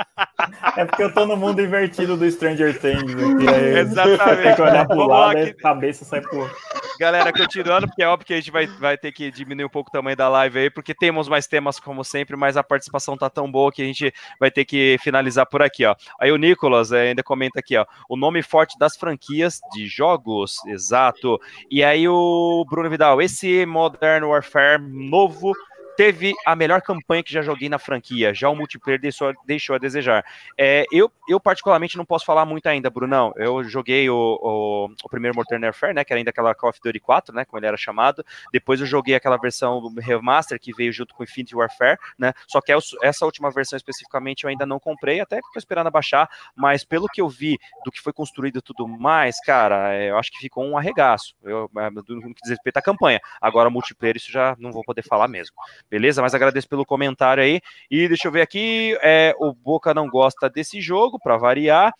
É 0.76 0.84
porque 0.84 1.02
eu 1.02 1.12
tô 1.12 1.26
no 1.26 1.36
mundo 1.36 1.60
invertido 1.60 2.16
do 2.16 2.30
Stranger 2.30 2.78
Things 2.78 3.12
aqui. 3.12 3.48
Aí 3.48 3.78
Exatamente. 3.80 4.42
Tem 4.42 4.54
que 4.54 4.62
olhar 4.62 4.86
pro 4.86 5.06
lado, 5.06 5.38
aqui... 5.38 5.50
a 5.50 5.54
cabeça 5.54 6.04
sai 6.04 6.20
por. 6.20 6.50
Galera, 6.98 7.32
continuando, 7.32 7.86
porque 7.86 8.02
é 8.02 8.06
óbvio 8.06 8.26
que 8.26 8.34
a 8.34 8.36
gente 8.36 8.50
vai, 8.50 8.66
vai 8.66 8.98
ter 8.98 9.10
que 9.10 9.30
diminuir 9.30 9.64
um 9.64 9.70
pouco 9.70 9.88
o 9.88 9.92
tamanho 9.92 10.14
da 10.14 10.28
live 10.28 10.58
aí, 10.58 10.70
porque 10.70 10.94
temos 10.94 11.28
mais 11.30 11.46
temas 11.46 11.80
como 11.80 12.04
sempre, 12.04 12.36
mas 12.36 12.58
a 12.58 12.62
participação 12.62 13.16
tá 13.16 13.30
tão 13.30 13.50
boa 13.50 13.72
que 13.72 13.80
a 13.80 13.86
gente 13.86 14.12
vai 14.38 14.50
ter 14.50 14.66
que 14.66 14.98
finalizar 15.00 15.46
por 15.46 15.62
aqui, 15.62 15.86
ó. 15.86 15.94
Aí 16.20 16.30
o 16.30 16.36
Nicolas 16.36 16.92
é, 16.92 17.08
ainda 17.08 17.22
comenta 17.22 17.58
aqui, 17.58 17.74
ó, 17.74 17.86
o 18.06 18.18
nome 18.18 18.42
forte 18.42 18.78
das 18.78 18.98
franquias 18.98 19.60
de 19.72 19.86
jogos, 19.86 20.56
exato. 20.66 21.40
E 21.70 21.82
aí 21.82 22.06
o 22.06 22.66
Bruno 22.68 22.90
Vidal, 22.90 23.22
esse 23.22 23.64
Modern 23.64 24.24
Warfare 24.24 24.82
novo 24.82 25.54
teve 26.00 26.32
a 26.46 26.56
melhor 26.56 26.80
campanha 26.80 27.22
que 27.22 27.30
já 27.30 27.42
joguei 27.42 27.68
na 27.68 27.78
franquia. 27.78 28.32
Já 28.32 28.48
o 28.48 28.56
multiplayer 28.56 28.98
deixou, 28.98 29.34
deixou 29.44 29.76
a 29.76 29.78
desejar. 29.78 30.24
É, 30.56 30.86
eu, 30.90 31.12
eu, 31.28 31.38
particularmente, 31.38 31.98
não 31.98 32.06
posso 32.06 32.24
falar 32.24 32.46
muito 32.46 32.66
ainda, 32.68 32.88
Brunão. 32.88 33.34
Eu 33.36 33.62
joguei 33.64 34.08
o, 34.08 34.16
o, 34.16 34.86
o 35.04 35.08
primeiro 35.10 35.36
Modern 35.36 35.62
Warfare, 35.62 35.92
né? 35.92 36.02
Que 36.02 36.14
era 36.14 36.18
ainda 36.18 36.30
aquela 36.30 36.54
Call 36.54 36.70
of 36.70 36.80
Duty 36.82 37.00
4, 37.00 37.34
né? 37.34 37.44
Como 37.44 37.58
ele 37.58 37.66
era 37.66 37.76
chamado. 37.76 38.24
Depois 38.50 38.80
eu 38.80 38.86
joguei 38.86 39.14
aquela 39.14 39.36
versão 39.36 39.92
Remaster 39.98 40.58
que 40.58 40.72
veio 40.72 40.90
junto 40.90 41.14
com 41.14 41.22
Infinity 41.22 41.54
Warfare, 41.54 41.98
né? 42.18 42.32
Só 42.48 42.62
que 42.62 42.72
essa 43.02 43.26
última 43.26 43.50
versão 43.50 43.76
especificamente 43.76 44.44
eu 44.44 44.48
ainda 44.48 44.64
não 44.64 44.80
comprei, 44.80 45.20
até 45.20 45.38
tô 45.52 45.58
esperando 45.58 45.90
baixar. 45.90 46.30
Mas 46.56 46.82
pelo 46.82 47.08
que 47.08 47.20
eu 47.20 47.28
vi 47.28 47.58
do 47.84 47.92
que 47.92 48.00
foi 48.00 48.14
construído 48.14 48.60
e 48.60 48.62
tudo 48.62 48.88
mais, 48.88 49.38
cara, 49.44 49.94
é, 49.94 50.08
eu 50.08 50.16
acho 50.16 50.32
que 50.32 50.38
ficou 50.38 50.64
um 50.64 50.78
arregaço. 50.78 51.34
Eu, 51.42 51.70
no 52.08 52.34
que 52.34 52.40
diz 52.40 52.52
respeito 52.52 52.78
à 52.78 52.82
campanha. 52.82 53.20
Agora, 53.38 53.68
multiplayer, 53.68 54.16
isso 54.16 54.32
já 54.32 54.56
não 54.58 54.72
vou 54.72 54.82
poder 54.82 55.02
falar 55.02 55.28
mesmo. 55.28 55.54
Beleza? 55.90 56.22
Mas 56.22 56.34
agradeço 56.34 56.68
pelo 56.68 56.86
comentário 56.86 57.42
aí. 57.42 57.60
E 57.90 58.06
deixa 58.06 58.28
eu 58.28 58.32
ver 58.32 58.42
aqui. 58.42 58.96
É, 59.02 59.34
o 59.38 59.52
Boca 59.52 59.92
não 59.92 60.06
gosta 60.08 60.48
desse 60.48 60.80
jogo, 60.80 61.18
para 61.18 61.36
variar. 61.36 61.92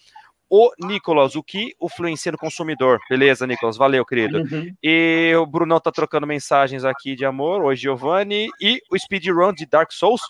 O 0.52 0.68
Nicolas, 0.80 1.36
o 1.36 1.44
que 1.44 1.76
influencia 1.80 2.32
no 2.32 2.38
consumidor? 2.38 2.98
Beleza, 3.08 3.46
Nicolas, 3.46 3.76
valeu, 3.76 4.04
querido. 4.04 4.38
Uhum. 4.38 4.74
E 4.82 5.32
o 5.36 5.46
Brunão 5.46 5.78
tá 5.78 5.92
trocando 5.92 6.26
mensagens 6.26 6.84
aqui 6.84 7.14
de 7.14 7.24
amor, 7.24 7.62
oi 7.62 7.76
Giovanni. 7.76 8.48
E 8.60 8.80
o 8.90 8.98
speedrun 8.98 9.52
de 9.52 9.64
Dark 9.64 9.92
Souls, 9.92 10.20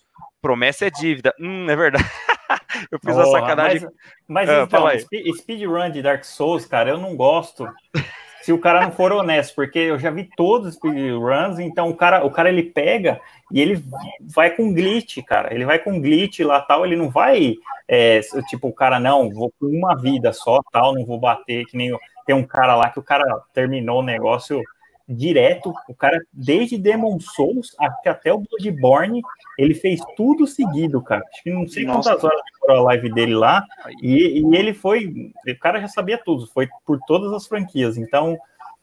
promessa 0.42 0.86
é 0.86 0.90
dívida. 0.90 1.34
Hum, 1.40 1.70
é 1.70 1.74
verdade. 1.74 2.04
eu 2.92 2.98
fiz 3.02 3.16
oh, 3.16 3.20
a 3.20 3.26
sacanagem. 3.26 3.80
Mas, 4.28 4.46
mas 4.46 4.50
ah, 4.50 4.62
então, 4.64 5.34
speedrun 5.38 5.90
de 5.90 6.02
Dark 6.02 6.22
Souls, 6.24 6.66
cara, 6.66 6.90
eu 6.90 6.98
não 6.98 7.16
gosto 7.16 7.66
se 8.42 8.52
o 8.52 8.58
cara 8.58 8.80
não 8.80 8.92
for 8.92 9.12
honesto, 9.12 9.54
porque 9.54 9.78
eu 9.78 9.98
já 9.98 10.10
vi 10.10 10.28
todos 10.36 10.68
os 10.68 10.74
speedruns, 10.74 11.58
então 11.58 11.88
o 11.90 11.94
cara, 11.94 12.24
o 12.24 12.30
cara 12.30 12.48
ele 12.48 12.62
pega 12.62 13.20
e 13.52 13.60
ele 13.60 13.82
vai 14.22 14.50
com 14.50 14.72
glitch, 14.72 15.18
cara. 15.26 15.52
Ele 15.52 15.64
vai 15.64 15.78
com 15.78 16.00
glitch 16.00 16.40
lá 16.40 16.60
tal, 16.60 16.84
ele 16.84 16.96
não 16.96 17.10
vai, 17.10 17.54
é, 17.86 18.20
tipo, 18.48 18.68
o 18.68 18.72
cara, 18.72 18.98
não, 18.98 19.30
vou 19.30 19.52
com 19.58 19.66
uma 19.66 19.94
vida 19.94 20.32
só, 20.32 20.60
tal, 20.72 20.94
não 20.94 21.04
vou 21.04 21.18
bater, 21.18 21.66
que 21.66 21.76
nem 21.76 21.90
tem 22.24 22.34
um 22.34 22.46
cara 22.46 22.76
lá 22.76 22.88
que 22.90 22.98
o 22.98 23.02
cara 23.02 23.24
terminou 23.52 24.00
o 24.00 24.04
negócio 24.04 24.62
direto, 25.10 25.74
o 25.88 25.94
cara, 25.94 26.20
desde 26.32 26.78
Demon 26.78 27.18
Souls 27.18 27.74
até 27.78 28.32
o 28.32 28.38
Bloodborne, 28.38 29.20
ele 29.58 29.74
fez 29.74 30.00
tudo 30.16 30.46
seguido, 30.46 31.02
cara. 31.02 31.24
Acho 31.32 31.42
que 31.42 31.50
não 31.50 31.66
sei 31.66 31.84
Nossa. 31.84 32.10
quantas 32.10 32.24
horas 32.24 32.40
demorou 32.54 32.82
a 32.82 32.86
live 32.88 33.12
dele 33.12 33.34
lá, 33.34 33.64
e, 34.00 34.40
e, 34.40 34.56
ele 34.56 34.72
foi, 34.72 35.32
o 35.46 35.58
cara 35.58 35.80
já 35.80 35.88
sabia 35.88 36.16
tudo, 36.16 36.46
foi 36.46 36.68
por 36.86 36.98
todas 37.06 37.32
as 37.32 37.46
franquias, 37.46 37.96
então, 37.96 38.38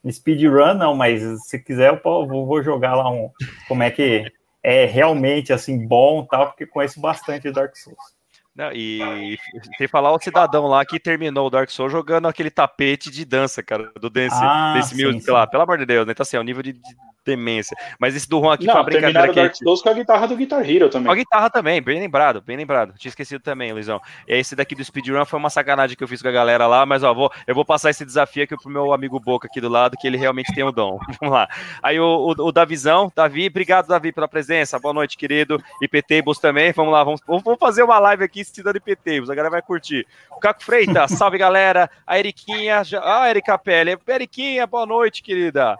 speedrun 0.10 0.74
não, 0.74 0.95
mas 0.95 1.22
se 1.48 1.60
quiser 1.60 1.90
eu 1.90 2.28
vou, 2.28 2.45
vou 2.45 2.62
jogar 2.62 2.95
lá 2.95 3.10
um, 3.10 3.30
como 3.68 3.84
é 3.84 3.90
que 3.90 4.26
é 4.62 4.86
realmente, 4.86 5.54
assim, 5.54 5.88
bom 5.88 6.26
tal, 6.26 6.48
porque 6.48 6.66
conheço 6.66 6.99
bastante 6.99 7.52
Dark 7.52 7.76
Souls. 7.78 8.16
Não, 8.58 8.72
e 8.74 9.38
sem 9.78 9.88
falar 9.88 10.12
o 10.12 10.20
cidadão 10.20 10.66
lá 10.66 10.84
que 10.84 11.00
terminou 11.00 11.46
o 11.46 11.50
Dark 11.50 11.70
Souls 11.70 11.92
jogando 11.92 12.28
aquele 12.28 12.50
tapete 12.50 13.12
de 13.12 13.24
dança, 13.24 13.62
cara, 13.62 13.92
do 14.02 14.10
Dance, 14.10 14.36
ah, 14.42 14.74
desse 14.76 14.96
music 14.96 15.30
lá, 15.30 15.46
pelo 15.46 15.62
amor 15.62 15.78
de 15.78 15.86
Deus, 15.86 16.08
né? 16.08 16.12
Então, 16.12 16.24
assim, 16.24 16.38
é 16.38 16.40
o 16.40 16.44
nível 16.44 16.64
de, 16.64 16.74
de 16.74 16.96
demência. 17.28 17.76
Mas 17.99 18.16
esse 18.16 18.28
do 18.28 18.40
Juan 18.40 18.54
aqui 18.54 18.66
não, 18.66 18.74
foi 18.74 18.82
uma 18.82 18.86
brincadeira. 18.86 19.34
Dark 19.34 19.56
Souls 19.56 19.82
com 19.82 19.90
a 19.90 19.94
guitarra 19.94 20.28
do 20.28 20.36
Guitar 20.36 20.68
Hero 20.68 20.90
também. 20.90 21.08
Com 21.08 21.12
a 21.12 21.16
guitarra 21.16 21.49
também, 21.49 21.82
bem 21.82 21.99
lembrado, 21.99 22.41
bem 22.41 22.56
lembrado. 22.56 22.94
Tinha 22.98 23.10
esquecido 23.10 23.41
também, 23.41 23.74
Luizão. 23.74 24.02
Esse 24.28 24.56
daqui 24.56 24.74
do 24.74 24.84
speedrun 24.84 25.26
foi 25.26 25.38
uma 25.38 25.49
sacanagem 25.49 25.95
que 25.98 26.04
eu 26.04 26.08
fiz 26.08 26.22
com 26.22 26.30
a 26.30 26.32
galera 26.32 26.66
lá, 26.66 26.86
mas 26.86 27.04
ó, 27.04 27.14
vou, 27.14 27.32
eu 27.45 27.54
vou 27.54 27.66
passar 27.66 27.90
esse 27.90 28.06
desafio 28.06 28.44
aqui 28.44 28.56
pro 28.56 28.72
meu 28.72 28.94
amigo 28.94 29.20
Boca 29.20 29.48
aqui 29.48 29.60
do 29.60 29.68
lado, 29.68 29.98
que 29.99 30.08
ele 30.08 30.18
realmente 30.18 30.54
tem 30.54 30.64
o 30.64 30.72
dom. 30.72 30.98
Vamos 31.20 31.34
lá. 31.34 31.48
Aí 31.84 31.99
o, 31.99 32.06
o, 32.06 32.48
o 32.48 32.52
Davizão, 32.52 33.12
Davi, 33.14 33.48
obrigado, 33.48 33.88
Davi, 33.88 34.12
pela 34.12 34.28
presença. 34.28 34.80
Boa 34.80 34.94
noite, 34.94 35.18
querido. 35.18 35.62
IPTables 35.82 36.40
também. 36.40 36.72
Vamos 36.72 36.94
lá, 36.94 37.04
vamos, 37.04 37.22
vamos 37.28 37.60
fazer 37.60 37.84
uma 37.84 37.99
live 37.99 38.24
aqui 38.24 38.40
estudando 38.40 38.78
IPTables, 38.78 39.30
a 39.30 39.36
galera 39.36 39.52
vai 39.52 39.62
curtir. 39.62 40.08
O 40.32 40.40
Caco 40.40 40.64
Freitas, 40.64 41.12
salve 41.18 41.38
galera. 41.38 41.90
A 42.06 42.18
Eriquinha, 42.18 42.82
ah, 43.02 43.24
a 43.24 43.30
Erika 43.30 43.58
Pele. 43.58 43.98
Eriquinha, 44.08 44.66
boa 44.66 44.86
noite, 44.86 45.22
querida 45.22 45.78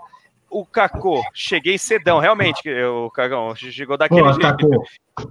o 0.49 0.65
Cacô, 0.65 1.24
cheguei 1.34 1.78
cedão, 1.78 2.19
realmente, 2.19 2.69
o 2.84 3.10
Cagão, 3.11 3.53
chegou 3.56 3.98
daquele 3.98 4.22
Pô, 4.22 4.34
jeito. 4.34 4.84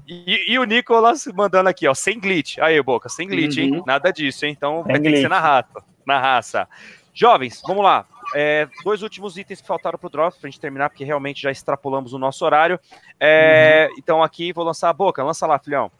E, 0.06 0.52
e, 0.52 0.59
o 0.59 0.64
Nicolas 0.64 1.26
mandando 1.34 1.68
aqui, 1.68 1.86
ó, 1.86 1.94
sem 1.94 2.18
glitch. 2.18 2.59
Aí, 2.59 2.80
Boca, 2.82 3.09
sem 3.09 3.26
glitch, 3.26 3.56
uhum. 3.56 3.62
hein? 3.62 3.82
Nada 3.86 4.12
disso, 4.12 4.44
hein? 4.44 4.55
Então 4.56 4.82
sem 4.82 4.93
vai 4.93 5.01
glitch. 5.01 5.05
ter 5.05 5.16
que 5.16 5.22
ser 5.22 5.28
na 5.28 5.40
raça, 5.40 5.84
na 6.05 6.18
raça. 6.18 6.68
Jovens, 7.14 7.62
vamos 7.66 7.82
lá. 7.82 8.05
É, 8.34 8.68
dois 8.84 9.02
últimos 9.02 9.38
itens 9.38 9.60
que 9.60 9.66
faltaram 9.66 9.98
para 9.98 10.06
o 10.06 10.10
drop, 10.10 10.38
para 10.38 10.48
a 10.48 10.51
gente 10.51 10.60
terminar, 10.60 10.90
porque 10.90 11.05
realmente 11.05 11.40
já 11.40 11.51
extrapolamos 11.51 12.12
o 12.12 12.18
nosso 12.18 12.44
horário. 12.44 12.78
É, 13.18 13.88
uhum. 13.90 13.97
Então 13.98 14.22
aqui 14.22 14.52
vou 14.52 14.64
lançar 14.64 14.90
a 14.90 14.93
boca. 14.93 15.24
Lança 15.24 15.47
lá, 15.47 15.59
filhão. 15.59 15.90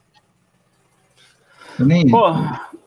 Pô, 2.11 2.33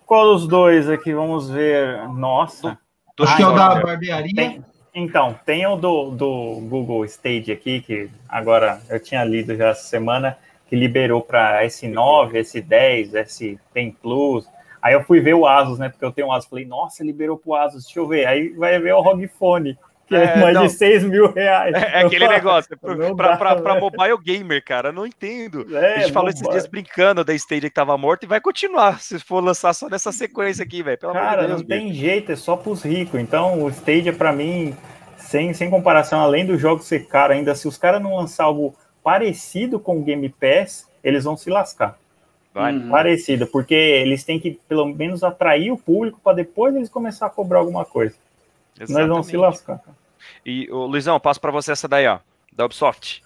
qual 0.07 0.33
dos 0.33 0.47
dois 0.47 0.89
aqui? 0.89 1.13
Vamos 1.13 1.51
ver. 1.51 2.09
Nossa. 2.09 2.79
Acho 3.19 3.37
que 3.37 3.43
é 3.43 3.47
o 3.47 3.53
da 3.53 3.75
barbearia. 3.75 4.35
Tem, 4.35 4.65
então, 4.95 5.39
tem 5.45 5.67
o 5.67 5.77
do, 5.77 6.11
do 6.11 6.57
Google 6.69 7.05
Stage 7.05 7.53
aqui, 7.53 7.81
que 7.81 8.11
agora 8.29 8.81
eu 8.89 8.99
tinha 8.99 9.23
lido 9.25 9.57
já 9.57 9.69
essa 9.69 9.85
semana, 9.85 10.37
que 10.69 10.75
liberou 10.75 11.23
para 11.23 11.65
S9, 11.65 12.33
S10, 12.33 13.13
S10 13.13 13.95
Plus. 14.03 14.49
Aí 14.83 14.95
eu 14.95 15.05
fui 15.05 15.21
ver 15.21 15.35
o 15.35 15.47
Asus, 15.47 15.79
né? 15.79 15.89
Porque 15.89 16.05
eu 16.05 16.13
tenho 16.13 16.29
um 16.29 16.33
Asus. 16.33 16.49
Falei, 16.49 16.65
nossa, 16.65 17.05
liberou 17.05 17.37
pro 17.37 17.55
Asus, 17.55 17.85
deixa 17.85 18.01
eu 18.01 18.07
ver. 18.07 18.27
Aí 18.27 18.49
vai 18.51 18.79
ver 18.79 18.95
o 18.95 19.01
ROG 19.01 19.27
Phone 19.29 19.79
que 20.11 20.17
é, 20.17 20.25
é 20.25 20.37
mais 20.37 20.55
não. 20.55 20.67
de 20.67 20.73
6 20.73 21.05
mil 21.05 21.33
reais. 21.33 21.73
É, 21.73 22.01
é 22.01 22.05
aquele 22.05 22.27
negócio, 22.27 22.77
pra, 23.17 23.81
mobile 23.81 24.19
gamer, 24.25 24.63
cara, 24.65 24.91
não 24.91 25.07
entendo. 25.07 25.65
É, 25.77 25.95
a 25.95 25.99
gente 26.01 26.13
falou 26.13 26.29
esses 26.29 26.43
dias 26.43 26.67
brincando 26.67 27.25
da 27.25 27.33
Stadia 27.33 27.71
que 27.71 27.75
tava 27.75 27.97
morta 27.97 28.27
e 28.27 28.29
vai 28.29 28.41
continuar 28.41 29.01
se 29.01 29.21
for 29.21 29.43
lançar 29.43 29.73
só 29.73 29.89
nessa 29.89 30.11
sequência 30.11 30.65
aqui, 30.65 30.83
velho. 30.83 30.99
Cara, 30.99 31.47
Deus, 31.47 31.61
não 31.61 31.67
tem 31.67 31.95
jeito, 31.95 32.33
é 32.33 32.37
só 32.37 32.57
pros 32.57 32.83
ricos. 32.83 33.21
Então, 33.21 33.63
o 33.63 33.69
Stadia, 33.71 34.13
pra 34.13 34.33
mim, 34.33 34.77
sem, 35.17 35.55
sem 35.55 35.71
comparação, 35.71 36.21
além 36.21 36.45
do 36.45 36.59
jogo 36.59 36.83
ser 36.83 37.07
caro, 37.07 37.33
ainda 37.33 37.55
se 37.55 37.69
os 37.69 37.79
caras 37.79 38.03
não 38.03 38.17
lançar 38.17 38.45
algo 38.45 38.75
parecido 39.05 39.79
com 39.79 39.99
o 39.99 40.03
Game 40.03 40.29
Pass, 40.29 40.89
eles 41.05 41.23
vão 41.23 41.37
se 41.37 41.49
lascar. 41.49 41.97
Vai. 42.53 42.75
Uhum. 42.75 42.91
Parecido, 42.91 43.47
porque 43.47 43.75
eles 43.75 44.25
têm 44.25 44.41
que 44.41 44.59
pelo 44.69 44.87
menos 44.87 45.23
atrair 45.23 45.71
o 45.71 45.79
público 45.79 46.21
para 46.23 46.35
depois 46.35 46.75
eles 46.75 46.89
começar 46.89 47.27
a 47.27 47.31
cobrar 47.31 47.61
alguma 47.61 47.85
coisa. 47.85 48.17
Exatamente. 48.81 48.99
Nós 48.99 49.09
vamos 49.09 49.27
se 49.29 49.37
lascar. 49.37 49.79
Cara. 49.79 50.00
E, 50.45 50.71
o 50.71 50.87
Luizão, 50.87 51.21
passo 51.21 51.41
para 51.41 51.51
você 51.51 51.73
essa 51.73 51.89
daí, 51.89 52.07
ó, 52.07 52.19
da 52.53 52.65
Ubisoft. 52.65 53.23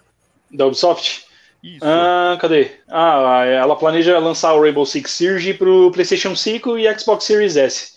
Da 0.51 0.65
Ubisoft? 0.65 1.25
Isso. 1.63 1.83
Ah, 1.83 2.37
cadê? 2.39 2.71
Ah, 2.87 3.43
ela 3.45 3.75
planeja 3.75 4.19
lançar 4.19 4.53
o 4.53 4.61
Rainbow 4.61 4.85
Six 4.85 5.09
Siege 5.09 5.53
para 5.55 5.69
o 5.69 5.91
PlayStation 5.91 6.35
5 6.35 6.77
e 6.77 6.99
Xbox 6.99 7.23
Series 7.23 7.57
S. 7.57 7.95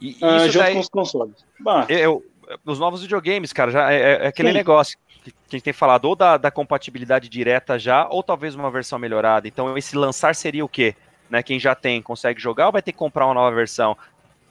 E, 0.00 0.16
ah, 0.22 0.46
junto 0.46 0.58
daí, 0.58 0.74
com 0.74 0.80
os 0.80 0.88
consoles. 0.88 1.36
Bah. 1.60 1.86
Eu, 1.88 2.24
os 2.64 2.78
novos 2.78 3.02
videogames, 3.02 3.52
cara, 3.52 3.70
já 3.70 3.92
é, 3.92 3.96
é, 3.96 4.24
é 4.24 4.26
aquele 4.26 4.48
Sim. 4.48 4.54
negócio 4.54 4.98
que 5.22 5.30
a 5.30 5.56
gente 5.56 5.62
tem 5.62 5.72
falado, 5.72 6.04
ou 6.06 6.16
da, 6.16 6.36
da, 6.36 6.50
compatibilidade 6.50 7.28
direta 7.28 7.78
já, 7.78 8.06
ou 8.08 8.22
talvez 8.22 8.54
uma 8.54 8.70
versão 8.70 8.98
melhorada. 8.98 9.48
Então, 9.48 9.76
esse 9.76 9.96
lançar 9.96 10.34
seria 10.34 10.64
o 10.64 10.68
quê? 10.68 10.94
Né, 11.30 11.42
quem 11.42 11.58
já 11.58 11.74
tem 11.74 12.02
consegue 12.02 12.40
jogar 12.40 12.66
ou 12.66 12.72
vai 12.72 12.82
ter 12.82 12.92
que 12.92 12.98
comprar 12.98 13.26
uma 13.26 13.34
nova 13.34 13.54
versão? 13.54 13.96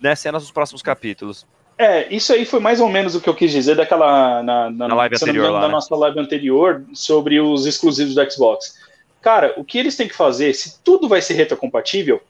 Né, 0.01 0.15
cenas 0.15 0.41
dos 0.41 0.51
próximos 0.51 0.81
capítulos. 0.81 1.45
É, 1.77 2.13
isso 2.13 2.31
aí 2.31 2.45
foi 2.45 2.59
mais 2.59 2.79
ou 2.79 2.87
menos 2.87 3.15
o 3.15 3.21
que 3.21 3.27
eu 3.27 3.33
quis 3.33 3.51
dizer 3.51 3.75
daquela 3.75 4.43
na, 4.43 4.69
na, 4.69 4.87
na 4.87 4.95
live 4.95 5.15
anterior, 5.15 5.51
lá, 5.51 5.61
na 5.61 5.67
né? 5.67 5.73
nossa 5.73 5.95
live 5.95 6.19
anterior 6.19 6.83
sobre 6.93 7.39
os 7.39 7.65
exclusivos 7.65 8.13
do 8.13 8.31
Xbox. 8.31 8.77
Cara, 9.21 9.53
o 9.57 9.63
que 9.63 9.77
eles 9.77 9.95
têm 9.95 10.07
que 10.07 10.15
fazer, 10.15 10.53
se 10.53 10.79
tudo 10.83 11.07
vai 11.07 11.21
ser 11.21 11.33
retrocompatível, 11.33 12.21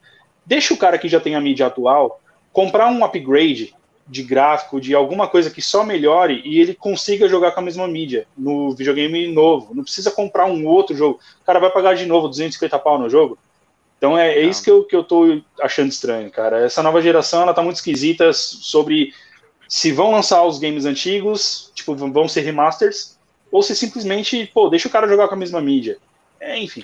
deixa 0.46 0.74
o 0.74 0.78
cara 0.78 0.98
que 0.98 1.10
já 1.10 1.20
tem 1.20 1.36
a 1.36 1.42
mídia 1.42 1.68
atual 1.68 2.22
comprar 2.52 2.88
um 2.88 3.04
upgrade 3.04 3.74
de 4.08 4.22
gráfico, 4.22 4.80
de 4.80 4.94
alguma 4.94 5.28
coisa 5.28 5.50
que 5.50 5.62
só 5.62 5.84
melhore 5.84 6.42
e 6.46 6.60
ele 6.60 6.74
consiga 6.74 7.28
jogar 7.28 7.52
com 7.52 7.62
a 7.62 7.64
mesma 7.64 7.88
mídia 7.88 8.28
no 8.38 8.72
videogame 8.76 9.28
novo. 9.34 9.74
Não 9.74 9.84
precisa 9.84 10.12
comprar 10.12 10.46
um 10.46 10.68
outro 10.68 10.96
jogo. 10.96 11.20
O 11.42 11.46
cara 11.46 11.60
vai 11.60 11.72
pagar 11.72 11.96
de 11.96 12.06
novo 12.06 12.28
250 12.28 12.78
pau 12.80 13.00
no 13.00 13.10
jogo. 13.10 13.38
Então 13.98 14.18
é, 14.18 14.34
é 14.34 14.42
isso 14.42 14.62
que 14.62 14.70
eu, 14.70 14.84
que 14.84 14.96
eu 14.96 15.04
tô 15.04 15.42
achando 15.62 15.90
estranho, 15.90 16.30
cara. 16.30 16.60
Essa 16.60 16.84
nova 16.84 17.02
geração, 17.02 17.42
ela 17.42 17.54
tá 17.54 17.64
muito 17.64 17.78
esquisita 17.78 18.34
sobre 18.34 19.14
se 19.68 19.92
vão 19.92 20.12
lançar 20.12 20.44
os 20.44 20.60
games 20.60 20.86
antigos, 20.86 21.72
tipo, 21.74 21.96
vão 21.96 22.28
ser 22.28 22.42
remasters, 22.42 23.18
ou 23.52 23.62
se 23.62 23.76
simplesmente, 23.76 24.50
pô, 24.54 24.70
deixa 24.70 24.88
o 24.88 24.92
cara 24.92 25.08
jogar 25.08 25.28
com 25.28 25.36
a 25.36 25.38
mesma 25.38 25.62
mídia. 25.62 25.98
É, 26.40 26.60
enfim. 26.60 26.84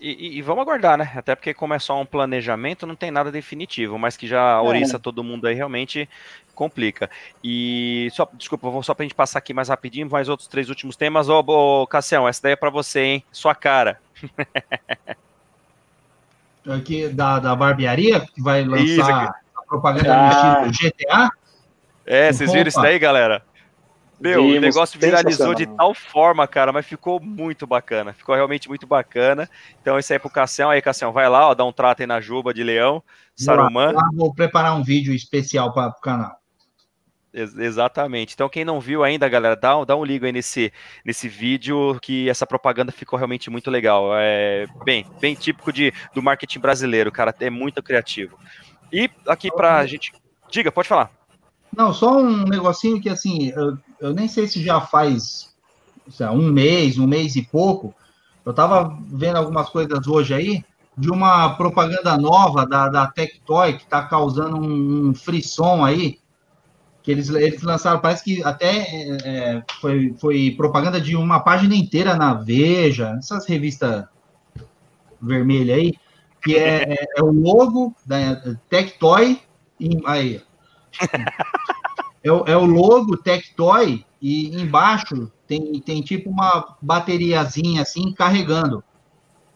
E, 0.00 0.36
e, 0.36 0.42
vamos 0.42 0.60
aguardar, 0.62 0.98
né? 0.98 1.10
Até 1.16 1.34
porque 1.34 1.54
como 1.54 1.72
é 1.72 1.78
só 1.78 1.98
um 1.98 2.04
planejamento, 2.04 2.86
não 2.86 2.94
tem 2.94 3.10
nada 3.10 3.32
definitivo, 3.32 3.98
mas 3.98 4.18
que 4.18 4.26
já 4.26 4.60
oriça 4.60 4.96
é. 4.96 4.98
todo 4.98 5.24
mundo 5.24 5.46
aí 5.46 5.54
realmente 5.54 6.06
complica. 6.54 7.08
E 7.42 8.08
só, 8.12 8.28
desculpa, 8.34 8.68
vou 8.68 8.82
só 8.82 8.92
pra 8.92 9.04
gente 9.04 9.14
passar 9.14 9.38
aqui 9.38 9.54
mais 9.54 9.70
rapidinho, 9.70 10.10
mais 10.10 10.28
outros 10.28 10.46
três 10.46 10.68
últimos 10.68 10.94
temas. 10.94 11.28
Ô, 11.28 11.38
ô 11.38 11.86
Cassião, 11.86 12.28
essa 12.28 12.42
daí 12.42 12.52
é 12.52 12.56
pra 12.56 12.68
você, 12.68 13.00
hein? 13.00 13.24
Sua 13.32 13.54
cara. 13.54 13.98
Aqui 16.66 17.08
da, 17.08 17.38
da 17.38 17.54
barbearia, 17.54 18.20
que 18.20 18.40
vai 18.40 18.64
lançar 18.64 19.38
a 19.54 19.62
propaganda 19.66 20.14
ah. 20.14 20.60
do 20.60 20.70
estilo 20.70 20.90
GTA. 20.90 21.30
É, 22.06 22.32
vocês 22.32 22.52
viram 22.52 22.68
isso 22.68 22.80
daí, 22.80 22.98
galera? 22.98 23.42
Meu, 24.20 24.42
Vimos, 24.42 24.56
o 24.56 24.60
negócio 24.60 25.00
viralizou 25.00 25.54
de 25.54 25.66
tal 25.66 25.92
forma, 25.92 26.46
cara, 26.46 26.72
mas 26.72 26.86
ficou 26.86 27.20
muito 27.20 27.66
bacana. 27.66 28.12
Ficou 28.12 28.34
realmente 28.34 28.68
muito 28.68 28.86
bacana. 28.86 29.50
Então, 29.80 29.98
esse 29.98 30.12
aí 30.12 30.16
é 30.16 30.18
pro 30.18 30.30
Cassião. 30.30 30.70
Aí, 30.70 30.80
Cassião, 30.80 31.12
vai 31.12 31.28
lá, 31.28 31.48
ó, 31.48 31.54
dá 31.54 31.64
um 31.64 31.72
trato 31.72 32.00
aí 32.00 32.06
na 32.06 32.20
Juba 32.20 32.54
de 32.54 32.62
Leão, 32.62 33.02
Saruman. 33.34 33.92
Lá, 33.92 34.08
vou 34.14 34.32
preparar 34.32 34.76
um 34.76 34.82
vídeo 34.82 35.12
especial 35.12 35.72
para 35.72 35.88
o 35.88 36.00
canal. 36.00 36.36
Ex 37.32 37.58
exatamente. 37.58 38.34
Então, 38.34 38.48
quem 38.48 38.64
não 38.64 38.80
viu 38.80 39.02
ainda, 39.02 39.28
galera, 39.28 39.56
dá, 39.56 39.84
dá 39.84 39.96
um 39.96 40.04
ligo 40.04 40.24
aí 40.24 40.32
nesse, 40.32 40.72
nesse 41.04 41.28
vídeo, 41.28 41.98
que 42.00 42.30
essa 42.30 42.46
propaganda 42.46 42.92
ficou 42.92 43.18
realmente 43.18 43.50
muito 43.50 43.70
legal. 43.70 44.10
É 44.14 44.66
bem, 44.84 45.04
bem 45.20 45.34
típico 45.34 45.72
de, 45.72 45.92
do 46.14 46.22
marketing 46.22 46.60
brasileiro, 46.60 47.10
cara. 47.10 47.34
É 47.40 47.50
muito 47.50 47.82
criativo. 47.82 48.38
E 48.92 49.10
aqui 49.26 49.50
pra 49.50 49.84
gente. 49.84 50.12
Diga, 50.48 50.70
pode 50.70 50.88
falar. 50.88 51.10
Não, 51.76 51.92
só 51.92 52.18
um 52.18 52.44
negocinho 52.44 53.00
que 53.00 53.08
assim, 53.08 53.48
eu, 53.54 53.76
eu 54.00 54.14
nem 54.14 54.28
sei 54.28 54.46
se 54.46 54.62
já 54.62 54.80
faz 54.80 55.54
lá, 56.20 56.30
um 56.30 56.50
mês, 56.50 56.98
um 56.98 57.06
mês 57.06 57.36
e 57.36 57.42
pouco. 57.42 57.94
Eu 58.44 58.50
estava 58.50 58.96
vendo 59.08 59.36
algumas 59.36 59.68
coisas 59.70 60.06
hoje 60.06 60.34
aí 60.34 60.64
de 60.96 61.10
uma 61.10 61.54
propaganda 61.56 62.16
nova 62.16 62.64
da, 62.64 62.88
da 62.88 63.06
Tectoy 63.06 63.72
que 63.74 63.84
está 63.84 64.02
causando 64.02 64.56
um, 64.56 65.08
um 65.08 65.14
frisson 65.14 65.84
aí. 65.84 66.18
Que 67.02 67.10
eles, 67.10 67.28
eles 67.28 67.62
lançaram, 67.62 68.00
parece 68.00 68.24
que 68.24 68.42
até 68.42 68.78
é, 68.78 69.16
é, 69.24 69.62
foi, 69.80 70.14
foi 70.18 70.54
propaganda 70.56 71.00
de 71.00 71.14
uma 71.16 71.40
página 71.40 71.74
inteira 71.74 72.14
na 72.14 72.32
Veja, 72.32 73.14
essas 73.18 73.46
revistas 73.46 74.06
vermelhas 75.20 75.76
aí, 75.76 75.94
que 76.42 76.56
é, 76.56 76.94
é, 76.94 77.06
é 77.16 77.22
o 77.22 77.30
logo 77.30 77.94
da 78.06 78.56
Tectoy, 78.70 79.38
aí, 80.06 80.40
é, 82.22 82.28
é 82.28 82.56
o 82.56 82.64
logo 82.64 83.16
Tectoy 83.16 84.04
e 84.20 84.60
embaixo 84.60 85.30
tem, 85.46 85.80
tem 85.80 86.00
tipo 86.00 86.30
uma 86.30 86.76
bateriazinha 86.80 87.82
assim 87.82 88.12
carregando. 88.12 88.82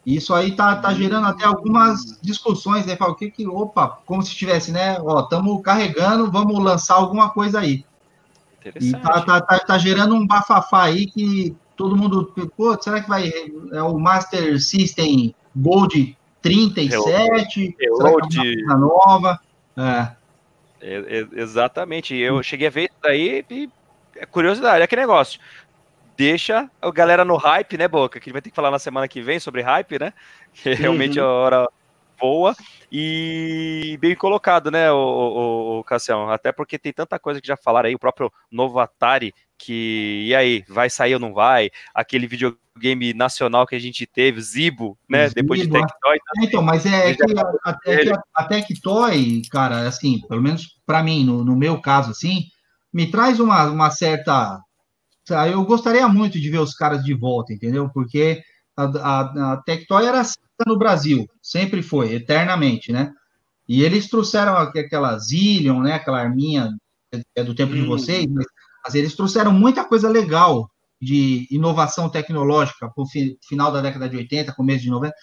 Isso 0.04 0.32
aí 0.32 0.52
tá, 0.52 0.76
tá 0.76 0.92
gerando 0.94 1.26
até 1.26 1.44
algumas 1.44 2.18
discussões, 2.22 2.86
né? 2.86 2.96
Fala, 2.96 3.12
o 3.12 3.14
que 3.14 3.30
que, 3.30 3.46
opa, 3.46 3.98
como 4.06 4.22
se 4.22 4.30
estivesse, 4.30 4.72
né? 4.72 4.98
Ó, 5.00 5.20
estamos 5.20 5.60
carregando, 5.62 6.30
vamos 6.30 6.58
lançar 6.62 6.94
alguma 6.94 7.28
coisa 7.28 7.60
aí. 7.60 7.84
E 8.80 8.92
tá, 8.92 9.20
tá, 9.22 9.40
tá, 9.40 9.58
tá, 9.58 9.78
gerando 9.78 10.14
um 10.14 10.26
bafafá 10.26 10.84
aí 10.84 11.06
que 11.06 11.54
todo 11.76 11.96
mundo, 11.96 12.32
pô, 12.56 12.76
será 12.80 13.00
que 13.00 13.08
vai, 13.08 13.30
é 13.72 13.82
o 13.82 13.98
Master 13.98 14.60
System 14.60 15.34
Gold 15.54 16.16
37? 16.42 17.76
Reload. 17.78 18.32
Será 18.32 18.42
que 18.42 18.60
é 18.60 18.64
uma 18.64 18.76
nova? 18.76 19.40
É. 19.76 20.17
É, 20.80 20.94
é, 20.96 21.40
exatamente. 21.40 22.14
Eu 22.14 22.36
hum. 22.36 22.42
cheguei 22.42 22.68
a 22.68 22.70
ver 22.70 22.84
isso 22.84 22.98
daí 23.02 23.44
e 23.50 23.68
é 24.16 24.26
curiosidade, 24.26 24.82
é 24.82 24.86
que 24.86 24.96
negócio. 24.96 25.40
Deixa 26.16 26.68
a 26.82 26.90
galera 26.90 27.24
no 27.24 27.36
hype, 27.36 27.78
né, 27.78 27.86
Boca? 27.86 28.18
Que 28.18 28.24
a 28.24 28.26
gente 28.28 28.32
vai 28.32 28.42
ter 28.42 28.50
que 28.50 28.56
falar 28.56 28.70
na 28.70 28.78
semana 28.78 29.06
que 29.06 29.22
vem 29.22 29.38
sobre 29.38 29.62
hype, 29.62 29.98
né? 29.98 30.12
Que 30.52 30.74
realmente 30.74 31.20
uhum. 31.20 31.26
a 31.26 31.28
hora 31.28 31.68
boa 32.18 32.54
e 32.90 33.98
bem 34.00 34.14
colocado, 34.14 34.70
né, 34.70 34.90
o, 34.90 34.96
o, 34.96 35.78
o 35.78 35.84
Cassião? 35.84 36.30
Até 36.30 36.52
porque 36.52 36.78
tem 36.78 36.92
tanta 36.92 37.18
coisa 37.18 37.40
que 37.40 37.46
já 37.46 37.56
falaram 37.56 37.88
aí, 37.88 37.94
o 37.94 37.98
próprio 37.98 38.32
novo 38.50 38.78
Atari, 38.78 39.34
que 39.58 40.24
e 40.26 40.34
aí, 40.34 40.64
vai 40.68 40.88
sair 40.88 41.14
ou 41.14 41.20
não 41.20 41.34
vai? 41.34 41.70
Aquele 41.92 42.26
videogame 42.26 43.12
nacional 43.12 43.66
que 43.66 43.74
a 43.74 43.78
gente 43.78 44.06
teve, 44.06 44.40
Zibo, 44.40 44.96
né? 45.08 45.28
Zibo, 45.28 45.40
depois 45.40 45.60
de 45.60 45.68
Tectoy. 45.68 46.16
É, 46.16 46.44
então, 46.44 46.62
mas 46.62 46.86
é, 46.86 47.14
que 47.14 47.22
a, 47.22 47.72
a, 47.72 47.78
a, 48.34 48.44
Tectoy, 48.44 49.42
cara, 49.50 49.88
assim, 49.88 50.20
pelo 50.28 50.40
menos 50.40 50.78
para 50.86 51.02
mim, 51.02 51.24
no, 51.24 51.44
no 51.44 51.56
meu 51.56 51.80
caso, 51.80 52.12
assim, 52.12 52.44
me 52.92 53.10
traz 53.10 53.40
uma, 53.40 53.64
uma 53.64 53.90
certa. 53.90 54.58
Eu 55.52 55.62
gostaria 55.64 56.08
muito 56.08 56.40
de 56.40 56.48
ver 56.48 56.58
os 56.58 56.72
caras 56.72 57.04
de 57.04 57.12
volta, 57.12 57.52
entendeu? 57.52 57.90
Porque 57.92 58.40
a, 58.78 58.84
a, 58.84 59.52
a 59.52 59.56
Tectoy 59.58 60.06
era 60.06 60.22
no 60.66 60.78
Brasil, 60.78 61.26
sempre 61.42 61.82
foi, 61.82 62.14
eternamente, 62.14 62.92
né? 62.92 63.12
E 63.68 63.82
eles 63.82 64.08
trouxeram 64.08 64.56
aquela 64.56 65.18
Zillion, 65.18 65.80
né? 65.80 65.94
Aquela 65.94 66.20
arminha 66.20 66.70
é 67.34 67.42
do 67.42 67.54
tempo 67.54 67.72
hum. 67.72 67.76
de 67.76 67.82
vocês, 67.82 68.26
mas, 68.26 68.46
mas, 68.84 68.94
eles 68.94 69.14
trouxeram 69.14 69.52
muita 69.52 69.84
coisa 69.84 70.08
legal 70.08 70.70
de 71.00 71.46
inovação 71.50 72.08
tecnológica 72.08 72.88
para 72.88 73.02
o 73.02 73.06
fi, 73.06 73.38
final 73.46 73.70
da 73.70 73.80
década 73.80 74.08
de 74.08 74.16
80, 74.16 74.54
começo 74.54 74.82
de 74.82 74.90
90. 74.90 75.14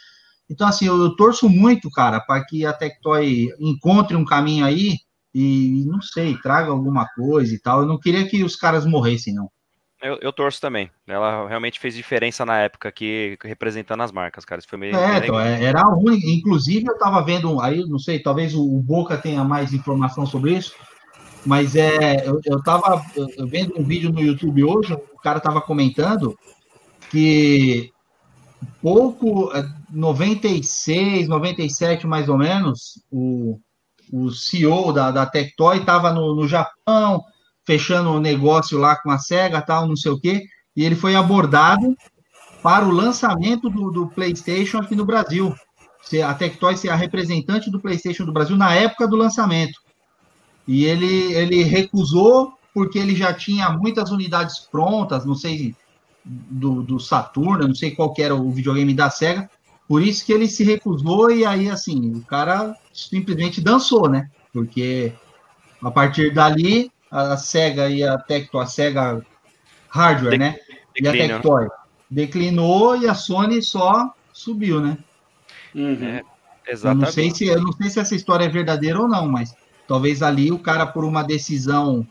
Então, 0.49 0.68
assim, 0.68 0.86
eu, 0.86 0.98
eu 1.02 1.15
torço 1.15 1.49
muito, 1.49 1.90
cara, 1.90 2.19
para 2.19 2.45
que 2.45 2.65
a 2.65 2.73
Tectoy 2.73 3.48
encontre 3.60 4.15
um 4.15 4.26
caminho 4.26 4.65
aí 4.65 4.98
e, 5.34 5.84
não 5.86 6.02
sei, 6.02 6.38
traga 6.38 6.69
alguma 6.69 7.07
coisa 7.15 7.53
e 7.53 7.60
tal. 7.60 7.82
Eu 7.82 7.88
não 7.88 7.99
queria 7.99 8.27
que 8.27 8.44
os 8.44 8.56
caras 8.56 8.86
morressem, 8.86 9.34
não. 9.34 9.49
Eu, 10.06 10.19
eu, 10.22 10.32
torço 10.32 10.61
também. 10.61 10.91
Ela 11.07 11.48
realmente 11.48 11.80
fez 11.80 11.95
diferença 11.95 12.45
na 12.45 12.60
época 12.60 12.88
aqui, 12.88 13.38
representando 13.44 14.02
as 14.02 14.11
marcas, 14.11 14.45
cara. 14.45 14.60
Isso 14.60 14.69
foi 14.69 14.77
meio. 14.77 14.95
É, 14.95 15.18
então, 15.18 15.40
é, 15.40 15.64
era 15.64 15.82
Inclusive, 16.26 16.86
eu 16.88 16.98
tava 16.99 17.23
vendo 17.23 17.60
aí, 17.60 17.84
não 17.88 17.98
sei, 17.98 18.19
talvez 18.19 18.53
o, 18.53 18.61
o 18.61 18.80
Boca 18.80 19.18
tenha 19.18 19.44
mais 19.44 19.73
informação 19.73 20.23
sobre 20.27 20.53
isso. 20.53 20.76
Mas 21.44 21.76
é, 21.76 22.27
eu, 22.27 22.40
eu 22.45 22.61
tava 22.61 23.03
vendo 23.48 23.80
um 23.80 23.84
vídeo 23.84 24.11
no 24.11 24.22
YouTube 24.22 24.64
hoje, 24.64 24.94
o 24.94 25.19
cara 25.22 25.40
tava 25.40 25.60
comentando 25.60 26.38
que 27.10 27.91
pouco, 28.82 29.52
96, 29.91 31.26
é, 31.26 31.27
97 31.27 32.06
mais 32.06 32.30
ou 32.30 32.38
menos, 32.38 33.03
o, 33.11 33.60
o 34.14 34.30
CEO 34.30 34.94
da, 34.94 35.10
da 35.10 35.26
Tectoy 35.26 35.80
estava 35.80 36.14
no, 36.14 36.36
no 36.36 36.48
Japão, 36.48 37.23
fechando 37.65 38.11
um 38.11 38.19
negócio 38.19 38.77
lá 38.77 38.95
com 38.95 39.11
a 39.11 39.17
SEGA, 39.17 39.61
tal, 39.61 39.87
não 39.87 39.95
sei 39.95 40.11
o 40.11 40.19
quê, 40.19 40.45
e 40.75 40.83
ele 40.83 40.95
foi 40.95 41.15
abordado 41.15 41.95
para 42.61 42.85
o 42.85 42.91
lançamento 42.91 43.69
do, 43.69 43.91
do 43.91 44.07
PlayStation 44.07 44.79
aqui 44.79 44.95
no 44.95 45.05
Brasil. 45.05 45.53
A 46.25 46.33
Tectoy 46.33 46.77
ser 46.77 46.89
a 46.89 46.95
representante 46.95 47.71
do 47.71 47.81
PlayStation 47.81 48.25
do 48.25 48.33
Brasil 48.33 48.55
na 48.55 48.73
época 48.73 49.07
do 49.07 49.15
lançamento. 49.15 49.79
E 50.67 50.85
ele, 50.85 51.33
ele 51.33 51.63
recusou 51.63 52.53
porque 52.73 52.99
ele 52.99 53.15
já 53.15 53.33
tinha 53.33 53.69
muitas 53.69 54.11
unidades 54.11 54.59
prontas, 54.59 55.25
não 55.25 55.35
sei 55.35 55.75
do, 56.25 56.81
do 56.81 56.99
Saturno, 56.99 57.67
não 57.67 57.75
sei 57.75 57.91
qual 57.91 58.13
era 58.17 58.35
o 58.35 58.51
videogame 58.51 58.93
da 58.93 59.09
SEGA, 59.09 59.49
por 59.87 60.01
isso 60.01 60.25
que 60.25 60.33
ele 60.33 60.47
se 60.47 60.63
recusou 60.63 61.31
e 61.31 61.45
aí, 61.45 61.69
assim, 61.69 62.13
o 62.15 62.21
cara 62.21 62.75
simplesmente 62.91 63.61
dançou, 63.61 64.09
né? 64.09 64.29
Porque 64.51 65.13
a 65.81 65.91
partir 65.91 66.33
dali, 66.33 66.91
a 67.15 67.37
SEGA 67.37 67.89
e 67.89 68.03
a 68.03 68.17
Tectoy, 68.17 68.61
a 68.61 68.65
SEGA 68.65 69.25
Hardware, 69.89 70.37
né? 70.37 70.59
E 70.99 71.07
a 71.07 71.13
né? 71.13 71.27
Tectoy 71.27 71.67
declinou 72.09 72.97
e 72.97 73.07
a 73.07 73.13
Sony 73.13 73.61
só 73.61 74.13
subiu, 74.33 74.81
né? 74.81 74.97
Uhum. 75.73 76.03
É, 76.03 76.23
exatamente. 76.67 76.85
Eu 76.85 77.05
não, 77.05 77.11
sei 77.11 77.31
se, 77.31 77.47
eu 77.47 77.61
não 77.61 77.71
sei 77.71 77.89
se 77.89 77.99
essa 77.99 78.15
história 78.15 78.45
é 78.45 78.49
verdadeira 78.49 78.99
ou 78.99 79.07
não, 79.07 79.27
mas 79.27 79.55
talvez 79.87 80.21
ali 80.21 80.51
o 80.51 80.59
cara, 80.59 80.85
por 80.85 81.05
uma 81.05 81.23
decisão, 81.23 82.05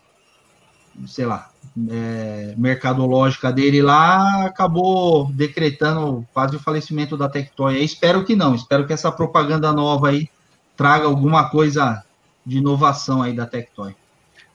sei 1.06 1.26
lá, 1.26 1.50
é, 1.90 2.54
mercadológica 2.56 3.52
dele 3.52 3.82
lá, 3.82 4.46
acabou 4.46 5.30
decretando 5.32 6.26
quase 6.32 6.56
o 6.56 6.60
falecimento 6.60 7.16
da 7.16 7.28
Tectoy. 7.28 7.82
espero 7.82 8.24
que 8.24 8.34
não, 8.34 8.54
espero 8.54 8.86
que 8.86 8.92
essa 8.92 9.12
propaganda 9.12 9.72
nova 9.72 10.08
aí 10.08 10.30
traga 10.76 11.04
alguma 11.04 11.50
coisa 11.50 12.02
de 12.44 12.58
inovação 12.58 13.22
aí 13.22 13.34
da 13.34 13.46
Tectoy. 13.46 13.94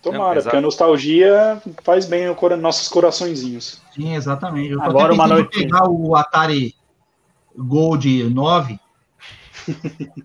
Tomara, 0.01 0.41
porque 0.41 0.55
a 0.55 0.61
nostalgia 0.61 1.61
faz 1.83 2.05
bem 2.05 2.27
no 2.27 2.57
nossos 2.57 2.87
coraçõezinhos. 2.87 3.81
Sim, 3.93 4.15
exatamente. 4.15 4.71
Eu 4.71 4.81
Agora 4.81 5.13
uma 5.13 5.27
noite. 5.27 5.59
pegar 5.59 5.89
o 5.89 6.15
Atari 6.15 6.73
Gold 7.57 8.23
9. 8.29 8.79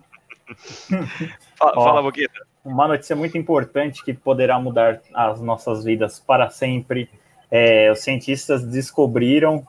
fala, 1.59 1.74
fala 1.74 2.02
Boqueta. 2.02 2.46
Uma 2.64 2.86
notícia 2.86 3.16
muito 3.16 3.36
importante 3.36 4.05
que 4.05 4.14
poderá 4.14 4.60
mudar 4.60 5.01
as 5.12 5.40
nossas 5.40 5.82
vidas 5.82 6.20
para 6.20 6.48
sempre. 6.51 7.10
É, 7.51 7.90
os 7.90 7.98
cientistas 8.01 8.64
descobriram 8.64 9.66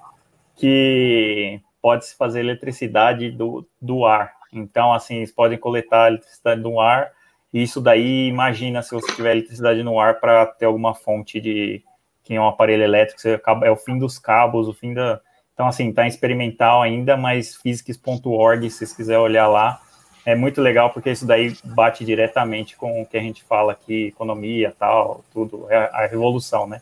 que 0.56 1.60
pode-se 1.82 2.16
fazer 2.16 2.42
eletricidade 2.42 3.32
do, 3.32 3.68
do 3.82 4.06
ar. 4.06 4.34
Então, 4.54 4.94
assim, 4.94 5.16
eles 5.18 5.32
podem 5.32 5.58
coletar 5.58 6.10
eletricidade 6.10 6.62
do 6.62 6.80
ar 6.80 7.12
e 7.56 7.64
isso 7.64 7.80
daí, 7.80 8.28
imagina 8.28 8.82
se 8.84 8.92
você 8.92 9.10
tiver 9.14 9.32
eletricidade 9.32 9.82
no 9.82 9.98
ar 9.98 10.20
para 10.20 10.46
ter 10.46 10.66
alguma 10.66 10.94
fonte 10.94 11.40
de 11.40 11.82
que 12.22 12.34
é 12.34 12.42
um 12.42 12.50
aparelho 12.50 12.84
elétrico, 12.84 13.22
você 13.22 13.36
acaba, 13.36 13.66
é 13.66 13.72
o 13.72 13.78
fim 13.78 13.98
dos 13.98 14.20
cabos, 14.20 14.68
o 14.68 14.74
fim 14.74 14.94
da. 14.94 15.22
Então, 15.54 15.66
assim, 15.66 15.94
tá 15.94 16.06
experimental 16.06 16.82
ainda, 16.82 17.16
mas 17.16 17.56
physics.org, 17.56 18.70
se 18.70 18.80
vocês 18.80 18.92
quiserem 18.92 19.22
olhar 19.22 19.48
lá, 19.48 19.82
é 20.26 20.36
muito 20.36 20.62
legal 20.62 20.90
porque 20.90 21.12
isso 21.12 21.26
daí 21.26 21.56
bate 21.64 22.04
diretamente 22.04 22.76
com 22.76 23.02
o 23.02 23.06
que 23.06 23.16
a 23.16 23.22
gente 23.22 23.42
fala 23.46 23.72
aqui, 23.72 24.08
economia, 24.08 24.76
tal, 24.78 25.24
tudo, 25.32 25.66
é 25.70 25.78
a 25.78 26.08
revolução, 26.08 26.68
né? 26.68 26.82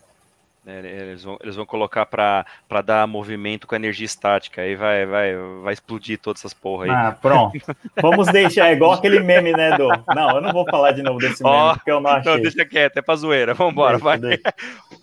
É, 0.65 0.79
eles, 0.79 1.23
vão, 1.23 1.37
eles 1.41 1.55
vão 1.57 1.65
colocar 1.65 2.05
para 2.05 2.45
dar 2.81 3.05
movimento 3.05 3.67
com 3.67 3.75
energia 3.75 4.05
estática, 4.05 4.61
aí 4.61 4.75
vai, 4.75 5.05
vai, 5.05 5.35
vai 5.61 5.73
explodir 5.73 6.17
todas 6.17 6.39
essas 6.39 6.53
porra 6.53 6.85
aí. 6.85 6.89
Ah, 6.89 7.17
pronto. 7.21 7.59
Vamos 8.01 8.27
deixar, 8.27 8.69
é 8.69 8.73
igual 8.73 8.93
aquele 8.93 9.19
meme, 9.19 9.51
né, 9.51 9.77
do... 9.77 9.89
Não, 10.15 10.35
eu 10.35 10.41
não 10.41 10.53
vou 10.53 10.65
falar 10.69 10.91
de 10.91 11.03
novo 11.03 11.19
desse 11.19 11.43
meme, 11.43 11.55
oh, 11.55 11.73
porque 11.73 11.91
eu 11.91 11.99
não 11.99 12.11
achei. 12.11 12.31
Não, 12.31 12.41
deixa 12.41 12.65
quieto, 12.65 12.97
é 12.97 13.01
pra 13.01 13.15
zoeira, 13.15 13.53
vambora, 13.53 13.97
deixa, 13.97 14.03
vai. 14.05 14.17
Deixa. 14.17 14.53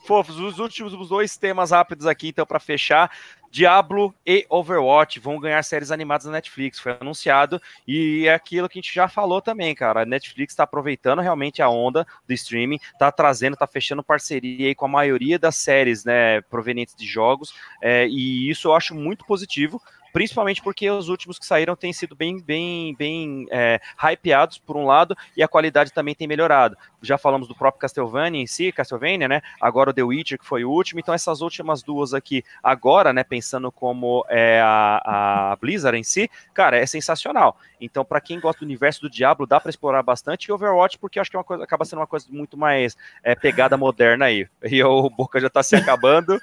Fofos, 0.07 0.41
os 0.41 0.59
últimos 0.59 0.95
os 0.95 1.09
dois 1.11 1.37
temas 1.37 1.73
rápidos 1.73 2.07
aqui, 2.07 2.28
então, 2.28 2.47
para 2.47 2.59
fechar. 2.59 3.11
Diablo 3.51 4.14
e 4.24 4.47
Overwatch 4.48 5.18
vão 5.18 5.40
ganhar 5.40 5.62
séries 5.62 5.90
animadas 5.90 6.27
na 6.27 6.32
Netflix, 6.32 6.78
foi 6.78 6.97
anunciado, 7.01 7.60
e 7.86 8.27
é 8.27 8.35
aquilo 8.35 8.68
que 8.68 8.78
a 8.78 8.82
gente 8.82 8.94
já 8.94 9.09
falou 9.09 9.43
também, 9.43 9.74
cara. 9.74 10.02
A 10.02 10.06
Netflix 10.06 10.52
está 10.52 10.62
aproveitando 10.62 11.20
realmente 11.20 11.60
a 11.60 11.68
onda 11.68 12.06
do 12.27 12.32
streaming, 12.32 12.78
está 12.93 13.10
trazendo, 13.10 13.55
está 13.55 13.66
fechando 13.66 14.05
parceria 14.05 14.68
aí 14.68 14.74
com 14.74 14.86
a 14.86 14.89
maioria 14.89 15.39
das 15.39 15.56
séries, 15.56 16.05
né, 16.05 16.40
provenientes 16.43 16.94
de 16.94 17.06
jogos, 17.06 17.52
é, 17.82 18.06
e 18.06 18.48
isso 18.48 18.68
eu 18.68 18.74
acho 18.74 18.94
muito 18.94 19.24
positivo, 19.24 19.82
principalmente 20.12 20.62
porque 20.62 20.91
os 20.91 21.09
últimos 21.09 21.39
que 21.39 21.47
saíram 21.47 21.77
têm 21.77 21.93
sido 21.93 22.15
bem, 22.15 22.41
bem, 22.41 22.95
bem 22.97 23.47
é, 23.51 23.81
hypeados 23.99 24.59
por 24.59 24.77
um 24.77 24.85
lado 24.85 25.16
e 25.37 25.43
a 25.43 25.49
qualidade 25.49 25.93
também 25.93 26.15
tem 26.15 26.27
melhorado. 26.27 26.77
Já 27.03 27.16
falamos 27.16 27.49
do 27.49 27.55
próprio 27.55 27.81
Castlevania 27.81 28.41
em 28.41 28.47
si, 28.47 28.73
Castlevania, 28.73 29.27
né? 29.27 29.43
Agora 29.61 29.91
o 29.91 29.93
The 29.93 30.03
Witcher 30.03 30.39
que 30.39 30.45
foi 30.45 30.65
o 30.65 30.70
último. 30.70 31.01
Então 31.01 31.15
essas 31.15 31.41
últimas 31.41 31.82
duas 31.82 32.12
aqui 32.12 32.45
agora, 32.62 33.12
né? 33.12 33.24
Pensando 33.24 33.73
como 33.73 34.24
é 34.28 34.61
a, 34.61 35.53
a 35.53 35.57
Blizzard 35.57 35.99
em 35.99 36.05
si, 36.05 36.31
cara, 36.53 36.77
é 36.77 36.87
sensacional. 36.87 37.57
Então 37.81 38.05
para 38.05 38.20
quem 38.20 38.39
gosta 38.39 38.61
do 38.61 38.66
universo 38.66 39.01
do 39.03 39.11
Diablo 39.11 39.47
dá 39.47 39.61
para 39.61 39.70
explorar 39.70 40.03
bastante 40.03 40.47
e 40.47 40.53
Overwatch 40.53 40.99
porque 40.99 41.19
eu 41.19 41.23
acho 41.23 41.31
que 41.31 41.37
é 41.37 41.39
uma 41.39 41.45
coisa, 41.45 41.65
acaba 41.65 41.85
sendo 41.85 42.01
uma 42.01 42.07
coisa 42.07 42.27
muito 42.31 42.57
mais 42.57 42.97
é, 43.23 43.35
pegada 43.35 43.77
moderna 43.77 44.27
aí. 44.27 44.47
E 44.70 44.82
o 44.85 45.11
Boca 45.11 45.41
já 45.41 45.49
está 45.49 45.65
se 45.65 45.74
acabando. 45.74 46.41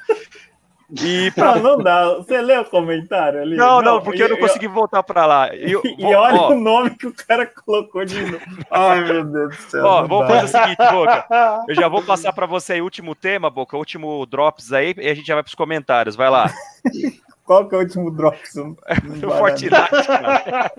E 0.90 1.30
pra... 1.32 1.56
Não, 1.56 1.64
não 1.64 1.78
dá. 1.84 2.16
Você 2.16 2.40
leu 2.40 2.62
o 2.62 2.66
comentário 2.66 3.42
ali? 3.42 3.58
Não, 3.58 3.82
não, 3.82 3.96
não 3.96 4.02
porque 4.02 4.22
eu, 4.22 4.28
eu 4.28 4.32
não 4.32 4.40
consegui 4.40 4.68
eu... 4.68 4.72
voltar 4.72 5.04
para 5.04 5.26
lá. 5.26 5.54
Eu, 5.54 5.82
e 5.84 6.02
vou, 6.02 6.14
olha 6.14 6.40
ó, 6.40 6.52
o 6.52 6.56
nome 6.56 6.92
que 6.92 7.08
o 7.08 7.14
cara 7.14 7.46
colocou 7.46 8.06
de 8.06 8.22
novo. 8.22 8.40
Ai, 8.72 9.04
meu 9.04 9.26
Deus 9.26 9.56
do 9.56 9.62
céu. 9.64 9.86
Ó, 9.86 10.08
vamos 10.08 10.28
fazer 10.28 10.46
o 10.46 10.62
seguinte, 10.62 10.92
Boca. 10.92 11.28
Eu 11.68 11.76
já 11.76 11.88
vou 11.90 12.02
passar 12.04 12.32
para 12.32 12.46
você 12.46 12.74
aí 12.74 12.82
o 12.82 12.86
último 12.86 13.14
tema, 13.16 13.50
Boca, 13.50 13.76
o 13.76 13.80
último 13.80 14.26
drops 14.26 14.72
aí, 14.72 14.94
e 14.98 15.10
a 15.10 15.14
gente 15.14 15.28
já 15.28 15.34
vai 15.34 15.44
para 15.44 15.50
os 15.50 15.56
comentários. 15.56 16.16
Vai 16.16 16.30
lá. 16.30 16.50
Qual 17.44 17.68
que 17.68 17.76
é 17.76 17.78
o 17.78 17.82
último 17.82 18.10
drops? 18.10 18.54
Do 18.56 18.78
Fortnite, 19.38 19.70
cara. 19.70 20.72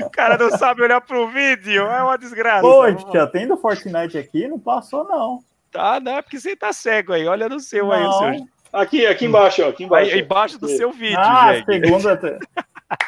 o 0.00 0.10
cara 0.10 0.38
não 0.38 0.50
sabe 0.50 0.82
olhar 0.82 1.00
pro 1.02 1.28
vídeo, 1.28 1.82
é 1.82 2.02
uma 2.02 2.16
desgraça. 2.16 2.62
Poxa, 2.62 3.26
tem 3.26 3.46
do 3.46 3.56
Fortnite 3.58 4.16
aqui? 4.16 4.48
Não 4.48 4.58
passou, 4.58 5.04
não. 5.04 5.40
Tá, 5.70 6.00
não, 6.00 6.16
é 6.16 6.22
porque 6.22 6.40
você 6.40 6.56
tá 6.56 6.72
cego 6.72 7.12
aí. 7.12 7.26
Olha 7.26 7.48
no 7.48 7.60
seu 7.60 7.86
não. 7.86 7.92
aí, 7.92 8.04
o 8.04 8.12
seu. 8.12 8.55
Aqui, 8.76 9.06
aqui 9.06 9.24
embaixo, 9.24 9.62
ó, 9.64 9.68
aqui 9.68 9.84
embaixo. 9.84 10.14
Aí, 10.14 10.20
embaixo 10.20 10.58
do 10.58 10.68
seu 10.68 10.92
vídeo, 10.92 11.18
ah, 11.18 11.54
gente. 11.54 11.64
segunda. 11.64 12.38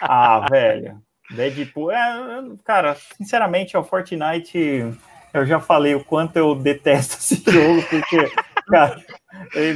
ah, 0.01 0.47
velho. 0.51 0.99
Deadpool. 1.31 1.90
É, 1.90 2.43
cara, 2.65 2.97
sinceramente, 3.16 3.77
o 3.77 3.85
Fortnite. 3.85 4.86
Eu 5.35 5.45
já 5.45 5.61
falei 5.61 5.95
o 5.95 6.03
quanto 6.03 6.36
eu 6.36 6.55
detesto 6.55 7.16
esse 7.16 7.45
jogo, 7.53 7.82
porque, 7.90 8.32
cara, 8.66 8.99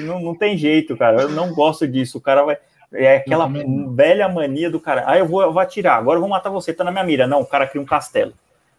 não, 0.00 0.18
não 0.18 0.34
tem 0.34 0.56
jeito, 0.56 0.96
cara. 0.96 1.22
Eu 1.22 1.28
não 1.28 1.52
gosto 1.52 1.86
disso. 1.86 2.16
O 2.16 2.22
cara 2.22 2.42
vai. 2.42 2.56
É 2.94 3.16
aquela 3.16 3.48
velha 3.94 4.28
mania 4.28 4.70
do 4.70 4.80
cara. 4.80 5.04
Ah, 5.06 5.18
eu 5.18 5.26
vou, 5.26 5.42
eu 5.42 5.52
vou 5.52 5.60
atirar, 5.60 5.98
agora 5.98 6.16
eu 6.16 6.20
vou 6.20 6.28
matar 6.28 6.50
você, 6.50 6.72
tá 6.72 6.84
na 6.84 6.90
minha 6.90 7.04
mira. 7.04 7.26
Não, 7.26 7.40
o 7.40 7.46
cara 7.46 7.66
cria 7.66 7.80
um 7.80 7.86
castelo. 7.86 8.32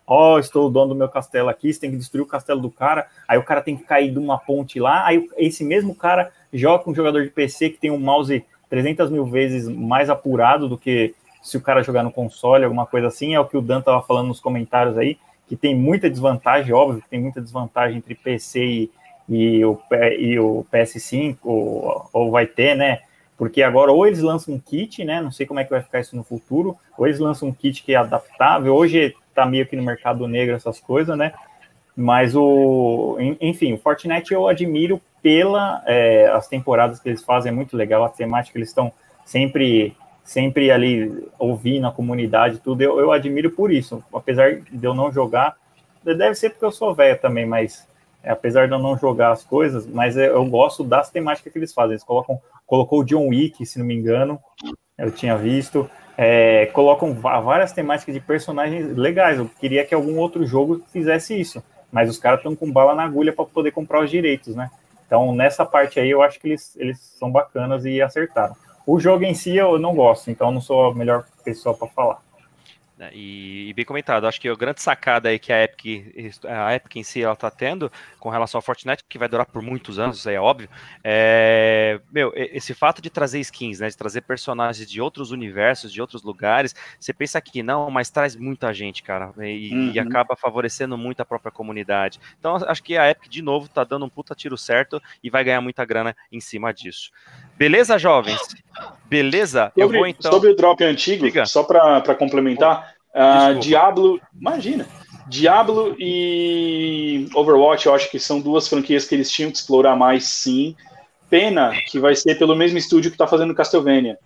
Ó, 0.06 0.36
oh, 0.36 0.40
estou 0.40 0.68
o 0.68 0.70
dono 0.70 0.90
do 0.90 0.96
meu 0.96 1.08
castelo 1.08 1.50
aqui, 1.50 1.72
você 1.72 1.80
tem 1.80 1.92
que 1.92 1.98
destruir 1.98 2.24
o 2.24 2.28
castelo 2.28 2.60
do 2.60 2.70
cara. 2.70 3.08
Aí 3.28 3.38
o 3.38 3.44
cara 3.44 3.62
tem 3.62 3.78
que 3.78 3.84
cair 3.84 4.12
de 4.12 4.20
uma 4.20 4.38
ponte 4.38 4.80
lá. 4.80 5.06
Aí 5.06 5.30
esse 5.38 5.64
mesmo 5.64 5.96
cara 5.96 6.32
joga 6.52 6.90
um 6.90 6.96
jogador 6.96 7.24
de 7.24 7.30
PC 7.30 7.70
que 7.70 7.80
tem 7.80 7.90
um 7.90 7.98
mouse 7.98 8.46
300 8.70 9.10
mil 9.10 9.26
vezes 9.26 9.68
mais 9.68 10.10
apurado 10.10 10.68
do 10.68 10.78
que 10.78 11.16
se 11.42 11.58
o 11.58 11.62
cara 11.62 11.84
jogar 11.84 12.04
no 12.04 12.12
console, 12.12 12.64
alguma 12.64 12.86
coisa 12.86 13.08
assim. 13.08 13.34
É 13.34 13.40
o 13.40 13.46
que 13.46 13.58
o 13.58 13.62
Dan 13.62 13.80
estava 13.80 14.02
falando 14.02 14.28
nos 14.28 14.40
comentários 14.40 14.98
aí, 14.98 15.18
que 15.48 15.56
tem 15.56 15.76
muita 15.76 16.10
desvantagem, 16.10 16.74
óbvio 16.74 17.02
que 17.02 17.10
tem 17.10 17.22
muita 17.22 17.42
desvantagem 17.42 17.98
entre 17.98 18.16
PC 18.16 18.64
e, 18.64 18.92
e, 19.30 19.66
o, 19.66 19.80
e 20.18 20.40
o 20.40 20.66
PS5, 20.72 21.38
ou, 21.44 22.10
ou 22.12 22.32
vai 22.32 22.46
ter, 22.46 22.76
né? 22.76 23.00
Porque 23.38 23.62
agora 23.62 23.92
ou 23.92 24.06
eles 24.08 24.22
lançam 24.22 24.54
um 24.54 24.60
kit, 24.60 25.04
né? 25.04 25.22
Não 25.22 25.32
sei 25.32 25.46
como 25.46 25.60
é 25.60 25.64
que 25.64 25.70
vai 25.70 25.82
ficar 25.82 26.00
isso 26.00 26.16
no 26.16 26.24
futuro, 26.24 26.78
ou 26.98 27.06
eles 27.06 27.20
lançam 27.20 27.50
um 27.50 27.54
kit 27.54 27.84
que 27.84 27.94
é 27.94 27.98
adaptável. 27.98 28.74
Hoje 28.74 29.16
tá 29.34 29.46
meio 29.46 29.66
que 29.66 29.76
no 29.76 29.84
mercado 29.84 30.28
negro 30.28 30.56
essas 30.56 30.80
coisas, 30.80 31.18
né? 31.18 31.34
Mas 31.96 32.36
o, 32.36 33.18
enfim, 33.40 33.74
o 33.74 33.78
Fortnite 33.78 34.34
eu 34.34 34.48
admiro 34.48 35.00
pela 35.22 35.84
é, 35.86 36.28
as 36.28 36.48
temporadas 36.48 37.00
que 37.00 37.08
eles 37.08 37.24
fazem, 37.24 37.52
é 37.52 37.56
muito 37.56 37.78
legal, 37.78 38.04
a 38.04 38.10
temática 38.10 38.58
eles 38.58 38.70
estão 38.70 38.92
sempre 39.26 39.96
sempre 40.24 40.72
ali 40.72 41.28
ouvindo 41.38 41.86
a 41.86 41.92
comunidade, 41.92 42.60
tudo, 42.60 42.82
eu, 42.82 42.98
eu 42.98 43.12
admiro 43.12 43.52
por 43.52 43.72
isso, 43.72 44.02
apesar 44.14 44.56
de 44.56 44.86
eu 44.86 44.94
não 44.94 45.12
jogar, 45.12 45.58
deve 46.04 46.34
ser 46.36 46.52
porque 46.52 46.64
eu 46.64 46.72
sou 46.72 46.96
velho 46.96 47.20
também, 47.20 47.46
mas 47.46 47.86
é, 48.24 48.32
apesar 48.32 48.68
de 48.68 48.74
eu 48.74 48.80
não 48.80 48.98
jogar 48.98 49.32
as 49.32 49.44
coisas, 49.44 49.86
mas 49.86 50.16
eu, 50.16 50.24
eu 50.24 50.46
gosto 50.46 50.82
das 50.84 51.10
temáticas 51.10 51.52
que 51.52 51.60
eles 51.60 51.74
fazem, 51.74 51.92
eles 51.92 52.04
colocam, 52.04 52.42
colocou 52.66 53.02
o 53.02 53.04
John 53.04 53.28
Wick, 53.28 53.66
se 53.66 53.78
não 53.78 53.86
me 53.86 53.94
engano, 53.94 54.40
eu 54.98 55.12
tinha 55.12 55.36
visto, 55.38 55.90
é, 56.18 56.68
colocam 56.68 57.14
várias 57.14 57.72
temáticas 57.72 58.14
de 58.14 58.22
personagens 58.22 58.96
legais, 58.96 59.40
eu 59.40 59.50
queria 59.60 59.86
que 59.86 59.94
algum 59.94 60.18
outro 60.18 60.46
jogo 60.46 60.82
fizesse 60.92 61.40
isso, 61.40 61.64
mas 61.92 62.10
os 62.10 62.18
caras 62.18 62.40
estão 62.40 62.56
com 62.56 62.72
bala 62.72 62.96
na 62.96 63.04
agulha 63.04 63.34
para 63.34 63.46
poder 63.46 63.72
comprar 63.72 64.04
os 64.04 64.10
direitos, 64.10 64.56
né? 64.56 64.70
Então, 65.06 65.34
nessa 65.34 65.66
parte 65.66 66.00
aí, 66.00 66.10
eu 66.10 66.22
acho 66.22 66.40
que 66.40 66.50
eles, 66.50 66.76
eles 66.78 67.00
são 67.00 67.32
bacanas 67.32 67.86
e 67.86 68.02
acertaram. 68.02 68.56
O 68.86 69.00
jogo 69.00 69.24
em 69.24 69.34
si 69.34 69.56
eu 69.56 69.80
não 69.80 69.96
gosto, 69.96 70.30
então 70.30 70.52
não 70.52 70.60
sou 70.60 70.88
a 70.88 70.96
melhor 70.96 71.26
pessoa 71.44 71.76
para 71.76 71.88
falar. 71.88 72.22
Né, 73.04 73.10
e, 73.14 73.70
e, 73.70 73.74
bem 73.74 73.84
comentado, 73.84 74.26
acho 74.28 74.40
que 74.40 74.48
a 74.48 74.56
grande 74.56 74.82
sacada 74.82 75.30
aí 75.30 75.38
que 75.38 75.52
a 75.52 75.64
Epic, 75.64 76.42
a 76.48 76.76
Epic 76.76 76.96
em 76.96 77.04
si 77.04 77.22
ela 77.22 77.36
tá 77.36 77.52
tendo 77.52 77.92
com 78.20 78.30
relação 78.30 78.58
ao 78.58 78.62
Fortnite, 78.62 79.04
que 79.08 79.18
vai 79.18 79.28
durar 79.28 79.46
por 79.46 79.62
muitos 79.62 80.00
anos, 80.00 80.20
isso 80.20 80.30
aí 80.30 80.36
é 80.36 80.40
óbvio, 80.40 80.70
é, 81.04 82.00
meu, 82.12 82.32
esse 82.36 82.74
fato 82.74 83.02
de 83.02 83.10
trazer 83.10 83.40
skins, 83.40 83.80
né, 83.80 83.90
de 83.90 83.98
trazer 83.98 84.22
personagens 84.22 84.90
de 84.90 85.02
outros 85.02 85.32
universos, 85.32 85.92
de 85.92 86.00
outros 86.00 86.24
lugares, 86.24 86.76
você 87.00 87.14
pensa 87.14 87.42
que 87.42 87.62
não, 87.62 87.90
mas 87.90 88.10
traz 88.10 88.36
muita 88.36 88.74
gente, 88.74 89.04
cara, 89.04 89.34
e, 89.40 89.74
uhum. 89.74 89.92
e, 89.94 90.00
acaba 90.00 90.36
favorecendo 90.36 90.98
muito 90.98 91.22
a 91.22 91.26
própria 91.26 91.52
comunidade. 91.52 92.20
Então, 92.40 92.56
acho 92.56 92.84
que 92.84 92.98
a 92.98 93.10
Epic, 93.10 93.30
de 93.30 93.42
novo, 93.42 93.68
tá 93.68 93.84
dando 93.84 94.06
um 94.06 94.10
puta 94.10 94.36
tiro 94.36 94.58
certo 94.58 95.02
e 95.24 95.30
vai 95.30 95.44
ganhar 95.44 95.62
muita 95.62 95.84
grana 95.84 96.16
em 96.32 96.40
cima 96.40 96.74
disso. 96.74 97.12
Beleza, 97.58 97.98
jovens? 97.98 98.40
Beleza? 99.06 99.66
Sobre, 99.66 99.84
eu 99.84 99.90
vou 99.90 100.08
então. 100.08 100.32
Sobre 100.32 100.50
o 100.50 100.56
drop 100.56 100.84
antigo, 100.84 101.26
Diga. 101.26 101.46
só 101.46 101.64
para 101.64 102.16
complementar, 102.16 102.93
uh, 103.16 103.60
Diablo, 103.60 104.20
imagina, 104.40 104.88
Diablo 105.28 105.96
e 106.00 107.28
Overwatch, 107.34 107.86
eu 107.86 107.94
acho 107.94 108.10
que 108.12 108.20
são 108.20 108.40
duas 108.40 108.68
franquias 108.68 109.06
que 109.06 109.16
eles 109.16 109.32
tinham 109.32 109.52
que 109.52 109.58
explorar 109.58 109.96
mais, 109.96 110.26
sim. 110.26 110.76
Pena 111.30 111.72
que 111.88 112.00
vai 112.00 112.16
ser 112.16 112.38
pelo 112.38 112.56
mesmo 112.56 112.78
estúdio 112.78 113.10
que 113.10 113.16
está 113.16 113.26
fazendo 113.26 113.56
Castlevania. 113.56 114.18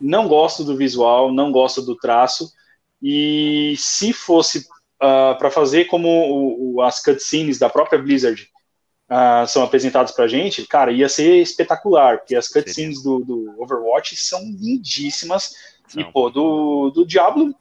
Não 0.00 0.28
gosto 0.28 0.62
do 0.62 0.76
visual, 0.76 1.32
não 1.32 1.50
gosto 1.50 1.82
do 1.82 1.96
traço. 1.96 2.52
E 3.02 3.74
se 3.76 4.12
fosse 4.12 4.58
uh, 4.58 4.62
ah, 5.00 5.36
para 5.38 5.50
fazer 5.50 5.86
como 5.86 6.08
o, 6.08 6.74
o, 6.76 6.82
as 6.82 7.02
cutscenes 7.02 7.58
da 7.58 7.68
própria 7.68 7.98
Blizzard 7.98 8.48
uh, 9.10 9.46
são 9.46 9.62
apresentados 9.62 10.12
pra 10.12 10.28
gente, 10.28 10.66
cara, 10.66 10.92
ia 10.92 11.08
ser 11.08 11.40
espetacular, 11.42 12.18
porque 12.18 12.36
as 12.36 12.48
cutscenes 12.48 13.02
do, 13.02 13.20
do, 13.20 13.54
Overwatch 13.58 14.16
são 14.16 14.40
lindíssimas, 14.40 15.54
são. 15.88 16.02
e, 16.02 16.04
pô, 16.12 16.30
do, 16.30 16.90
do 16.90 17.06
Diablo, 17.06 17.54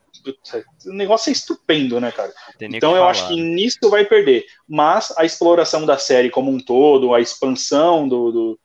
o 0.85 0.93
negócio 0.93 1.29
é 1.29 1.33
estupendo, 1.33 1.99
né, 1.99 2.11
cara? 2.11 2.33
Então 2.61 2.95
eu 2.95 3.03
acho 3.05 3.27
que 3.27 3.41
nisso 3.41 3.89
vai 3.89 4.05
perder, 4.05 4.45
mas 4.67 5.13
a 5.17 5.25
exploração 5.25 5.85
da 5.85 5.97
série 5.97 6.29
como 6.29 6.51
um 6.51 6.59
todo, 6.59 7.13
a 7.13 7.21
expansão 7.21 8.07
do, 8.07 8.31
do 8.31 8.59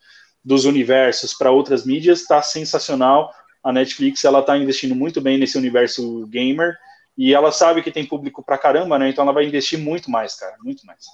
dos 0.44 0.64
universos 0.64 1.34
para 1.34 1.50
outras 1.50 1.84
mídias 1.84 2.20
está 2.20 2.40
sensacional. 2.40 3.30
A 3.62 3.70
Netflix 3.70 4.24
ela 4.24 4.40
está 4.40 4.56
investindo 4.56 4.94
muito 4.94 5.20
bem 5.20 5.36
nesse 5.36 5.58
universo 5.58 6.26
gamer 6.28 6.74
e 7.18 7.34
ela 7.34 7.52
sabe 7.52 7.82
que 7.82 7.90
tem 7.90 8.06
público 8.06 8.42
pra 8.42 8.56
caramba, 8.56 8.98
né? 8.98 9.10
Então 9.10 9.24
ela 9.24 9.32
vai 9.32 9.44
investir 9.44 9.78
muito 9.78 10.10
mais, 10.10 10.36
cara, 10.36 10.56
muito 10.62 10.86
mais. 10.86 11.04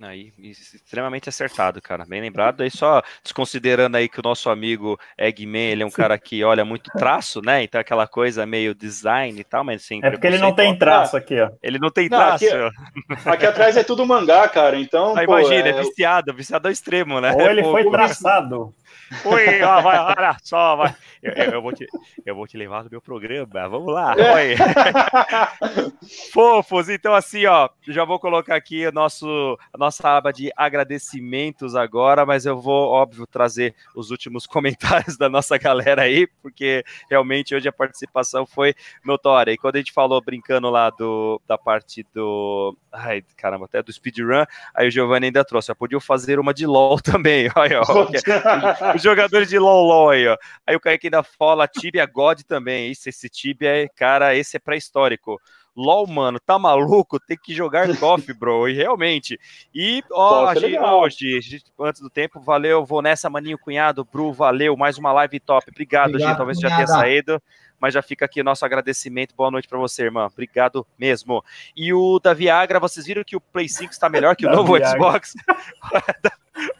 Aí, 0.00 0.32
extremamente 0.38 1.28
acertado, 1.28 1.82
cara. 1.82 2.04
Bem 2.06 2.20
lembrado. 2.20 2.60
Aí 2.60 2.70
só 2.70 3.02
desconsiderando 3.22 3.96
aí 3.96 4.08
que 4.08 4.20
o 4.20 4.22
nosso 4.22 4.48
amigo 4.48 4.98
Eggman, 5.16 5.72
ele 5.72 5.82
é 5.82 5.86
um 5.86 5.90
cara 5.90 6.16
que 6.16 6.44
olha 6.44 6.64
muito 6.64 6.88
traço, 6.92 7.40
né? 7.42 7.64
Então 7.64 7.80
aquela 7.80 8.06
coisa 8.06 8.46
meio 8.46 8.74
design 8.74 9.38
e 9.40 9.44
tal, 9.44 9.64
mas 9.64 9.82
sim. 9.82 10.00
É 10.02 10.10
porque 10.10 10.26
ele 10.28 10.38
não 10.38 10.54
tem 10.54 10.76
traço 10.78 11.16
aqui, 11.16 11.40
ó. 11.40 11.50
Ele 11.60 11.80
não 11.80 11.90
tem 11.90 12.08
traço. 12.08 12.44
Não, 12.44 12.66
aqui, 12.68 13.28
aqui, 13.28 13.46
atrás 13.46 13.76
é 13.76 13.82
tudo 13.82 14.06
mangá, 14.06 14.48
cara. 14.48 14.78
Então. 14.78 15.14
Ah, 15.18 15.24
pô, 15.24 15.38
imagina, 15.38 15.68
é... 15.68 15.70
é 15.70 15.80
viciado, 15.80 16.32
viciado 16.32 16.68
ao 16.68 16.72
extremo, 16.72 17.20
né? 17.20 17.32
Ou 17.32 17.40
ele 17.40 17.62
pô, 17.62 17.72
foi 17.72 17.90
traçado. 17.90 18.72
Oi, 19.24 19.62
ó, 19.62 19.80
vai, 19.80 19.98
olha 19.98 20.36
só, 20.42 20.76
vai. 20.76 20.94
Eu, 21.22 21.32
eu, 21.32 21.62
vou 21.62 21.72
te, 21.72 21.86
eu 22.24 22.34
vou 22.34 22.46
te 22.46 22.56
levar 22.56 22.84
no 22.84 22.90
meu 22.90 23.00
programa. 23.00 23.68
Vamos 23.68 23.92
lá. 23.92 24.14
É. 24.16 24.34
Oi. 24.34 24.56
Fofos, 26.32 26.88
então 26.88 27.14
assim, 27.14 27.46
ó, 27.46 27.68
já 27.86 28.04
vou 28.04 28.18
colocar 28.18 28.54
aqui 28.54 28.86
o 28.86 28.92
nosso, 28.92 29.58
a 29.72 29.78
nossa 29.78 30.08
aba 30.08 30.32
de 30.32 30.50
agradecimentos 30.56 31.74
agora, 31.74 32.26
mas 32.26 32.46
eu 32.46 32.60
vou, 32.60 32.88
óbvio, 32.88 33.26
trazer 33.26 33.74
os 33.94 34.10
últimos 34.10 34.46
comentários 34.46 35.16
da 35.16 35.28
nossa 35.28 35.56
galera 35.58 36.02
aí, 36.02 36.26
porque 36.42 36.84
realmente 37.10 37.54
hoje 37.54 37.68
a 37.68 37.72
participação 37.72 38.46
foi 38.46 38.74
notória. 39.04 39.52
E 39.52 39.58
quando 39.58 39.76
a 39.76 39.78
gente 39.78 39.92
falou 39.92 40.20
brincando 40.20 40.70
lá 40.70 40.90
do, 40.90 41.40
da 41.46 41.56
parte 41.56 42.06
do. 42.14 42.76
Ai, 42.92 43.22
caramba, 43.36 43.66
até 43.66 43.82
do 43.82 43.92
speedrun, 43.92 44.44
aí 44.74 44.88
o 44.88 44.90
Giovanni 44.90 45.26
ainda 45.26 45.44
trouxe. 45.44 45.70
Eu 45.70 45.76
podia 45.76 46.00
fazer 46.00 46.38
uma 46.38 46.52
de 46.52 46.66
LOL 46.66 47.00
também. 47.02 47.50
Olha, 47.54 47.80
ó, 47.80 48.06
os 49.02 49.02
jogadores 49.02 49.48
de 49.48 49.58
LOL, 49.58 49.86
LOL 49.86 50.10
aí, 50.10 50.28
ó. 50.28 50.36
Aí 50.66 50.76
o 50.76 50.80
Kaique 50.80 51.06
ainda 51.06 51.22
fala 51.22 51.66
Tibia 51.66 52.04
God 52.06 52.40
também. 52.42 52.90
Isso, 52.90 53.08
esse 53.08 53.28
Tibia, 53.28 53.84
é, 53.84 53.88
cara, 53.88 54.36
esse 54.36 54.56
é 54.56 54.60
pré-histórico. 54.60 55.40
LOL, 55.74 56.08
mano, 56.08 56.40
tá 56.40 56.58
maluco? 56.58 57.20
Tem 57.20 57.36
que 57.36 57.54
jogar 57.54 57.88
KOF, 57.96 58.32
bro. 58.34 58.68
E 58.68 58.74
realmente. 58.74 59.38
E, 59.72 60.02
ó, 60.10 60.52
gente, 60.52 60.76
hoje, 60.76 61.62
antes 61.78 62.02
do 62.02 62.10
tempo, 62.10 62.40
valeu. 62.40 62.84
Vou 62.84 63.00
nessa, 63.00 63.30
maninho 63.30 63.56
cunhado. 63.56 64.04
Bru, 64.04 64.32
valeu. 64.32 64.76
Mais 64.76 64.98
uma 64.98 65.12
live 65.12 65.38
top. 65.38 65.70
Obrigado, 65.70 66.08
Obrigado 66.08 66.28
gente. 66.28 66.36
Talvez 66.36 66.58
já 66.58 66.68
tenha 66.68 66.86
saído 66.86 67.40
mas 67.80 67.94
já 67.94 68.02
fica 68.02 68.24
aqui 68.24 68.42
nosso 68.42 68.64
agradecimento. 68.64 69.34
Boa 69.36 69.50
noite 69.50 69.68
para 69.68 69.78
você, 69.78 70.04
irmã. 70.04 70.26
Obrigado 70.26 70.86
mesmo. 70.98 71.44
E 71.76 71.92
o 71.92 72.18
da 72.18 72.34
Viagra, 72.34 72.80
vocês 72.80 73.06
viram 73.06 73.22
que 73.24 73.36
o 73.36 73.40
Play 73.40 73.68
5 73.68 73.92
está 73.92 74.08
melhor 74.08 74.34
que 74.34 74.46
o 74.46 74.50
novo 74.52 74.74
Viagra. 74.74 74.98
Xbox? 74.98 75.34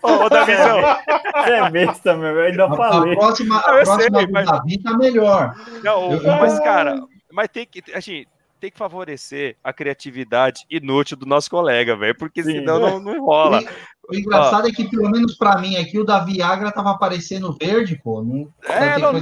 Ô, 0.03 0.09
ô 0.25 0.29
Davizão. 0.29 0.81
Você 0.81 1.51
é 1.51 1.71
besta, 1.71 2.17
meu. 2.17 2.31
Eu 2.31 2.47
ainda 2.47 2.69
falei. 2.69 3.13
A 3.13 3.17
próxima, 3.17 3.59
a 3.59 3.63
próxima 3.63 4.01
sei, 4.01 4.27
do 4.27 4.33
mas... 4.33 4.47
Davi 4.47 4.83
tá 4.83 4.97
melhor. 4.97 5.55
Não, 5.83 6.13
eu, 6.13 6.23
mas, 6.23 6.59
cara, 6.61 7.03
mas 7.31 7.49
tem 7.49 7.67
que. 7.67 7.83
Assim, 7.95 8.25
tem 8.61 8.71
que 8.71 8.79
favorecer 8.79 9.57
a 9.63 9.73
criatividade 9.73 10.65
inútil 10.71 11.17
do 11.17 11.27
nosso 11.27 11.49
colega, 11.49 11.97
velho, 11.97 12.17
porque 12.17 12.43
Sim, 12.43 12.53
senão 12.53 12.79
não, 12.79 13.01
não 13.01 13.25
rola. 13.25 13.63
O 14.11 14.15
engraçado 14.15 14.65
Ó, 14.65 14.69
é 14.69 14.73
que, 14.73 14.89
pelo 14.89 15.11
menos 15.11 15.37
para 15.37 15.59
mim 15.61 15.77
aqui, 15.77 15.99
o 15.99 16.05
da 16.05 16.19
Viagra 16.21 16.73
tava 16.73 16.91
aparecendo 16.91 17.57
verde, 17.59 18.01
pô. 18.03 18.23
Não, 18.23 18.49
é, 18.65 18.99
não, 18.99 19.13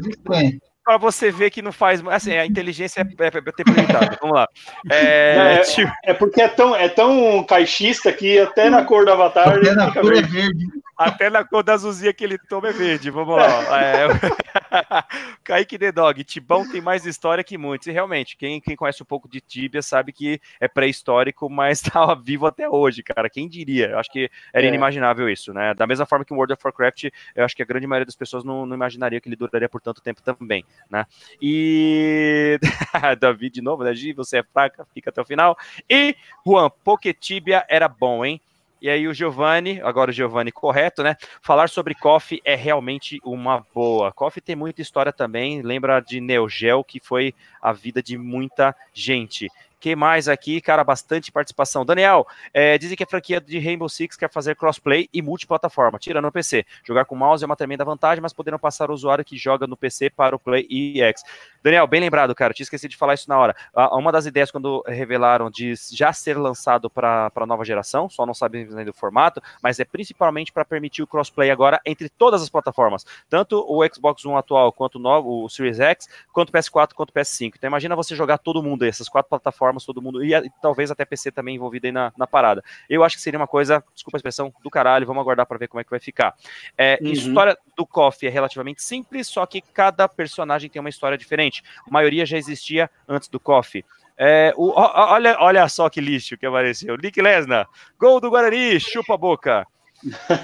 para 0.86 0.98
você 0.98 1.32
ver 1.32 1.50
que 1.50 1.60
não 1.60 1.72
faz. 1.72 2.00
Assim, 2.06 2.32
a 2.32 2.46
inteligência 2.46 3.00
é, 3.00 3.24
é, 3.24 3.26
é 3.26 3.52
tempo 3.52 3.72
limitado. 3.72 4.16
Vamos 4.22 4.36
lá. 4.36 4.48
É, 4.88 5.56
é, 5.58 5.58
tipo... 5.62 5.92
é, 6.04 6.14
porque 6.14 6.40
é 6.40 6.46
tão, 6.46 6.76
é 6.76 6.88
tão 6.88 7.42
caixista 7.42 8.12
que 8.12 8.38
até 8.38 8.70
na 8.70 8.84
cor 8.84 9.04
do 9.04 9.10
avatar. 9.10 9.48
Até 9.48 9.74
na 9.74 9.92
cor 9.92 10.16
é 10.16 10.22
verde. 10.22 10.68
Até 10.96 11.28
na 11.28 11.44
cor 11.44 11.62
da 11.62 11.74
azulzinha 11.74 12.12
que 12.12 12.24
ele 12.24 12.38
toma 12.38 12.68
é 12.68 12.72
verde. 12.72 13.10
Vamos 13.10 13.36
lá. 13.36 13.82
É... 13.82 14.08
Kaique 15.44 15.78
The 15.78 15.92
Dog, 15.92 16.24
Tibão 16.24 16.66
tem 16.66 16.80
mais 16.80 17.04
história 17.04 17.44
que 17.44 17.58
muitos. 17.58 17.86
E 17.86 17.92
realmente, 17.92 18.36
quem, 18.36 18.60
quem 18.60 18.74
conhece 18.74 19.02
um 19.02 19.06
pouco 19.06 19.28
de 19.28 19.40
Tibia 19.40 19.82
sabe 19.82 20.10
que 20.12 20.40
é 20.58 20.66
pré-histórico, 20.66 21.50
mas 21.50 21.82
estava 21.82 22.14
vivo 22.20 22.46
até 22.46 22.68
hoje, 22.68 23.02
cara. 23.02 23.28
Quem 23.28 23.46
diria? 23.46 23.90
Eu 23.90 23.98
acho 23.98 24.10
que 24.10 24.30
era 24.52 24.64
é. 24.64 24.68
inimaginável 24.68 25.28
isso, 25.28 25.52
né? 25.52 25.74
Da 25.74 25.86
mesma 25.86 26.06
forma 26.06 26.24
que 26.24 26.32
World 26.32 26.54
of 26.54 26.62
Warcraft, 26.64 27.04
eu 27.34 27.44
acho 27.44 27.54
que 27.54 27.62
a 27.62 27.66
grande 27.66 27.86
maioria 27.86 28.06
das 28.06 28.16
pessoas 28.16 28.42
não, 28.42 28.64
não 28.64 28.74
imaginaria 28.74 29.20
que 29.20 29.28
ele 29.28 29.36
duraria 29.36 29.68
por 29.68 29.82
tanto 29.82 30.00
tempo 30.00 30.22
também, 30.22 30.64
né? 30.90 31.04
E. 31.40 32.58
Davi, 33.20 33.50
de 33.50 33.60
novo, 33.60 33.84
né? 33.84 33.94
Gi, 33.94 34.14
você 34.14 34.38
é 34.38 34.42
fraca, 34.42 34.86
fica 34.94 35.10
até 35.10 35.20
o 35.20 35.26
final. 35.26 35.58
E, 35.90 36.16
Juan, 36.46 36.70
Poketibia 36.82 37.66
era 37.68 37.86
bom, 37.86 38.24
hein? 38.24 38.40
E 38.80 38.90
aí 38.90 39.08
o 39.08 39.14
Giovanni, 39.14 39.80
agora 39.80 40.10
o 40.10 40.14
Giovanni 40.14 40.52
correto, 40.52 41.02
né? 41.02 41.16
Falar 41.40 41.68
sobre 41.68 41.94
KOF 41.94 42.40
é 42.44 42.54
realmente 42.54 43.18
uma 43.24 43.64
boa. 43.74 44.12
KOF 44.12 44.40
tem 44.40 44.54
muita 44.54 44.82
história 44.82 45.12
também, 45.12 45.62
lembra 45.62 46.00
de 46.00 46.20
Neo 46.20 46.48
Geo, 46.48 46.84
que 46.84 47.00
foi 47.00 47.34
a 47.60 47.72
vida 47.72 48.02
de 48.02 48.18
muita 48.18 48.74
gente 48.92 49.48
que 49.86 49.94
mais 49.94 50.26
aqui? 50.28 50.60
Cara, 50.60 50.82
bastante 50.82 51.30
participação. 51.30 51.84
Daniel, 51.84 52.26
é, 52.52 52.76
dizem 52.76 52.96
que 52.96 53.04
a 53.04 53.06
franquia 53.06 53.40
de 53.40 53.58
Rainbow 53.58 53.88
Six 53.88 54.16
quer 54.16 54.28
fazer 54.28 54.56
crossplay 54.56 55.08
e 55.12 55.22
multiplataforma, 55.22 55.96
tirando 55.96 56.26
o 56.26 56.32
PC. 56.32 56.64
Jogar 56.84 57.04
com 57.04 57.14
mouse 57.14 57.44
é 57.44 57.46
uma 57.46 57.54
tremenda 57.54 57.84
vantagem, 57.84 58.20
mas 58.20 58.32
poderão 58.32 58.58
passar 58.58 58.90
o 58.90 58.94
usuário 58.94 59.24
que 59.24 59.36
joga 59.36 59.66
no 59.66 59.76
PC 59.76 60.10
para 60.10 60.34
o 60.34 60.40
Play 60.40 60.66
e 60.68 61.00
X. 61.02 61.22
Daniel, 61.66 61.84
bem 61.88 62.00
lembrado, 62.00 62.32
cara, 62.32 62.54
tinha 62.54 62.62
esquecido 62.62 62.92
de 62.92 62.96
falar 62.96 63.14
isso 63.14 63.28
na 63.28 63.36
hora. 63.36 63.56
Uma 63.90 64.12
das 64.12 64.24
ideias 64.24 64.52
quando 64.52 64.84
revelaram 64.86 65.50
de 65.50 65.74
já 65.90 66.12
ser 66.12 66.38
lançado 66.38 66.88
para 66.88 67.28
a 67.34 67.44
nova 67.44 67.64
geração, 67.64 68.08
só 68.08 68.24
não 68.24 68.34
sabemos 68.34 68.76
ainda 68.76 68.92
o 68.92 68.94
formato, 68.94 69.42
mas 69.60 69.80
é 69.80 69.84
principalmente 69.84 70.52
para 70.52 70.64
permitir 70.64 71.02
o 71.02 71.08
crossplay 71.08 71.50
agora 71.50 71.80
entre 71.84 72.08
todas 72.08 72.40
as 72.40 72.48
plataformas, 72.48 73.04
tanto 73.28 73.66
o 73.68 73.84
Xbox 73.92 74.24
One 74.24 74.38
atual 74.38 74.72
quanto 74.72 74.94
o 74.94 74.98
novo, 75.00 75.42
o 75.42 75.48
Series 75.48 75.80
X, 75.80 76.08
quanto 76.32 76.50
o 76.50 76.52
PS4 76.52 76.92
quanto 76.94 77.10
o 77.10 77.12
PS5. 77.12 77.54
Então 77.56 77.66
imagina 77.66 77.96
você 77.96 78.14
jogar 78.14 78.38
todo 78.38 78.62
mundo 78.62 78.84
aí, 78.84 78.88
essas 78.88 79.08
quatro 79.08 79.28
plataformas 79.28 79.84
todo 79.84 80.00
mundo, 80.00 80.24
e, 80.24 80.36
e, 80.36 80.50
talvez 80.62 80.92
até 80.92 81.04
PC 81.04 81.32
também 81.32 81.56
envolvido 81.56 81.88
aí 81.88 81.92
na, 81.92 82.12
na, 82.16 82.28
parada. 82.28 82.62
Eu 82.88 83.02
acho 83.02 83.16
que 83.16 83.22
seria 83.22 83.40
uma 83.40 83.48
coisa, 83.48 83.82
desculpa 83.92 84.16
a 84.16 84.20
expressão, 84.20 84.54
do 84.62 84.70
caralho, 84.70 85.04
vamos 85.04 85.20
aguardar 85.20 85.44
para 85.44 85.58
ver 85.58 85.66
como 85.66 85.80
é 85.80 85.84
que 85.84 85.90
vai 85.90 85.98
ficar. 85.98 86.36
É, 86.78 86.96
uhum. 87.02 87.10
História 87.10 87.58
do 87.76 87.84
KOF 87.84 88.24
é 88.24 88.30
relativamente 88.30 88.84
simples, 88.84 89.26
só 89.26 89.44
que 89.46 89.60
cada 89.60 90.08
personagem 90.08 90.70
tem 90.70 90.78
uma 90.78 90.88
história 90.88 91.18
diferente. 91.18 91.55
A 91.86 91.90
maioria 91.90 92.26
já 92.26 92.36
existia 92.36 92.90
antes 93.08 93.28
do 93.28 93.40
KOF. 93.40 93.84
É, 94.18 94.54
olha, 94.56 95.36
olha 95.40 95.68
só 95.68 95.90
que 95.90 96.00
lixo 96.00 96.38
que 96.38 96.46
apareceu. 96.46 96.96
Nick 96.96 97.20
Lesnar, 97.20 97.68
gol 97.98 98.20
do 98.20 98.30
Guarani, 98.30 98.80
chupa 98.80 99.14
a 99.14 99.18
boca. 99.18 99.66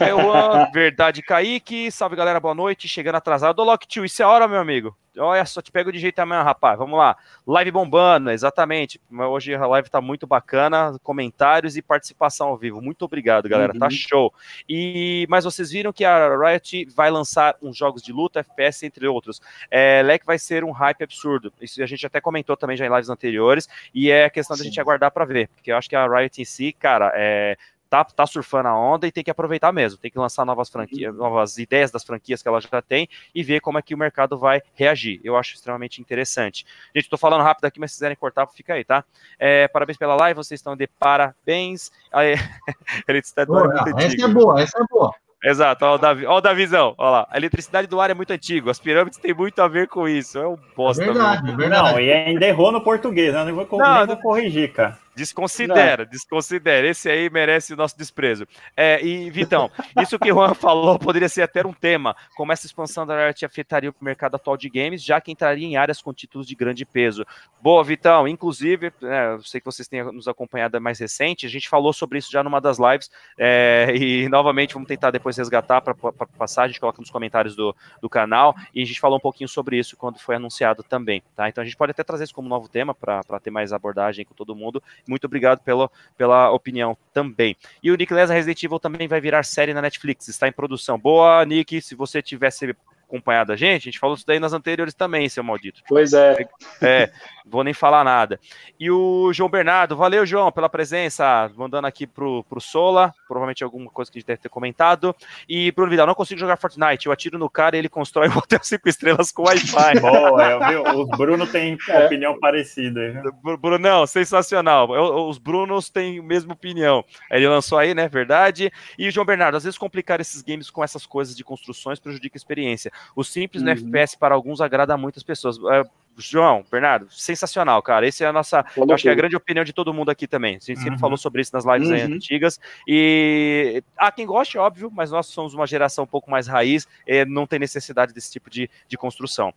Eu, 0.01 0.73
verdade, 0.73 1.23
Kaique. 1.23 1.91
Salve 1.91 2.17
galera, 2.17 2.41
boa 2.41 2.55
noite. 2.55 2.89
Chegando 2.89 3.17
atrasado. 3.17 3.61
Ô, 3.61 3.65
Lock 3.65 3.87
Tio, 3.87 4.05
isso 4.05 4.23
é 4.23 4.27
hora, 4.27 4.49
meu 4.49 4.59
amigo. 4.59 4.97
Olha 5.19 5.45
só, 5.45 5.61
te 5.61 5.71
pego 5.71 5.93
de 5.93 5.99
jeito 5.99 6.19
amanhã, 6.21 6.43
rapaz. 6.43 6.79
Vamos 6.79 6.99
lá. 6.99 7.17
Live 7.47 7.71
bombando, 7.71 8.31
exatamente. 8.31 8.99
Hoje 9.11 9.55
a 9.55 9.67
live 9.67 9.91
tá 9.91 10.01
muito 10.01 10.27
bacana. 10.27 10.99
Comentários 11.03 11.77
e 11.77 11.83
participação 11.83 12.49
ao 12.49 12.57
vivo. 12.57 12.81
Muito 12.81 13.05
obrigado, 13.05 13.49
galera. 13.49 13.73
Tá 13.73 13.75
uhum. 13.75 13.81
Tá 13.81 13.91
show. 13.91 14.33
E 14.67 15.27
Mas 15.29 15.45
vocês 15.45 15.71
viram 15.71 15.93
que 15.93 16.05
a 16.05 16.35
Riot 16.35 16.87
vai 16.95 17.11
lançar 17.11 17.57
uns 17.61 17.77
jogos 17.77 18.03
de 18.03 18.11
luta, 18.11 18.41
FPS, 18.41 18.87
entre 18.87 19.07
outros. 19.07 19.41
É, 19.71 20.03
Leque 20.03 20.25
vai 20.25 20.39
ser 20.39 20.65
um 20.65 20.71
hype 20.71 21.05
absurdo. 21.05 21.53
Isso 21.61 21.83
a 21.83 21.87
gente 21.87 22.07
até 22.07 22.21
comentou 22.21 22.57
também 22.57 22.77
já 22.77 22.87
em 22.87 22.91
lives 22.91 23.11
anteriores. 23.11 23.69
E 23.95 24.11
é 24.11 24.31
questão 24.31 24.57
Sim. 24.57 24.63
da 24.63 24.69
gente 24.69 24.81
aguardar 24.81 25.11
para 25.11 25.27
ver. 25.27 25.49
Porque 25.49 25.71
eu 25.71 25.77
acho 25.77 25.91
que 25.91 25.97
a 25.97 26.07
Riot 26.07 26.41
em 26.41 26.45
si, 26.45 26.73
cara, 26.73 27.13
é, 27.15 27.59
tá, 27.93 28.03
tá 28.03 28.27
surfando 28.27 28.71
a 28.71 28.75
onda 28.75 29.07
e 29.07 29.13
tem 29.13 29.23
que 29.23 29.31
aproveitar 29.31 29.71
mesmo, 29.71 29.99
tem 29.99 30.11
que 30.11 30.19
lançar 30.19 30.47
novas 30.47 30.71
franquias, 30.71 31.13
uhum. 31.13 31.21
novas 31.21 31.59
ideias 31.59 31.91
das 31.91 32.03
franquias 32.03 32.43
que 32.43 32.49
ela 32.49 32.59
já 32.59 32.81
tem 32.81 33.07
e 33.35 33.43
ver 33.43 33.61
como 33.61 33.79
é 33.79 33.83
que 33.83 33.95
o 33.95 33.99
mercado 33.99 34.39
vai 34.39 34.63
reagir. 34.75 35.21
Eu 35.23 35.37
acho 35.37 35.55
extremamente 35.55 36.01
interessante. 36.01 36.65
Gente, 36.97 37.11
tô 37.11 37.19
falando 37.19 37.43
rápido 37.43 37.67
aqui, 37.67 37.79
mas 37.79 37.91
se 37.91 37.99
quiserem 37.99 38.17
cortar, 38.17 38.47
fica 38.47 38.73
aí, 38.73 38.83
tá? 38.83 39.05
É, 39.39 39.69
parabéns 39.69 39.99
pela 39.99 40.15
live, 40.15 40.39
vocês 40.39 40.59
estão 40.59 40.75
de 40.75 40.87
parabéns. 40.87 41.93
Aí, 42.11 42.33
ele 43.07 43.19
está 43.19 43.45
boa, 43.45 43.71
essa 43.99 44.25
é 44.25 44.29
boa, 44.29 44.63
essa 44.63 44.79
é 44.79 44.85
boa. 44.91 45.15
Exato, 45.45 45.85
ó 45.85 45.97
o, 45.97 45.99
Davi, 45.99 46.25
ó 46.25 46.39
o 46.39 46.41
Davizão, 46.41 46.95
ó 46.97 47.11
lá. 47.11 47.27
A 47.29 47.37
eletricidade 47.37 47.89
do 47.89 48.01
ar 48.01 48.09
é 48.09 48.15
muito 48.15 48.33
antigo, 48.33 48.71
as 48.71 48.79
pirâmides 48.79 49.19
têm 49.19 49.35
muito 49.35 49.61
a 49.61 49.69
ver 49.69 49.87
com 49.89 50.09
isso. 50.09 50.39
É 50.39 50.49
um 50.49 50.57
bosta. 50.75 51.03
É 51.03 51.07
verdade, 51.07 51.51
é 51.51 51.57
verdade. 51.57 51.93
Não, 51.93 52.01
e 52.01 52.11
ainda 52.11 52.47
errou 52.47 52.73
no 52.73 52.81
português, 52.81 53.35
né? 53.35 53.45
Não 53.45 53.55
vou, 53.55 53.67
não, 53.79 53.99
nem 53.99 54.07
vou 54.07 54.17
corrigir, 54.17 54.73
cara. 54.73 55.02
Desconsidera, 55.15 56.05
não. 56.05 56.11
desconsidera. 56.11 56.87
Esse 56.87 57.11
aí 57.11 57.29
merece 57.29 57.75
o 57.75 57.77
nosso 57.77 57.97
desprezo. 57.97 58.47
É, 58.77 59.05
e, 59.05 59.31
Vitão, 59.31 59.71
isso 60.01 60.19
que 60.19 60.33
o 60.33 60.35
Juan 60.35 60.55
falou 60.55 60.99
poderia 60.99 61.29
ser 61.29 61.43
até 61.43 61.67
um 61.67 61.73
tema, 61.73 62.17
como 62.35 62.53
essa 62.53 62.67
expansão 62.67 63.07
da 63.07 63.15
arte 63.15 63.45
afetaria 63.45 63.91
o 63.91 63.95
mercado 64.01 64.37
atual 64.37 64.57
de 64.57 64.69
games, 64.69 65.03
já 65.03 65.21
que 65.21 65.31
entraria 65.31 65.67
em 65.67 65.77
áreas 65.77 66.01
com 66.01 66.13
títulos 66.13 66.47
de 66.47 66.55
grande 66.55 66.85
peso. 66.85 67.27
Boa, 67.61 67.85
Vitão. 67.85 68.27
Inclusive, 68.27 68.93
é, 69.03 69.35
eu 69.35 69.43
sei 69.43 69.61
que 69.61 69.67
vocês 69.67 69.87
têm 69.87 70.03
nos 70.05 70.27
acompanhado 70.27 70.81
mais 70.81 70.99
recente, 70.99 71.47
a 71.47 71.51
gente 71.51 71.69
falou 71.69 71.93
sobre 71.93 72.19
isso 72.19 72.31
já 72.31 72.43
numa 72.43 72.61
das 72.61 72.79
lives, 72.79 73.11
é, 73.39 73.93
e 73.95 74.29
novamente 74.29 74.75
vamos 74.75 74.89
tentar 74.89 75.11
depois 75.11 75.37
resgatar 75.37 75.81
para 75.81 75.95
passar, 76.39 76.65
a 76.65 76.67
gente 76.69 76.81
coloca 76.81 77.01
nos 77.01 77.11
comentários 77.11 77.55
do, 77.55 77.75
do 78.01 78.09
canal, 78.09 78.55
e 78.75 78.83
a 78.83 78.87
gente 78.87 78.99
falou 78.99 79.19
um 79.19 79.21
pouquinho 79.21 79.49
sobre 79.49 79.79
isso 79.79 79.97
quando 79.97 80.19
foi 80.19 80.37
anunciado 80.37 80.83
também, 80.83 81.23
tá? 81.37 81.49
Então 81.49 81.63
a 81.63 81.65
gente 81.65 81.77
pode 81.77 81.91
até 81.91 82.03
trazer 82.03 82.25
isso 82.25 82.35
como 82.35 82.49
novo 82.49 82.69
tema 82.69 82.95
para 82.95 83.41
ter 83.41 83.51
mais 83.51 83.73
abordagem 83.73 84.25
com 84.25 84.35
todo 84.35 84.55
mundo 84.57 84.83
muito 85.07 85.25
obrigado 85.25 85.61
pela, 85.61 85.91
pela 86.17 86.51
opinião 86.51 86.97
também. 87.13 87.57
E 87.83 87.91
o 87.91 87.97
Nick 87.97 88.13
Lesa 88.13 88.35
Resident 88.35 88.63
Evil 88.63 88.79
também 88.79 89.09
vai 89.09 89.21
virar 89.21 89.43
série 89.43 89.75
na 89.75 89.83
Netflix, 89.83 90.29
está 90.29 90.49
em 90.49 90.53
produção. 90.53 90.99
Boa, 90.99 91.45
Nick, 91.45 91.81
se 91.81 91.95
você 91.95 92.23
tivesse 92.23 92.75
acompanhado 93.13 93.53
a 93.53 93.57
gente, 93.57 93.83
a 93.83 93.91
gente 93.91 93.99
falou 93.99 94.17
isso 94.17 94.27
daí 94.27 94.41
nas 94.41 94.55
anteriores 94.55 94.95
também, 94.95 95.29
seu 95.29 95.45
maldito. 95.45 95.83
Pois 95.87 96.15
é. 96.15 96.49
É, 96.81 97.11
vou 97.45 97.63
nem 97.63 97.75
falar 97.75 98.03
nada. 98.03 98.41
E 98.81 98.91
o 98.91 99.33
João 99.33 99.51
Bernardo, 99.51 99.95
valeu, 99.95 100.25
João, 100.25 100.51
pela 100.51 100.69
presença, 100.69 101.51
mandando 101.55 101.87
aqui 101.87 102.07
pro, 102.07 102.43
pro 102.45 102.61
Sola, 102.61 103.15
provavelmente 103.29 103.63
alguma 103.63 103.91
coisa 103.91 104.11
que 104.11 104.19
a 104.19 104.21
gente 104.21 104.27
deve 104.27 104.41
ter 104.41 104.49
comentado. 104.49 105.15
E 105.49 105.71
Bruno 105.73 105.91
Vidal, 105.91 106.07
não 106.07 106.15
consigo 106.15 106.41
jogar 106.41 106.57
Fortnite, 106.57 107.07
eu 107.07 107.13
atiro 107.13 107.39
no 107.39 107.51
cara 107.51 107.77
e 107.77 107.81
ele 107.81 107.89
constrói 107.89 108.29
um 108.29 108.39
hotel 108.39 108.61
cinco 108.65 108.89
estrelas 108.89 109.31
com 109.31 109.43
Wi-Fi. 109.43 110.01
Boa, 110.01 110.43
é, 110.43 110.69
viu? 110.71 110.83
O 110.83 111.07
Bruno 111.07 111.47
tem 111.47 111.77
é. 111.89 112.07
opinião 112.07 112.39
parecida. 112.39 113.23
Bruno, 113.43 113.79
não, 113.79 114.07
sensacional. 114.07 114.89
Os 115.29 115.37
Brunos 115.39 115.91
têm 115.91 116.19
a 116.19 116.23
mesma 116.23 116.55
opinião. 116.55 117.05
Ele 117.31 117.47
lançou 117.47 117.79
aí, 117.79 117.95
né, 117.95 118.09
verdade. 118.09 118.73
E 118.99 119.11
João 119.11 119.27
Bernardo, 119.27 119.57
às 119.57 119.65
vezes 119.65 119.79
complicar 119.79 120.21
esses 120.21 120.43
games 120.43 120.71
com 120.71 120.83
essas 120.83 121.05
coisas 121.05 121.37
de 121.37 121.45
construções 121.45 121.99
prejudica 121.99 122.37
a 122.37 122.39
experiência. 122.39 122.91
O 123.15 123.23
simples 123.25 123.63
uhum. 123.63 123.69
no 123.69 123.73
FPS 123.73 124.17
para 124.17 124.35
alguns 124.35 124.61
agrada 124.61 124.97
muitas 124.97 125.23
pessoas. 125.23 125.59
É, 125.71 125.85
João, 126.19 126.65
Bernardo, 126.71 127.07
sensacional, 127.11 127.83
cara. 127.83 128.07
Essa 128.07 128.25
é 128.25 128.27
a 128.27 128.33
nossa, 128.33 128.65
acho 128.93 129.03
que 129.03 129.09
é 129.09 129.13
a 129.13 129.15
grande 129.15 129.37
opinião 129.37 129.65
de 129.65 129.73
todo 129.73 129.95
mundo 129.95 130.11
aqui 130.11 130.27
também. 130.27 130.57
A 130.57 130.59
gente 130.59 130.77
uhum. 130.77 130.83
sempre 130.83 130.99
falou 130.99 131.17
sobre 131.17 131.41
isso 131.41 131.55
nas 131.55 131.65
lives 131.65 131.89
uhum. 131.89 132.17
antigas. 132.17 132.61
E 132.87 133.83
há 133.97 134.13
quem 134.13 134.27
goste, 134.27 134.59
óbvio, 134.59 134.91
mas 134.93 135.11
nós 135.11 135.27
somos 135.27 135.55
uma 135.55 135.67
geração 135.67 136.05
um 136.05 136.07
pouco 136.07 136.31
mais 136.31 136.47
raiz, 136.47 136.87
e 137.07 137.25
não 137.25 137.47
tem 137.47 137.59
necessidade 137.59 138.13
desse 138.13 138.31
tipo 138.31 138.51
de, 138.51 138.69
de 138.87 138.97
construção. 138.97 139.55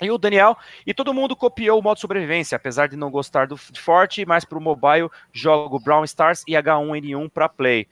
E 0.00 0.10
o 0.10 0.18
Daniel, 0.18 0.56
e 0.86 0.94
todo 0.94 1.12
mundo 1.12 1.34
copiou 1.34 1.80
o 1.80 1.82
modo 1.82 1.98
sobrevivência, 1.98 2.54
apesar 2.54 2.88
de 2.88 2.96
não 2.96 3.10
gostar 3.10 3.48
do 3.48 3.56
Forte, 3.56 4.24
mas 4.24 4.44
para 4.44 4.56
o 4.56 4.60
mobile 4.60 5.08
jogo 5.32 5.80
Brown 5.80 6.04
Stars 6.04 6.44
e 6.46 6.52
H1N1 6.52 7.28
para 7.30 7.48
Play. 7.48 7.88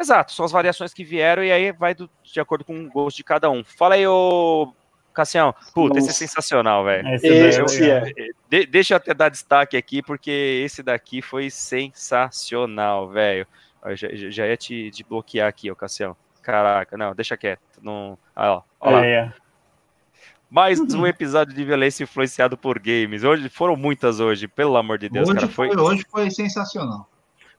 Exato, 0.00 0.32
são 0.32 0.46
as 0.46 0.52
variações 0.52 0.94
que 0.94 1.04
vieram 1.04 1.44
e 1.44 1.52
aí 1.52 1.72
vai 1.72 1.94
do, 1.94 2.08
de 2.22 2.40
acordo 2.40 2.64
com 2.64 2.74
o 2.74 2.88
gosto 2.88 3.18
de 3.18 3.24
cada 3.24 3.50
um. 3.50 3.62
Fala 3.62 3.96
aí, 3.96 4.06
ô 4.06 4.72
Cassião. 5.12 5.54
Puta, 5.74 5.96
Nossa. 5.96 6.10
esse 6.10 6.24
é 6.24 6.26
sensacional, 6.26 6.84
velho. 6.86 7.06
Esse 7.14 7.90
é. 7.90 8.10
De, 8.48 8.64
deixa 8.64 8.94
eu 8.94 8.96
até 8.96 9.12
dar 9.12 9.28
destaque 9.28 9.76
aqui, 9.76 10.02
porque 10.02 10.62
esse 10.64 10.82
daqui 10.82 11.20
foi 11.20 11.50
sensacional, 11.50 13.10
velho. 13.10 13.46
Já, 13.94 14.08
já 14.12 14.46
ia 14.46 14.56
te, 14.56 14.90
te, 14.90 15.04
bloquear 15.04 15.46
aqui, 15.46 15.70
ô 15.70 15.76
Cassião. 15.76 16.16
Caraca, 16.42 16.96
não, 16.96 17.14
deixa 17.14 17.36
quieto. 17.36 17.60
Não... 17.82 18.16
Ah, 18.34 18.54
ó, 18.54 18.62
ó 18.80 18.90
lá. 18.90 19.04
É. 19.04 19.30
Mais 20.48 20.80
um 20.80 21.06
episódio 21.06 21.54
de 21.54 21.62
violência 21.62 22.04
influenciado 22.04 22.56
por 22.56 22.78
games. 22.78 23.22
Hoje 23.22 23.50
foram 23.50 23.76
muitas 23.76 24.18
hoje, 24.18 24.48
pelo 24.48 24.78
amor 24.78 24.96
de 24.96 25.10
Deus, 25.10 25.28
hoje 25.28 25.40
cara. 25.40 25.52
Foi, 25.52 25.76
hoje 25.76 26.06
foi 26.10 26.30
sensacional. 26.30 27.06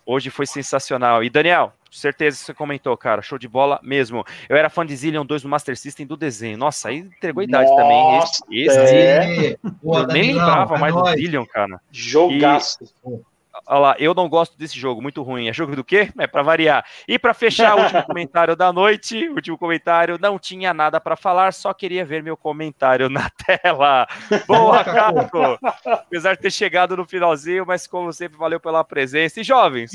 Hoje 0.05 0.29
foi 0.29 0.45
sensacional. 0.45 1.23
E 1.23 1.29
Daniel, 1.29 1.73
certeza 1.91 2.37
que 2.39 2.45
você 2.45 2.53
comentou, 2.53 2.95
cara, 2.95 3.21
show 3.21 3.37
de 3.37 3.47
bola 3.47 3.79
mesmo. 3.83 4.23
Eu 4.47 4.55
era 4.55 4.69
fã 4.69 4.85
de 4.85 4.95
Zillion 4.95 5.25
2 5.25 5.43
do 5.43 5.49
Master 5.49 5.77
System 5.77 6.05
do 6.05 6.15
desenho. 6.15 6.57
Nossa, 6.57 6.89
aí 6.89 6.97
entregou 6.97 7.41
a 7.41 7.43
idade 7.43 7.69
Nossa, 7.69 7.81
também. 7.81 8.17
Esse, 8.63 8.79
esse 8.79 8.95
é. 8.95 9.57
eu 9.83 10.07
nem 10.07 10.33
lembrava 10.33 10.75
é 10.75 10.79
mais 10.79 10.93
nóis. 10.93 11.15
do 11.15 11.21
Zillion, 11.21 11.45
cara. 11.45 11.81
Jogaço. 11.91 12.83
E, 13.05 13.30
Olha 13.67 13.79
lá, 13.79 13.95
eu 13.99 14.13
não 14.13 14.27
gosto 14.27 14.57
desse 14.57 14.77
jogo, 14.77 15.01
muito 15.01 15.21
ruim. 15.21 15.47
É 15.47 15.53
jogo 15.53 15.75
do 15.75 15.83
quê? 15.83 16.11
É 16.17 16.27
para 16.27 16.41
variar. 16.41 16.85
E 17.07 17.17
para 17.17 17.33
fechar 17.33 17.75
o 17.75 17.81
último 17.81 18.03
comentário 18.05 18.55
da 18.55 18.71
noite, 18.73 19.29
último 19.29 19.57
comentário, 19.57 20.17
não 20.19 20.37
tinha 20.37 20.73
nada 20.73 20.99
para 20.99 21.15
falar, 21.15 21.53
só 21.53 21.73
queria 21.73 22.05
ver 22.05 22.23
meu 22.23 22.35
comentário 22.35 23.09
na 23.09 23.29
tela. 23.45 24.07
Boa, 24.47 24.83
Caco! 24.83 25.59
Apesar 25.85 26.35
de 26.35 26.41
ter 26.41 26.51
chegado 26.51 26.97
no 26.97 27.05
finalzinho, 27.05 27.65
mas 27.65 27.87
como 27.87 28.11
sempre, 28.11 28.37
valeu 28.37 28.59
pela 28.59 28.83
presença. 28.83 29.41
E 29.41 29.43
jovens, 29.43 29.91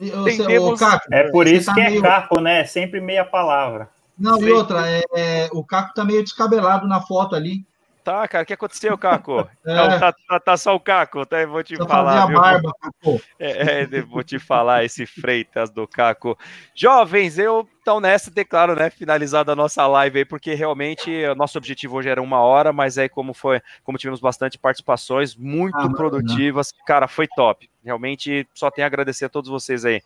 entendemos... 0.00 0.80
é 1.10 1.30
por 1.30 1.46
isso 1.46 1.66
tá 1.66 1.74
que 1.74 1.80
é. 1.80 2.00
Caco, 2.00 2.40
né? 2.40 2.64
Sempre 2.64 3.00
meia 3.00 3.24
palavra. 3.24 3.88
Não, 4.18 4.34
sempre. 4.34 4.48
e 4.48 4.52
outra, 4.52 4.90
é, 4.90 5.02
é, 5.14 5.48
o 5.52 5.62
Caco 5.62 5.94
tá 5.94 6.04
meio 6.04 6.22
descabelado 6.24 6.86
na 6.86 7.00
foto 7.00 7.36
ali. 7.36 7.64
Tá, 8.08 8.26
cara, 8.26 8.42
o 8.42 8.46
que 8.46 8.54
aconteceu, 8.54 8.96
Caco? 8.96 9.46
É. 9.68 9.74
Não, 9.74 10.00
tá, 10.00 10.12
tá, 10.12 10.40
tá, 10.40 10.56
só 10.56 10.74
o 10.74 10.80
Caco, 10.80 11.26
tá? 11.26 11.42
Eu 11.42 11.50
vou 11.50 11.62
te 11.62 11.76
Só 11.76 11.86
falar. 11.86 12.26
Viu? 12.26 12.40
Barba, 12.40 12.72
Caco. 12.80 13.20
É, 13.38 13.82
é, 13.82 14.02
vou 14.02 14.22
te 14.22 14.38
falar 14.38 14.82
esse 14.82 15.04
Freitas 15.04 15.68
do 15.68 15.86
Caco. 15.86 16.38
Jovens, 16.74 17.38
eu 17.38 17.68
então 17.82 18.00
nessa 18.00 18.30
declaro, 18.30 18.74
né, 18.74 18.90
finalizada 18.90 19.52
a 19.52 19.56
nossa 19.56 19.86
live 19.86 20.18
aí, 20.18 20.24
porque 20.24 20.54
realmente 20.54 21.10
o 21.24 21.34
nosso 21.34 21.56
objetivo 21.56 21.96
hoje 21.96 22.08
era 22.08 22.20
uma 22.20 22.40
hora, 22.40 22.72
mas 22.72 22.98
aí 22.98 23.08
como 23.08 23.32
foi, 23.32 23.60
como 23.82 23.96
tivemos 23.96 24.20
bastante 24.20 24.58
participações 24.58 25.34
muito 25.34 25.78
ah, 25.78 25.90
produtivas, 25.90 26.72
não. 26.78 26.84
cara, 26.84 27.08
foi 27.08 27.26
top. 27.26 27.68
Realmente 27.82 28.46
só 28.54 28.70
tenho 28.70 28.84
a 28.84 28.88
agradecer 28.88 29.24
a 29.24 29.28
todos 29.30 29.50
vocês 29.50 29.84
aí 29.86 30.02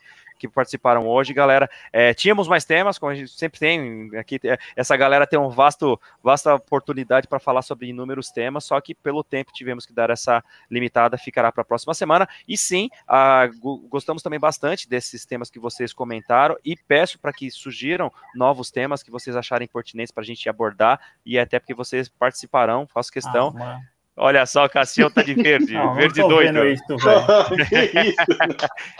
que 0.47 0.53
participaram 0.53 1.07
hoje, 1.07 1.33
galera. 1.33 1.69
É, 1.91 2.13
tínhamos 2.13 2.47
mais 2.47 2.65
temas, 2.65 2.97
como 2.97 3.11
a 3.11 3.15
gente 3.15 3.31
sempre 3.31 3.59
tem 3.59 4.11
aqui, 4.17 4.39
é, 4.43 4.57
essa 4.75 4.95
galera 4.97 5.25
tem 5.25 5.39
uma 5.39 5.49
vasto, 5.49 5.99
vasta 6.21 6.55
oportunidade 6.55 7.27
para 7.27 7.39
falar 7.39 7.61
sobre 7.61 7.87
inúmeros 7.87 8.29
temas, 8.29 8.65
só 8.65 8.79
que 8.81 8.93
pelo 8.93 9.23
tempo 9.23 9.53
tivemos 9.53 9.85
que 9.85 9.93
dar 9.93 10.09
essa 10.09 10.43
limitada, 10.69 11.17
ficará 11.17 11.51
para 11.51 11.61
a 11.61 11.65
próxima 11.65 11.93
semana. 11.93 12.27
E 12.47 12.57
sim, 12.57 12.89
a, 13.07 13.49
gostamos 13.89 14.21
também 14.21 14.39
bastante 14.39 14.89
desses 14.89 15.25
temas 15.25 15.49
que 15.49 15.59
vocês 15.59 15.93
comentaram 15.93 16.57
e 16.63 16.75
peço 16.75 17.19
para 17.19 17.31
que 17.31 17.49
surgiram 17.49 18.11
novos 18.35 18.69
temas 18.69 19.01
que 19.01 19.11
vocês 19.11 19.35
acharem 19.35 19.67
pertinentes 19.67 20.11
para 20.11 20.23
a 20.23 20.25
gente 20.25 20.47
abordar 20.49 20.99
e 21.25 21.39
até 21.39 21.59
porque 21.59 21.73
vocês 21.73 22.09
participarão, 22.09 22.87
faço 22.87 23.11
questão. 23.11 23.55
Ah, 23.57 23.79
Olha 24.15 24.45
só, 24.45 24.65
o 24.65 24.69
Cassião 24.69 25.09
tá 25.09 25.23
de 25.23 25.33
verde, 25.33 25.73
não, 25.73 25.95
verde 25.95 26.19
não 26.21 26.27
doido. 26.27 26.65
Isso, 26.67 26.83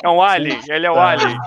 é 0.03 0.10
um 0.10 0.22
alien, 0.22 0.60
ele 0.68 0.88
é 0.88 0.91
um 0.91 0.99
alien. 0.99 1.38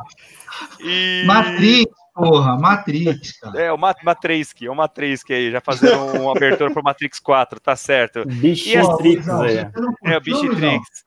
E... 0.80 1.24
Matrix, 1.26 1.92
porra, 2.14 2.56
Matrix, 2.56 3.32
cara. 3.40 3.60
É, 3.60 3.72
o 3.72 3.76
Matrix, 3.76 4.54
é 4.62 4.70
o 4.70 4.74
Matrix 4.74 5.22
aí, 5.28 5.50
já 5.50 5.60
fazendo 5.60 5.98
uma 6.22 6.32
abertura 6.32 6.72
pro 6.72 6.82
Matrix 6.82 7.18
4, 7.18 7.60
tá 7.60 7.74
certo. 7.74 8.24
Bichitrix 8.24 9.28
aí. 9.28 9.58
É, 10.04 10.16
o 10.16 10.20
Bichitrix. 10.20 11.04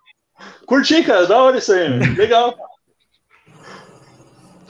Curti, 0.66 1.04
cara, 1.04 1.26
da 1.28 1.42
hora 1.42 1.58
isso 1.58 1.72
aí, 1.72 1.98
legal. 2.16 2.56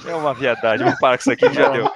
É 0.06 0.16
uma 0.16 0.34
viadagem, 0.34 0.86
vamos 0.86 1.00
parar 1.00 1.18
com 1.18 1.22
isso 1.22 1.32
aqui, 1.32 1.54
já 1.54 1.70
deu. 1.70 1.90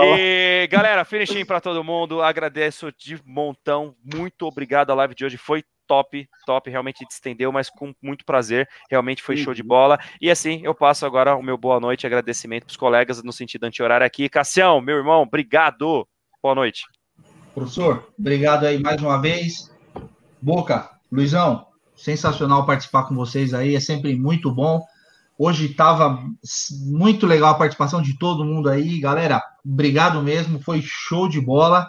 E, 0.00 0.68
galera, 0.70 1.04
finishing 1.04 1.44
para 1.44 1.60
todo 1.60 1.84
mundo. 1.84 2.22
Agradeço 2.22 2.92
de 2.96 3.20
montão. 3.24 3.94
Muito 4.02 4.46
obrigado. 4.46 4.90
A 4.90 4.94
live 4.94 5.14
de 5.14 5.24
hoje 5.24 5.36
foi 5.36 5.64
top, 5.90 6.28
top, 6.46 6.70
realmente 6.70 7.04
estendeu, 7.10 7.50
mas 7.50 7.68
com 7.68 7.92
muito 8.00 8.24
prazer, 8.24 8.68
realmente 8.88 9.24
foi 9.24 9.36
show 9.36 9.52
de 9.52 9.62
uhum. 9.62 9.66
bola. 9.66 9.98
E 10.20 10.30
assim, 10.30 10.60
eu 10.62 10.72
passo 10.72 11.04
agora 11.04 11.34
o 11.34 11.42
meu 11.42 11.58
boa 11.58 11.80
noite, 11.80 12.06
agradecimento 12.06 12.66
para 12.66 12.70
os 12.70 12.76
colegas 12.76 13.20
no 13.24 13.32
sentido 13.32 13.64
anti-horário 13.64 14.06
aqui. 14.06 14.28
Cassião, 14.28 14.80
meu 14.80 14.98
irmão, 14.98 15.22
obrigado. 15.22 16.06
Boa 16.40 16.54
noite. 16.54 16.84
Professor, 17.52 18.08
obrigado 18.16 18.66
aí 18.66 18.78
mais 18.78 19.02
uma 19.02 19.20
vez. 19.20 19.74
Boca, 20.40 20.88
Luizão, 21.10 21.66
sensacional 21.96 22.64
participar 22.64 23.08
com 23.08 23.16
vocês 23.16 23.52
aí, 23.52 23.74
é 23.74 23.80
sempre 23.80 24.14
muito 24.14 24.54
bom. 24.54 24.80
Hoje 25.42 25.70
estava 25.70 26.22
muito 26.82 27.26
legal 27.26 27.52
a 27.52 27.58
participação 27.58 28.02
de 28.02 28.18
todo 28.18 28.44
mundo 28.44 28.68
aí, 28.68 29.00
galera. 29.00 29.42
Obrigado 29.64 30.20
mesmo, 30.22 30.60
foi 30.60 30.82
show 30.82 31.26
de 31.30 31.40
bola. 31.40 31.88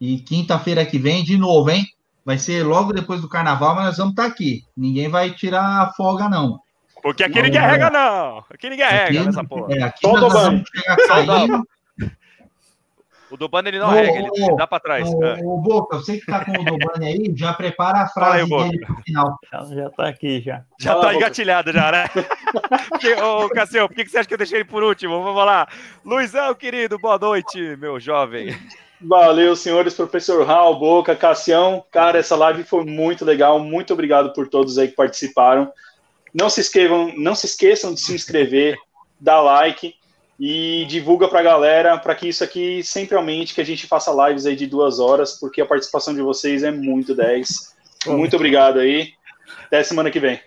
E 0.00 0.18
quinta-feira 0.18 0.84
que 0.84 0.98
vem, 0.98 1.22
de 1.22 1.38
novo, 1.38 1.70
hein? 1.70 1.86
Vai 2.24 2.36
ser 2.36 2.66
logo 2.66 2.92
depois 2.92 3.20
do 3.20 3.28
carnaval, 3.28 3.76
mas 3.76 3.84
nós 3.84 3.96
vamos 3.96 4.10
estar 4.10 4.24
tá 4.24 4.28
aqui. 4.28 4.64
Ninguém 4.76 5.08
vai 5.08 5.30
tirar 5.30 5.82
a 5.82 5.92
folga, 5.92 6.28
não. 6.28 6.58
Porque 7.00 7.22
aqui 7.22 7.40
ninguém 7.40 7.60
rega, 7.60 7.90
não. 7.90 8.38
Aqui 8.50 8.68
ninguém 8.68 8.88
rega 8.88 9.24
nessa 9.24 9.44
porra. 9.44 9.72
É, 9.72 9.82
aqui 9.84 10.04
nós 10.08 10.32
vamos 10.32 10.68
chegar 10.74 10.96
caindo. 11.06 11.68
O 13.30 13.36
Dobane 13.36 13.68
ele 13.68 13.78
não 13.78 13.90
rega, 13.90 14.18
ele 14.18 14.56
dá 14.56 14.66
para 14.66 14.80
trás. 14.80 15.08
O, 15.08 15.24
é. 15.24 15.36
Boca, 15.36 15.98
você 15.98 16.18
que 16.18 16.26
tá 16.26 16.44
com 16.44 16.52
o 16.52 16.64
Dobane 16.64 17.06
aí, 17.06 17.32
já 17.36 17.52
prepara 17.52 18.00
a 18.00 18.08
frase 18.08 18.42
aí, 18.42 18.48
dele 18.48 18.84
pro 18.84 19.02
final. 19.02 19.38
Já, 19.52 19.64
já 19.64 19.90
tá 19.90 20.08
aqui, 20.08 20.40
já. 20.40 20.64
Já 20.78 20.92
Fala, 20.92 21.04
tá 21.04 21.14
engatilhado 21.14 21.72
já, 21.72 21.92
né? 21.92 22.04
porque, 22.90 23.14
ô, 23.14 23.48
Cassião, 23.50 23.86
por 23.86 23.94
que 23.94 24.08
você 24.08 24.18
acha 24.18 24.28
que 24.28 24.34
eu 24.34 24.38
deixei 24.38 24.58
ele 24.58 24.68
por 24.68 24.82
último? 24.82 25.22
Vamos 25.22 25.44
lá. 25.44 25.68
Luizão, 26.04 26.52
querido, 26.54 26.98
boa 26.98 27.18
noite, 27.18 27.76
meu 27.76 28.00
jovem. 28.00 28.56
Valeu, 29.00 29.54
senhores, 29.54 29.94
professor 29.94 30.44
Raul, 30.44 30.78
Boca, 30.78 31.14
Cassião. 31.14 31.84
Cara, 31.90 32.18
essa 32.18 32.36
live 32.36 32.64
foi 32.64 32.84
muito 32.84 33.24
legal. 33.24 33.60
Muito 33.60 33.92
obrigado 33.92 34.32
por 34.32 34.48
todos 34.48 34.76
aí 34.76 34.88
que 34.88 34.94
participaram. 34.94 35.72
Não 36.34 36.50
se 36.50 36.60
inscrevam, 36.60 37.12
não 37.16 37.34
se 37.34 37.46
esqueçam 37.46 37.94
de 37.94 38.00
se 38.00 38.14
inscrever, 38.14 38.76
dar 39.18 39.40
like 39.40 39.94
e 40.40 40.86
divulga 40.86 41.28
para 41.28 41.40
a 41.40 41.42
galera 41.42 41.98
para 41.98 42.14
que 42.14 42.26
isso 42.26 42.42
aqui 42.42 42.82
sempre 42.82 43.14
aumente, 43.14 43.54
que 43.54 43.60
a 43.60 43.64
gente 43.64 43.86
faça 43.86 44.10
lives 44.26 44.46
aí 44.46 44.56
de 44.56 44.66
duas 44.66 44.98
horas, 44.98 45.38
porque 45.38 45.60
a 45.60 45.66
participação 45.66 46.14
de 46.14 46.22
vocês 46.22 46.62
é 46.62 46.70
muito 46.70 47.14
10. 47.14 47.76
Muito 48.06 48.36
obrigado 48.36 48.78
aí. 48.78 49.12
Até 49.66 49.82
semana 49.82 50.10
que 50.10 50.18
vem. 50.18 50.40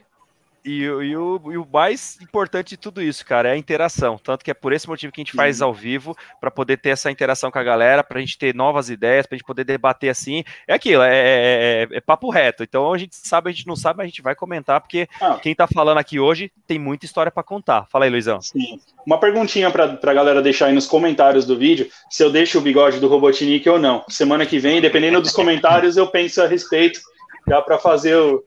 E, 0.65 0.83
e, 0.83 1.17
o, 1.17 1.51
e, 1.51 1.57
o, 1.57 1.67
mais 1.71 2.17
importante 2.21 2.69
de 2.69 2.77
tudo 2.77 3.01
isso, 3.01 3.25
cara, 3.25 3.49
é 3.49 3.51
a 3.51 3.57
interação. 3.57 4.17
Tanto 4.17 4.45
que 4.45 4.51
é 4.51 4.53
por 4.53 4.71
esse 4.71 4.87
motivo 4.87 5.11
que 5.11 5.19
a 5.19 5.23
gente 5.23 5.35
faz 5.35 5.61
ao 5.61 5.73
vivo, 5.73 6.15
para 6.39 6.49
poder 6.49 6.77
ter 6.77 6.89
essa 6.89 7.11
interação 7.11 7.51
com 7.51 7.59
a 7.59 7.63
galera, 7.63 8.03
para 8.03 8.17
a 8.17 8.21
gente 8.21 8.37
ter 8.37 8.55
novas 8.55 8.89
ideias, 8.89 9.25
para 9.25 9.35
a 9.35 9.37
gente 9.37 9.45
poder 9.45 9.65
debater 9.65 10.09
assim. 10.09 10.43
É 10.65 10.73
aquilo, 10.73 11.03
é, 11.03 11.13
é, 11.13 11.87
é, 11.91 11.97
é, 11.97 12.01
papo 12.01 12.29
reto. 12.29 12.63
Então 12.63 12.93
a 12.93 12.97
gente 12.97 13.15
sabe, 13.15 13.49
a 13.49 13.53
gente 13.53 13.67
não 13.67 13.75
sabe, 13.75 13.97
mas 13.97 14.05
a 14.05 14.07
gente 14.07 14.21
vai 14.21 14.35
comentar, 14.35 14.79
porque 14.79 15.07
ah. 15.19 15.37
quem 15.41 15.51
está 15.51 15.67
falando 15.67 15.97
aqui 15.97 16.17
hoje 16.17 16.49
tem 16.65 16.79
muita 16.79 17.05
história 17.05 17.31
para 17.31 17.43
contar. 17.43 17.85
Fala 17.91 18.05
aí, 18.05 18.11
Luizão. 18.11 18.41
Sim. 18.41 18.79
Uma 19.05 19.19
perguntinha 19.19 19.69
para 19.69 19.99
a 20.01 20.13
galera 20.13 20.41
deixar 20.41 20.67
aí 20.67 20.73
nos 20.73 20.87
comentários 20.87 21.45
do 21.45 21.57
vídeo, 21.57 21.89
se 22.09 22.23
eu 22.23 22.31
deixo 22.31 22.57
o 22.57 22.61
bigode 22.61 23.01
do 23.01 23.07
Robotnik 23.09 23.67
ou 23.67 23.77
não. 23.77 24.05
Semana 24.07 24.45
que 24.45 24.59
vem, 24.59 24.79
dependendo 24.79 25.19
dos 25.19 25.31
comentários, 25.31 25.97
eu 25.97 26.07
penso 26.07 26.41
a 26.41 26.47
respeito, 26.47 27.01
já 27.47 27.61
para 27.61 27.77
fazer 27.77 28.15
o 28.15 28.41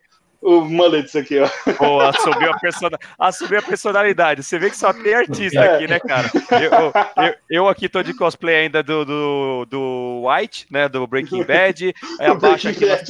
o 0.47 0.61
Mullets 0.65 1.17
aqui, 1.17 1.41
ó. 1.41 1.49
Boa, 1.77 2.11
assumiu 2.11 2.53
a, 2.53 2.59
person... 2.59 2.89
assumiu 3.19 3.59
a 3.59 3.63
personalidade. 3.63 4.45
Você 4.45 4.61
vê 4.61 4.71
que 4.71 4.77
só 4.77 4.93
tem 4.93 5.13
artista 5.13 5.59
é. 5.59 5.75
aqui, 5.75 5.89
né, 5.89 5.99
cara? 5.99 6.31
Eu, 6.53 7.25
eu, 7.25 7.35
eu, 7.51 7.69
aqui 7.69 7.89
tô 7.89 8.01
de 8.01 8.15
cosplay 8.15 8.55
ainda 8.55 8.81
do, 8.81 9.05
do, 9.05 9.67
do 9.69 10.23
White, 10.25 10.69
né, 10.71 10.89
do 10.89 11.05
Breaking 11.05 11.43
Bad. 11.45 11.93
Aí 12.21 12.27
abaixo, 12.29 12.69
aqui, 12.69 12.87
nós... 12.87 13.03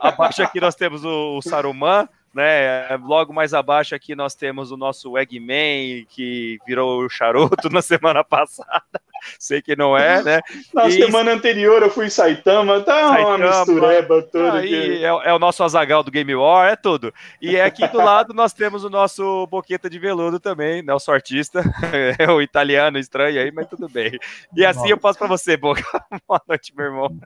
abaixo 0.00 0.42
aqui 0.42 0.60
nós 0.60 0.76
temos 0.76 1.04
o, 1.04 1.38
o 1.38 1.42
Saruman, 1.42 2.08
né? 2.32 2.96
Logo 3.02 3.32
mais 3.32 3.52
abaixo 3.52 3.96
aqui 3.96 4.14
nós 4.14 4.36
temos 4.36 4.70
o 4.70 4.76
nosso 4.76 5.18
Eggman, 5.18 6.06
que 6.08 6.58
virou 6.64 7.04
o 7.04 7.08
charuto 7.08 7.68
na 7.74 7.82
semana 7.82 8.22
passada. 8.22 9.00
Sei 9.38 9.62
que 9.62 9.76
não 9.76 9.96
é, 9.96 10.22
né? 10.22 10.40
Na 10.72 10.88
e... 10.88 10.92
semana 10.92 11.32
anterior 11.32 11.82
eu 11.82 11.90
fui 11.90 12.06
em 12.06 12.10
Saitama, 12.10 12.80
tá 12.80 13.08
Saitama, 13.08 13.36
uma 13.36 13.38
mistureba 13.38 14.22
toda. 14.22 14.58
Aí 14.58 14.68
que... 14.68 15.04
é, 15.04 15.08
é, 15.08 15.32
o 15.32 15.38
nosso 15.38 15.62
Azagal 15.62 16.02
do 16.02 16.10
Game 16.10 16.34
War, 16.34 16.72
é 16.72 16.76
tudo. 16.76 17.12
E 17.40 17.60
aqui 17.60 17.86
do 17.88 17.98
lado 17.98 18.32
nós 18.34 18.52
temos 18.52 18.84
o 18.84 18.90
nosso 18.90 19.46
Boqueta 19.46 19.88
de 19.88 19.98
Veludo 19.98 20.38
também, 20.38 20.82
né? 20.82 20.92
O 20.94 21.10
artista, 21.10 21.62
é 22.18 22.30
o 22.30 22.40
italiano 22.40 22.98
estranho 22.98 23.40
aí, 23.40 23.50
mas 23.50 23.66
tudo 23.66 23.88
bem. 23.88 24.18
E 24.56 24.64
assim 24.64 24.80
Nossa. 24.80 24.92
eu 24.92 24.98
passo 24.98 25.18
para 25.18 25.28
você, 25.28 25.56
Boca. 25.56 25.82
Boa 26.26 26.40
noite, 26.48 26.72
meu 26.76 26.86
irmão. 26.86 27.18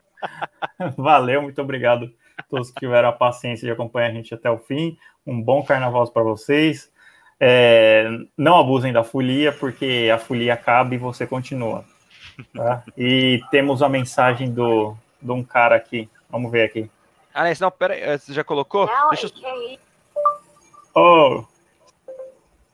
Valeu, 0.96 1.42
muito 1.42 1.60
obrigado 1.60 2.10
todos 2.48 2.70
que 2.70 2.80
tiveram 2.80 3.08
a 3.08 3.12
paciência 3.12 3.66
de 3.66 3.72
acompanhar 3.72 4.10
a 4.10 4.12
gente 4.12 4.34
até 4.34 4.50
o 4.50 4.58
fim. 4.58 4.96
Um 5.26 5.42
bom 5.42 5.62
carnaval 5.62 6.06
para 6.10 6.22
vocês. 6.22 6.90
É, 7.38 8.08
não 8.36 8.58
abusem 8.58 8.92
da 8.92 9.04
folia, 9.04 9.52
porque 9.52 10.10
a 10.12 10.18
folia 10.18 10.54
acaba 10.54 10.94
e 10.94 10.98
você 10.98 11.26
continua. 11.26 11.84
Tá? 12.54 12.82
E 12.96 13.40
temos 13.50 13.82
a 13.82 13.88
mensagem 13.88 14.50
do, 14.50 14.94
de 15.20 15.30
um 15.30 15.42
cara 15.42 15.76
aqui. 15.76 16.08
Vamos 16.30 16.50
ver 16.50 16.64
aqui. 16.64 16.90
Ah, 17.34 17.44
não, 17.60 17.70
pera 17.70 17.94
aí, 17.94 18.18
você 18.18 18.32
já 18.32 18.42
colocou? 18.42 18.88
Deixa 19.10 19.26
eu... 19.26 19.78
Oh. 20.94 21.44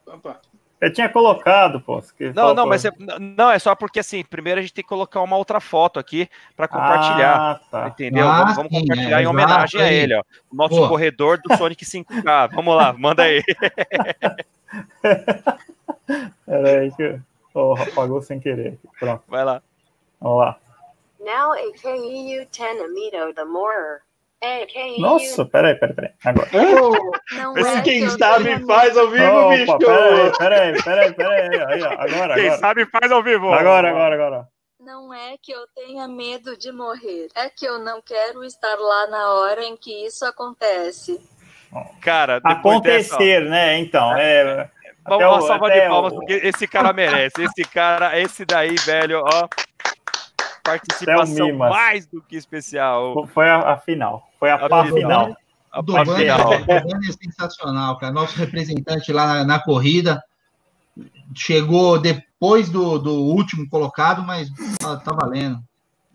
Opa. 0.06 0.40
Eu 0.82 0.92
tinha 0.92 1.08
colocado, 1.08 1.80
pô. 1.80 2.02
Não, 2.34 2.52
não, 2.52 2.66
mas 2.66 2.84
é, 2.84 2.90
não, 3.20 3.52
é 3.52 3.58
só 3.60 3.72
porque 3.72 4.00
assim, 4.00 4.24
primeiro 4.24 4.58
a 4.58 4.62
gente 4.62 4.74
tem 4.74 4.82
que 4.82 4.88
colocar 4.88 5.22
uma 5.22 5.36
outra 5.36 5.60
foto 5.60 6.00
aqui 6.00 6.28
para 6.56 6.66
compartilhar. 6.66 7.36
Ah, 7.36 7.60
tá. 7.70 7.86
Entendeu? 7.86 8.26
Ah, 8.26 8.38
vamos, 8.38 8.56
vamos 8.56 8.72
compartilhar 8.72 9.20
é, 9.20 9.22
em 9.22 9.26
homenagem 9.28 9.80
a 9.80 9.92
ele, 9.92 10.16
ó. 10.16 10.22
O 10.50 10.56
nosso 10.56 10.74
pô. 10.74 10.88
corredor 10.88 11.40
do 11.40 11.56
Sonic 11.56 11.84
5K. 11.84 12.50
Vamos 12.52 12.74
lá, 12.74 12.92
manda 12.94 13.22
aí. 13.22 13.44
Peraí 16.44 16.90
que 16.96 17.20
oh, 17.54 17.74
apagou 17.74 18.20
sem 18.20 18.40
querer. 18.40 18.76
Pronto. 18.98 19.22
Vai 19.28 19.44
lá. 19.44 19.62
Vamos 20.20 20.38
lá. 20.38 20.58
Now 21.20 21.52
AKEU 21.52 22.44
10 22.50 22.80
Amito 22.80 23.32
the 23.36 23.44
more 23.44 24.00
nossa, 24.98 25.44
peraí, 25.44 25.76
peraí, 25.76 25.94
peraí. 25.94 26.12
Agora. 26.24 26.48
Não 27.32 27.56
Esse 27.56 27.76
é 27.76 27.82
quem 27.82 28.10
sabe 28.10 28.66
faz 28.66 28.96
ao 28.96 29.08
vivo, 29.08 29.24
Opa, 29.24 29.56
bicho. 29.56 29.78
Peraí, 29.78 30.32
peraí, 30.82 30.82
peraí, 30.82 31.14
peraí. 31.14 31.60
Aí, 31.60 31.82
agora, 31.84 32.34
quem 32.34 32.46
agora. 32.46 32.58
sabe 32.58 32.86
faz 32.86 33.12
ao 33.12 33.22
vivo. 33.22 33.52
Agora, 33.52 33.90
agora, 33.90 34.14
agora. 34.14 34.48
Não 34.80 35.14
é 35.14 35.36
que 35.40 35.52
eu 35.52 35.64
tenha 35.76 36.08
medo 36.08 36.56
de 36.56 36.72
morrer, 36.72 37.28
é 37.36 37.48
que 37.48 37.64
eu 37.64 37.78
não 37.78 38.02
quero 38.02 38.42
estar 38.42 38.74
lá 38.76 39.06
na 39.06 39.34
hora 39.34 39.62
em 39.62 39.76
que 39.76 40.06
isso 40.06 40.24
acontece. 40.24 41.20
Cara, 42.00 42.40
acontecer, 42.42 43.40
dessa, 43.40 43.50
né? 43.50 43.78
Então, 43.78 44.16
é. 44.16 44.68
Vamos 45.04 45.24
uma 45.24 45.42
salva 45.42 45.70
de 45.70 45.80
palmas, 45.88 46.12
o... 46.12 46.16
porque 46.16 46.32
esse 46.32 46.66
cara 46.66 46.92
merece. 46.92 47.42
Esse 47.42 47.64
cara, 47.64 48.18
esse 48.18 48.44
daí, 48.44 48.74
velho, 48.74 49.22
ó 49.24 49.48
participação 50.62 51.52
mais 51.52 52.06
do 52.06 52.22
que 52.22 52.36
especial. 52.36 53.26
Foi 53.28 53.48
a, 53.48 53.72
a 53.72 53.76
final. 53.76 54.28
Foi 54.42 54.50
a, 54.50 54.56
a 54.56 54.68
pá 54.68 54.84
final. 54.86 54.96
final. 54.96 55.36
A 55.70 55.82
pá 55.84 56.04
final. 56.04 56.52
é 56.52 57.12
sensacional, 57.12 57.96
cara. 57.96 58.12
Nosso 58.12 58.36
representante 58.36 59.12
lá 59.12 59.24
na, 59.24 59.44
na 59.44 59.58
corrida 59.60 60.20
chegou 61.32 61.96
depois 61.96 62.68
do, 62.68 62.98
do 62.98 63.14
último 63.22 63.68
colocado, 63.70 64.20
mas 64.24 64.48
tá, 64.80 64.96
tá 64.96 65.12
valendo. 65.12 65.62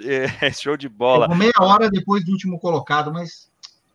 É, 0.02 0.28
show 0.52 0.76
de 0.76 0.90
bola. 0.90 1.24
Chegou 1.24 1.38
meia 1.38 1.54
hora 1.62 1.90
depois 1.90 2.26
do 2.26 2.34
último 2.34 2.60
colocado, 2.60 3.14
mas. 3.14 3.50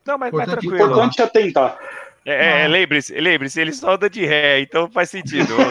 Não, 0.06 0.16
mas, 0.16 0.32
mas 0.32 0.48
tranquilo. 0.48 0.72
O 0.72 0.76
importante 0.76 1.20
é 1.20 1.26
tentar. 1.26 1.76
É, 2.24 2.62
é 2.62 2.68
lembre-se, 2.68 3.12
lembre-se, 3.18 3.60
ele 3.60 3.72
só 3.72 3.94
anda 3.94 4.08
de 4.08 4.24
ré, 4.24 4.60
então 4.60 4.88
faz 4.90 5.10
sentido. 5.10 5.54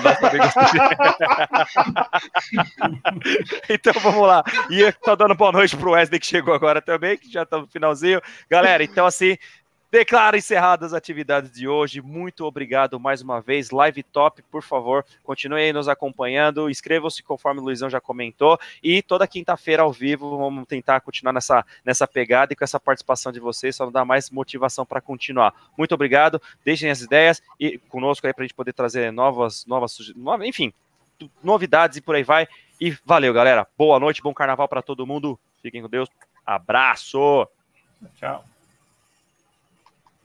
então 3.69 3.93
vamos 4.01 4.27
lá. 4.27 4.43
E 4.69 4.91
tô 5.03 5.15
dando 5.15 5.33
boa 5.35 5.51
noite 5.51 5.77
pro 5.77 5.91
Wesley 5.91 6.19
que 6.19 6.25
chegou 6.25 6.53
agora 6.53 6.81
também, 6.81 7.17
que 7.17 7.31
já 7.31 7.45
tá 7.45 7.57
no 7.57 7.67
finalzinho. 7.67 8.21
Galera, 8.49 8.83
então 8.83 9.05
assim, 9.05 9.37
Declaro 9.91 10.37
encerradas 10.37 10.93
as 10.93 10.97
atividades 10.97 11.51
de 11.51 11.67
hoje. 11.67 12.01
Muito 12.01 12.45
obrigado 12.45 12.97
mais 12.97 13.21
uma 13.21 13.41
vez. 13.41 13.71
Live 13.71 14.03
top, 14.03 14.41
por 14.43 14.63
favor, 14.63 15.05
continue 15.21 15.63
aí 15.63 15.73
nos 15.73 15.89
acompanhando. 15.89 16.69
Inscrevam-se 16.69 17.21
conforme 17.21 17.59
o 17.59 17.63
Luizão 17.63 17.89
já 17.89 17.99
comentou. 17.99 18.57
E 18.81 19.01
toda 19.01 19.27
quinta-feira 19.27 19.83
ao 19.83 19.91
vivo, 19.91 20.37
vamos 20.37 20.65
tentar 20.65 21.01
continuar 21.01 21.33
nessa, 21.33 21.65
nessa 21.83 22.07
pegada 22.07 22.53
e 22.53 22.55
com 22.55 22.63
essa 22.63 22.79
participação 22.79 23.33
de 23.33 23.41
vocês, 23.41 23.75
só 23.75 23.89
dar 23.89 24.05
mais 24.05 24.29
motivação 24.29 24.85
para 24.85 25.01
continuar. 25.01 25.53
Muito 25.77 25.93
obrigado. 25.93 26.41
Deixem 26.63 26.89
as 26.89 27.01
ideias 27.01 27.41
e 27.59 27.77
conosco 27.89 28.25
aí 28.25 28.33
para 28.33 28.43
a 28.43 28.47
gente 28.47 28.55
poder 28.55 28.71
trazer 28.71 29.11
novas, 29.11 29.65
novas, 29.65 29.97
novas, 30.15 30.47
enfim, 30.47 30.71
novidades 31.43 31.97
e 31.97 32.01
por 32.01 32.15
aí 32.15 32.23
vai. 32.23 32.47
E 32.79 32.95
valeu, 33.05 33.33
galera. 33.33 33.67
Boa 33.77 33.99
noite, 33.99 34.21
bom 34.21 34.33
carnaval 34.33 34.69
para 34.69 34.81
todo 34.81 35.05
mundo. 35.05 35.37
Fiquem 35.61 35.81
com 35.81 35.89
Deus. 35.89 36.07
Abraço. 36.45 37.45
Tchau. 38.15 38.45